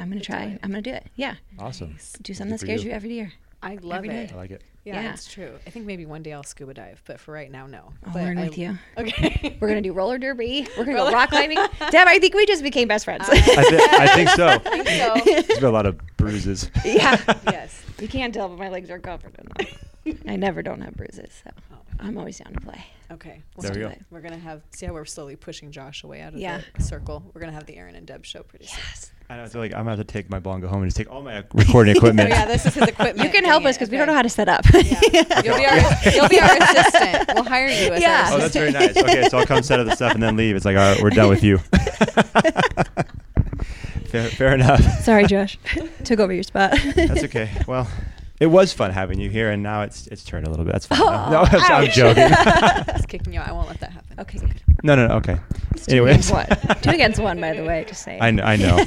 I'm 0.00 0.08
going 0.08 0.20
to 0.20 0.24
try. 0.24 0.58
I'm 0.62 0.70
going 0.70 0.82
to 0.82 0.90
do 0.90 0.94
it. 0.94 1.06
Yeah. 1.16 1.34
awesome. 1.58 1.96
Do 2.22 2.34
something 2.34 2.52
that 2.52 2.58
scares 2.60 2.82
you. 2.82 2.90
you 2.90 2.96
every 2.96 3.10
year. 3.12 3.32
I 3.62 3.74
love 3.82 3.98
Every 3.98 4.08
day. 4.08 4.22
it. 4.24 4.32
I 4.32 4.36
like 4.36 4.50
it. 4.52 4.62
Yeah, 4.84 5.02
Yeah. 5.02 5.12
it's 5.12 5.30
true. 5.30 5.52
I 5.66 5.70
think 5.70 5.84
maybe 5.84 6.06
one 6.06 6.22
day 6.22 6.32
I'll 6.32 6.42
scuba 6.42 6.72
dive, 6.72 7.02
but 7.04 7.20
for 7.20 7.32
right 7.32 7.50
now, 7.52 7.66
no. 7.66 7.92
I'll 8.06 8.14
But 8.14 8.22
learn 8.22 8.38
I- 8.38 8.44
with 8.44 8.56
you. 8.56 8.78
Okay. 8.96 9.58
We're 9.60 9.68
going 9.68 9.82
to 9.82 9.86
do 9.86 9.92
roller 9.92 10.16
derby. 10.16 10.66
We're 10.78 10.86
going 10.86 10.96
to 10.96 11.02
go 11.04 11.12
rock 11.12 11.28
climbing. 11.28 11.58
Deb, 11.90 12.08
I 12.08 12.18
think 12.18 12.34
we 12.34 12.46
just 12.46 12.62
became 12.62 12.88
best 12.88 13.04
friends. 13.04 13.28
I, 13.28 13.38
thi- 13.38 13.88
I 13.90 14.06
think 14.14 14.30
so. 14.30 14.46
I 14.48 14.58
think 14.58 14.88
so. 14.88 15.24
There's 15.46 15.46
been 15.60 15.64
a 15.64 15.70
lot 15.70 15.84
of 15.84 15.98
bruises. 16.16 16.70
yeah. 16.86 17.20
yes. 17.50 17.82
You 17.98 18.08
can't 18.08 18.32
tell, 18.32 18.48
but 18.48 18.58
my 18.58 18.70
legs 18.70 18.88
are 18.90 18.98
covered 18.98 19.34
in 19.38 19.46
them. 19.66 19.74
I 20.26 20.36
never 20.36 20.62
don't 20.62 20.80
have 20.80 20.94
bruises, 20.94 21.42
so 21.44 21.50
oh. 21.72 21.76
I'm 21.98 22.16
always 22.18 22.38
down 22.38 22.52
to 22.54 22.60
play. 22.60 22.84
Okay. 23.12 23.42
There 23.58 23.70
we 23.70 23.74
do 23.74 23.80
go. 23.82 23.88
it. 23.88 24.02
We're 24.10 24.20
gonna 24.20 24.38
have 24.38 24.62
see 24.70 24.86
how 24.86 24.92
we're 24.92 25.04
slowly 25.04 25.36
pushing 25.36 25.70
Josh 25.72 26.04
away 26.04 26.20
out 26.20 26.32
of 26.34 26.38
Yeah. 26.38 26.60
the 26.76 26.82
circle. 26.82 27.24
We're 27.34 27.40
gonna 27.40 27.52
have 27.52 27.66
the 27.66 27.76
Erin 27.76 27.94
and 27.96 28.06
Deb 28.06 28.24
show 28.24 28.42
pretty 28.42 28.66
yes. 28.66 28.76
soon. 29.06 29.16
I 29.28 29.36
know. 29.36 29.46
So 29.46 29.58
like, 29.58 29.72
I'm 29.72 29.80
gonna 29.80 29.96
have 29.96 29.98
to 29.98 30.04
take 30.04 30.30
my 30.30 30.38
ball 30.38 30.54
and 30.54 30.62
go 30.62 30.68
home 30.68 30.82
and 30.82 30.86
just 30.88 30.96
take 30.96 31.10
all 31.10 31.22
my 31.22 31.44
recording 31.52 31.96
equipment. 31.96 32.30
Oh 32.30 32.34
yeah, 32.34 32.46
this 32.46 32.66
is 32.66 32.74
his 32.74 32.88
equipment. 32.88 33.24
You 33.24 33.30
can 33.30 33.44
help 33.44 33.64
us 33.64 33.76
it. 33.76 33.78
because 33.80 33.90
we 33.90 33.96
don't 33.96 34.06
know 34.06 34.14
how 34.14 34.22
to 34.22 34.28
set 34.28 34.48
up. 34.48 34.64
Yeah. 34.72 35.00
You'll 35.44 35.56
be 35.56 35.66
our 35.66 35.78
you'll 36.14 36.28
be 36.28 36.40
our 36.40 36.56
assistant. 36.56 37.30
We'll 37.34 37.44
hire 37.44 37.66
you 37.68 37.92
as 37.92 38.00
Yeah. 38.00 38.28
our 38.28 38.34
Oh, 38.34 38.38
that's 38.38 38.54
very 38.54 38.70
nice. 38.72 38.96
Okay, 38.96 39.28
so 39.28 39.38
I'll 39.38 39.46
come 39.46 39.62
set 39.62 39.80
up 39.80 39.86
the 39.86 39.94
stuff 39.96 40.14
and 40.14 40.22
then 40.22 40.36
leave. 40.36 40.56
It's 40.56 40.64
like, 40.64 40.76
all 40.76 40.92
right, 40.92 41.02
we're 41.02 41.10
done 41.10 41.28
with 41.28 41.42
you. 41.42 41.58
fair, 44.06 44.28
fair 44.30 44.54
enough. 44.54 44.80
Sorry, 45.02 45.26
Josh. 45.26 45.58
Took 46.04 46.20
over 46.20 46.32
your 46.32 46.42
spot. 46.42 46.76
That's 46.94 47.24
okay. 47.24 47.50
Well, 47.66 47.88
it 48.40 48.46
was 48.46 48.72
fun 48.72 48.90
having 48.90 49.20
you 49.20 49.30
here, 49.30 49.50
and 49.50 49.62
now 49.62 49.82
it's 49.82 50.06
it's 50.08 50.24
turned 50.24 50.46
a 50.46 50.50
little 50.50 50.64
bit. 50.64 50.72
That's 50.72 50.86
fine. 50.86 51.00
Oh, 51.00 51.30
no, 51.30 51.38
I'm 51.50 51.84
ouch. 51.84 51.94
joking. 51.94 52.28
Just 52.94 53.08
kicking 53.08 53.32
you 53.32 53.40
out. 53.40 53.48
I 53.48 53.52
won't 53.52 53.68
let 53.68 53.78
that 53.80 53.92
happen. 53.92 54.18
Okay, 54.18 54.38
good. 54.38 54.60
no, 54.82 54.96
no, 54.96 55.06
no. 55.06 55.14
Okay. 55.16 55.36
Two 55.86 55.92
Anyways, 55.92 56.30
against 56.30 56.32
one. 56.68 56.76
Two 56.82 56.90
against 56.90 57.20
one, 57.20 57.40
by 57.40 57.54
the 57.54 57.64
way. 57.64 57.84
Just 57.88 58.02
saying. 58.02 58.20
I 58.22 58.30
know. 58.30 58.42
I 58.42 58.56
know. 58.56 58.84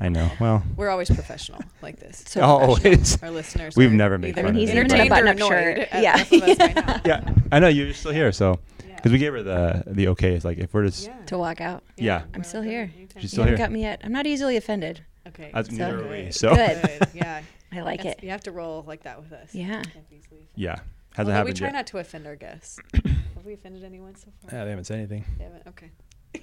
I 0.00 0.08
know. 0.08 0.30
Well, 0.40 0.62
We're 0.76 0.88
always 0.90 1.08
professional 1.10 1.60
like 1.82 1.98
this. 1.98 2.24
So 2.26 2.40
always. 2.42 3.22
Our 3.22 3.30
listeners. 3.30 3.76
We've 3.76 3.92
never 3.92 4.16
made 4.18 4.30
either 4.38 4.42
fun 4.42 4.50
of 4.50 4.56
He's 4.56 4.70
anybody. 4.70 5.02
even 5.02 5.08
put 5.08 5.18
a 5.18 5.20
entertained 5.20 5.28
or 5.28 5.34
button-up 5.34 5.76
annoyed 5.76 5.88
shirt. 5.88 6.02
Yeah. 6.02 6.16
both 6.16 6.32
of 6.32 6.42
us 6.42 6.58
right 6.86 7.00
yeah, 7.06 7.34
I 7.52 7.58
know 7.58 7.68
you're 7.68 7.92
still 7.94 8.12
here, 8.12 8.32
so 8.32 8.58
because 8.96 9.12
we 9.12 9.18
gave 9.18 9.32
her 9.32 9.42
the 9.42 9.84
the 9.86 10.08
okay. 10.08 10.34
It's 10.34 10.44
like 10.44 10.58
if 10.58 10.72
we're 10.74 10.84
just 10.86 11.06
Yeah. 11.06 11.16
to 11.26 11.38
walk 11.38 11.60
out. 11.60 11.82
Yeah. 11.96 12.22
I'm 12.34 12.44
still 12.44 12.62
here. 12.62 12.90
Anytime. 12.96 13.08
She's 13.16 13.22
You 13.24 13.28
still 13.28 13.44
haven't 13.44 13.58
here. 13.58 13.66
got 13.66 13.72
me 13.72 13.82
yet. 13.82 14.00
I'm 14.04 14.12
not 14.12 14.26
easily 14.26 14.56
offended. 14.56 15.02
Okay. 15.28 15.50
As 15.54 15.66
So 15.66 15.72
neither 15.74 16.04
are 16.04 16.10
we. 16.10 16.30
So 16.32 16.54
Good. 16.54 16.82
Good. 16.82 17.08
Yeah. 17.14 17.42
I 17.72 17.82
like 17.82 17.98
That's- 18.02 18.16
it. 18.18 18.24
You 18.24 18.30
have 18.30 18.42
to 18.44 18.50
roll 18.52 18.84
like 18.86 19.02
that 19.04 19.20
with 19.20 19.32
us. 19.32 19.54
Yeah. 19.54 19.82
Can't 19.82 20.08
be 20.10 20.16
easily 20.16 20.48
yeah, 20.56 20.76
hasn't 21.14 21.36
Although 21.36 21.46
we 21.48 21.52
try 21.54 21.68
yet. 21.68 21.72
not 21.74 21.86
to 21.88 21.98
offend 21.98 22.26
our 22.26 22.36
guests. 22.36 22.78
have 22.94 23.44
we 23.44 23.52
offended 23.54 23.84
anyone 23.84 24.14
so 24.16 24.28
far? 24.42 24.58
Yeah, 24.58 24.64
they 24.64 24.70
haven't 24.70 24.84
said 24.84 24.98
anything. 24.98 25.24
They 25.38 25.44
haven't. 25.44 25.66
Okay. 25.68 25.90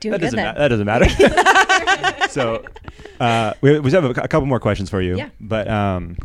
Doing 0.00 0.12
that 0.12 0.18
good 0.18 0.20
doesn't 0.20 0.36
then. 0.36 0.54
ma- 0.54 0.58
that 0.58 0.68
doesn't 0.68 0.86
matter. 0.86 2.28
so 2.30 2.64
uh, 3.20 3.54
we, 3.60 3.78
we 3.80 3.90
have 3.92 4.04
a, 4.04 4.10
a 4.10 4.28
couple 4.28 4.46
more 4.46 4.60
questions 4.60 4.90
for 4.90 5.00
you. 5.00 5.16
Yeah. 5.16 5.30
But 5.40 5.68
um, 5.68 6.16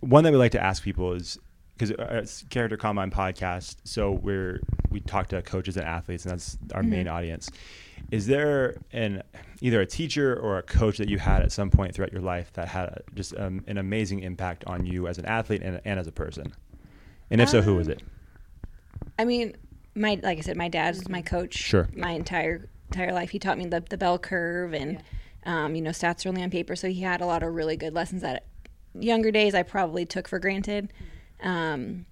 one 0.00 0.24
that 0.24 0.32
we 0.32 0.38
like 0.38 0.52
to 0.52 0.62
ask 0.62 0.82
people 0.82 1.12
is 1.12 1.38
because 1.76 1.90
it's 1.90 2.42
Character 2.50 2.76
Combine 2.76 3.10
podcast, 3.10 3.76
so 3.84 4.12
we're 4.12 4.60
we 4.90 5.00
talk 5.00 5.28
to 5.28 5.42
coaches 5.42 5.76
and 5.76 5.86
athletes, 5.86 6.24
and 6.24 6.32
that's 6.32 6.56
our 6.74 6.82
main 6.82 7.06
Mm-hmm. 7.06 7.14
audience. 7.16 7.50
Is 8.10 8.26
there 8.26 8.76
an 8.92 9.22
either 9.60 9.80
a 9.80 9.86
teacher 9.86 10.38
or 10.38 10.58
a 10.58 10.62
coach 10.62 10.98
that 10.98 11.08
you 11.08 11.18
had 11.18 11.42
at 11.42 11.52
some 11.52 11.70
point 11.70 11.94
throughout 11.94 12.12
your 12.12 12.22
life 12.22 12.52
that 12.52 12.68
had 12.68 13.02
just 13.14 13.36
um, 13.38 13.64
an 13.66 13.78
amazing 13.78 14.20
impact 14.20 14.64
on 14.66 14.84
you 14.86 15.08
as 15.08 15.18
an 15.18 15.24
athlete 15.26 15.62
and, 15.62 15.80
and 15.84 15.98
as 15.98 16.06
a 16.06 16.12
person? 16.12 16.52
And 17.30 17.40
if 17.40 17.48
so, 17.48 17.62
who 17.62 17.74
was 17.76 17.88
Um, 17.88 17.92
it? 17.92 18.02
I 19.18 19.24
mean, 19.24 19.56
my 19.94 20.20
like 20.22 20.38
I 20.38 20.40
said, 20.42 20.56
my 20.56 20.68
dad 20.68 20.94
was 20.94 21.08
my 21.08 21.22
coach. 21.22 21.54
Sure. 21.54 21.88
My 21.94 22.10
entire 22.10 22.68
entire 22.90 23.12
life, 23.12 23.30
he 23.30 23.38
taught 23.38 23.58
me 23.58 23.66
the 23.66 23.80
the 23.80 23.96
bell 23.96 24.18
curve 24.18 24.74
and, 24.74 25.02
um, 25.46 25.74
you 25.74 25.82
know, 25.82 25.90
stats 25.90 26.24
are 26.24 26.28
only 26.28 26.42
on 26.42 26.50
paper. 26.50 26.76
So 26.76 26.88
he 26.88 27.00
had 27.00 27.20
a 27.20 27.26
lot 27.26 27.42
of 27.42 27.54
really 27.54 27.76
good 27.76 27.94
lessons 27.94 28.22
that 28.22 28.44
younger 28.98 29.30
days 29.30 29.54
I 29.54 29.62
probably 29.62 30.04
took 30.04 30.28
for 30.28 30.38
granted. 30.38 30.92
Um, 31.42 32.06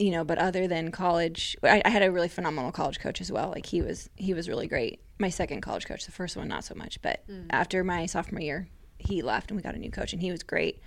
you 0.00 0.10
know, 0.10 0.24
but 0.24 0.38
other 0.38 0.66
than 0.66 0.90
college, 0.90 1.56
I, 1.62 1.82
I 1.84 1.90
had 1.90 2.02
a 2.02 2.10
really 2.10 2.28
phenomenal 2.28 2.72
college 2.72 2.98
coach 2.98 3.20
as 3.20 3.30
well. 3.30 3.50
Like 3.54 3.66
he 3.66 3.82
was 3.82 4.08
he 4.16 4.32
was 4.34 4.48
really 4.48 4.66
great. 4.66 5.00
My 5.18 5.28
second 5.28 5.60
college 5.60 5.86
coach, 5.86 6.06
the 6.06 6.12
first 6.12 6.36
one 6.36 6.48
not 6.48 6.64
so 6.64 6.74
much, 6.74 7.00
but 7.02 7.22
after 7.50 7.84
my 7.84 8.06
sophomore 8.06 8.40
year, 8.40 8.68
he 8.98 9.20
left 9.22 9.50
and 9.50 9.56
we 9.58 9.62
got 9.62 9.74
a 9.74 9.78
new 9.78 9.90
coach 9.90 10.12
and 10.14 10.22
he 10.22 10.30
was 10.30 10.42
great. 10.42 10.80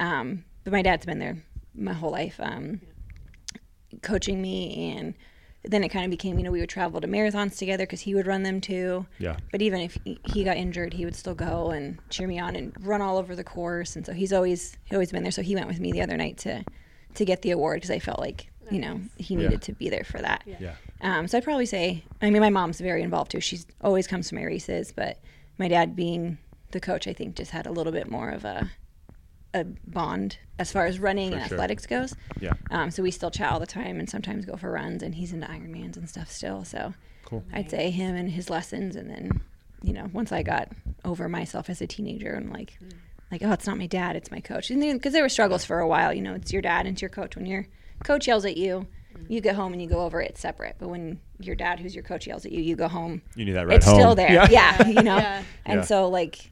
Um, 0.00 0.44
but 0.64 0.72
my 0.72 0.82
dad's 0.82 1.06
been 1.06 1.20
there 1.20 1.36
my 1.74 1.92
whole 1.92 2.10
life. 2.10 2.36
Um, 2.40 2.80
coaching 4.02 4.40
me 4.40 4.94
and 4.96 5.14
then 5.64 5.84
it 5.84 5.88
kind 5.90 6.04
of 6.04 6.10
became 6.10 6.38
you 6.38 6.44
know 6.44 6.50
we 6.50 6.60
would 6.60 6.68
travel 6.70 7.00
to 7.00 7.08
marathons 7.08 7.58
together 7.58 7.84
because 7.84 8.00
he 8.00 8.14
would 8.14 8.26
run 8.26 8.42
them 8.44 8.60
too 8.60 9.04
Yeah. 9.18 9.36
but 9.52 9.60
even 9.60 9.80
if 9.80 9.98
he- 10.04 10.18
he 10.32 10.44
got 10.44 10.56
injured 10.56 10.94
he 10.94 11.04
would 11.04 11.16
still 11.16 11.34
go 11.34 11.70
and 11.70 11.98
cheer 12.08 12.26
me 12.28 12.38
on 12.38 12.54
and 12.56 12.72
run 12.86 13.02
all 13.02 13.18
over 13.18 13.34
the 13.36 13.44
course 13.44 13.96
and 13.96 14.06
so 14.06 14.12
he's 14.12 14.32
always 14.32 14.76
he 14.84 14.94
always 14.94 15.10
been 15.12 15.22
there 15.22 15.32
so 15.32 15.42
he 15.42 15.54
went 15.56 15.66
with 15.66 15.80
me 15.80 15.92
the 15.92 16.00
other 16.02 16.16
night 16.16 16.38
to 16.38 16.64
to 17.14 17.24
get 17.24 17.42
the 17.42 17.50
award 17.50 17.76
because 17.76 17.90
i 17.90 17.98
felt 17.98 18.18
like 18.18 18.50
you 18.70 18.78
know 18.80 19.00
he 19.16 19.34
Yeah. 19.34 19.40
needed 19.42 19.62
to 19.62 19.72
be 19.72 19.88
there 19.90 20.04
for 20.04 20.18
that 20.20 20.42
Yeah. 20.46 20.74
um, 21.00 21.26
so 21.28 21.38
i'd 21.38 21.44
probably 21.44 21.66
say 21.66 22.04
i 22.22 22.30
mean 22.30 22.40
my 22.42 22.50
mom's 22.50 22.80
very 22.80 23.02
involved 23.02 23.30
too 23.32 23.40
she's 23.40 23.66
always 23.80 24.06
comes 24.06 24.28
to 24.28 24.34
my 24.34 24.44
races 24.44 24.92
but 24.92 25.18
my 25.58 25.68
dad 25.68 25.96
being 25.96 26.38
the 26.70 26.80
coach 26.80 27.06
i 27.08 27.12
think 27.12 27.34
just 27.36 27.50
had 27.50 27.66
a 27.66 27.72
little 27.72 27.92
bit 27.92 28.10
more 28.10 28.30
of 28.30 28.44
a 28.44 28.70
a 29.52 29.64
bond 29.86 30.38
as 30.60 30.70
far 30.70 30.86
as 30.86 31.00
running 31.00 31.30
For 31.30 31.36
and 31.38 31.48
sure. 31.48 31.56
athletics 31.56 31.84
goes 31.86 32.14
Yeah. 32.40 32.52
um, 32.70 32.92
so 32.92 33.02
we 33.02 33.10
still 33.10 33.32
chat 33.32 33.50
all 33.50 33.58
the 33.58 33.66
time 33.66 33.98
and 33.98 34.08
sometimes 34.08 34.44
go 34.46 34.56
for 34.56 34.70
runs, 34.70 35.02
and 35.02 35.16
he's 35.16 35.32
into 35.32 35.48
Ironmans 35.48 35.96
and 35.96 36.08
stuff 36.08 36.30
still. 36.30 36.64
So 36.64 36.94
Cool. 37.24 37.42
I'd 37.52 37.68
say 37.70 37.90
him 37.90 38.14
and 38.14 38.30
his 38.30 38.48
lessons, 38.48 38.94
and 38.94 39.10
then 39.10 39.40
you 39.82 39.92
know 39.92 40.08
once 40.12 40.30
I 40.30 40.44
got 40.44 40.68
over 41.04 41.28
myself 41.28 41.68
as 41.68 41.80
a 41.82 41.86
teenager, 41.88 42.36
I'm 42.36 42.52
like, 42.52 42.78
like 43.30 43.42
oh, 43.42 43.52
it's 43.52 43.66
not 43.66 43.78
my 43.78 43.86
dad, 43.86 44.16
it's 44.16 44.30
my 44.30 44.40
coach. 44.40 44.68
Because 44.68 45.12
there 45.12 45.22
were 45.22 45.28
struggles 45.28 45.64
for 45.64 45.78
a 45.78 45.86
while. 45.88 46.12
You 46.12 46.22
know, 46.22 46.34
it's 46.34 46.52
your 46.52 46.62
dad 46.62 46.86
and 46.86 46.94
it's 46.94 47.02
your 47.02 47.08
coach. 47.10 47.36
When 47.36 47.46
your 47.46 47.66
coach 48.04 48.26
yells 48.26 48.44
at 48.44 48.56
you, 48.56 48.86
you 49.28 49.40
get 49.40 49.54
home 49.54 49.72
and 49.72 49.80
you 49.82 49.88
go 49.88 50.00
over 50.00 50.20
it 50.20 50.38
separate. 50.38 50.76
But 50.78 50.88
when 50.88 51.20
your 51.38 51.54
dad, 51.54 51.80
who's 51.80 51.94
your 51.94 52.04
coach, 52.04 52.26
yells 52.26 52.44
at 52.46 52.52
you, 52.52 52.60
you 52.62 52.76
go 52.76 52.88
home. 52.88 53.22
You 53.36 53.44
knew 53.44 53.52
that 53.54 53.66
right 53.66 53.76
it's 53.76 53.86
home. 53.86 53.94
still 54.00 54.14
there. 54.14 54.32
Yeah. 54.32 54.48
Yeah, 54.50 54.86
you 54.88 55.02
know. 55.02 55.16
Yeah. 55.16 55.42
And 55.64 55.78
Yeah. 55.80 55.84
so 55.84 56.08
like. 56.08 56.50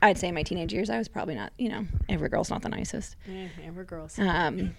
I'd 0.00 0.18
say 0.18 0.28
in 0.28 0.36
my 0.36 0.44
teenage 0.44 0.72
years, 0.72 0.88
I 0.88 0.98
was 0.98 1.08
probably 1.08 1.34
not, 1.34 1.52
you 1.58 1.68
know, 1.68 1.84
every 2.08 2.28
girl's 2.28 2.48
not 2.48 2.62
the 2.62 2.68
nicest. 2.68 3.16
Yeah, 3.26 3.48
yeah, 3.60 3.70
we're 3.74 3.82
girls. 3.82 4.16
Um, 4.20 4.76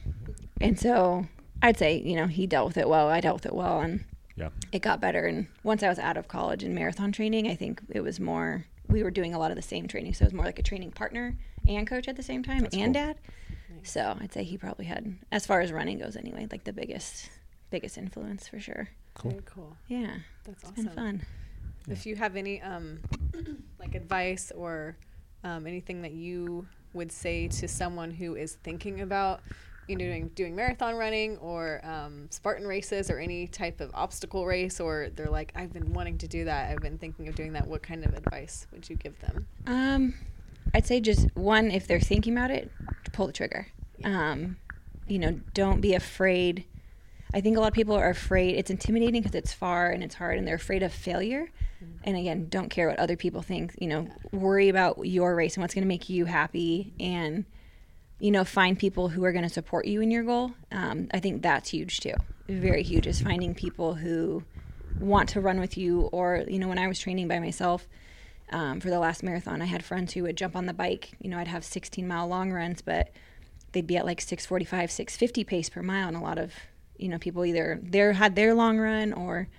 and 0.62 0.80
so 0.80 1.28
I'd 1.62 1.78
say, 1.78 1.98
you 2.00 2.16
know, 2.16 2.28
he 2.28 2.48
dealt 2.48 2.66
with 2.68 2.78
it 2.78 2.88
well. 2.88 3.10
I 3.10 3.20
dealt 3.20 3.36
with 3.36 3.46
it 3.48 3.54
well, 3.54 3.82
and 3.82 4.06
Yeah. 4.38 4.52
it 4.72 4.82
got 4.82 5.02
better. 5.02 5.26
And 5.26 5.48
once 5.64 5.84
I 5.84 5.90
was 5.90 6.00
out 6.00 6.16
of 6.16 6.30
college 6.30 6.64
and 6.64 6.74
marathon 6.74 7.12
training, 7.12 7.46
I 7.50 7.56
think 7.56 7.82
it 7.90 8.00
was 8.02 8.22
more, 8.22 8.68
we 8.90 9.04
were 9.04 9.12
doing 9.12 9.34
a 9.34 9.40
lot 9.40 9.52
of 9.52 9.56
the 9.58 9.62
same 9.64 9.88
training. 9.88 10.14
So 10.14 10.24
it 10.24 10.28
was 10.28 10.34
more 10.34 10.46
like 10.46 10.60
a 10.60 10.64
training 10.64 10.92
partner 10.92 11.36
and 11.68 11.88
coach 11.88 12.08
at 12.08 12.16
the 12.16 12.24
same 12.24 12.44
time 12.44 12.68
and 12.74 12.94
dad. 12.94 13.18
So 13.84 14.18
I'd 14.20 14.34
say 14.34 14.44
he 14.44 14.58
probably 14.58 14.86
had, 14.86 15.16
as 15.32 15.46
far 15.46 15.62
as 15.62 15.72
running 15.72 16.00
goes 16.00 16.16
anyway, 16.16 16.48
like 16.52 16.64
the 16.64 16.74
biggest, 16.74 17.30
biggest 17.70 17.98
influence 17.98 18.48
for 18.48 18.60
sure. 18.60 18.90
Very 19.24 19.42
cool. 19.46 19.76
Yeah. 19.88 20.16
That's 20.44 20.64
It's 20.64 20.72
been 20.72 20.88
awesome. 20.88 20.96
fun. 20.98 21.26
If 21.88 22.06
you 22.06 22.16
have 22.16 22.36
any 22.36 22.62
um, 22.62 23.00
like 23.80 23.94
advice 23.96 24.52
or 24.56 24.98
um, 25.44 25.68
anything 25.68 26.02
that 26.02 26.14
you 26.14 26.68
would 26.94 27.12
say 27.12 27.48
to 27.48 27.68
someone 27.68 28.10
who 28.10 28.36
is 28.36 28.56
thinking 28.64 29.02
about 29.02 29.42
you 29.88 29.96
know 29.96 30.06
doing, 30.06 30.28
doing 30.30 30.56
marathon 30.56 30.96
running 30.96 31.38
or 31.38 31.82
um, 31.84 32.28
Spartan 32.30 32.68
races 32.68 33.10
or 33.10 33.20
any 33.20 33.48
type 33.48 33.82
of 33.82 33.92
obstacle 33.94 34.46
race, 34.46 34.80
or 34.80 35.10
they're 35.16 35.30
like, 35.30 35.52
I've 35.56 35.74
been 35.74 35.94
wanting 35.94 36.18
to 36.20 36.28
do 36.28 36.46
that, 36.46 36.72
I've 36.72 36.82
been 36.82 36.98
thinking 36.98 37.28
of 37.28 37.36
doing 37.36 37.54
that. 37.54 37.68
What 37.68 37.84
kind 37.84 38.04
of 38.06 38.14
advice 38.14 38.68
would 38.72 38.90
you 38.90 38.96
give 38.96 39.20
them? 39.20 39.48
Um, 39.68 40.14
I'd 40.74 40.86
say 40.86 41.00
just 41.00 41.28
one, 41.36 41.72
if 41.72 41.88
they're 41.88 42.00
thinking 42.00 42.38
about 42.38 42.52
it, 42.52 42.72
pull 43.14 43.28
the 43.28 43.34
trigger. 43.34 43.68
Um, 44.04 44.58
you 45.08 45.20
know, 45.20 45.40
don't 45.54 45.82
be 45.82 45.94
afraid. 45.94 46.66
I 47.34 47.42
think 47.42 47.58
a 47.58 47.60
lot 47.60 47.68
of 47.68 47.74
people 47.74 47.96
are 47.96 48.10
afraid. 48.10 48.56
It's 48.56 48.70
intimidating 48.70 49.22
because 49.22 49.36
it's 49.36 49.54
far 49.54 49.90
and 49.90 50.04
it's 50.04 50.16
hard, 50.16 50.38
and 50.38 50.48
they're 50.48 50.56
afraid 50.56 50.84
of 50.84 50.94
failure. 50.94 51.50
And 52.04 52.18
again, 52.18 52.48
don't 52.50 52.70
care 52.70 52.88
what 52.88 52.98
other 52.98 53.16
people 53.16 53.42
think. 53.42 53.76
You 53.80 53.88
know, 53.88 54.08
worry 54.32 54.70
about 54.70 55.06
your 55.06 55.36
race 55.36 55.56
and 55.56 55.62
what's 55.62 55.74
going 55.74 55.84
to 55.84 55.88
make 55.88 56.10
you 56.10 56.26
happy, 56.26 56.94
and 57.00 57.46
you 58.20 58.32
know, 58.32 58.44
find 58.44 58.80
people 58.80 59.10
who 59.10 59.24
are 59.26 59.32
going 59.32 59.44
to 59.44 59.54
support 59.54 59.86
you 59.86 60.02
in 60.02 60.12
your 60.12 60.24
goal. 60.24 60.52
Um, 60.72 61.08
I 61.14 61.20
think 61.20 61.42
that's 61.42 61.70
huge 61.70 62.00
too. 62.00 62.14
Very 62.48 62.84
huge 62.84 63.08
is 63.08 63.22
finding 63.22 63.54
people 63.54 63.96
who 63.96 64.44
want 65.00 65.30
to 65.30 65.42
run 65.42 65.60
with 65.60 65.78
you. 65.78 66.04
Or 66.12 66.44
you 66.48 66.60
know, 66.60 66.68
when 66.68 66.80
I 66.80 66.88
was 66.88 67.00
training 67.00 67.28
by 67.28 67.40
myself, 67.40 67.88
um, 68.52 68.80
for 68.80 68.90
the 68.90 69.00
last 69.00 69.24
marathon, 69.24 69.62
I 69.62 69.66
had 69.66 69.84
friends 69.84 70.14
who 70.14 70.24
would 70.24 70.38
jump 70.38 70.56
on 70.56 70.66
the 70.66 70.74
bike. 70.74 71.12
You 71.20 71.30
know, 71.30 71.40
I'd 71.40 71.48
have 71.48 71.66
16 71.66 72.08
mile 72.08 72.28
long 72.28 72.52
runs, 72.52 72.82
but 72.82 73.10
they'd 73.72 73.88
be 73.88 73.98
at 73.98 74.06
like 74.06 74.22
645, 74.22 74.92
650 74.92 75.44
pace 75.44 75.70
per 75.70 75.82
mile. 75.82 76.08
And 76.08 76.16
a 76.16 76.22
lot 76.22 76.38
of, 76.38 76.54
you 76.98 77.10
know, 77.10 77.18
people 77.18 77.44
either 77.44 77.80
they 77.84 78.00
had 78.14 78.36
their 78.36 78.54
long 78.54 78.78
run 78.78 79.14
or, 79.14 79.50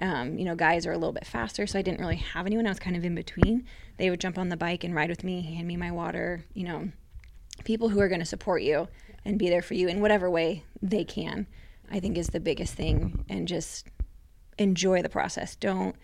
um, 0.00 0.36
you 0.38 0.44
know, 0.44 0.56
guys 0.56 0.86
are 0.86 0.92
a 0.92 0.98
little 0.98 1.12
bit 1.12 1.26
faster. 1.26 1.66
So 1.66 1.78
I 1.78 1.82
didn't 1.82 2.00
really 2.00 2.16
have 2.16 2.46
anyone. 2.46 2.66
I 2.66 2.70
was 2.70 2.80
kind 2.80 2.96
of 2.96 3.04
in 3.04 3.14
between. 3.14 3.64
They 3.96 4.10
would 4.10 4.20
jump 4.20 4.36
on 4.36 4.48
the 4.48 4.56
bike 4.56 4.84
and 4.84 4.94
ride 4.94 5.10
with 5.10 5.22
me, 5.22 5.42
hand 5.42 5.68
me 5.68 5.76
my 5.76 5.92
water, 5.92 6.44
you 6.54 6.64
know, 6.64 6.90
people 7.64 7.88
who 7.88 8.00
are 8.00 8.08
going 8.08 8.20
to 8.20 8.26
support 8.26 8.62
you 8.62 8.88
and 9.24 9.38
be 9.38 9.48
there 9.48 9.62
for 9.62 9.74
you 9.74 9.88
in 9.88 10.00
whatever 10.00 10.30
way 10.30 10.64
they 10.80 11.04
can, 11.04 11.46
I 11.90 12.00
think 12.00 12.18
is 12.18 12.28
the 12.28 12.40
biggest 12.40 12.74
thing. 12.74 13.24
And 13.28 13.46
just 13.46 13.86
enjoy 14.58 15.02
the 15.02 15.08
process. 15.08 15.56
Don't 15.56 15.96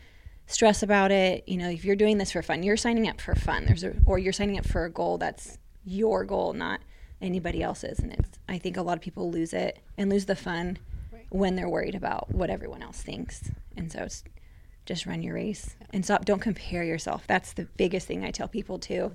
stress 0.46 0.82
about 0.82 1.11
it. 1.11 1.44
You 1.46 1.59
know, 1.59 1.68
if 1.68 1.84
you're 1.84 1.96
doing 1.96 2.18
this 2.18 2.32
for 2.32 2.42
fun, 2.42 2.62
you're 2.62 2.76
signing 2.76 3.09
up 3.09 3.20
for 3.20 3.34
fun. 3.34 3.66
There's 3.66 3.84
a, 3.84 3.94
or 4.07 4.18
you're 4.18 4.32
signing 4.32 4.59
up 4.59 4.66
for 4.66 4.84
a 4.84 4.90
goal 4.90 5.18
that's 5.18 5.59
your 5.84 6.24
goal, 6.24 6.53
not 6.53 6.80
anybody 7.20 7.62
else's. 7.62 7.99
And 7.99 8.12
it's, 8.12 8.38
I 8.49 8.59
think 8.59 8.76
a 8.76 8.82
lot 8.82 8.96
of 8.96 9.03
people 9.03 9.30
lose 9.30 9.53
it 9.53 9.78
and 9.96 10.11
lose 10.11 10.26
the 10.26 10.36
fun 10.36 10.78
when 11.30 11.57
they're 11.57 11.68
worried 11.68 11.94
about 11.94 12.32
what 12.32 12.51
everyone 12.51 12.82
else 12.82 13.03
thinks. 13.03 13.51
And 13.76 13.92
so 13.92 14.05
it's 14.05 14.24
just 14.86 15.07
run 15.07 15.22
your 15.22 15.34
race 15.34 15.76
and 15.92 16.05
stop. 16.05 16.24
Don't 16.24 16.40
compare 16.40 16.82
yourself. 16.82 17.24
That's 17.26 17.53
the 17.53 17.66
biggest 17.76 18.07
thing 18.07 18.24
I 18.24 18.30
tell 18.30 18.49
people 18.49 18.78
too. 18.78 19.12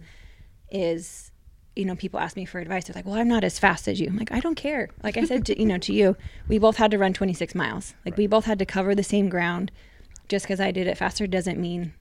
Is 0.70 1.32
you 1.76 1.86
know, 1.86 1.96
people 1.96 2.20
ask 2.20 2.36
me 2.36 2.46
for 2.46 2.60
advice. 2.60 2.86
They're 2.86 2.96
like, 2.96 3.06
"Well, 3.06 3.16
I'm 3.16 3.28
not 3.28 3.44
as 3.44 3.60
fast 3.60 3.88
as 3.88 4.00
you." 4.00 4.08
I'm 4.08 4.18
like, 4.18 4.32
"I 4.32 4.40
don't 4.40 4.56
care." 4.56 4.90
Like 5.04 5.18
I 5.18 5.24
said, 5.26 5.46
to, 5.48 5.60
you 5.60 5.66
know, 5.66 5.78
to 5.80 5.94
you, 5.94 6.16
we 6.48 6.60
both 6.60 6.78
had 6.78 6.92
to 6.92 6.98
run 6.98 7.14
26 7.14 7.56
miles. 7.56 7.96
Like 8.06 8.18
we 8.18 8.28
both 8.28 8.46
had 8.46 8.60
to 8.60 8.66
cover 8.66 8.94
the 8.94 9.04
same 9.04 9.30
ground. 9.30 9.72
Just 10.30 10.46
because 10.46 10.60
I 10.60 10.72
did 10.72 10.88
it 10.88 10.98
faster 10.98 11.28
doesn't 11.28 11.60
mean 11.60 11.94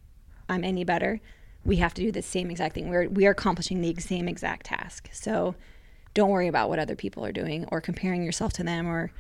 I'm 0.49 0.65
any 0.65 0.85
better. 0.85 1.21
We 1.65 1.77
have 1.77 1.95
to 1.95 2.03
do 2.03 2.13
the 2.13 2.23
same 2.23 2.51
exact 2.51 2.75
thing. 2.75 2.89
We're 2.89 3.09
we 3.09 3.27
are 3.27 3.33
accomplishing 3.33 3.81
the 3.81 3.95
same 4.01 4.29
exact 4.29 4.67
task. 4.67 5.09
So 5.13 5.55
don't 6.15 6.31
worry 6.31 6.49
about 6.49 6.69
what 6.69 6.79
other 6.79 6.97
people 6.97 7.25
are 7.25 7.33
doing 7.33 7.67
or 7.71 7.81
comparing 7.81 8.23
yourself 8.23 8.53
to 8.55 8.65
them 8.65 8.87
or 8.87 9.13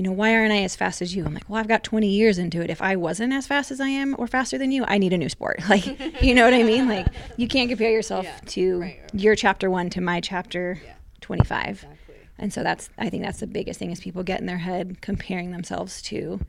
you 0.00 0.04
know 0.04 0.12
why 0.12 0.34
aren't 0.34 0.50
i 0.50 0.62
as 0.62 0.74
fast 0.74 1.02
as 1.02 1.14
you 1.14 1.26
i'm 1.26 1.34
like 1.34 1.46
well 1.46 1.60
i've 1.60 1.68
got 1.68 1.84
20 1.84 2.08
years 2.08 2.38
into 2.38 2.62
it 2.62 2.70
if 2.70 2.80
i 2.80 2.96
wasn't 2.96 3.30
as 3.34 3.46
fast 3.46 3.70
as 3.70 3.80
i 3.82 3.88
am 3.88 4.16
or 4.18 4.26
faster 4.26 4.56
than 4.56 4.72
you 4.72 4.82
i 4.88 4.96
need 4.96 5.12
a 5.12 5.18
new 5.18 5.28
sport 5.28 5.60
like 5.68 5.84
you 6.22 6.34
know 6.34 6.42
what 6.42 6.54
i 6.54 6.62
mean 6.62 6.88
like 6.88 7.06
you 7.36 7.46
can't 7.46 7.68
compare 7.68 7.90
yourself 7.90 8.24
Yeah. 8.24 8.38
to 8.46 8.80
Right, 8.80 8.98
right. 9.02 9.20
your 9.20 9.36
chapter 9.36 9.68
1 9.68 9.90
to 9.90 10.00
my 10.00 10.22
chapter 10.22 10.80
Yeah. 10.82 10.94
25 11.20 11.68
Exactly. 11.68 12.14
and 12.38 12.50
so 12.50 12.62
that's 12.62 12.88
i 12.96 13.10
think 13.10 13.22
that's 13.22 13.40
the 13.40 13.46
biggest 13.46 13.78
thing 13.78 13.90
is 13.90 14.00
people 14.00 14.22
get 14.22 14.40
in 14.40 14.46
their 14.46 14.56
head 14.56 15.02
comparing 15.02 15.50
themselves 15.50 16.00
to 16.00 16.40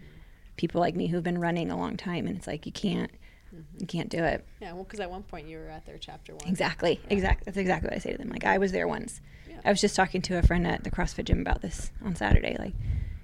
people 0.55 0.79
like 0.79 0.95
me 0.95 1.07
who've 1.07 1.21
been 1.21 1.37
running 1.37 1.69
a 1.69 1.75
long 1.77 1.97
time 1.97 2.27
and 2.27 2.37
it's 2.37 2.47
like 2.47 2.65
you 2.65 2.71
can't 2.71 3.11
you 3.51 3.59
mm-hmm. 3.59 3.85
can't 3.87 4.07
do 4.09 4.23
it 4.23 4.45
Yeah, 4.61 4.71
well, 4.71 4.85
because 4.85 5.01
at 5.01 5.11
one 5.11 5.23
point 5.23 5.49
you 5.49 5.57
were 5.57 5.67
at 5.67 5.85
their 5.85 5.97
chapter 5.97 6.33
one. 6.33 6.47
Exactly. 6.47 7.01
Exactly. 7.09 7.43
That's 7.43 7.57
exactly 7.57 7.87
what 7.89 7.95
I 7.95 7.99
say 7.99 8.13
to 8.13 8.17
them. 8.17 8.29
Like 8.29 8.45
I 8.45 8.57
was 8.57 8.71
there 8.71 8.87
once. 8.87 9.19
Yeah. 9.49 9.59
I 9.65 9.69
was 9.71 9.81
just 9.81 9.93
talking 9.93 10.21
to 10.21 10.37
a 10.37 10.41
friend 10.41 10.65
at 10.65 10.85
the 10.85 10.89
CrossFit 10.89 11.25
gym 11.25 11.41
about 11.41 11.61
this 11.61 11.91
on 12.05 12.15
Saturday. 12.15 12.55
Like, 12.57 12.73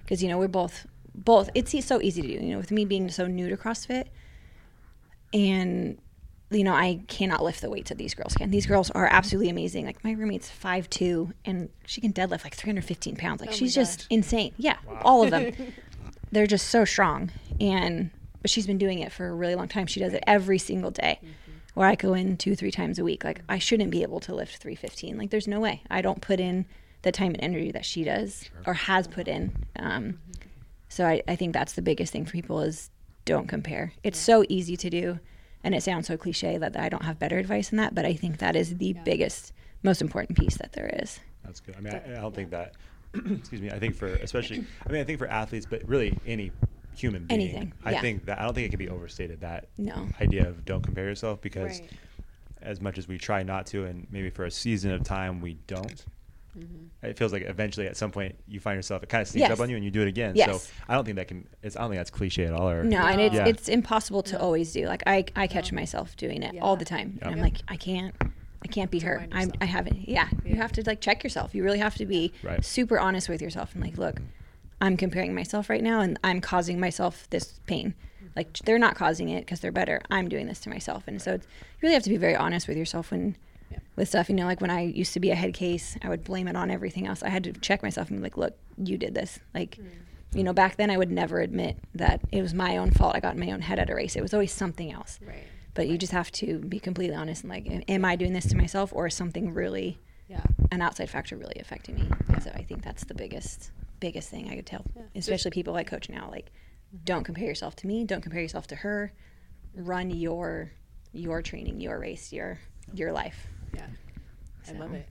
because 0.07 0.23
you 0.23 0.29
know 0.29 0.37
we're 0.37 0.47
both 0.47 0.87
both. 1.13 1.49
It's 1.53 1.85
so 1.85 2.01
easy 2.01 2.21
to 2.21 2.27
do. 2.27 2.33
You 2.33 2.51
know, 2.53 2.57
with 2.57 2.71
me 2.71 2.85
being 2.85 3.09
so 3.09 3.27
new 3.27 3.49
to 3.49 3.57
CrossFit, 3.57 4.05
and 5.33 5.97
you 6.49 6.63
know 6.63 6.73
I 6.73 7.01
cannot 7.07 7.43
lift 7.43 7.59
the 7.59 7.69
weights 7.69 7.89
that 7.89 7.97
these 7.97 8.13
girls 8.13 8.33
can. 8.33 8.49
These 8.49 8.63
mm-hmm. 8.63 8.73
girls 8.73 8.89
are 8.91 9.05
absolutely 9.05 9.49
amazing. 9.49 9.85
Like 9.85 10.01
my 10.03 10.13
roommate's 10.13 10.49
five 10.49 10.89
two, 10.89 11.33
and 11.43 11.69
she 11.85 11.99
can 11.99 12.13
deadlift 12.13 12.45
like 12.45 12.55
315 12.55 13.17
pounds. 13.17 13.41
Like 13.41 13.49
Oh 13.49 13.53
she's 13.53 13.75
just 13.75 14.07
insane. 14.09 14.53
Yeah, 14.57 14.77
all 15.01 15.23
of 15.23 15.31
them. 15.31 15.51
They're 16.31 16.47
just 16.47 16.67
so 16.67 16.83
strong 16.83 17.31
and 17.59 18.11
but 18.41 18.51
she's 18.51 18.67
been 18.67 18.77
doing 18.77 18.99
it 18.99 19.11
for 19.11 19.27
a 19.27 19.33
really 19.33 19.55
long 19.55 19.67
time 19.67 19.87
she 19.87 19.99
does 19.99 20.13
it 20.13 20.23
every 20.27 20.57
single 20.57 20.91
day 20.91 21.19
mm-hmm. 21.21 21.31
where 21.73 21.87
i 21.87 21.95
go 21.95 22.13
in 22.13 22.37
two 22.37 22.55
three 22.55 22.71
times 22.71 22.99
a 22.99 23.03
week 23.03 23.23
like 23.23 23.41
i 23.49 23.57
shouldn't 23.57 23.91
be 23.91 24.01
able 24.01 24.19
to 24.19 24.33
lift 24.33 24.57
315 24.57 25.17
like 25.17 25.29
there's 25.29 25.47
no 25.47 25.59
way 25.59 25.81
i 25.89 26.01
don't 26.01 26.21
put 26.21 26.39
in 26.39 26.65
the 27.07 27.11
time 27.11 27.31
and 27.33 27.41
energy 27.43 27.71
that 27.71 27.85
she 27.85 28.03
does 28.03 28.49
or 28.65 28.73
has 28.73 29.07
put 29.07 29.27
in 29.27 29.51
um, 29.79 30.19
so 30.89 31.05
I, 31.05 31.21
I 31.27 31.35
think 31.35 31.53
that's 31.53 31.73
the 31.73 31.81
biggest 31.81 32.11
thing 32.13 32.25
for 32.25 32.31
people 32.33 32.59
is 32.61 32.89
don't 33.25 33.47
compare 33.47 33.93
it's 34.03 34.19
so 34.19 34.43
easy 34.49 34.75
to 34.77 34.89
do 34.89 35.19
and 35.63 35.73
it 35.73 35.83
sounds 35.83 36.07
so 36.07 36.17
cliche 36.17 36.57
that 36.57 36.77
i 36.77 36.87
don't 36.89 37.03
have 37.03 37.17
better 37.19 37.37
advice 37.37 37.69
than 37.69 37.77
that 37.77 37.95
but 37.95 38.05
i 38.05 38.13
think 38.13 38.37
that 38.39 38.55
is 38.55 38.77
the 38.77 38.93
biggest 39.05 39.53
most 39.83 40.01
important 40.01 40.37
piece 40.37 40.57
that 40.57 40.73
there 40.73 40.89
is 41.01 41.19
That's 41.43 41.59
good. 41.61 41.75
I 41.77 41.81
mean, 41.81 41.93
I, 41.93 42.17
I 42.17 42.21
don't 42.21 42.35
think 42.35 42.49
that. 42.51 42.73
excuse 43.13 43.61
me. 43.61 43.71
I 43.71 43.79
think 43.79 43.95
for 43.95 44.07
especially. 44.07 44.65
I 44.85 44.91
mean, 44.91 45.01
I 45.01 45.05
think 45.05 45.17
for 45.19 45.27
athletes, 45.27 45.65
but 45.69 45.81
really 45.87 46.17
any 46.25 46.51
human 46.93 47.23
being. 47.25 47.39
Anything, 47.41 47.73
I 47.85 47.91
yeah. 47.91 48.01
think 48.01 48.25
that 48.25 48.39
I 48.39 48.43
don't 48.43 48.53
think 48.53 48.65
it 48.67 48.69
can 48.69 48.79
be 48.79 48.89
overstated 48.89 49.39
that 49.41 49.69
No. 49.77 50.09
idea 50.19 50.45
of 50.49 50.65
don't 50.65 50.83
compare 50.83 51.05
yourself 51.05 51.39
because 51.41 51.79
Right. 51.79 51.89
as 52.61 52.81
much 52.81 52.97
as 52.97 53.07
we 53.07 53.17
try 53.17 53.43
not 53.43 53.65
to, 53.67 53.85
and 53.85 54.07
maybe 54.11 54.29
for 54.29 54.43
a 54.45 54.51
season 54.51 54.91
of 54.91 55.03
time 55.03 55.39
we 55.39 55.53
don't. 55.67 56.03
Mm-hmm. 56.57 57.05
It 57.05 57.17
feels 57.17 57.31
like 57.31 57.43
eventually 57.43 57.87
at 57.87 57.95
some 57.95 58.11
point 58.11 58.35
you 58.47 58.59
find 58.59 58.75
yourself 58.75 59.03
it 59.03 59.09
kind 59.09 59.21
of 59.21 59.27
sneaks 59.27 59.41
Yes. 59.41 59.51
up 59.51 59.59
on 59.59 59.69
you 59.69 59.75
and 59.75 59.85
you 59.85 59.91
do 59.91 60.01
it 60.01 60.07
again. 60.07 60.33
Yes. 60.35 60.63
So 60.63 60.71
I 60.89 60.95
don't 60.95 61.05
think 61.05 61.17
that 61.17 61.27
can. 61.27 61.47
It's 61.61 61.75
I 61.75 61.81
don't 61.81 61.91
think 61.91 61.99
that's 61.99 62.09
cliche 62.09 62.45
at 62.45 62.53
all. 62.53 62.69
Or 62.69 62.83
No, 62.83 62.97
and 63.05 63.21
it's 63.21 63.35
Yeah. 63.35 63.45
it's 63.45 63.69
impossible 63.69 64.23
to 64.23 64.39
always 64.39 64.71
do. 64.73 64.85
Like 64.87 65.03
I 65.05 65.25
I 65.35 65.47
catch 65.47 65.71
myself 65.71 66.15
doing 66.17 66.41
it 66.43 66.59
all 66.61 66.75
the 66.75 66.85
time. 66.85 67.13
Yep. 67.15 67.21
And 67.23 67.31
I'm 67.31 67.37
Yeah. 67.37 67.43
like 67.43 67.57
I 67.67 67.75
can't 67.77 68.15
I 68.63 68.67
can't 68.67 68.89
be 68.89 68.99
hurt. 68.99 69.29
I'm. 69.31 69.51
I 69.61 69.65
haven't. 69.65 70.09
Yeah, 70.09 70.27
you 70.43 70.55
have 70.55 70.71
to 70.73 70.83
like 70.85 70.99
check 70.99 71.23
yourself. 71.23 71.53
You 71.53 71.63
really 71.63 71.77
have 71.77 71.95
to 71.95 72.05
be 72.07 72.33
Right. 72.41 72.65
super 72.65 72.99
honest 72.99 73.29
with 73.29 73.39
yourself 73.41 73.75
and 73.75 73.83
like, 73.83 73.97
look, 73.99 74.19
I'm 74.81 74.97
comparing 74.97 75.35
myself 75.35 75.69
right 75.69 75.83
now, 75.83 76.01
and 76.01 76.19
I'm 76.23 76.41
causing 76.41 76.79
myself 76.79 77.27
this 77.29 77.59
pain. 77.67 77.93
Like 78.35 78.57
they're 78.65 78.79
not 78.79 78.95
causing 78.95 79.29
it 79.29 79.41
because 79.41 79.59
they're 79.59 79.71
better. 79.71 80.01
I'm 80.09 80.27
doing 80.27 80.47
this 80.47 80.59
to 80.61 80.69
myself, 80.69 81.03
and 81.07 81.21
so 81.21 81.33
it's, 81.35 81.45
you 81.45 81.79
really 81.83 81.93
have 81.93 82.03
to 82.03 82.09
be 82.09 82.17
very 82.17 82.35
honest 82.35 82.67
with 82.67 82.77
yourself 82.77 83.11
when 83.11 83.35
Yeah. 83.71 83.79
with 83.95 84.09
stuff. 84.09 84.29
You 84.29 84.35
know, 84.35 84.45
like 84.45 84.61
when 84.61 84.69
I 84.69 84.81
used 84.81 85.13
to 85.13 85.19
be 85.19 85.31
a 85.31 85.35
head 85.35 85.53
case, 85.53 85.97
I 86.01 86.09
would 86.09 86.23
blame 86.23 86.47
it 86.47 86.55
on 86.55 86.71
everything 86.71 87.07
else. 87.07 87.23
I 87.23 87.29
had 87.29 87.43
to 87.45 87.53
check 87.53 87.83
myself 87.83 88.09
and 88.09 88.19
be 88.19 88.23
like, 88.23 88.37
look, 88.37 88.57
you 88.77 88.97
did 88.97 89.13
this. 89.13 89.39
Like, 89.53 89.77
mm. 89.77 89.87
you 90.33 90.43
know, 90.43 90.53
back 90.53 90.77
then 90.77 90.89
I 90.89 90.97
would 90.97 91.11
never 91.11 91.39
admit 91.39 91.77
that 91.95 92.21
it 92.31 92.41
was 92.41 92.53
my 92.53 92.77
own 92.77 92.91
fault. 92.91 93.15
I 93.15 93.19
got 93.19 93.33
in 93.33 93.39
my 93.39 93.51
own 93.51 93.61
head 93.61 93.79
at 93.79 93.89
a 93.89 93.95
race. 93.95 94.15
It 94.15 94.21
was 94.21 94.33
always 94.33 94.51
something 94.53 94.91
else. 94.91 95.19
Right. 95.25 95.43
But 95.73 95.87
you 95.87 95.97
just 95.97 96.11
have 96.11 96.31
to 96.33 96.59
be 96.59 96.79
completely 96.79 97.15
honest 97.15 97.43
and 97.43 97.51
like, 97.51 97.67
am- 97.87 98.05
I 98.05 98.15
doing 98.15 98.33
this 98.33 98.47
to 98.47 98.57
myself 98.57 98.91
or 98.93 99.07
is 99.07 99.13
something 99.13 99.53
really, 99.53 99.99
Yeah. 100.27 100.41
an 100.71 100.81
outside 100.81 101.09
factor 101.09 101.37
really 101.37 101.57
affecting 101.59 101.95
me? 101.95 102.09
So 102.41 102.51
I 102.55 102.63
think 102.63 102.83
that's 102.83 103.03
the 103.05 103.13
biggest, 103.13 103.71
biggest 103.99 104.29
thing 104.29 104.49
I 104.49 104.55
could 104.55 104.65
tell, 104.65 104.85
Yeah. 104.95 105.03
especially 105.15 105.51
people 105.51 105.75
I 105.75 105.83
coach 105.83 106.09
now. 106.09 106.29
Like, 106.31 106.45
mm-hmm. 106.47 107.03
don't 107.03 107.23
compare 107.23 107.45
yourself 107.45 107.75
to 107.77 107.87
me. 107.87 108.05
Don't 108.05 108.21
compare 108.21 108.41
yourself 108.41 108.65
to 108.67 108.75
her. 108.75 109.13
Run 109.75 110.09
your, 110.09 110.71
your 111.13 111.43
training, 111.43 111.79
your 111.79 111.99
race, 111.99 112.33
your, 112.33 112.57
your 112.93 113.11
life. 113.11 113.47
Yeah. 113.73 113.87
I 114.67 114.71
love 114.73 114.93
it. 114.93 115.07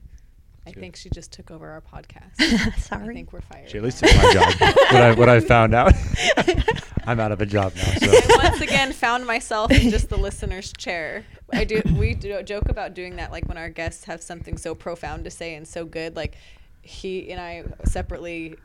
I 0.66 0.72
good. 0.72 0.80
think 0.80 0.96
she 0.96 1.09
just 1.11 1.32
took 1.32 1.52
over 1.52 1.70
our 1.70 1.80
podcast. 1.80 2.78
Sorry. 2.80 3.11
I 3.11 3.14
think 3.14 3.32
we're 3.32 3.40
fired. 3.40 3.70
She 3.70 3.78
at 3.78 3.84
least 3.84 4.00
took 4.02 4.14
my 4.16 4.32
job. 4.32 4.54
what 4.61 5.02
I 5.02 5.14
what 5.14 5.28
I 5.28 5.38
found 5.38 5.74
out. 5.74 5.92
I'm 7.07 7.20
out 7.20 7.30
of 7.30 7.40
a 7.40 7.46
job 7.46 7.72
now. 7.76 7.84
So 7.84 8.11
I 8.11 8.42
once 8.42 8.61
again 8.61 8.92
found 8.92 9.26
myself 9.26 9.70
in 9.70 9.90
just 9.90 10.09
the 10.09 10.16
listener's 10.16 10.72
chair. 10.72 11.24
I 11.52 11.62
do. 11.62 11.80
We 11.96 12.14
do 12.14 12.42
joke 12.42 12.68
about 12.68 12.94
doing 12.94 13.16
that, 13.16 13.30
like 13.30 13.46
when 13.46 13.57
our 13.57 13.70
guests 13.70 14.04
have 14.07 14.20
something 14.20 14.59
so 14.59 14.74
profound 14.74 15.22
to 15.24 15.30
say 15.30 15.54
and 15.54 15.68
so 15.68 15.84
good. 15.84 16.16
Like 16.16 16.34
he 16.82 17.30
and 17.30 17.40
I 17.40 17.64
separately, 17.84 18.57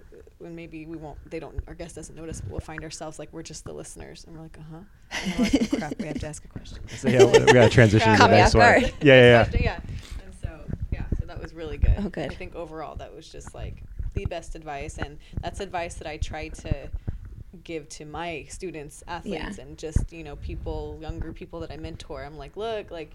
when 0.41 0.55
maybe 0.55 0.85
we 0.85 0.97
won't, 0.97 1.17
they 1.29 1.39
don't, 1.39 1.59
our 1.67 1.73
guest 1.73 1.95
doesn't 1.95 2.15
notice, 2.15 2.41
but 2.41 2.49
we'll 2.51 2.59
find 2.59 2.83
ourselves 2.83 3.19
like 3.19 3.31
we're 3.31 3.43
just 3.43 3.63
the 3.65 3.73
listeners, 3.73 4.23
and 4.25 4.35
we're 4.35 4.43
like, 4.43 4.57
uh 4.57 4.63
huh. 4.71 4.79
And 5.23 5.33
we're 5.37 5.43
like, 5.45 5.73
oh, 5.73 5.77
crap, 5.77 5.99
we 5.99 6.07
have 6.07 6.19
to 6.19 6.27
ask 6.27 6.43
a 6.45 6.47
question. 6.47 6.79
So, 6.89 7.09
yeah, 7.09 7.25
we 7.25 7.39
got 7.53 7.63
to 7.63 7.69
transition 7.69 8.11
to 8.11 8.17
the 8.17 8.27
next 8.27 8.55
off 8.55 8.61
one. 8.61 8.81
Yeah, 8.81 8.89
yeah, 9.01 9.45
yeah. 9.51 9.59
yeah. 9.59 9.79
And 10.23 10.33
so, 10.41 10.49
yeah, 10.91 11.03
so 11.19 11.25
that 11.25 11.41
was 11.41 11.53
really 11.53 11.77
good. 11.77 11.95
Oh, 11.99 12.09
good. 12.09 12.31
I 12.31 12.35
think 12.35 12.55
overall 12.55 12.95
that 12.95 13.13
was 13.15 13.29
just 13.29 13.53
like 13.53 13.83
the 14.13 14.25
best 14.25 14.55
advice, 14.55 14.97
and 14.97 15.17
that's 15.41 15.59
advice 15.59 15.95
that 15.95 16.07
I 16.07 16.17
try 16.17 16.47
to 16.49 16.89
give 17.63 17.87
to 17.89 18.05
my 18.05 18.45
students, 18.49 19.03
athletes, 19.07 19.57
Yeah. 19.57 19.63
and 19.63 19.77
just 19.77 20.11
you 20.11 20.23
know 20.23 20.35
people, 20.37 20.97
younger 21.01 21.33
people 21.33 21.59
that 21.61 21.71
I 21.71 21.77
mentor. 21.77 22.23
I'm 22.23 22.37
like, 22.37 22.57
look, 22.57 22.91
like. 22.91 23.11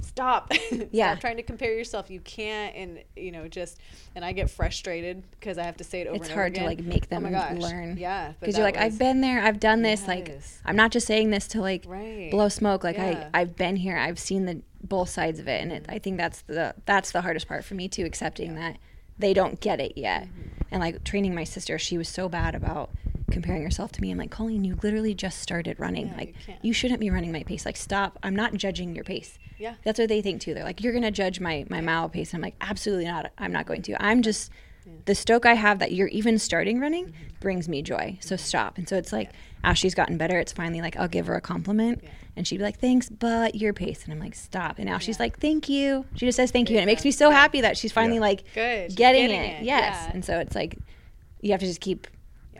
Stop. 0.00 0.52
Yeah. 0.92 1.12
Stop 1.12 1.20
trying 1.20 1.36
to 1.36 1.42
compare 1.42 1.72
yourself. 1.76 2.10
You 2.10 2.20
can't, 2.20 2.74
and 2.76 2.98
you 3.16 3.32
know, 3.32 3.48
just. 3.48 3.78
And 4.14 4.24
I 4.24 4.32
get 4.32 4.48
frustrated 4.50 5.22
because 5.32 5.58
I 5.58 5.64
have 5.64 5.76
to 5.78 5.84
say 5.84 6.00
it 6.02 6.06
over 6.06 6.16
it's 6.16 6.28
and 6.28 6.32
over 6.38 6.44
again. 6.44 6.52
It's 6.52 6.58
hard 6.60 6.78
to 6.78 6.82
like 6.84 6.88
make 6.88 7.04
Oh 7.06 7.14
them 7.14 7.22
my 7.24 7.30
gosh. 7.30 7.58
learn. 7.58 7.96
Yeah, 7.96 8.32
because 8.38 8.56
you're 8.56 8.64
like, 8.66 8.76
I've 8.76 8.98
been 8.98 9.20
there, 9.20 9.42
I've 9.42 9.58
done 9.60 9.82
this. 9.82 10.06
Like, 10.06 10.38
I'm 10.64 10.76
not 10.76 10.92
just 10.92 11.06
saying 11.06 11.30
this 11.30 11.48
to 11.48 11.60
like 11.60 11.84
Right. 11.86 12.30
blow 12.30 12.48
smoke. 12.48 12.84
Like, 12.84 12.96
Yeah. 12.96 13.28
I 13.34 13.40
I've 13.40 13.56
been 13.56 13.76
here, 13.76 13.96
I've 13.96 14.18
seen 14.18 14.46
the 14.46 14.62
both 14.82 15.08
sides 15.08 15.38
of 15.40 15.48
it, 15.48 15.62
and 15.62 15.72
it, 15.72 15.86
I 15.88 15.98
think 15.98 16.16
that's 16.18 16.42
the 16.42 16.74
that's 16.86 17.10
the 17.10 17.22
hardest 17.22 17.48
part 17.48 17.64
for 17.64 17.74
me 17.74 17.88
too, 17.88 18.04
accepting 18.04 18.54
that 18.54 18.76
they 19.18 19.32
don't 19.34 19.60
get 19.60 19.80
it 19.80 19.96
yet. 19.96 20.24
Mm-hmm. 20.24 20.40
And 20.70 20.80
like 20.80 21.02
training 21.04 21.34
my 21.34 21.44
sister, 21.44 21.78
she 21.78 21.98
was 21.98 22.08
so 22.08 22.28
bad 22.28 22.54
about 22.54 22.90
comparing 23.30 23.62
herself 23.62 23.92
to 23.92 24.00
me. 24.02 24.10
I'm 24.10 24.18
like, 24.18 24.30
Colleen, 24.30 24.64
you 24.64 24.78
literally 24.82 25.14
just 25.14 25.40
started 25.40 25.78
running. 25.80 26.08
Yeah, 26.08 26.16
like, 26.16 26.34
you 26.46 26.54
you 26.62 26.72
shouldn't 26.72 27.00
be 27.00 27.10
running 27.10 27.32
my 27.32 27.42
pace. 27.42 27.64
Like, 27.66 27.76
stop. 27.76 28.18
I'm 28.22 28.36
not 28.36 28.54
judging 28.54 28.94
your 28.94 29.04
pace. 29.04 29.38
Yeah. 29.58 29.74
That's 29.84 29.98
what 29.98 30.08
they 30.08 30.20
think 30.22 30.40
too. 30.40 30.52
They're 30.54 30.64
like, 30.64 30.82
you're 30.82 30.92
gonna 30.92 31.10
judge 31.10 31.40
my 31.40 31.64
my 31.70 31.80
mile 31.80 32.08
pace. 32.08 32.32
And 32.32 32.38
I'm 32.38 32.42
like, 32.46 32.56
absolutely 32.60 33.06
not. 33.06 33.30
I'm 33.38 33.52
not 33.52 33.66
going 33.66 33.82
to. 33.82 34.02
I'm 34.04 34.22
just 34.22 34.50
the 35.06 35.14
stoke 35.14 35.46
I 35.46 35.54
have 35.54 35.78
that 35.78 35.92
you're 35.92 36.08
even 36.08 36.38
starting 36.38 36.78
running 36.78 37.06
Mm-hmm. 37.06 37.24
brings 37.40 37.68
me 37.68 37.80
joy. 37.80 38.18
So 38.20 38.36
stop. 38.36 38.76
And 38.76 38.86
so 38.88 38.96
it's 38.96 39.12
like 39.12 39.30
as 39.62 39.78
she's 39.78 39.94
gotten 39.94 40.18
better, 40.18 40.38
it's 40.38 40.52
finally 40.52 40.82
like 40.82 40.96
I'll 40.96 41.08
give 41.08 41.26
her 41.26 41.34
a 41.36 41.40
compliment, 41.40 42.04
and 42.36 42.46
she'd 42.46 42.58
be 42.58 42.62
like, 42.64 42.78
thanks, 42.80 43.08
but 43.08 43.54
your 43.54 43.72
pace. 43.72 44.04
And 44.04 44.12
I'm 44.12 44.18
like, 44.20 44.34
stop. 44.34 44.78
And 44.78 44.86
now 44.86 44.98
she's 44.98 45.18
like, 45.18 45.38
thank 45.38 45.70
you. 45.70 46.04
She 46.16 46.26
just 46.26 46.36
says 46.36 46.50
thank 46.50 46.68
you, 46.68 46.76
and 46.76 46.82
it 46.82 46.86
makes 46.86 47.02
me 47.04 47.10
so 47.12 47.30
happy 47.30 47.62
that 47.62 47.78
she's 47.78 47.92
finally 47.92 48.16
Yeah. 48.16 48.20
like 48.20 48.44
Good. 48.54 48.94
Getting, 48.94 49.28
getting 49.28 49.40
it. 49.40 49.60
it. 49.62 49.64
Yes. 49.64 49.96
Yeah. 50.06 50.10
And 50.12 50.22
so 50.24 50.38
it's 50.38 50.54
like 50.54 50.76
you 51.40 51.52
have 51.52 51.60
to 51.60 51.66
just 51.66 51.80
keep 51.80 52.06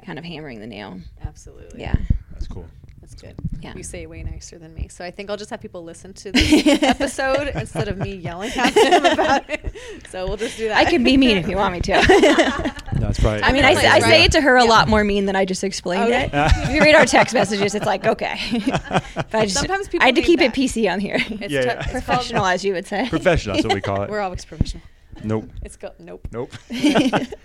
kind 0.05 0.19
of 0.19 0.25
hammering 0.25 0.61
the 0.61 0.67
nail. 0.67 0.99
Absolutely. 1.25 1.81
Yeah. 1.81 1.95
That's 2.33 2.47
cool. 2.49 2.67
That's 3.01 3.15
good. 3.15 3.35
Yeah. 3.61 3.75
You 3.77 3.83
say 3.83 4.07
way 4.07 4.23
nicer 4.23 4.59
than 4.59 4.73
me. 4.75 4.89
So 4.89 5.05
I 5.05 5.11
think 5.11 5.29
I'll 5.29 5.37
just 5.37 5.51
have 5.51 5.61
people 5.61 5.85
listen 5.85 6.15
to 6.15 6.33
this 6.33 6.83
episode 6.83 7.49
instead 7.55 7.89
of 7.89 7.99
me 7.99 8.15
yelling 8.15 8.51
at 8.57 8.75
them 8.75 9.05
about 9.13 9.49
it. 9.51 9.75
So 10.11 10.27
we'll 10.27 10.39
just 10.39 10.57
do 10.57 10.69
that. 10.69 10.77
I 10.79 10.89
can 10.91 11.05
be 11.05 11.17
mean 11.19 11.37
if 11.37 11.47
you 11.49 11.57
want 11.57 11.75
me 11.75 11.81
to. 11.83 12.75
No, 13.01 13.09
it's 13.11 13.19
probably. 13.19 13.43
I 13.43 13.53
mean, 13.53 13.65
I, 13.65 13.75
say, 13.75 13.89
I 13.89 13.99
say 13.99 14.25
it 14.25 14.33
to 14.33 14.41
her 14.41 14.57
a 14.57 14.63
Yeah. 14.65 14.71
lot 14.71 14.89
more 14.89 15.03
mean 15.05 15.27
than 15.27 15.35
I 15.37 15.45
just 15.45 15.65
explained 15.65 16.05
Okay. 16.05 16.25
it. 16.27 16.31
if 16.33 16.71
you 16.71 16.81
read 16.81 16.95
our 16.95 17.05
text 17.05 17.35
messages, 17.35 17.75
it's 17.75 17.85
like, 17.85 18.07
okay. 18.07 18.39
but 18.65 19.35
I 19.35 19.45
just, 19.45 19.57
Sometimes 19.59 19.89
people 19.89 20.05
I 20.05 20.07
had 20.07 20.15
to 20.15 20.23
keep 20.23 20.39
that. 20.39 20.57
it 20.57 20.61
PC 20.61 20.91
on 20.91 21.01
here. 21.01 21.17
It's 21.19 21.53
Yeah, 21.53 21.61
tou- 21.61 21.67
yeah. 21.67 21.73
it's 21.81 21.91
called- 21.91 21.91
Professional, 22.05 22.47
as 22.47 22.65
you 22.65 22.73
would 22.73 22.87
say. 22.87 23.09
professional. 23.11 23.57
That's 23.57 23.67
what 23.67 23.75
we 23.75 23.81
call 23.83 24.03
it. 24.03 24.11
We're 24.11 24.21
always 24.21 24.45
professional. 24.45 24.83
Nope. 25.25 25.51
It's 25.63 25.77
called 25.77 25.95
nope. 25.99 26.29
Nope. 26.33 26.53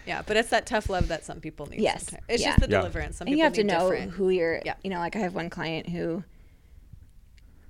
Yeah, 0.06 0.24
but 0.26 0.38
it's 0.38 0.50
that 0.50 0.66
tough 0.66 0.90
love 0.90 1.08
that 1.10 1.24
some 1.24 1.40
people 1.40 1.68
need. 1.68 1.82
Yes. 1.82 2.06
sometimes. 2.06 2.26
It's 2.30 2.42
Yeah. 2.44 2.50
just 2.50 2.60
the 2.62 2.70
Yeah. 2.72 2.78
deliverance. 2.80 3.18
Some 3.18 3.28
and 3.28 3.34
people 3.34 3.38
you 3.38 3.44
have 3.44 3.54
to 3.54 3.64
know 3.64 3.90
different. 3.92 4.12
who 4.14 4.30
you're, 4.30 4.62
Yeah. 4.66 4.74
you 4.84 4.90
know, 4.90 4.98
like 5.00 5.16
I 5.16 5.20
have 5.20 5.36
one 5.36 5.50
client 5.52 5.90
who 5.90 6.24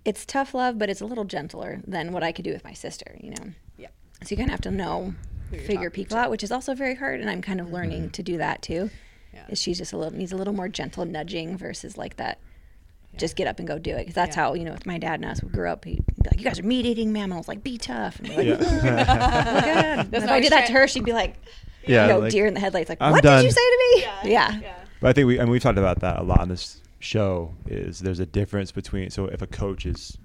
it's 0.06 0.26
tough 0.26 0.54
love, 0.54 0.78
but 0.80 0.90
it's 0.90 1.02
a 1.02 1.06
little 1.06 1.26
gentler 1.26 1.82
than 1.86 2.12
what 2.14 2.24
I 2.24 2.32
could 2.32 2.46
do 2.46 2.52
with 2.54 2.64
my 2.64 2.74
sister, 2.74 3.18
you 3.20 3.32
know? 3.32 3.52
Yeah. 3.78 3.88
So 4.24 4.28
you 4.32 4.38
kind 4.38 4.50
of 4.50 4.52
have 4.52 4.62
to 4.62 4.72
know, 4.72 5.14
figure 5.52 5.90
talking 5.90 5.90
people 5.92 6.18
out, 6.18 6.30
which 6.32 6.44
is 6.44 6.52
also 6.52 6.74
very 6.74 6.96
hard. 6.96 7.20
And 7.20 7.30
I'm 7.30 7.42
kind 7.42 7.60
of 7.60 7.72
learning 7.72 8.04
Mm-hmm. 8.04 8.12
to 8.12 8.24
do 8.24 8.38
that 8.38 8.62
too. 8.62 8.90
Yeah. 9.34 9.46
Is 9.50 9.60
she's 9.62 9.78
just 9.78 9.94
a 9.94 9.98
little 9.98 10.14
needs 10.18 10.32
a 10.32 10.38
little 10.38 10.54
more 10.54 10.70
gentle 10.70 11.06
nudging 11.06 11.58
versus 11.58 11.98
like 11.98 12.16
that. 12.18 12.40
Just 13.18 13.36
get 13.36 13.48
up 13.48 13.60
and 13.60 13.68
go 13.68 13.78
do 13.78 13.92
it 13.92 14.00
because 14.00 14.14
that's 14.16 14.36
Yeah. 14.36 14.44
how 14.44 14.54
you 14.54 14.64
know 14.64 14.72
with 14.72 14.86
my 14.86 14.98
dad 14.98 15.16
and 15.16 15.26
us 15.26 15.44
we 15.44 15.50
grew 15.50 15.70
up. 15.70 15.84
He'd 15.86 16.06
be 16.06 16.30
like, 16.30 16.40
"You 16.40 16.46
guys 16.46 16.60
are 16.60 16.64
meat 16.64 16.86
eating 16.86 17.12
mammals, 17.12 17.48
like 17.48 17.64
be 17.64 17.78
tough." 17.78 18.20
And 18.20 18.30
we're 18.30 18.36
like, 18.38 18.48
Yeah. 18.48 18.56
"Oh 18.60 18.82
God." 18.84 20.12
That's 20.12 20.24
if 20.24 20.30
I 20.30 20.40
did 20.40 20.52
that 20.52 20.68
to 20.68 20.74
her, 20.74 20.88
she'd 20.88 21.04
be 21.04 21.14
like, 21.14 21.36
Yeah, 21.86 22.06
you 22.06 22.14
know, 22.14 22.20
like, 22.20 22.32
deer 22.32 22.46
in 22.46 22.54
the 22.54 22.60
headlights. 22.60 22.88
Like, 22.90 23.00
I'm 23.02 23.12
what 23.12 23.24
done. 23.24 23.42
did 23.44 23.46
you 23.46 23.52
say 23.52 23.62
to 23.62 23.78
me? 24.24 24.32
Yeah, 24.32 24.60
But 25.02 25.10
I 25.10 25.14
think 25.14 25.28
we, 25.28 25.40
I 25.40 25.44
mean, 25.44 25.52
we've 25.52 25.62
talked 25.62 25.78
about 25.78 26.00
that 26.02 26.20
a 26.20 26.24
lot 26.24 26.40
on 26.40 26.50
this 26.50 26.82
show. 27.00 27.54
Is 27.68 28.00
there's 28.00 28.20
a 28.20 28.26
difference 28.26 28.72
between 28.72 29.10
so 29.10 29.26
if 29.26 29.42
a 29.42 29.48
coach 29.48 29.86
is, 29.86 30.18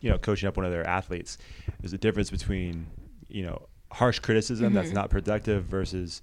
you 0.00 0.10
know, 0.10 0.18
coaching 0.18 0.48
up 0.48 0.56
one 0.56 0.64
of 0.64 0.72
their 0.72 0.86
athletes, 0.86 1.36
there's 1.80 1.92
a 1.92 1.98
difference 1.98 2.30
between, 2.30 2.86
you 3.28 3.42
know, 3.42 3.66
harsh 3.92 4.20
criticism 4.20 4.72
that's 4.72 4.88
mm-hmm. 4.88 4.96
not 4.96 5.10
productive 5.10 5.64
versus 5.64 6.22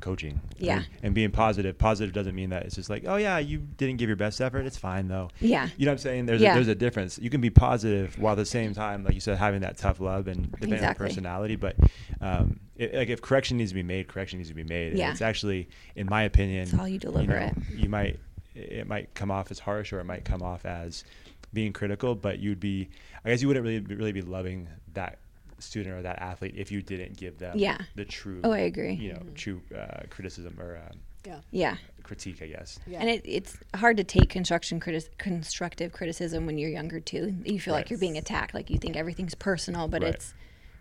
coaching. 0.00 0.40
Yeah. 0.58 0.76
And, 0.78 0.86
and 1.02 1.14
being 1.14 1.30
positive. 1.30 1.78
Positive 1.78 2.12
doesn't 2.14 2.34
mean 2.34 2.50
that 2.50 2.64
it's 2.64 2.74
just 2.74 2.90
like, 2.90 3.04
oh 3.06 3.16
yeah, 3.16 3.38
you 3.38 3.58
didn't 3.58 3.96
give 3.98 4.08
your 4.08 4.16
best 4.16 4.40
effort. 4.40 4.66
It's 4.66 4.76
fine 4.78 5.08
though. 5.08 5.30
Yeah. 5.40 5.68
You 5.76 5.86
know 5.86 5.92
what 5.92 5.94
I'm 5.94 5.98
saying? 5.98 6.26
There's 6.26 6.40
Yeah. 6.40 6.52
a, 6.52 6.54
there's 6.54 6.68
a 6.68 6.74
difference. 6.74 7.18
You 7.18 7.30
can 7.30 7.40
be 7.40 7.50
positive 7.50 8.18
while 8.18 8.32
at 8.32 8.36
the 8.36 8.46
same 8.46 8.74
time, 8.74 9.04
like 9.04 9.14
you 9.14 9.20
said, 9.20 9.38
having 9.38 9.60
that 9.60 9.76
tough 9.76 10.00
love 10.00 10.26
and 10.28 10.50
depending 10.50 10.74
Exactly. 10.74 11.04
on 11.04 11.08
personality. 11.08 11.56
But 11.56 11.76
um, 12.20 12.60
it, 12.76 12.94
like 12.94 13.08
if 13.08 13.20
correction 13.22 13.56
needs 13.58 13.70
to 13.70 13.74
be 13.74 13.82
made, 13.82 14.08
correction 14.08 14.38
needs 14.38 14.48
to 14.48 14.54
be 14.54 14.64
made. 14.64 14.88
And 14.90 14.98
Yeah. 14.98 15.10
It's 15.12 15.22
actually, 15.22 15.68
in 15.96 16.06
my 16.08 16.22
opinion, 16.24 16.62
It's 16.62 16.72
how 16.72 16.84
you 16.86 16.98
deliver 16.98 17.34
it. 17.36 17.54
You 17.74 17.88
might 17.88 18.18
it 18.54 18.86
might 18.88 19.14
come 19.14 19.30
off 19.30 19.50
as 19.50 19.60
harsh 19.60 19.92
or 19.92 20.00
it 20.00 20.04
might 20.04 20.24
come 20.24 20.42
off 20.42 20.66
as 20.66 21.04
being 21.52 21.72
critical, 21.72 22.14
but 22.14 22.38
you'd 22.40 22.60
be 22.60 22.88
I 23.24 23.30
guess 23.30 23.42
you 23.42 23.48
wouldn't 23.48 23.64
really 23.64 23.80
really 23.80 24.12
be 24.12 24.22
loving 24.22 24.68
that 24.94 25.18
student 25.60 25.94
or 25.96 26.02
that 26.02 26.18
athlete 26.20 26.54
if 26.56 26.70
you 26.72 26.82
didn't 26.82 27.16
give 27.16 27.38
them 27.38 27.56
Yeah. 27.56 27.78
the 27.94 28.04
true 28.04 28.40
Oh, 28.44 28.52
I 28.52 28.58
agree. 28.60 28.94
you 28.94 29.12
know 29.12 29.22
true 29.34 29.60
uh, 29.76 30.02
criticism 30.10 30.56
or 30.60 30.76
um, 30.76 30.98
Yeah. 31.26 31.40
yeah. 31.50 31.76
critique 32.02 32.42
I 32.42 32.46
guess 32.46 32.78
Yeah. 32.86 33.00
And 33.00 33.08
it, 33.10 33.22
it's 33.24 33.58
hard 33.74 33.96
to 33.98 34.04
take 34.04 34.28
construction 34.28 34.80
criti- 34.80 35.08
constructive 35.18 35.92
criticism 35.92 36.46
when 36.46 36.58
you're 36.58 36.70
younger 36.70 36.98
too. 37.00 37.34
You 37.44 37.60
feel 37.60 37.74
like 37.74 37.90
you're 37.90 37.98
being 37.98 38.16
attacked, 38.18 38.54
like 38.54 38.70
you 38.70 38.78
think 38.78 38.96
everything's 38.96 39.34
personal, 39.34 39.86
but 39.88 40.02
Right. 40.02 40.14
it's. 40.14 40.34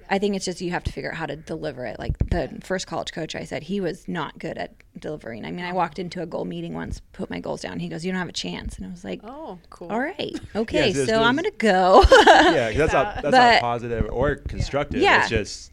I 0.09 0.17
think 0.19 0.35
it's 0.35 0.45
just 0.45 0.59
you 0.59 0.71
have 0.71 0.83
to 0.85 0.91
figure 0.91 1.11
out 1.11 1.17
how 1.17 1.25
to 1.27 1.35
deliver 1.35 1.85
it. 1.85 1.99
Like 1.99 2.17
the 2.29 2.59
first 2.63 2.87
college 2.87 3.11
coach 3.11 3.35
I 3.35 3.43
said, 3.43 3.63
he 3.63 3.79
was 3.79 4.07
not 4.07 4.39
good 4.39 4.57
at 4.57 4.73
delivering. 4.99 5.45
I 5.45 5.51
mean, 5.51 5.63
I 5.63 5.71
oh. 5.71 5.75
walked 5.75 5.99
into 5.99 6.21
a 6.21 6.25
goal 6.25 6.45
meeting 6.45 6.73
once, 6.73 7.01
put 7.13 7.29
my 7.29 7.39
goals 7.39 7.61
down. 7.61 7.79
He 7.79 7.87
goes, 7.89 8.03
"You 8.03 8.11
don't 8.11 8.19
have 8.19 8.29
a 8.29 8.33
chance," 8.33 8.77
and 8.77 8.87
I 8.87 8.89
was 8.89 9.03
like, 9.03 9.21
Oh, 9.23 9.59
cool. 9.69 9.91
"All 9.91 9.99
right, 9.99 10.35
okay, 10.55 10.91
there's- 10.91 11.07
so 11.07 11.21
I'm 11.21 11.35
gonna 11.35 11.51
go." 11.51 12.03
yeah, 12.27 12.71
that's 12.71 12.93
not 12.93 13.15
that's 13.21 13.23
But- 13.23 13.31
not 13.31 13.61
positive 13.61 14.09
or 14.11 14.35
constructive 14.35 15.01
Yeah. 15.01 15.21
it's 15.21 15.29
just 15.29 15.71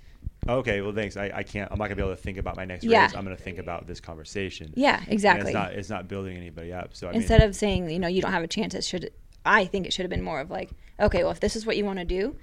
okay 0.49 0.80
well 0.80 0.93
thanks 0.93 1.16
I, 1.16 1.32
I 1.34 1.43
can't 1.43 1.72
I'm 1.72 1.78
not 1.78 1.87
gonna 1.87 1.97
be 1.97 2.03
able 2.03 2.14
to 2.14 2.22
think 2.22 2.39
about 2.39 2.57
my 2.57 2.64
next 2.64 2.84
Yeah. 2.84 3.03
race 3.03 3.14
I'm 3.16 3.24
gonna 3.24 3.37
think 3.37 3.59
about 3.59 3.89
this 3.89 3.99
conversation 4.01 4.72
yeah, 4.76 5.01
And 5.01 5.12
exactly. 5.12 5.47
it's 5.51 5.55
not 5.55 5.72
it's 5.72 5.91
not 5.91 6.07
building 6.07 6.37
anybody 6.37 6.72
up 6.72 6.95
so 6.95 7.09
I 7.09 7.12
Instead 7.12 7.41
mean, 7.41 7.49
of 7.49 7.57
saying, 7.57 7.91
you 7.91 7.99
know, 7.99 8.07
you 8.07 8.22
don't 8.22 8.32
have 8.32 8.45
a 8.45 8.49
chance, 8.49 8.74
it 8.74 8.84
should. 8.84 9.11
I 9.45 9.64
think 9.64 9.87
it 9.87 9.93
should 9.93 10.05
have 10.05 10.11
been 10.11 10.22
more 10.22 10.41
of 10.41 10.51
like, 10.51 10.70
okay, 11.01 11.22
well, 11.24 11.32
if 11.32 11.41
this 11.41 11.57
is 11.57 11.66
what 11.66 11.76
you 11.76 11.84
want 11.84 11.99
to 11.99 12.05
do, 12.05 12.37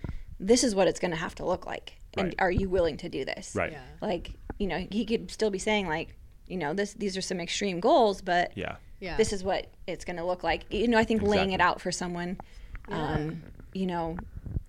this 0.46 0.64
is 0.64 0.76
what 0.76 0.88
it's 0.88 1.00
going 1.00 1.12
to 1.12 1.18
have 1.18 1.36
to 1.36 1.46
look 1.46 1.66
like, 1.66 1.94
and 2.16 2.28
Right. 2.28 2.36
are 2.39 2.52
you 2.52 2.70
willing 2.70 2.98
to 2.98 3.10
do 3.10 3.26
this? 3.26 3.56
right 3.56 3.72
Yeah. 3.72 3.82
Like, 4.02 4.32
you 4.60 4.68
know, 4.68 4.86
he 4.91 5.06
could 5.06 5.32
still 5.32 5.50
be 5.50 5.60
saying 5.60 5.88
like, 5.88 6.10
you 6.48 6.58
know, 6.58 6.74
this 6.74 6.94
these 6.94 7.16
are 7.18 7.22
some 7.22 7.39
extreme 7.39 7.80
goals, 7.80 8.22
but 8.22 8.52
yeah 8.56 8.76
Yeah. 9.00 9.18
this 9.18 9.32
is 9.34 9.44
what 9.44 9.68
it's 9.88 10.06
going 10.06 10.18
to 10.18 10.24
look 10.26 10.44
like. 10.44 10.62
You 10.70 10.88
know, 10.88 10.98
I 10.98 11.06
think 11.06 11.22
laying 11.24 11.52
it 11.52 11.62
out 11.62 11.82
for 11.82 11.91
someone, 11.91 12.38
um, 12.89 13.41
you 13.74 13.86
know, 13.88 14.18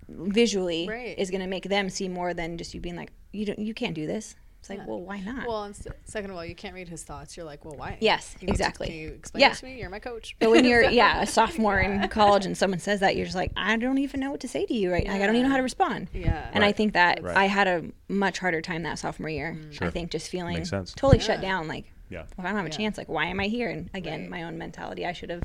visually 0.08 0.86
Right. 0.88 1.18
is 1.18 1.30
going 1.30 1.40
to 1.40 1.46
make 1.46 1.64
them 1.68 1.90
see 1.90 2.08
more 2.08 2.34
than 2.34 2.58
just 2.58 2.74
you 2.74 2.80
being 2.80 2.96
like, 2.96 3.10
you 3.32 3.44
don't, 3.46 3.58
you 3.58 3.74
can't 3.74 3.94
do 3.94 4.06
this. 4.06 4.36
It's 4.64 4.70
like, 4.70 4.78
Yeah. 4.78 4.86
well, 4.86 5.02
why 5.02 5.20
not? 5.20 5.46
Well, 5.46 5.64
and 5.64 5.74
s- 5.74 5.86
second 6.06 6.30
of 6.30 6.36
all, 6.38 6.44
you 6.44 6.54
can't 6.54 6.74
read 6.74 6.88
his 6.88 7.02
thoughts. 7.02 7.36
You're 7.36 7.44
like, 7.44 7.66
well, 7.66 7.76
why? 7.76 7.98
Yes, 8.00 8.34
You 8.40 8.46
need 8.46 8.52
to- 8.52 8.62
exactly. 8.62 8.86
can 8.86 8.96
you 8.96 9.08
explain 9.10 9.42
Yeah. 9.42 9.50
it 9.52 9.56
to 9.56 9.64
me? 9.66 9.78
You're 9.78 9.90
my 9.90 9.98
coach. 9.98 10.34
But 10.38 10.50
when 10.50 10.64
you're, 10.64 10.82
yeah, 10.90 11.20
a 11.20 11.26
sophomore 11.26 11.78
in 11.80 12.08
college 12.08 12.46
and 12.46 12.56
someone 12.56 12.78
says 12.80 13.00
that, 13.00 13.14
you're 13.14 13.26
just 13.26 13.36
like, 13.36 13.52
I 13.58 13.76
don't 13.76 13.98
even 13.98 14.20
know 14.20 14.30
what 14.30 14.40
to 14.40 14.48
say 14.48 14.64
to 14.64 14.72
you 14.72 14.90
right 14.90 15.04
now. 15.04 15.12
Like, 15.12 15.20
I 15.20 15.26
don't 15.26 15.36
even 15.36 15.48
know 15.48 15.50
how 15.50 15.58
to 15.58 15.62
respond. 15.62 16.08
Yeah. 16.14 16.48
And 16.54 16.64
I 16.64 16.72
think 16.72 16.94
that 16.94 17.22
Right. 17.22 17.36
I 17.36 17.44
had 17.44 17.68
a 17.68 17.84
much 18.08 18.38
harder 18.38 18.62
time 18.62 18.84
that 18.84 18.98
sophomore 18.98 19.28
year. 19.28 19.54
Sure. 19.70 19.86
I 19.88 19.90
think 19.90 20.10
just 20.10 20.30
feeling 20.30 20.64
sense. 20.64 20.94
totally 20.94 21.18
Yeah. 21.18 21.24
shut 21.24 21.40
down. 21.42 21.68
Like, 21.68 21.84
yeah 22.08 22.20
well, 22.20 22.26
if 22.38 22.38
I 22.38 22.42
don't 22.44 22.56
have 22.56 22.64
a 22.64 22.70
Yeah. 22.70 22.76
chance, 22.76 22.96
like, 22.96 23.10
why 23.10 23.26
am 23.26 23.40
I 23.40 23.48
here? 23.48 23.68
And 23.68 23.90
again, 23.92 24.22
Right. 24.22 24.30
my 24.30 24.42
own 24.44 24.56
mentality. 24.56 25.04
I 25.04 25.12
should 25.12 25.28
have, 25.28 25.42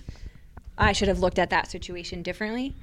I 0.77 0.93
should 0.93 1.09
have 1.09 1.19
looked 1.19 1.39
at 1.39 1.49
that 1.49 1.69
situation 1.69 2.23
differently 2.23 2.73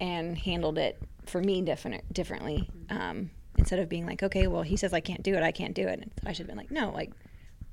and 0.00 0.36
handled 0.36 0.78
it 0.78 0.98
for 1.26 1.40
me 1.40 1.62
different, 1.62 2.12
differently. 2.12 2.68
Um, 2.90 3.30
instead 3.58 3.78
of 3.78 3.88
being 3.88 4.06
like, 4.06 4.22
okay, 4.22 4.46
well, 4.46 4.62
he 4.62 4.76
says 4.76 4.92
I 4.92 5.00
can't 5.00 5.22
do 5.22 5.34
it, 5.34 5.42
I 5.42 5.52
can't 5.52 5.74
do 5.74 5.86
it. 5.88 6.10
I 6.24 6.32
should 6.32 6.46
have 6.46 6.48
been 6.48 6.56
like, 6.56 6.70
no, 6.70 6.90
like, 6.90 7.12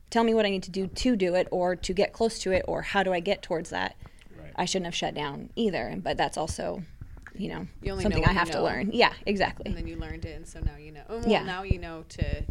tell 0.10 0.24
me 0.24 0.34
what 0.34 0.46
I 0.46 0.50
need 0.50 0.64
to 0.64 0.72
do 0.72 0.88
to 0.88 1.16
do 1.16 1.36
it 1.36 1.48
or 1.52 1.76
to 1.76 1.94
get 1.94 2.14
close 2.14 2.40
to 2.40 2.52
it 2.52 2.64
or 2.68 2.82
how 2.82 3.04
do 3.04 3.12
I 3.14 3.20
get 3.20 3.42
towards 3.42 3.70
that. 3.72 3.96
Right. 4.40 4.52
I 4.56 4.66
shouldn't 4.66 4.86
have 4.86 4.96
shut 4.96 5.14
down 5.16 5.50
either. 5.56 5.96
But 6.02 6.18
that's 6.18 6.38
also, 6.38 6.84
you 7.36 7.50
know, 7.50 7.68
You 7.82 7.92
only 7.94 8.04
know 8.04 8.10
something 8.10 8.22
what 8.22 8.30
I 8.30 8.34
you 8.34 8.38
have 8.40 8.52
to 8.52 8.62
learn. 8.64 8.92
Yeah, 8.94 9.14
exactly. 9.26 9.66
and 9.68 9.76
then 9.78 9.88
you 9.88 9.96
learned 9.98 10.26
it, 10.26 10.36
and 10.36 10.48
so 10.48 10.60
now 10.60 10.76
you 10.80 10.92
know. 10.92 11.02
Oh, 11.10 11.18
well, 11.20 11.28
Yeah. 11.28 11.44
Now 11.44 11.64
you 11.64 11.80
know 11.80 12.04
to. 12.10 12.44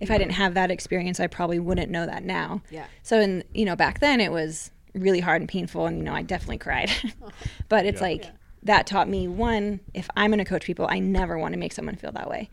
if 0.00 0.10
I 0.12 0.18
didn't 0.18 0.32
have 0.34 0.54
that 0.54 0.70
experience, 0.70 1.18
I 1.18 1.26
probably 1.26 1.58
wouldn't 1.58 1.90
know 1.90 2.06
that 2.06 2.22
now. 2.24 2.62
Yeah. 2.70 2.86
So, 3.02 3.18
in 3.20 3.42
you 3.52 3.64
know, 3.64 3.74
back 3.76 3.98
then 4.00 4.20
it 4.20 4.30
was 4.30 4.70
really 4.94 5.20
hard 5.20 5.42
and 5.42 5.48
painful, 5.48 5.86
and 5.86 5.98
you 5.98 6.04
know, 6.04 6.14
I 6.14 6.22
definitely 6.22 6.58
cried. 6.58 6.90
but 7.68 7.84
it's 7.84 8.00
Yeah. 8.00 8.06
like 8.06 8.24
Yeah. 8.24 8.30
that 8.64 8.86
taught 8.86 9.08
me 9.08 9.26
one: 9.26 9.80
if 9.92 10.08
I'm 10.16 10.30
going 10.30 10.38
to 10.38 10.44
coach 10.44 10.64
people, 10.64 10.86
I 10.88 11.00
never 11.00 11.36
want 11.36 11.54
to 11.54 11.58
make 11.58 11.72
someone 11.72 11.96
feel 11.96 12.12
that 12.12 12.28
way, 12.30 12.48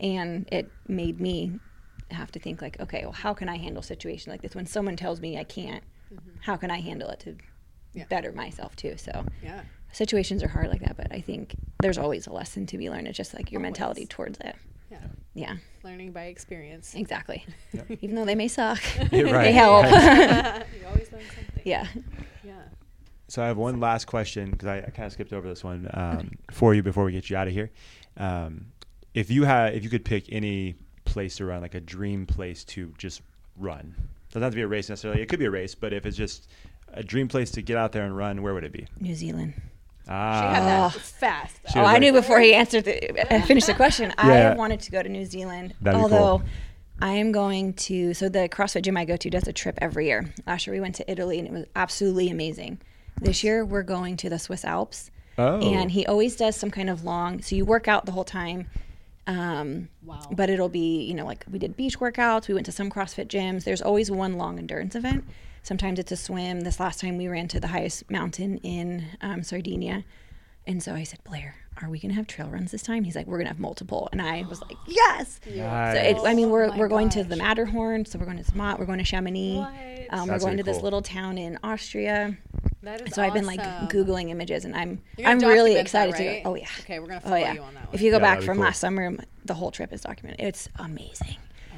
and 0.00 0.48
it 0.52 0.70
made 0.86 1.20
me 1.20 1.58
have 2.10 2.30
to 2.32 2.38
think 2.38 2.62
like, 2.62 2.80
okay, 2.80 3.02
well, 3.02 3.12
how 3.12 3.34
can 3.34 3.48
I 3.48 3.56
handle 3.58 3.82
situations 3.82 4.28
like 4.28 4.42
this 4.42 4.54
when 4.54 4.66
someone 4.66 4.96
tells 4.96 5.20
me 5.20 5.38
I 5.38 5.44
can't? 5.44 5.82
How 6.40 6.56
can 6.56 6.70
I 6.70 6.80
handle 6.80 7.08
it 7.10 7.20
to 7.20 7.36
Yeah. 7.92 8.04
better 8.08 8.32
myself 8.32 8.74
too? 8.76 8.96
So. 8.96 9.24
Yeah. 9.42 9.62
Situations 9.92 10.42
are 10.42 10.48
hard 10.48 10.68
like 10.68 10.80
that, 10.82 10.96
but 10.98 11.08
I 11.12 11.20
think 11.22 11.54
there's 11.80 11.96
always 11.98 12.26
a 12.26 12.32
lesson 12.32 12.66
to 12.66 12.76
be 12.78 12.90
learned. 12.90 13.08
It's 13.08 13.16
just 13.16 13.32
like 13.34 13.50
your 13.50 13.60
mentality 13.62 14.04
towards 14.06 14.38
it. 14.40 14.54
Yeah. 14.90 14.98
Yeah, 15.34 15.56
Learning 15.82 16.12
by 16.12 16.24
experience. 16.24 16.94
exactly. 16.94 17.44
Even 18.00 18.16
though 18.16 18.24
they 18.24 18.34
may 18.34 18.48
suck, 18.48 18.80
Yeah, 19.12 19.22
right. 19.30 19.44
they 19.44 19.52
help. 19.52 19.84
you 20.80 20.86
always 20.86 21.10
learn 21.12 21.22
something. 21.22 21.62
yeah. 21.64 21.86
Yeah. 22.44 22.62
So 23.28 23.42
I 23.42 23.46
have 23.46 23.56
one 23.56 23.78
last 23.80 24.06
question 24.06 24.50
because 24.50 24.66
I, 24.68 24.78
I 24.78 24.90
kind 24.90 25.06
of 25.06 25.12
skipped 25.12 25.32
over 25.32 25.46
this 25.48 25.62
one 25.62 25.88
um, 25.94 26.30
for 26.50 26.74
you 26.74 26.82
before 26.82 27.04
we 27.04 27.12
get 27.12 27.28
you 27.30 27.36
out 27.36 27.46
of 27.46 27.52
here. 27.54 27.70
Um, 28.16 28.66
if 29.18 29.30
you 29.30 29.42
had, 29.44 29.74
if 29.74 29.82
you 29.84 29.90
could 29.90 30.04
pick 30.04 30.32
any 30.32 30.76
place 31.04 31.36
to 31.36 31.44
run, 31.44 31.60
like 31.60 31.74
a 31.74 31.80
dream 31.80 32.24
place 32.26 32.64
to 32.64 32.92
just 32.98 33.22
run, 33.56 33.94
doesn't 34.30 34.42
have 34.42 34.52
to 34.52 34.56
be 34.56 34.62
a 34.62 34.68
race 34.68 34.88
necessarily. 34.88 35.20
It 35.22 35.28
could 35.28 35.38
be 35.38 35.46
a 35.46 35.50
race, 35.50 35.74
but 35.74 35.92
if 35.92 36.06
it's 36.06 36.16
just 36.16 36.48
a 36.92 37.02
dream 37.02 37.26
place 37.28 37.50
to 37.52 37.62
get 37.62 37.76
out 37.76 37.92
there 37.92 38.04
and 38.04 38.16
run, 38.16 38.42
where 38.42 38.54
would 38.54 38.64
it 38.64 38.72
be? 38.72 38.86
New 39.00 39.14
Zealand. 39.14 39.54
She 39.56 40.10
Ah, 40.14 40.54
had 40.54 40.62
that 40.64 40.92
fast. 40.92 41.56
She 41.72 41.78
Oh, 41.78 41.82
was 41.82 41.90
I 41.90 41.98
knew 41.98 42.12
before 42.12 42.40
he 42.40 42.54
answered 42.54 42.84
the 42.84 43.34
uh, 43.34 43.42
finished 43.42 43.66
the 43.66 43.74
question. 43.74 44.12
I 44.16 44.28
Yeah. 44.28 44.34
have 44.50 44.56
wanted 44.58 44.80
to 44.80 44.90
go 44.90 45.02
to 45.02 45.08
New 45.08 45.26
Zealand, 45.26 45.74
That'd 45.82 45.98
be 45.98 46.02
although 46.02 46.38
cool. 46.38 46.48
I 47.00 47.12
am 47.12 47.30
going 47.32 47.74
to. 47.74 48.14
So 48.14 48.28
the 48.28 48.48
CrossFit 48.48 48.82
gym 48.82 48.96
I 48.96 49.04
go 49.04 49.16
to 49.16 49.30
does 49.30 49.46
a 49.48 49.52
trip 49.52 49.78
every 49.82 50.06
year. 50.06 50.32
Last 50.46 50.66
year 50.66 50.74
we 50.74 50.80
went 50.80 50.94
to 50.96 51.10
Italy 51.10 51.38
and 51.38 51.46
it 51.48 51.52
was 51.52 51.66
absolutely 51.76 52.30
amazing. 52.30 52.78
This 53.20 53.42
year 53.44 53.64
we're 53.64 53.82
going 53.82 54.16
to 54.18 54.30
the 54.30 54.38
Swiss 54.38 54.64
Alps, 54.64 55.10
Oh. 55.36 55.60
and 55.60 55.90
he 55.90 56.06
always 56.06 56.36
does 56.36 56.56
some 56.56 56.70
kind 56.70 56.88
of 56.88 57.04
long. 57.04 57.42
So 57.42 57.54
you 57.56 57.64
work 57.64 57.86
out 57.88 58.06
the 58.06 58.12
whole 58.12 58.24
time. 58.24 58.66
Um, 59.28 59.88
Wow. 60.04 60.20
But 60.32 60.48
it'll 60.48 60.70
be, 60.70 61.02
you 61.04 61.14
know, 61.14 61.26
like 61.26 61.44
we 61.50 61.58
did 61.58 61.76
beach 61.76 61.98
workouts, 61.98 62.48
we 62.48 62.54
went 62.54 62.66
to 62.66 62.72
some 62.72 62.90
CrossFit 62.90 63.28
gyms. 63.28 63.64
There's 63.64 63.82
always 63.82 64.10
one 64.10 64.38
long 64.38 64.58
endurance 64.58 64.94
event. 64.94 65.24
Sometimes 65.62 65.98
it's 65.98 66.10
a 66.10 66.16
swim. 66.16 66.60
This 66.62 66.80
last 66.80 66.98
time 66.98 67.18
we 67.18 67.28
ran 67.28 67.46
to 67.48 67.60
the 67.60 67.68
highest 67.68 68.10
mountain 68.10 68.56
in 68.58 69.04
um, 69.20 69.42
Sardinia. 69.42 70.04
And 70.66 70.82
so 70.82 70.94
I 70.94 71.02
said, 71.02 71.22
Blair, 71.24 71.56
are 71.82 71.88
we 71.88 71.98
going 71.98 72.10
to 72.10 72.14
have 72.16 72.26
trail 72.26 72.48
runs 72.48 72.70
this 72.72 72.82
time? 72.82 73.04
He's 73.04 73.14
like, 73.16 73.26
we're 73.26 73.36
going 73.38 73.46
to 73.46 73.52
have 73.52 73.60
multiple. 73.60 74.08
And 74.12 74.20
I 74.20 74.42
was 74.48 74.60
like, 74.62 74.76
yes. 74.86 75.40
So 75.44 75.50
it, 75.52 76.16
I 76.24 76.34
mean, 76.34 76.50
we're, 76.50 76.66
Oh 76.72 76.76
we're 76.76 76.88
going 76.88 77.08
to 77.10 77.24
the 77.24 77.36
Matterhorn. 77.36 78.04
So 78.04 78.18
we're 78.18 78.24
going 78.26 78.38
to 78.38 78.44
Zermatt. 78.44 78.78
We're 78.78 78.86
going 78.86 78.98
to 78.98 79.04
Chamonix. 79.04 79.58
Um, 80.10 80.28
we're 80.28 80.38
going 80.38 80.44
really 80.52 80.56
to 80.58 80.62
this 80.62 80.76
cool. 80.76 80.84
little 80.84 81.02
town 81.02 81.38
in 81.38 81.58
Austria. 81.62 82.36
That 82.82 83.06
is 83.06 83.14
So 83.14 83.22
I've 83.22 83.34
been 83.34 83.46
like 83.46 83.60
awesome. 83.60 83.88
Googling 83.88 84.30
images 84.30 84.64
and 84.64 84.74
I'm, 84.74 85.00
I'm 85.24 85.38
really 85.40 85.76
excited 85.76 86.14
that, 86.14 86.18
to 86.18 86.24
go. 86.42 86.50
Oh, 86.50 86.54
yeah. 86.54 86.66
Okay, 86.80 86.98
we're 87.00 87.08
gonna 87.08 87.20
Oh 87.24 87.28
follow 87.28 87.36
yeah. 87.36 87.52
you 87.54 87.62
on 87.62 87.74
that 87.74 87.86
one. 87.86 87.94
If 87.94 88.00
you 88.00 88.10
go 88.10 88.16
Yeah, 88.18 88.22
back 88.34 88.42
from 88.42 88.56
cool. 88.56 88.64
last 88.64 88.80
summer, 88.80 89.14
the 89.44 89.54
whole 89.54 89.70
trip 89.70 89.92
is 89.92 90.00
documented. 90.02 90.44
It's 90.46 90.68
amazing. 90.76 91.36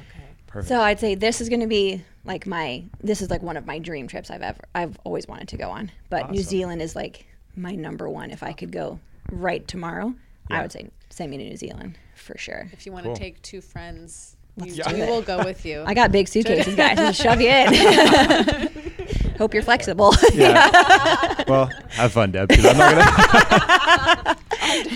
Okay. 0.09 0.23
perfect. 0.47 0.69
So 0.69 0.79
I'd 0.79 0.99
say 0.99 1.15
this 1.15 1.41
is 1.41 1.49
going 1.49 1.61
to 1.61 1.67
be 1.67 2.03
like 2.23 2.45
my 2.45 2.83
this 3.01 3.21
is 3.21 3.29
like 3.31 3.41
one 3.41 3.57
of 3.57 3.65
my 3.65 3.79
dream 3.79 4.07
trips 4.07 4.29
I've 4.29 4.43
ever 4.43 4.59
I've 4.75 4.97
always 5.03 5.27
wanted 5.27 5.47
to 5.49 5.57
go 5.57 5.69
on. 5.69 5.91
But 6.09 6.31
New 6.31 6.41
Zealand 6.43 6.81
is 6.81 6.95
like 6.95 7.25
my 7.55 7.71
number 7.75 8.07
one. 8.07 8.29
If 8.31 8.43
I 8.43 8.53
could 8.53 8.71
go 8.71 8.99
right 9.31 9.67
tomorrow, 9.67 10.13
Yeah. 10.49 10.59
I 10.59 10.61
would 10.61 10.71
say 10.71 10.89
send 11.09 11.31
me 11.31 11.37
to 11.37 11.43
New 11.43 11.57
Zealand 11.57 11.97
for 12.15 12.37
sure. 12.37 12.69
If 12.71 12.85
you 12.85 12.91
want 12.91 13.05
Cool. 13.05 13.13
to 13.15 13.19
take 13.19 13.41
two 13.41 13.61
friends, 13.61 14.35
Let's 14.57 14.77
you, 14.77 14.83
do 14.83 14.93
we 14.95 15.01
will 15.01 15.21
go 15.21 15.43
with 15.43 15.65
you. 15.65 15.83
I 15.87 15.93
got 15.93 16.11
big 16.11 16.27
suitcases, 16.27 16.75
guys. 16.75 16.97
I'll 16.99 17.07
just 17.11 17.21
shove 17.21 17.39
you 17.41 17.49
in. 17.49 18.69
Hope 19.37 19.53
you're 19.53 19.63
flexible. 19.63 20.13
yeah. 20.33 21.43
well, 21.47 21.65
have 21.89 22.11
fun, 22.11 22.31
Deb. 22.31 22.49
'cause 22.49 22.63
I'm 22.65 22.77
not 22.77 22.91
gonna. 22.93 24.37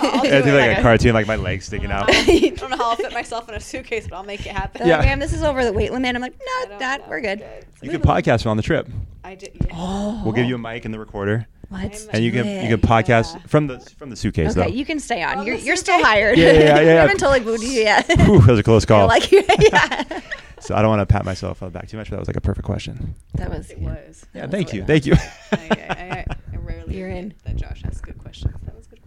I'll 0.01 0.25
Yeah, 0.25 0.39
do 0.39 0.51
do 0.51 0.57
it. 0.57 0.67
like 0.69 0.77
a 0.77 0.81
cartoon, 0.81 1.13
like 1.13 1.25
my 1.27 1.35
legs 1.35 1.65
sticking 1.65 1.91
out. 1.91 2.05
I 2.09 2.53
don't 2.55 2.69
know 2.69 2.77
how 2.77 2.91
I'll 2.91 2.95
fit 2.95 3.11
myself 3.13 3.49
in 3.49 3.55
a 3.55 3.59
suitcase, 3.59 4.07
but 4.07 4.15
I'll 4.17 4.23
make 4.23 4.41
it 4.45 4.51
happen. 4.51 4.79
They're 4.79 4.89
Yeah. 4.89 4.97
like, 4.97 5.07
ma'am, 5.07 5.19
this 5.19 5.33
is 5.33 5.41
over 5.41 5.63
the 5.65 5.73
weight 5.73 5.91
limit. 5.91 6.15
I'm 6.15 6.21
like, 6.21 6.33
no, 6.37 6.69
don't 6.69 6.79
that 6.79 7.09
we're 7.09 7.21
good. 7.21 7.43
You 7.81 7.89
could 7.89 8.03
podcast 8.03 8.45
on 8.45 8.57
the 8.57 8.63
trip. 8.63 8.87
I 9.23 9.35
did. 9.35 9.51
Yeah. 9.55 9.71
Oh, 9.73 10.21
We'll 10.23 10.33
give 10.33 10.45
you 10.45 10.55
a 10.55 10.59
mic 10.59 10.85
and 10.85 10.93
the 10.93 10.99
recorder, 10.99 11.47
Let's 11.75 12.05
and 12.07 12.23
you 12.23 12.31
do 12.31 12.43
can 12.43 12.63
you 12.69 12.77
can 12.77 12.81
podcast 12.87 13.35
Yeah. 13.35 13.41
from 13.47 13.67
the 13.67 13.79
from 13.79 14.09
the 14.09 14.15
suitcase 14.15 14.51
Okay, 14.57 14.69
though. 14.69 14.75
you 14.75 14.85
can 14.85 14.99
stay 14.99 15.21
on. 15.23 15.37
From 15.37 15.47
You're, 15.47 15.55
you're 15.57 15.75
still 15.75 16.01
hired. 16.03 16.37
Yeah, 16.37 16.51
yeah, 16.51 16.59
yeah, 16.59 16.79
we 16.79 16.85
yeah. 16.85 17.01
haven't 17.01 17.17
totally 17.19 17.39
booed 17.41 17.61
you 17.61 17.69
yet. 17.71 18.05
Whew, 18.19 18.39
that 18.41 18.47
was 18.51 18.59
a 18.59 18.63
close 18.63 18.85
call. 18.89 18.99
You're 19.01 19.07
like, 19.07 19.31
yeah. 19.31 20.21
so 20.59 20.75
I 20.75 20.81
don't 20.81 20.89
want 20.89 21.01
to 21.01 21.05
pat 21.11 21.25
myself 21.25 21.61
on 21.61 21.71
the 21.71 21.77
back 21.79 21.87
too 21.87 21.97
much, 21.97 22.09
but 22.09 22.15
that 22.15 22.19
was 22.19 22.27
like 22.29 22.37
a 22.37 22.41
perfect 22.41 22.65
question. 22.65 23.15
That 23.35 23.49
was. 23.49 23.69
It 23.71 23.79
was. 23.79 24.25
Yeah, 24.33 24.47
thank 24.47 24.73
you, 24.73 24.83
thank 24.85 25.05
you. 25.05 25.13
I, 25.51 25.57
I, 25.57 25.65
I, 25.89 26.25
I 26.53 26.57
rarely 26.57 26.97
You're 26.97 27.09
in. 27.09 27.33
that 27.45 27.55
Josh 27.55 27.81
has 27.83 27.99
good 28.01 28.17
questions. 28.17 28.53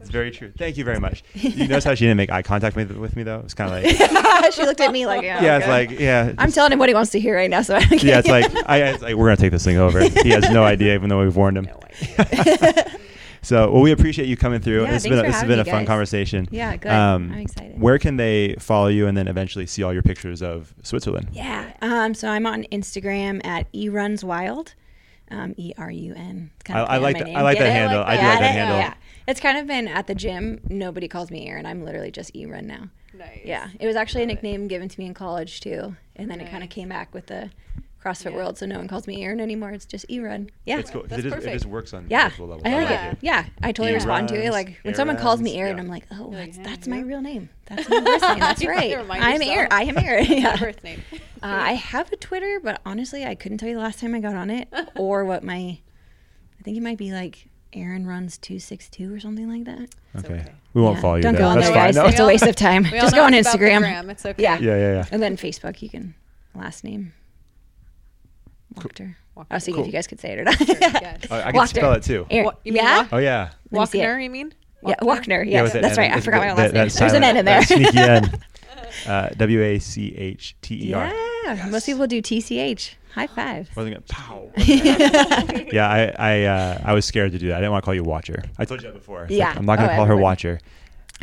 It's 0.09 0.12
very 0.14 0.30
true. 0.30 0.51
Thank 0.56 0.78
you 0.78 0.85
very 0.85 0.98
much. 0.98 1.22
You 1.35 1.68
notice 1.68 1.85
how 1.85 1.94
she 1.94 2.05
didn't 2.05 2.16
make 2.16 2.30
eye 2.30 2.40
contact 2.43 2.76
with, 2.76 2.93
with 2.93 3.14
me 3.14 3.24
though? 3.24 3.40
It's 3.40 3.52
kind 3.52 3.70
of 3.70 3.82
like 3.82 4.52
she 4.55 4.62
looked 4.62 4.80
at 4.80 4.90
me 4.90 5.05
like, 5.06 5.22
yeah. 5.22 5.43
yeah, 5.43 5.59
it's 5.59 5.66
like 5.68 5.90
yeah. 6.01 6.32
I'm 6.39 6.51
telling 6.51 6.72
him 6.72 6.78
what 6.78 6.89
he 6.89 6.94
wants 6.94 7.10
to 7.10 7.20
hear 7.20 7.36
right 7.36 7.51
now. 7.51 7.60
So 7.62 7.74
I 7.74 7.85
don't 7.85 8.02
Yeah, 8.02 8.18
it's 8.20 8.28
like 8.28 8.47
I 8.66 8.78
it's 8.85 9.02
like 9.02 9.16
we're 9.16 9.26
gonna 9.26 9.36
take 9.36 9.51
this 9.51 9.64
thing 9.64 9.76
over. 9.76 10.01
He 10.01 10.30
has 10.30 10.48
no 10.51 10.64
idea, 10.64 10.94
even 10.94 11.10
though 11.10 11.20
we've 11.22 11.36
warned 11.36 11.59
him. 11.59 11.66
No 11.66 12.24
so 13.43 13.70
well, 13.70 13.82
we 13.82 13.93
appreciate 13.93 14.28
you 14.28 14.36
coming 14.36 14.60
through. 14.60 14.85
Yeah, 14.85 14.93
this 14.93 15.05
has 15.05 15.10
been 15.10 15.18
a, 15.18 15.22
this 15.22 15.35
has 15.35 15.44
been 15.48 15.59
a 15.59 15.64
fun 15.64 15.85
conversation. 15.85 16.48
Yeah, 16.51 16.76
good. 16.76 16.90
Um, 16.90 17.30
I'm 17.32 17.40
excited. 17.40 17.80
Where 17.80 17.98
can 17.98 18.16
they 18.16 18.55
follow 18.59 18.89
you 18.89 19.06
and 19.06 19.16
then 19.16 19.28
eventually 19.28 19.66
see 19.66 19.82
all 19.82 19.93
your 19.93 20.02
pictures 20.02 20.43
of 20.43 20.72
Switzerland? 20.82 21.28
Yeah. 21.32 21.72
Um, 21.82 22.14
so 22.14 22.28
I'm 22.28 22.47
on 22.47 22.64
Instagram 22.64 23.44
at 23.44 23.70
erunswild. 23.72 24.74
Um, 25.30 25.55
E 25.59 25.74
R 25.76 25.90
U 25.90 26.14
N. 26.14 26.51
It's 26.55 26.64
kind 26.64 26.80
of 26.80 26.89
I 26.89 26.97
like 26.97 27.18
that- 27.18 27.28
I 27.28 27.43
like 27.43 27.59
that 27.59 27.70
handle. 27.70 28.02
I 28.02 28.16
do 28.16 28.22
like 28.22 28.39
that 28.39 28.52
handle. 28.52 28.94
Yeah. 29.28 29.32
It's 29.32 29.40
kind 29.40 29.59
of 29.59 29.66
been 29.66 29.88
at 29.88 30.06
the 30.06 30.14
gym. 30.14 30.60
Nobody 30.68 31.06
calls 31.09 31.30
me 31.30 31.46
Erin. 31.48 31.66
I'm 31.66 31.84
literally 31.84 32.10
just 32.10 32.34
E 32.34 32.46
Run 32.46 32.66
now. 32.66 32.88
Nice. 33.14 33.40
Yeah. 33.44 33.68
It 33.78 33.86
was 33.86 33.94
actually 33.96 34.22
a 34.22 34.26
Love 34.26 34.30
it. 34.30 34.34
nickname 34.42 34.68
given 34.68 34.88
to 34.88 34.98
me 35.00 35.06
in 35.06 35.14
college 35.14 35.60
too, 35.60 35.94
and 36.16 36.30
then 36.30 36.40
it 36.40 36.50
kind 36.50 36.62
of 36.64 36.70
came 36.70 36.88
back 36.88 37.12
with 37.14 37.26
the 37.26 37.50
CrossFit 38.02 38.30
Yeah. 38.30 38.36
World, 38.36 38.56
so 38.56 38.64
no 38.64 38.78
one 38.78 38.86
calls 38.88 39.06
me 39.09 39.22
Erin 39.24 39.40
anymore. 39.40 39.70
It's 39.70 39.84
just 39.84 40.06
E 40.09 40.20
Run. 40.20 40.48
Yeah. 40.64 40.78
It's 40.78 40.90
cool 40.90 41.00
'cause 41.02 41.10
That's 41.10 41.24
it 41.24 41.30
just, 41.30 41.46
it 41.46 41.52
just 41.52 41.66
works 41.66 41.92
on 41.92 42.06
Yeah, 42.09 42.22
multiple 42.22 42.46
levels. 42.46 42.66
I 42.66 42.74
like 42.76 42.88
Yeah. 42.90 43.10
it. 43.10 43.18
Yeah, 43.20 43.44
I 43.62 43.72
totally 43.72 43.88
Erin 43.88 43.94
respond 43.96 44.28
to 44.28 44.42
it. 44.44 44.50
Like 44.52 44.66
when 44.66 44.76
Erin 44.84 44.94
someone 44.94 45.16
calls 45.18 45.40
me 45.42 45.50
runs, 45.50 45.59
Erin, 45.60 45.76
yeah. 45.76 45.82
I'm 45.82 45.88
like, 45.88 46.05
oh, 46.12 46.30
You're 46.30 46.40
that's, 46.46 46.56
yeah, 46.56 46.62
that's 46.64 46.86
my 46.88 47.00
real 47.00 47.20
name. 47.20 47.48
That's 47.66 47.88
my 47.88 48.00
birth 48.00 48.05
name. 48.22 48.38
That's 48.38 48.38
You 48.38 48.44
have 48.46 48.56
to 48.59 48.68
right. 48.68 48.98
I'm 49.20 49.32
yourself. 49.40 49.56
Erin. 49.56 49.68
I 49.72 49.82
am 49.82 49.98
Erin. 49.98 50.24
Yeah. 50.26 50.56
birth 50.56 50.82
name. 50.84 51.02
Uh, 51.40 51.46
I 51.46 51.72
have 51.74 52.10
a 52.10 52.16
Twitter, 52.16 52.59
but 52.60 52.80
honestly, 52.84 53.24
I 53.24 53.36
couldn't 53.36 53.59
tell 53.59 53.68
you 53.68 53.76
the 53.76 53.80
last 53.80 54.00
time 54.00 54.12
I 54.12 54.18
got 54.18 54.34
on 54.34 54.50
it 54.50 54.66
or 54.96 55.24
what 55.24 55.44
my. 55.44 55.55
I 55.55 56.62
think 56.64 56.76
it 56.76 56.82
might 56.82 56.98
be 56.98 57.12
like 57.12 57.46
Erin 57.73 58.07
runs 58.07 58.39
two 58.39 58.59
six 58.59 58.89
two 58.89 59.12
or 59.15 59.20
something 59.20 59.49
like 59.49 59.65
that. 59.65 59.89
Okay. 60.24 60.35
okay. 60.40 60.53
We 60.74 60.82
won't 60.82 60.97
Yeah. 60.97 61.03
follow 61.03 61.16
you 61.16 61.23
Don't 61.23 61.35
there. 61.35 61.43
go 61.43 61.49
on 61.49 61.57
That's 61.57 61.69
there, 61.69 61.74
fine. 61.77 61.86
guys. 61.89 61.95
though. 61.97 62.07
It's 62.07 62.20
a 62.20 62.27
waste 62.27 62.47
of 62.47 62.57
time. 62.57 62.85
Just 62.85 63.15
go 63.15 63.24
on 63.24 63.35
it's 63.35 63.49
about 63.49 63.59
the 63.61 63.66
Instagram. 63.66 64.11
It's 64.11 64.27
okay. 64.27 64.43
Yeah. 64.43 64.59
Yeah, 64.59 64.77
yeah, 64.77 64.93
yeah. 64.95 65.05
And 65.12 65.23
then 65.23 65.36
Facebook, 65.36 65.82
you 65.82 65.89
can 65.90 66.15
last 66.55 66.82
name. 66.85 67.12
Wachter. 68.74 69.16
I 69.51 69.55
was 69.55 69.65
thinking 69.65 69.74
Cool. 69.74 69.82
if 69.85 69.86
you 69.86 69.93
guys 69.93 70.07
could 70.07 70.19
say 70.20 70.32
it 70.32 70.39
or 70.40 70.45
not. 70.45 70.61
yes. 70.61 71.20
Oh, 71.31 71.36
I 71.39 71.53
can 71.53 71.61
Wachter. 71.61 71.69
spell 71.69 71.93
it 71.93 72.03
too. 72.03 72.27
Erin- 72.31 72.45
Wa- 72.47 72.53
you 72.65 72.73
mean 72.73 72.82
yeah? 72.82 73.03
Wa- 73.03 73.09
Oh 73.12 73.19
yeah. 73.19 73.51
Let 73.70 73.81
me 73.81 73.86
see 73.86 74.01
it. 74.01 74.05
Walkner, 74.07 74.23
you 74.24 74.31
mean? 74.31 74.55
Yeah, 74.86 74.95
Walkner. 75.03 75.45
Yeah, 75.49 75.62
with 75.62 75.73
that 75.74 75.82
that's 75.82 75.99
N. 75.99 76.11
right. 76.11 76.16
I 76.16 76.20
forgot 76.20 76.40
my 76.40 76.53
last 76.53 76.73
name. 76.74 76.89
There's 76.89 77.12
an 77.12 77.24
N 77.24 77.36
in 77.36 77.45
there. 77.45 77.62
Sneaky 77.62 77.99
N. 77.99 78.31
Uh, 79.07 79.28
W 79.36 79.62
A 79.62 79.78
C 79.78 80.15
H 80.16 80.57
T 80.61 80.89
E 80.90 80.93
R. 80.95 81.12
Yeah, 81.45 81.69
most 81.70 81.86
people 81.86 82.07
do 82.09 82.20
TCH. 82.20 82.95
High 83.14 83.26
five. 83.26 83.70
Wasn't 83.76 83.94
it? 83.97 84.06
Pow. 84.09 84.51
yeah, 84.56 85.89
I 85.89 86.14
I 86.18 86.43
uh, 86.44 86.80
I 86.85 86.93
was 86.94 87.05
scared 87.05 87.32
to 87.32 87.39
do 87.39 87.48
that. 87.48 87.56
I 87.56 87.60
didn't 87.60 87.72
want 87.72 87.82
to 87.82 87.85
call 87.85 87.94
you 87.94 88.05
Watcher. 88.05 88.43
I 88.59 88.64
told 88.64 88.82
you 88.82 88.89
that 88.89 88.94
before. 88.94 89.24
It's 89.24 89.30
like, 89.32 89.39
Yeah. 89.39 89.55
I'm 89.56 89.64
not 89.66 89.78
gonna 89.78 89.93
Oh, 89.93 89.97
call 89.97 90.05
her 90.06 90.12
everybody. 90.12 90.22
Watcher. 90.22 90.60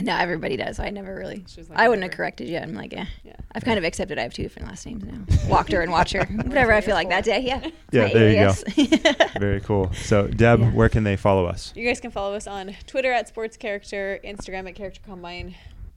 No, 0.02 0.14
everybody 0.18 0.58
does. 0.58 0.78
I 0.78 0.90
never 0.90 1.16
really. 1.16 1.46
She's 1.48 1.70
like, 1.70 1.80
I 1.80 1.88
wouldn't 1.88 2.04
have 2.04 2.12
never. 2.12 2.18
corrected 2.18 2.50
you. 2.50 2.58
I'm 2.58 2.74
like, 2.74 2.92
eh. 2.94 3.06
Yeah. 3.24 3.36
I've 3.54 3.64
kind 3.64 3.78
of 3.78 3.86
accepted 3.86 4.20
I 4.20 4.24
have 4.24 4.34
two 4.34 4.44
different 4.44 4.68
last 4.68 4.86
names 4.86 5.06
now. 5.06 5.20
Walker 5.48 5.80
and 5.80 5.90
Watcher. 5.90 6.26
Whatever 6.44 6.74
I 6.74 6.82
feel 6.82 6.96
like 6.96 7.08
that 7.10 7.24
day. 7.24 7.40
Yeah. 7.40 7.70
Yeah, 7.92 8.10
there 8.12 8.30
you 8.76 8.90
go. 8.90 9.14
Very 9.40 9.62
cool. 9.62 9.90
So 9.94 10.28
Deb, 10.28 10.60
Yeah. 10.60 10.72
where 10.72 10.90
can 10.90 11.06
they 11.06 11.16
follow 11.16 11.46
us? 11.46 11.72
You 11.78 11.88
guys 11.88 12.02
can 12.02 12.12
follow 12.12 12.36
us 12.36 12.46
on 12.46 12.76
Twitter 12.88 13.14
at 13.14 13.30
Sports 13.30 13.56
Character, 13.56 14.20
Instagram 14.26 14.68
at 14.68 14.76
Character 14.76 15.00
Combine, 15.06 15.56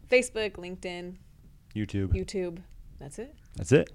Facebook, 0.09 0.53
LinkedIn, 0.53 1.15
YouTube. 1.75 2.11
YouTube. 2.15 2.59
That's 3.01 3.19
it. 3.19 3.35
That's 3.57 3.73
it. 3.73 3.91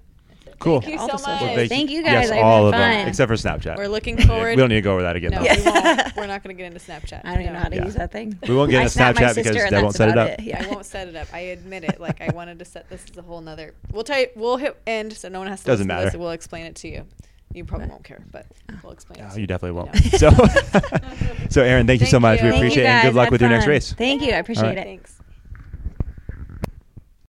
Cool. 0.58 0.80
Thank 0.80 0.94
you 0.94 1.00
All 1.00 1.18
so 1.18 1.28
much. 1.28 1.42
Well, 1.42 1.68
Thank 1.68 1.90
you 1.90 2.02
Yes, 2.02 2.28
guys. 2.28 2.38
I've 2.38 2.44
all 2.44 2.70
had 2.70 2.74
of 2.74 2.80
them 2.80 3.08
except 3.08 3.28
for 3.28 3.34
Snapchat. 3.34 3.76
We're 3.76 3.88
looking 3.88 4.16
forward. 4.16 4.50
we 4.50 4.56
don't 4.56 4.68
need 4.68 4.76
to 4.76 4.80
go 4.80 4.92
over 4.92 5.02
that 5.02 5.16
again. 5.16 5.32
No, 5.32 5.42
though. 5.42 5.54
we 5.54 5.62
won't. 5.62 6.16
We're 6.16 6.26
not 6.26 6.42
going 6.42 6.56
to 6.56 6.62
get 6.62 6.72
into 6.72 6.78
Snapchat. 6.80 7.22
I 7.24 7.34
don't 7.34 7.42
even 7.42 7.52
know 7.54 7.60
how 7.60 7.68
to 7.68 7.76
Yeah. 7.76 7.84
use 7.84 7.94
that 7.94 8.12
thing. 8.12 8.38
We 8.46 8.54
won't 8.54 8.70
get 8.70 8.82
into 8.82 8.98
Snapchat 8.98 9.14
because 9.14 9.34
sister 9.34 9.62
and 9.62 9.70
Deb 9.70 9.82
won't 9.82 9.94
set 9.94 10.08
it 10.08 10.12
about 10.12 10.30
up. 10.30 10.40
Yeah. 10.42 10.64
I 10.64 10.70
won't 10.70 10.86
set 10.86 11.08
it 11.08 11.16
up. 11.16 11.28
I 11.32 11.40
admit 11.40 11.84
it. 11.84 12.00
Like 12.00 12.20
I 12.20 12.30
wanted 12.32 12.58
to 12.60 12.64
set 12.64 12.88
this 12.88 13.04
as 13.10 13.16
a 13.16 13.22
whole 13.22 13.40
nother. 13.40 13.74
We'll 13.92 14.04
try. 14.04 14.28
We'll 14.36 14.56
hit 14.56 14.80
end 14.86 15.12
so 15.12 15.28
no 15.28 15.38
one 15.38 15.48
has 15.48 15.60
to. 15.60 15.66
Doesn't 15.66 15.86
listen 15.86 15.98
to 15.98 16.04
this. 16.04 16.12
matter. 16.12 16.18
We'll 16.18 16.30
explain 16.30 16.66
it 16.66 16.76
to 16.76 16.88
you. 16.88 17.04
You 17.52 17.64
probably 17.64 17.86
won't 17.86 18.02
care, 18.02 18.24
but 18.32 18.46
oh. 18.72 18.74
we'll 18.82 18.92
explain 18.92 19.20
it. 19.20 19.30
Oh, 19.32 19.36
you 19.36 19.46
definitely 19.46 19.80
won't. 19.80 19.94
So, 20.18 20.30
so 21.50 21.62
Erin, 21.62 21.86
thank 21.86 22.00
you 22.00 22.06
so 22.06 22.18
much. 22.18 22.40
We 22.40 22.46
you. 22.46 22.52
Thank 22.52 22.62
you 22.62 22.68
appreciate 22.68 22.84
it. 22.84 22.88
And 22.88 23.08
good 23.08 23.14
luck 23.14 23.30
with 23.30 23.40
your 23.40 23.50
next 23.50 23.66
race. 23.66 23.92
Thank 23.92 24.22
you. 24.22 24.32
I 24.32 24.36
appreciate 24.36 24.76
it. 24.76 24.84
Thanks. 24.84 25.13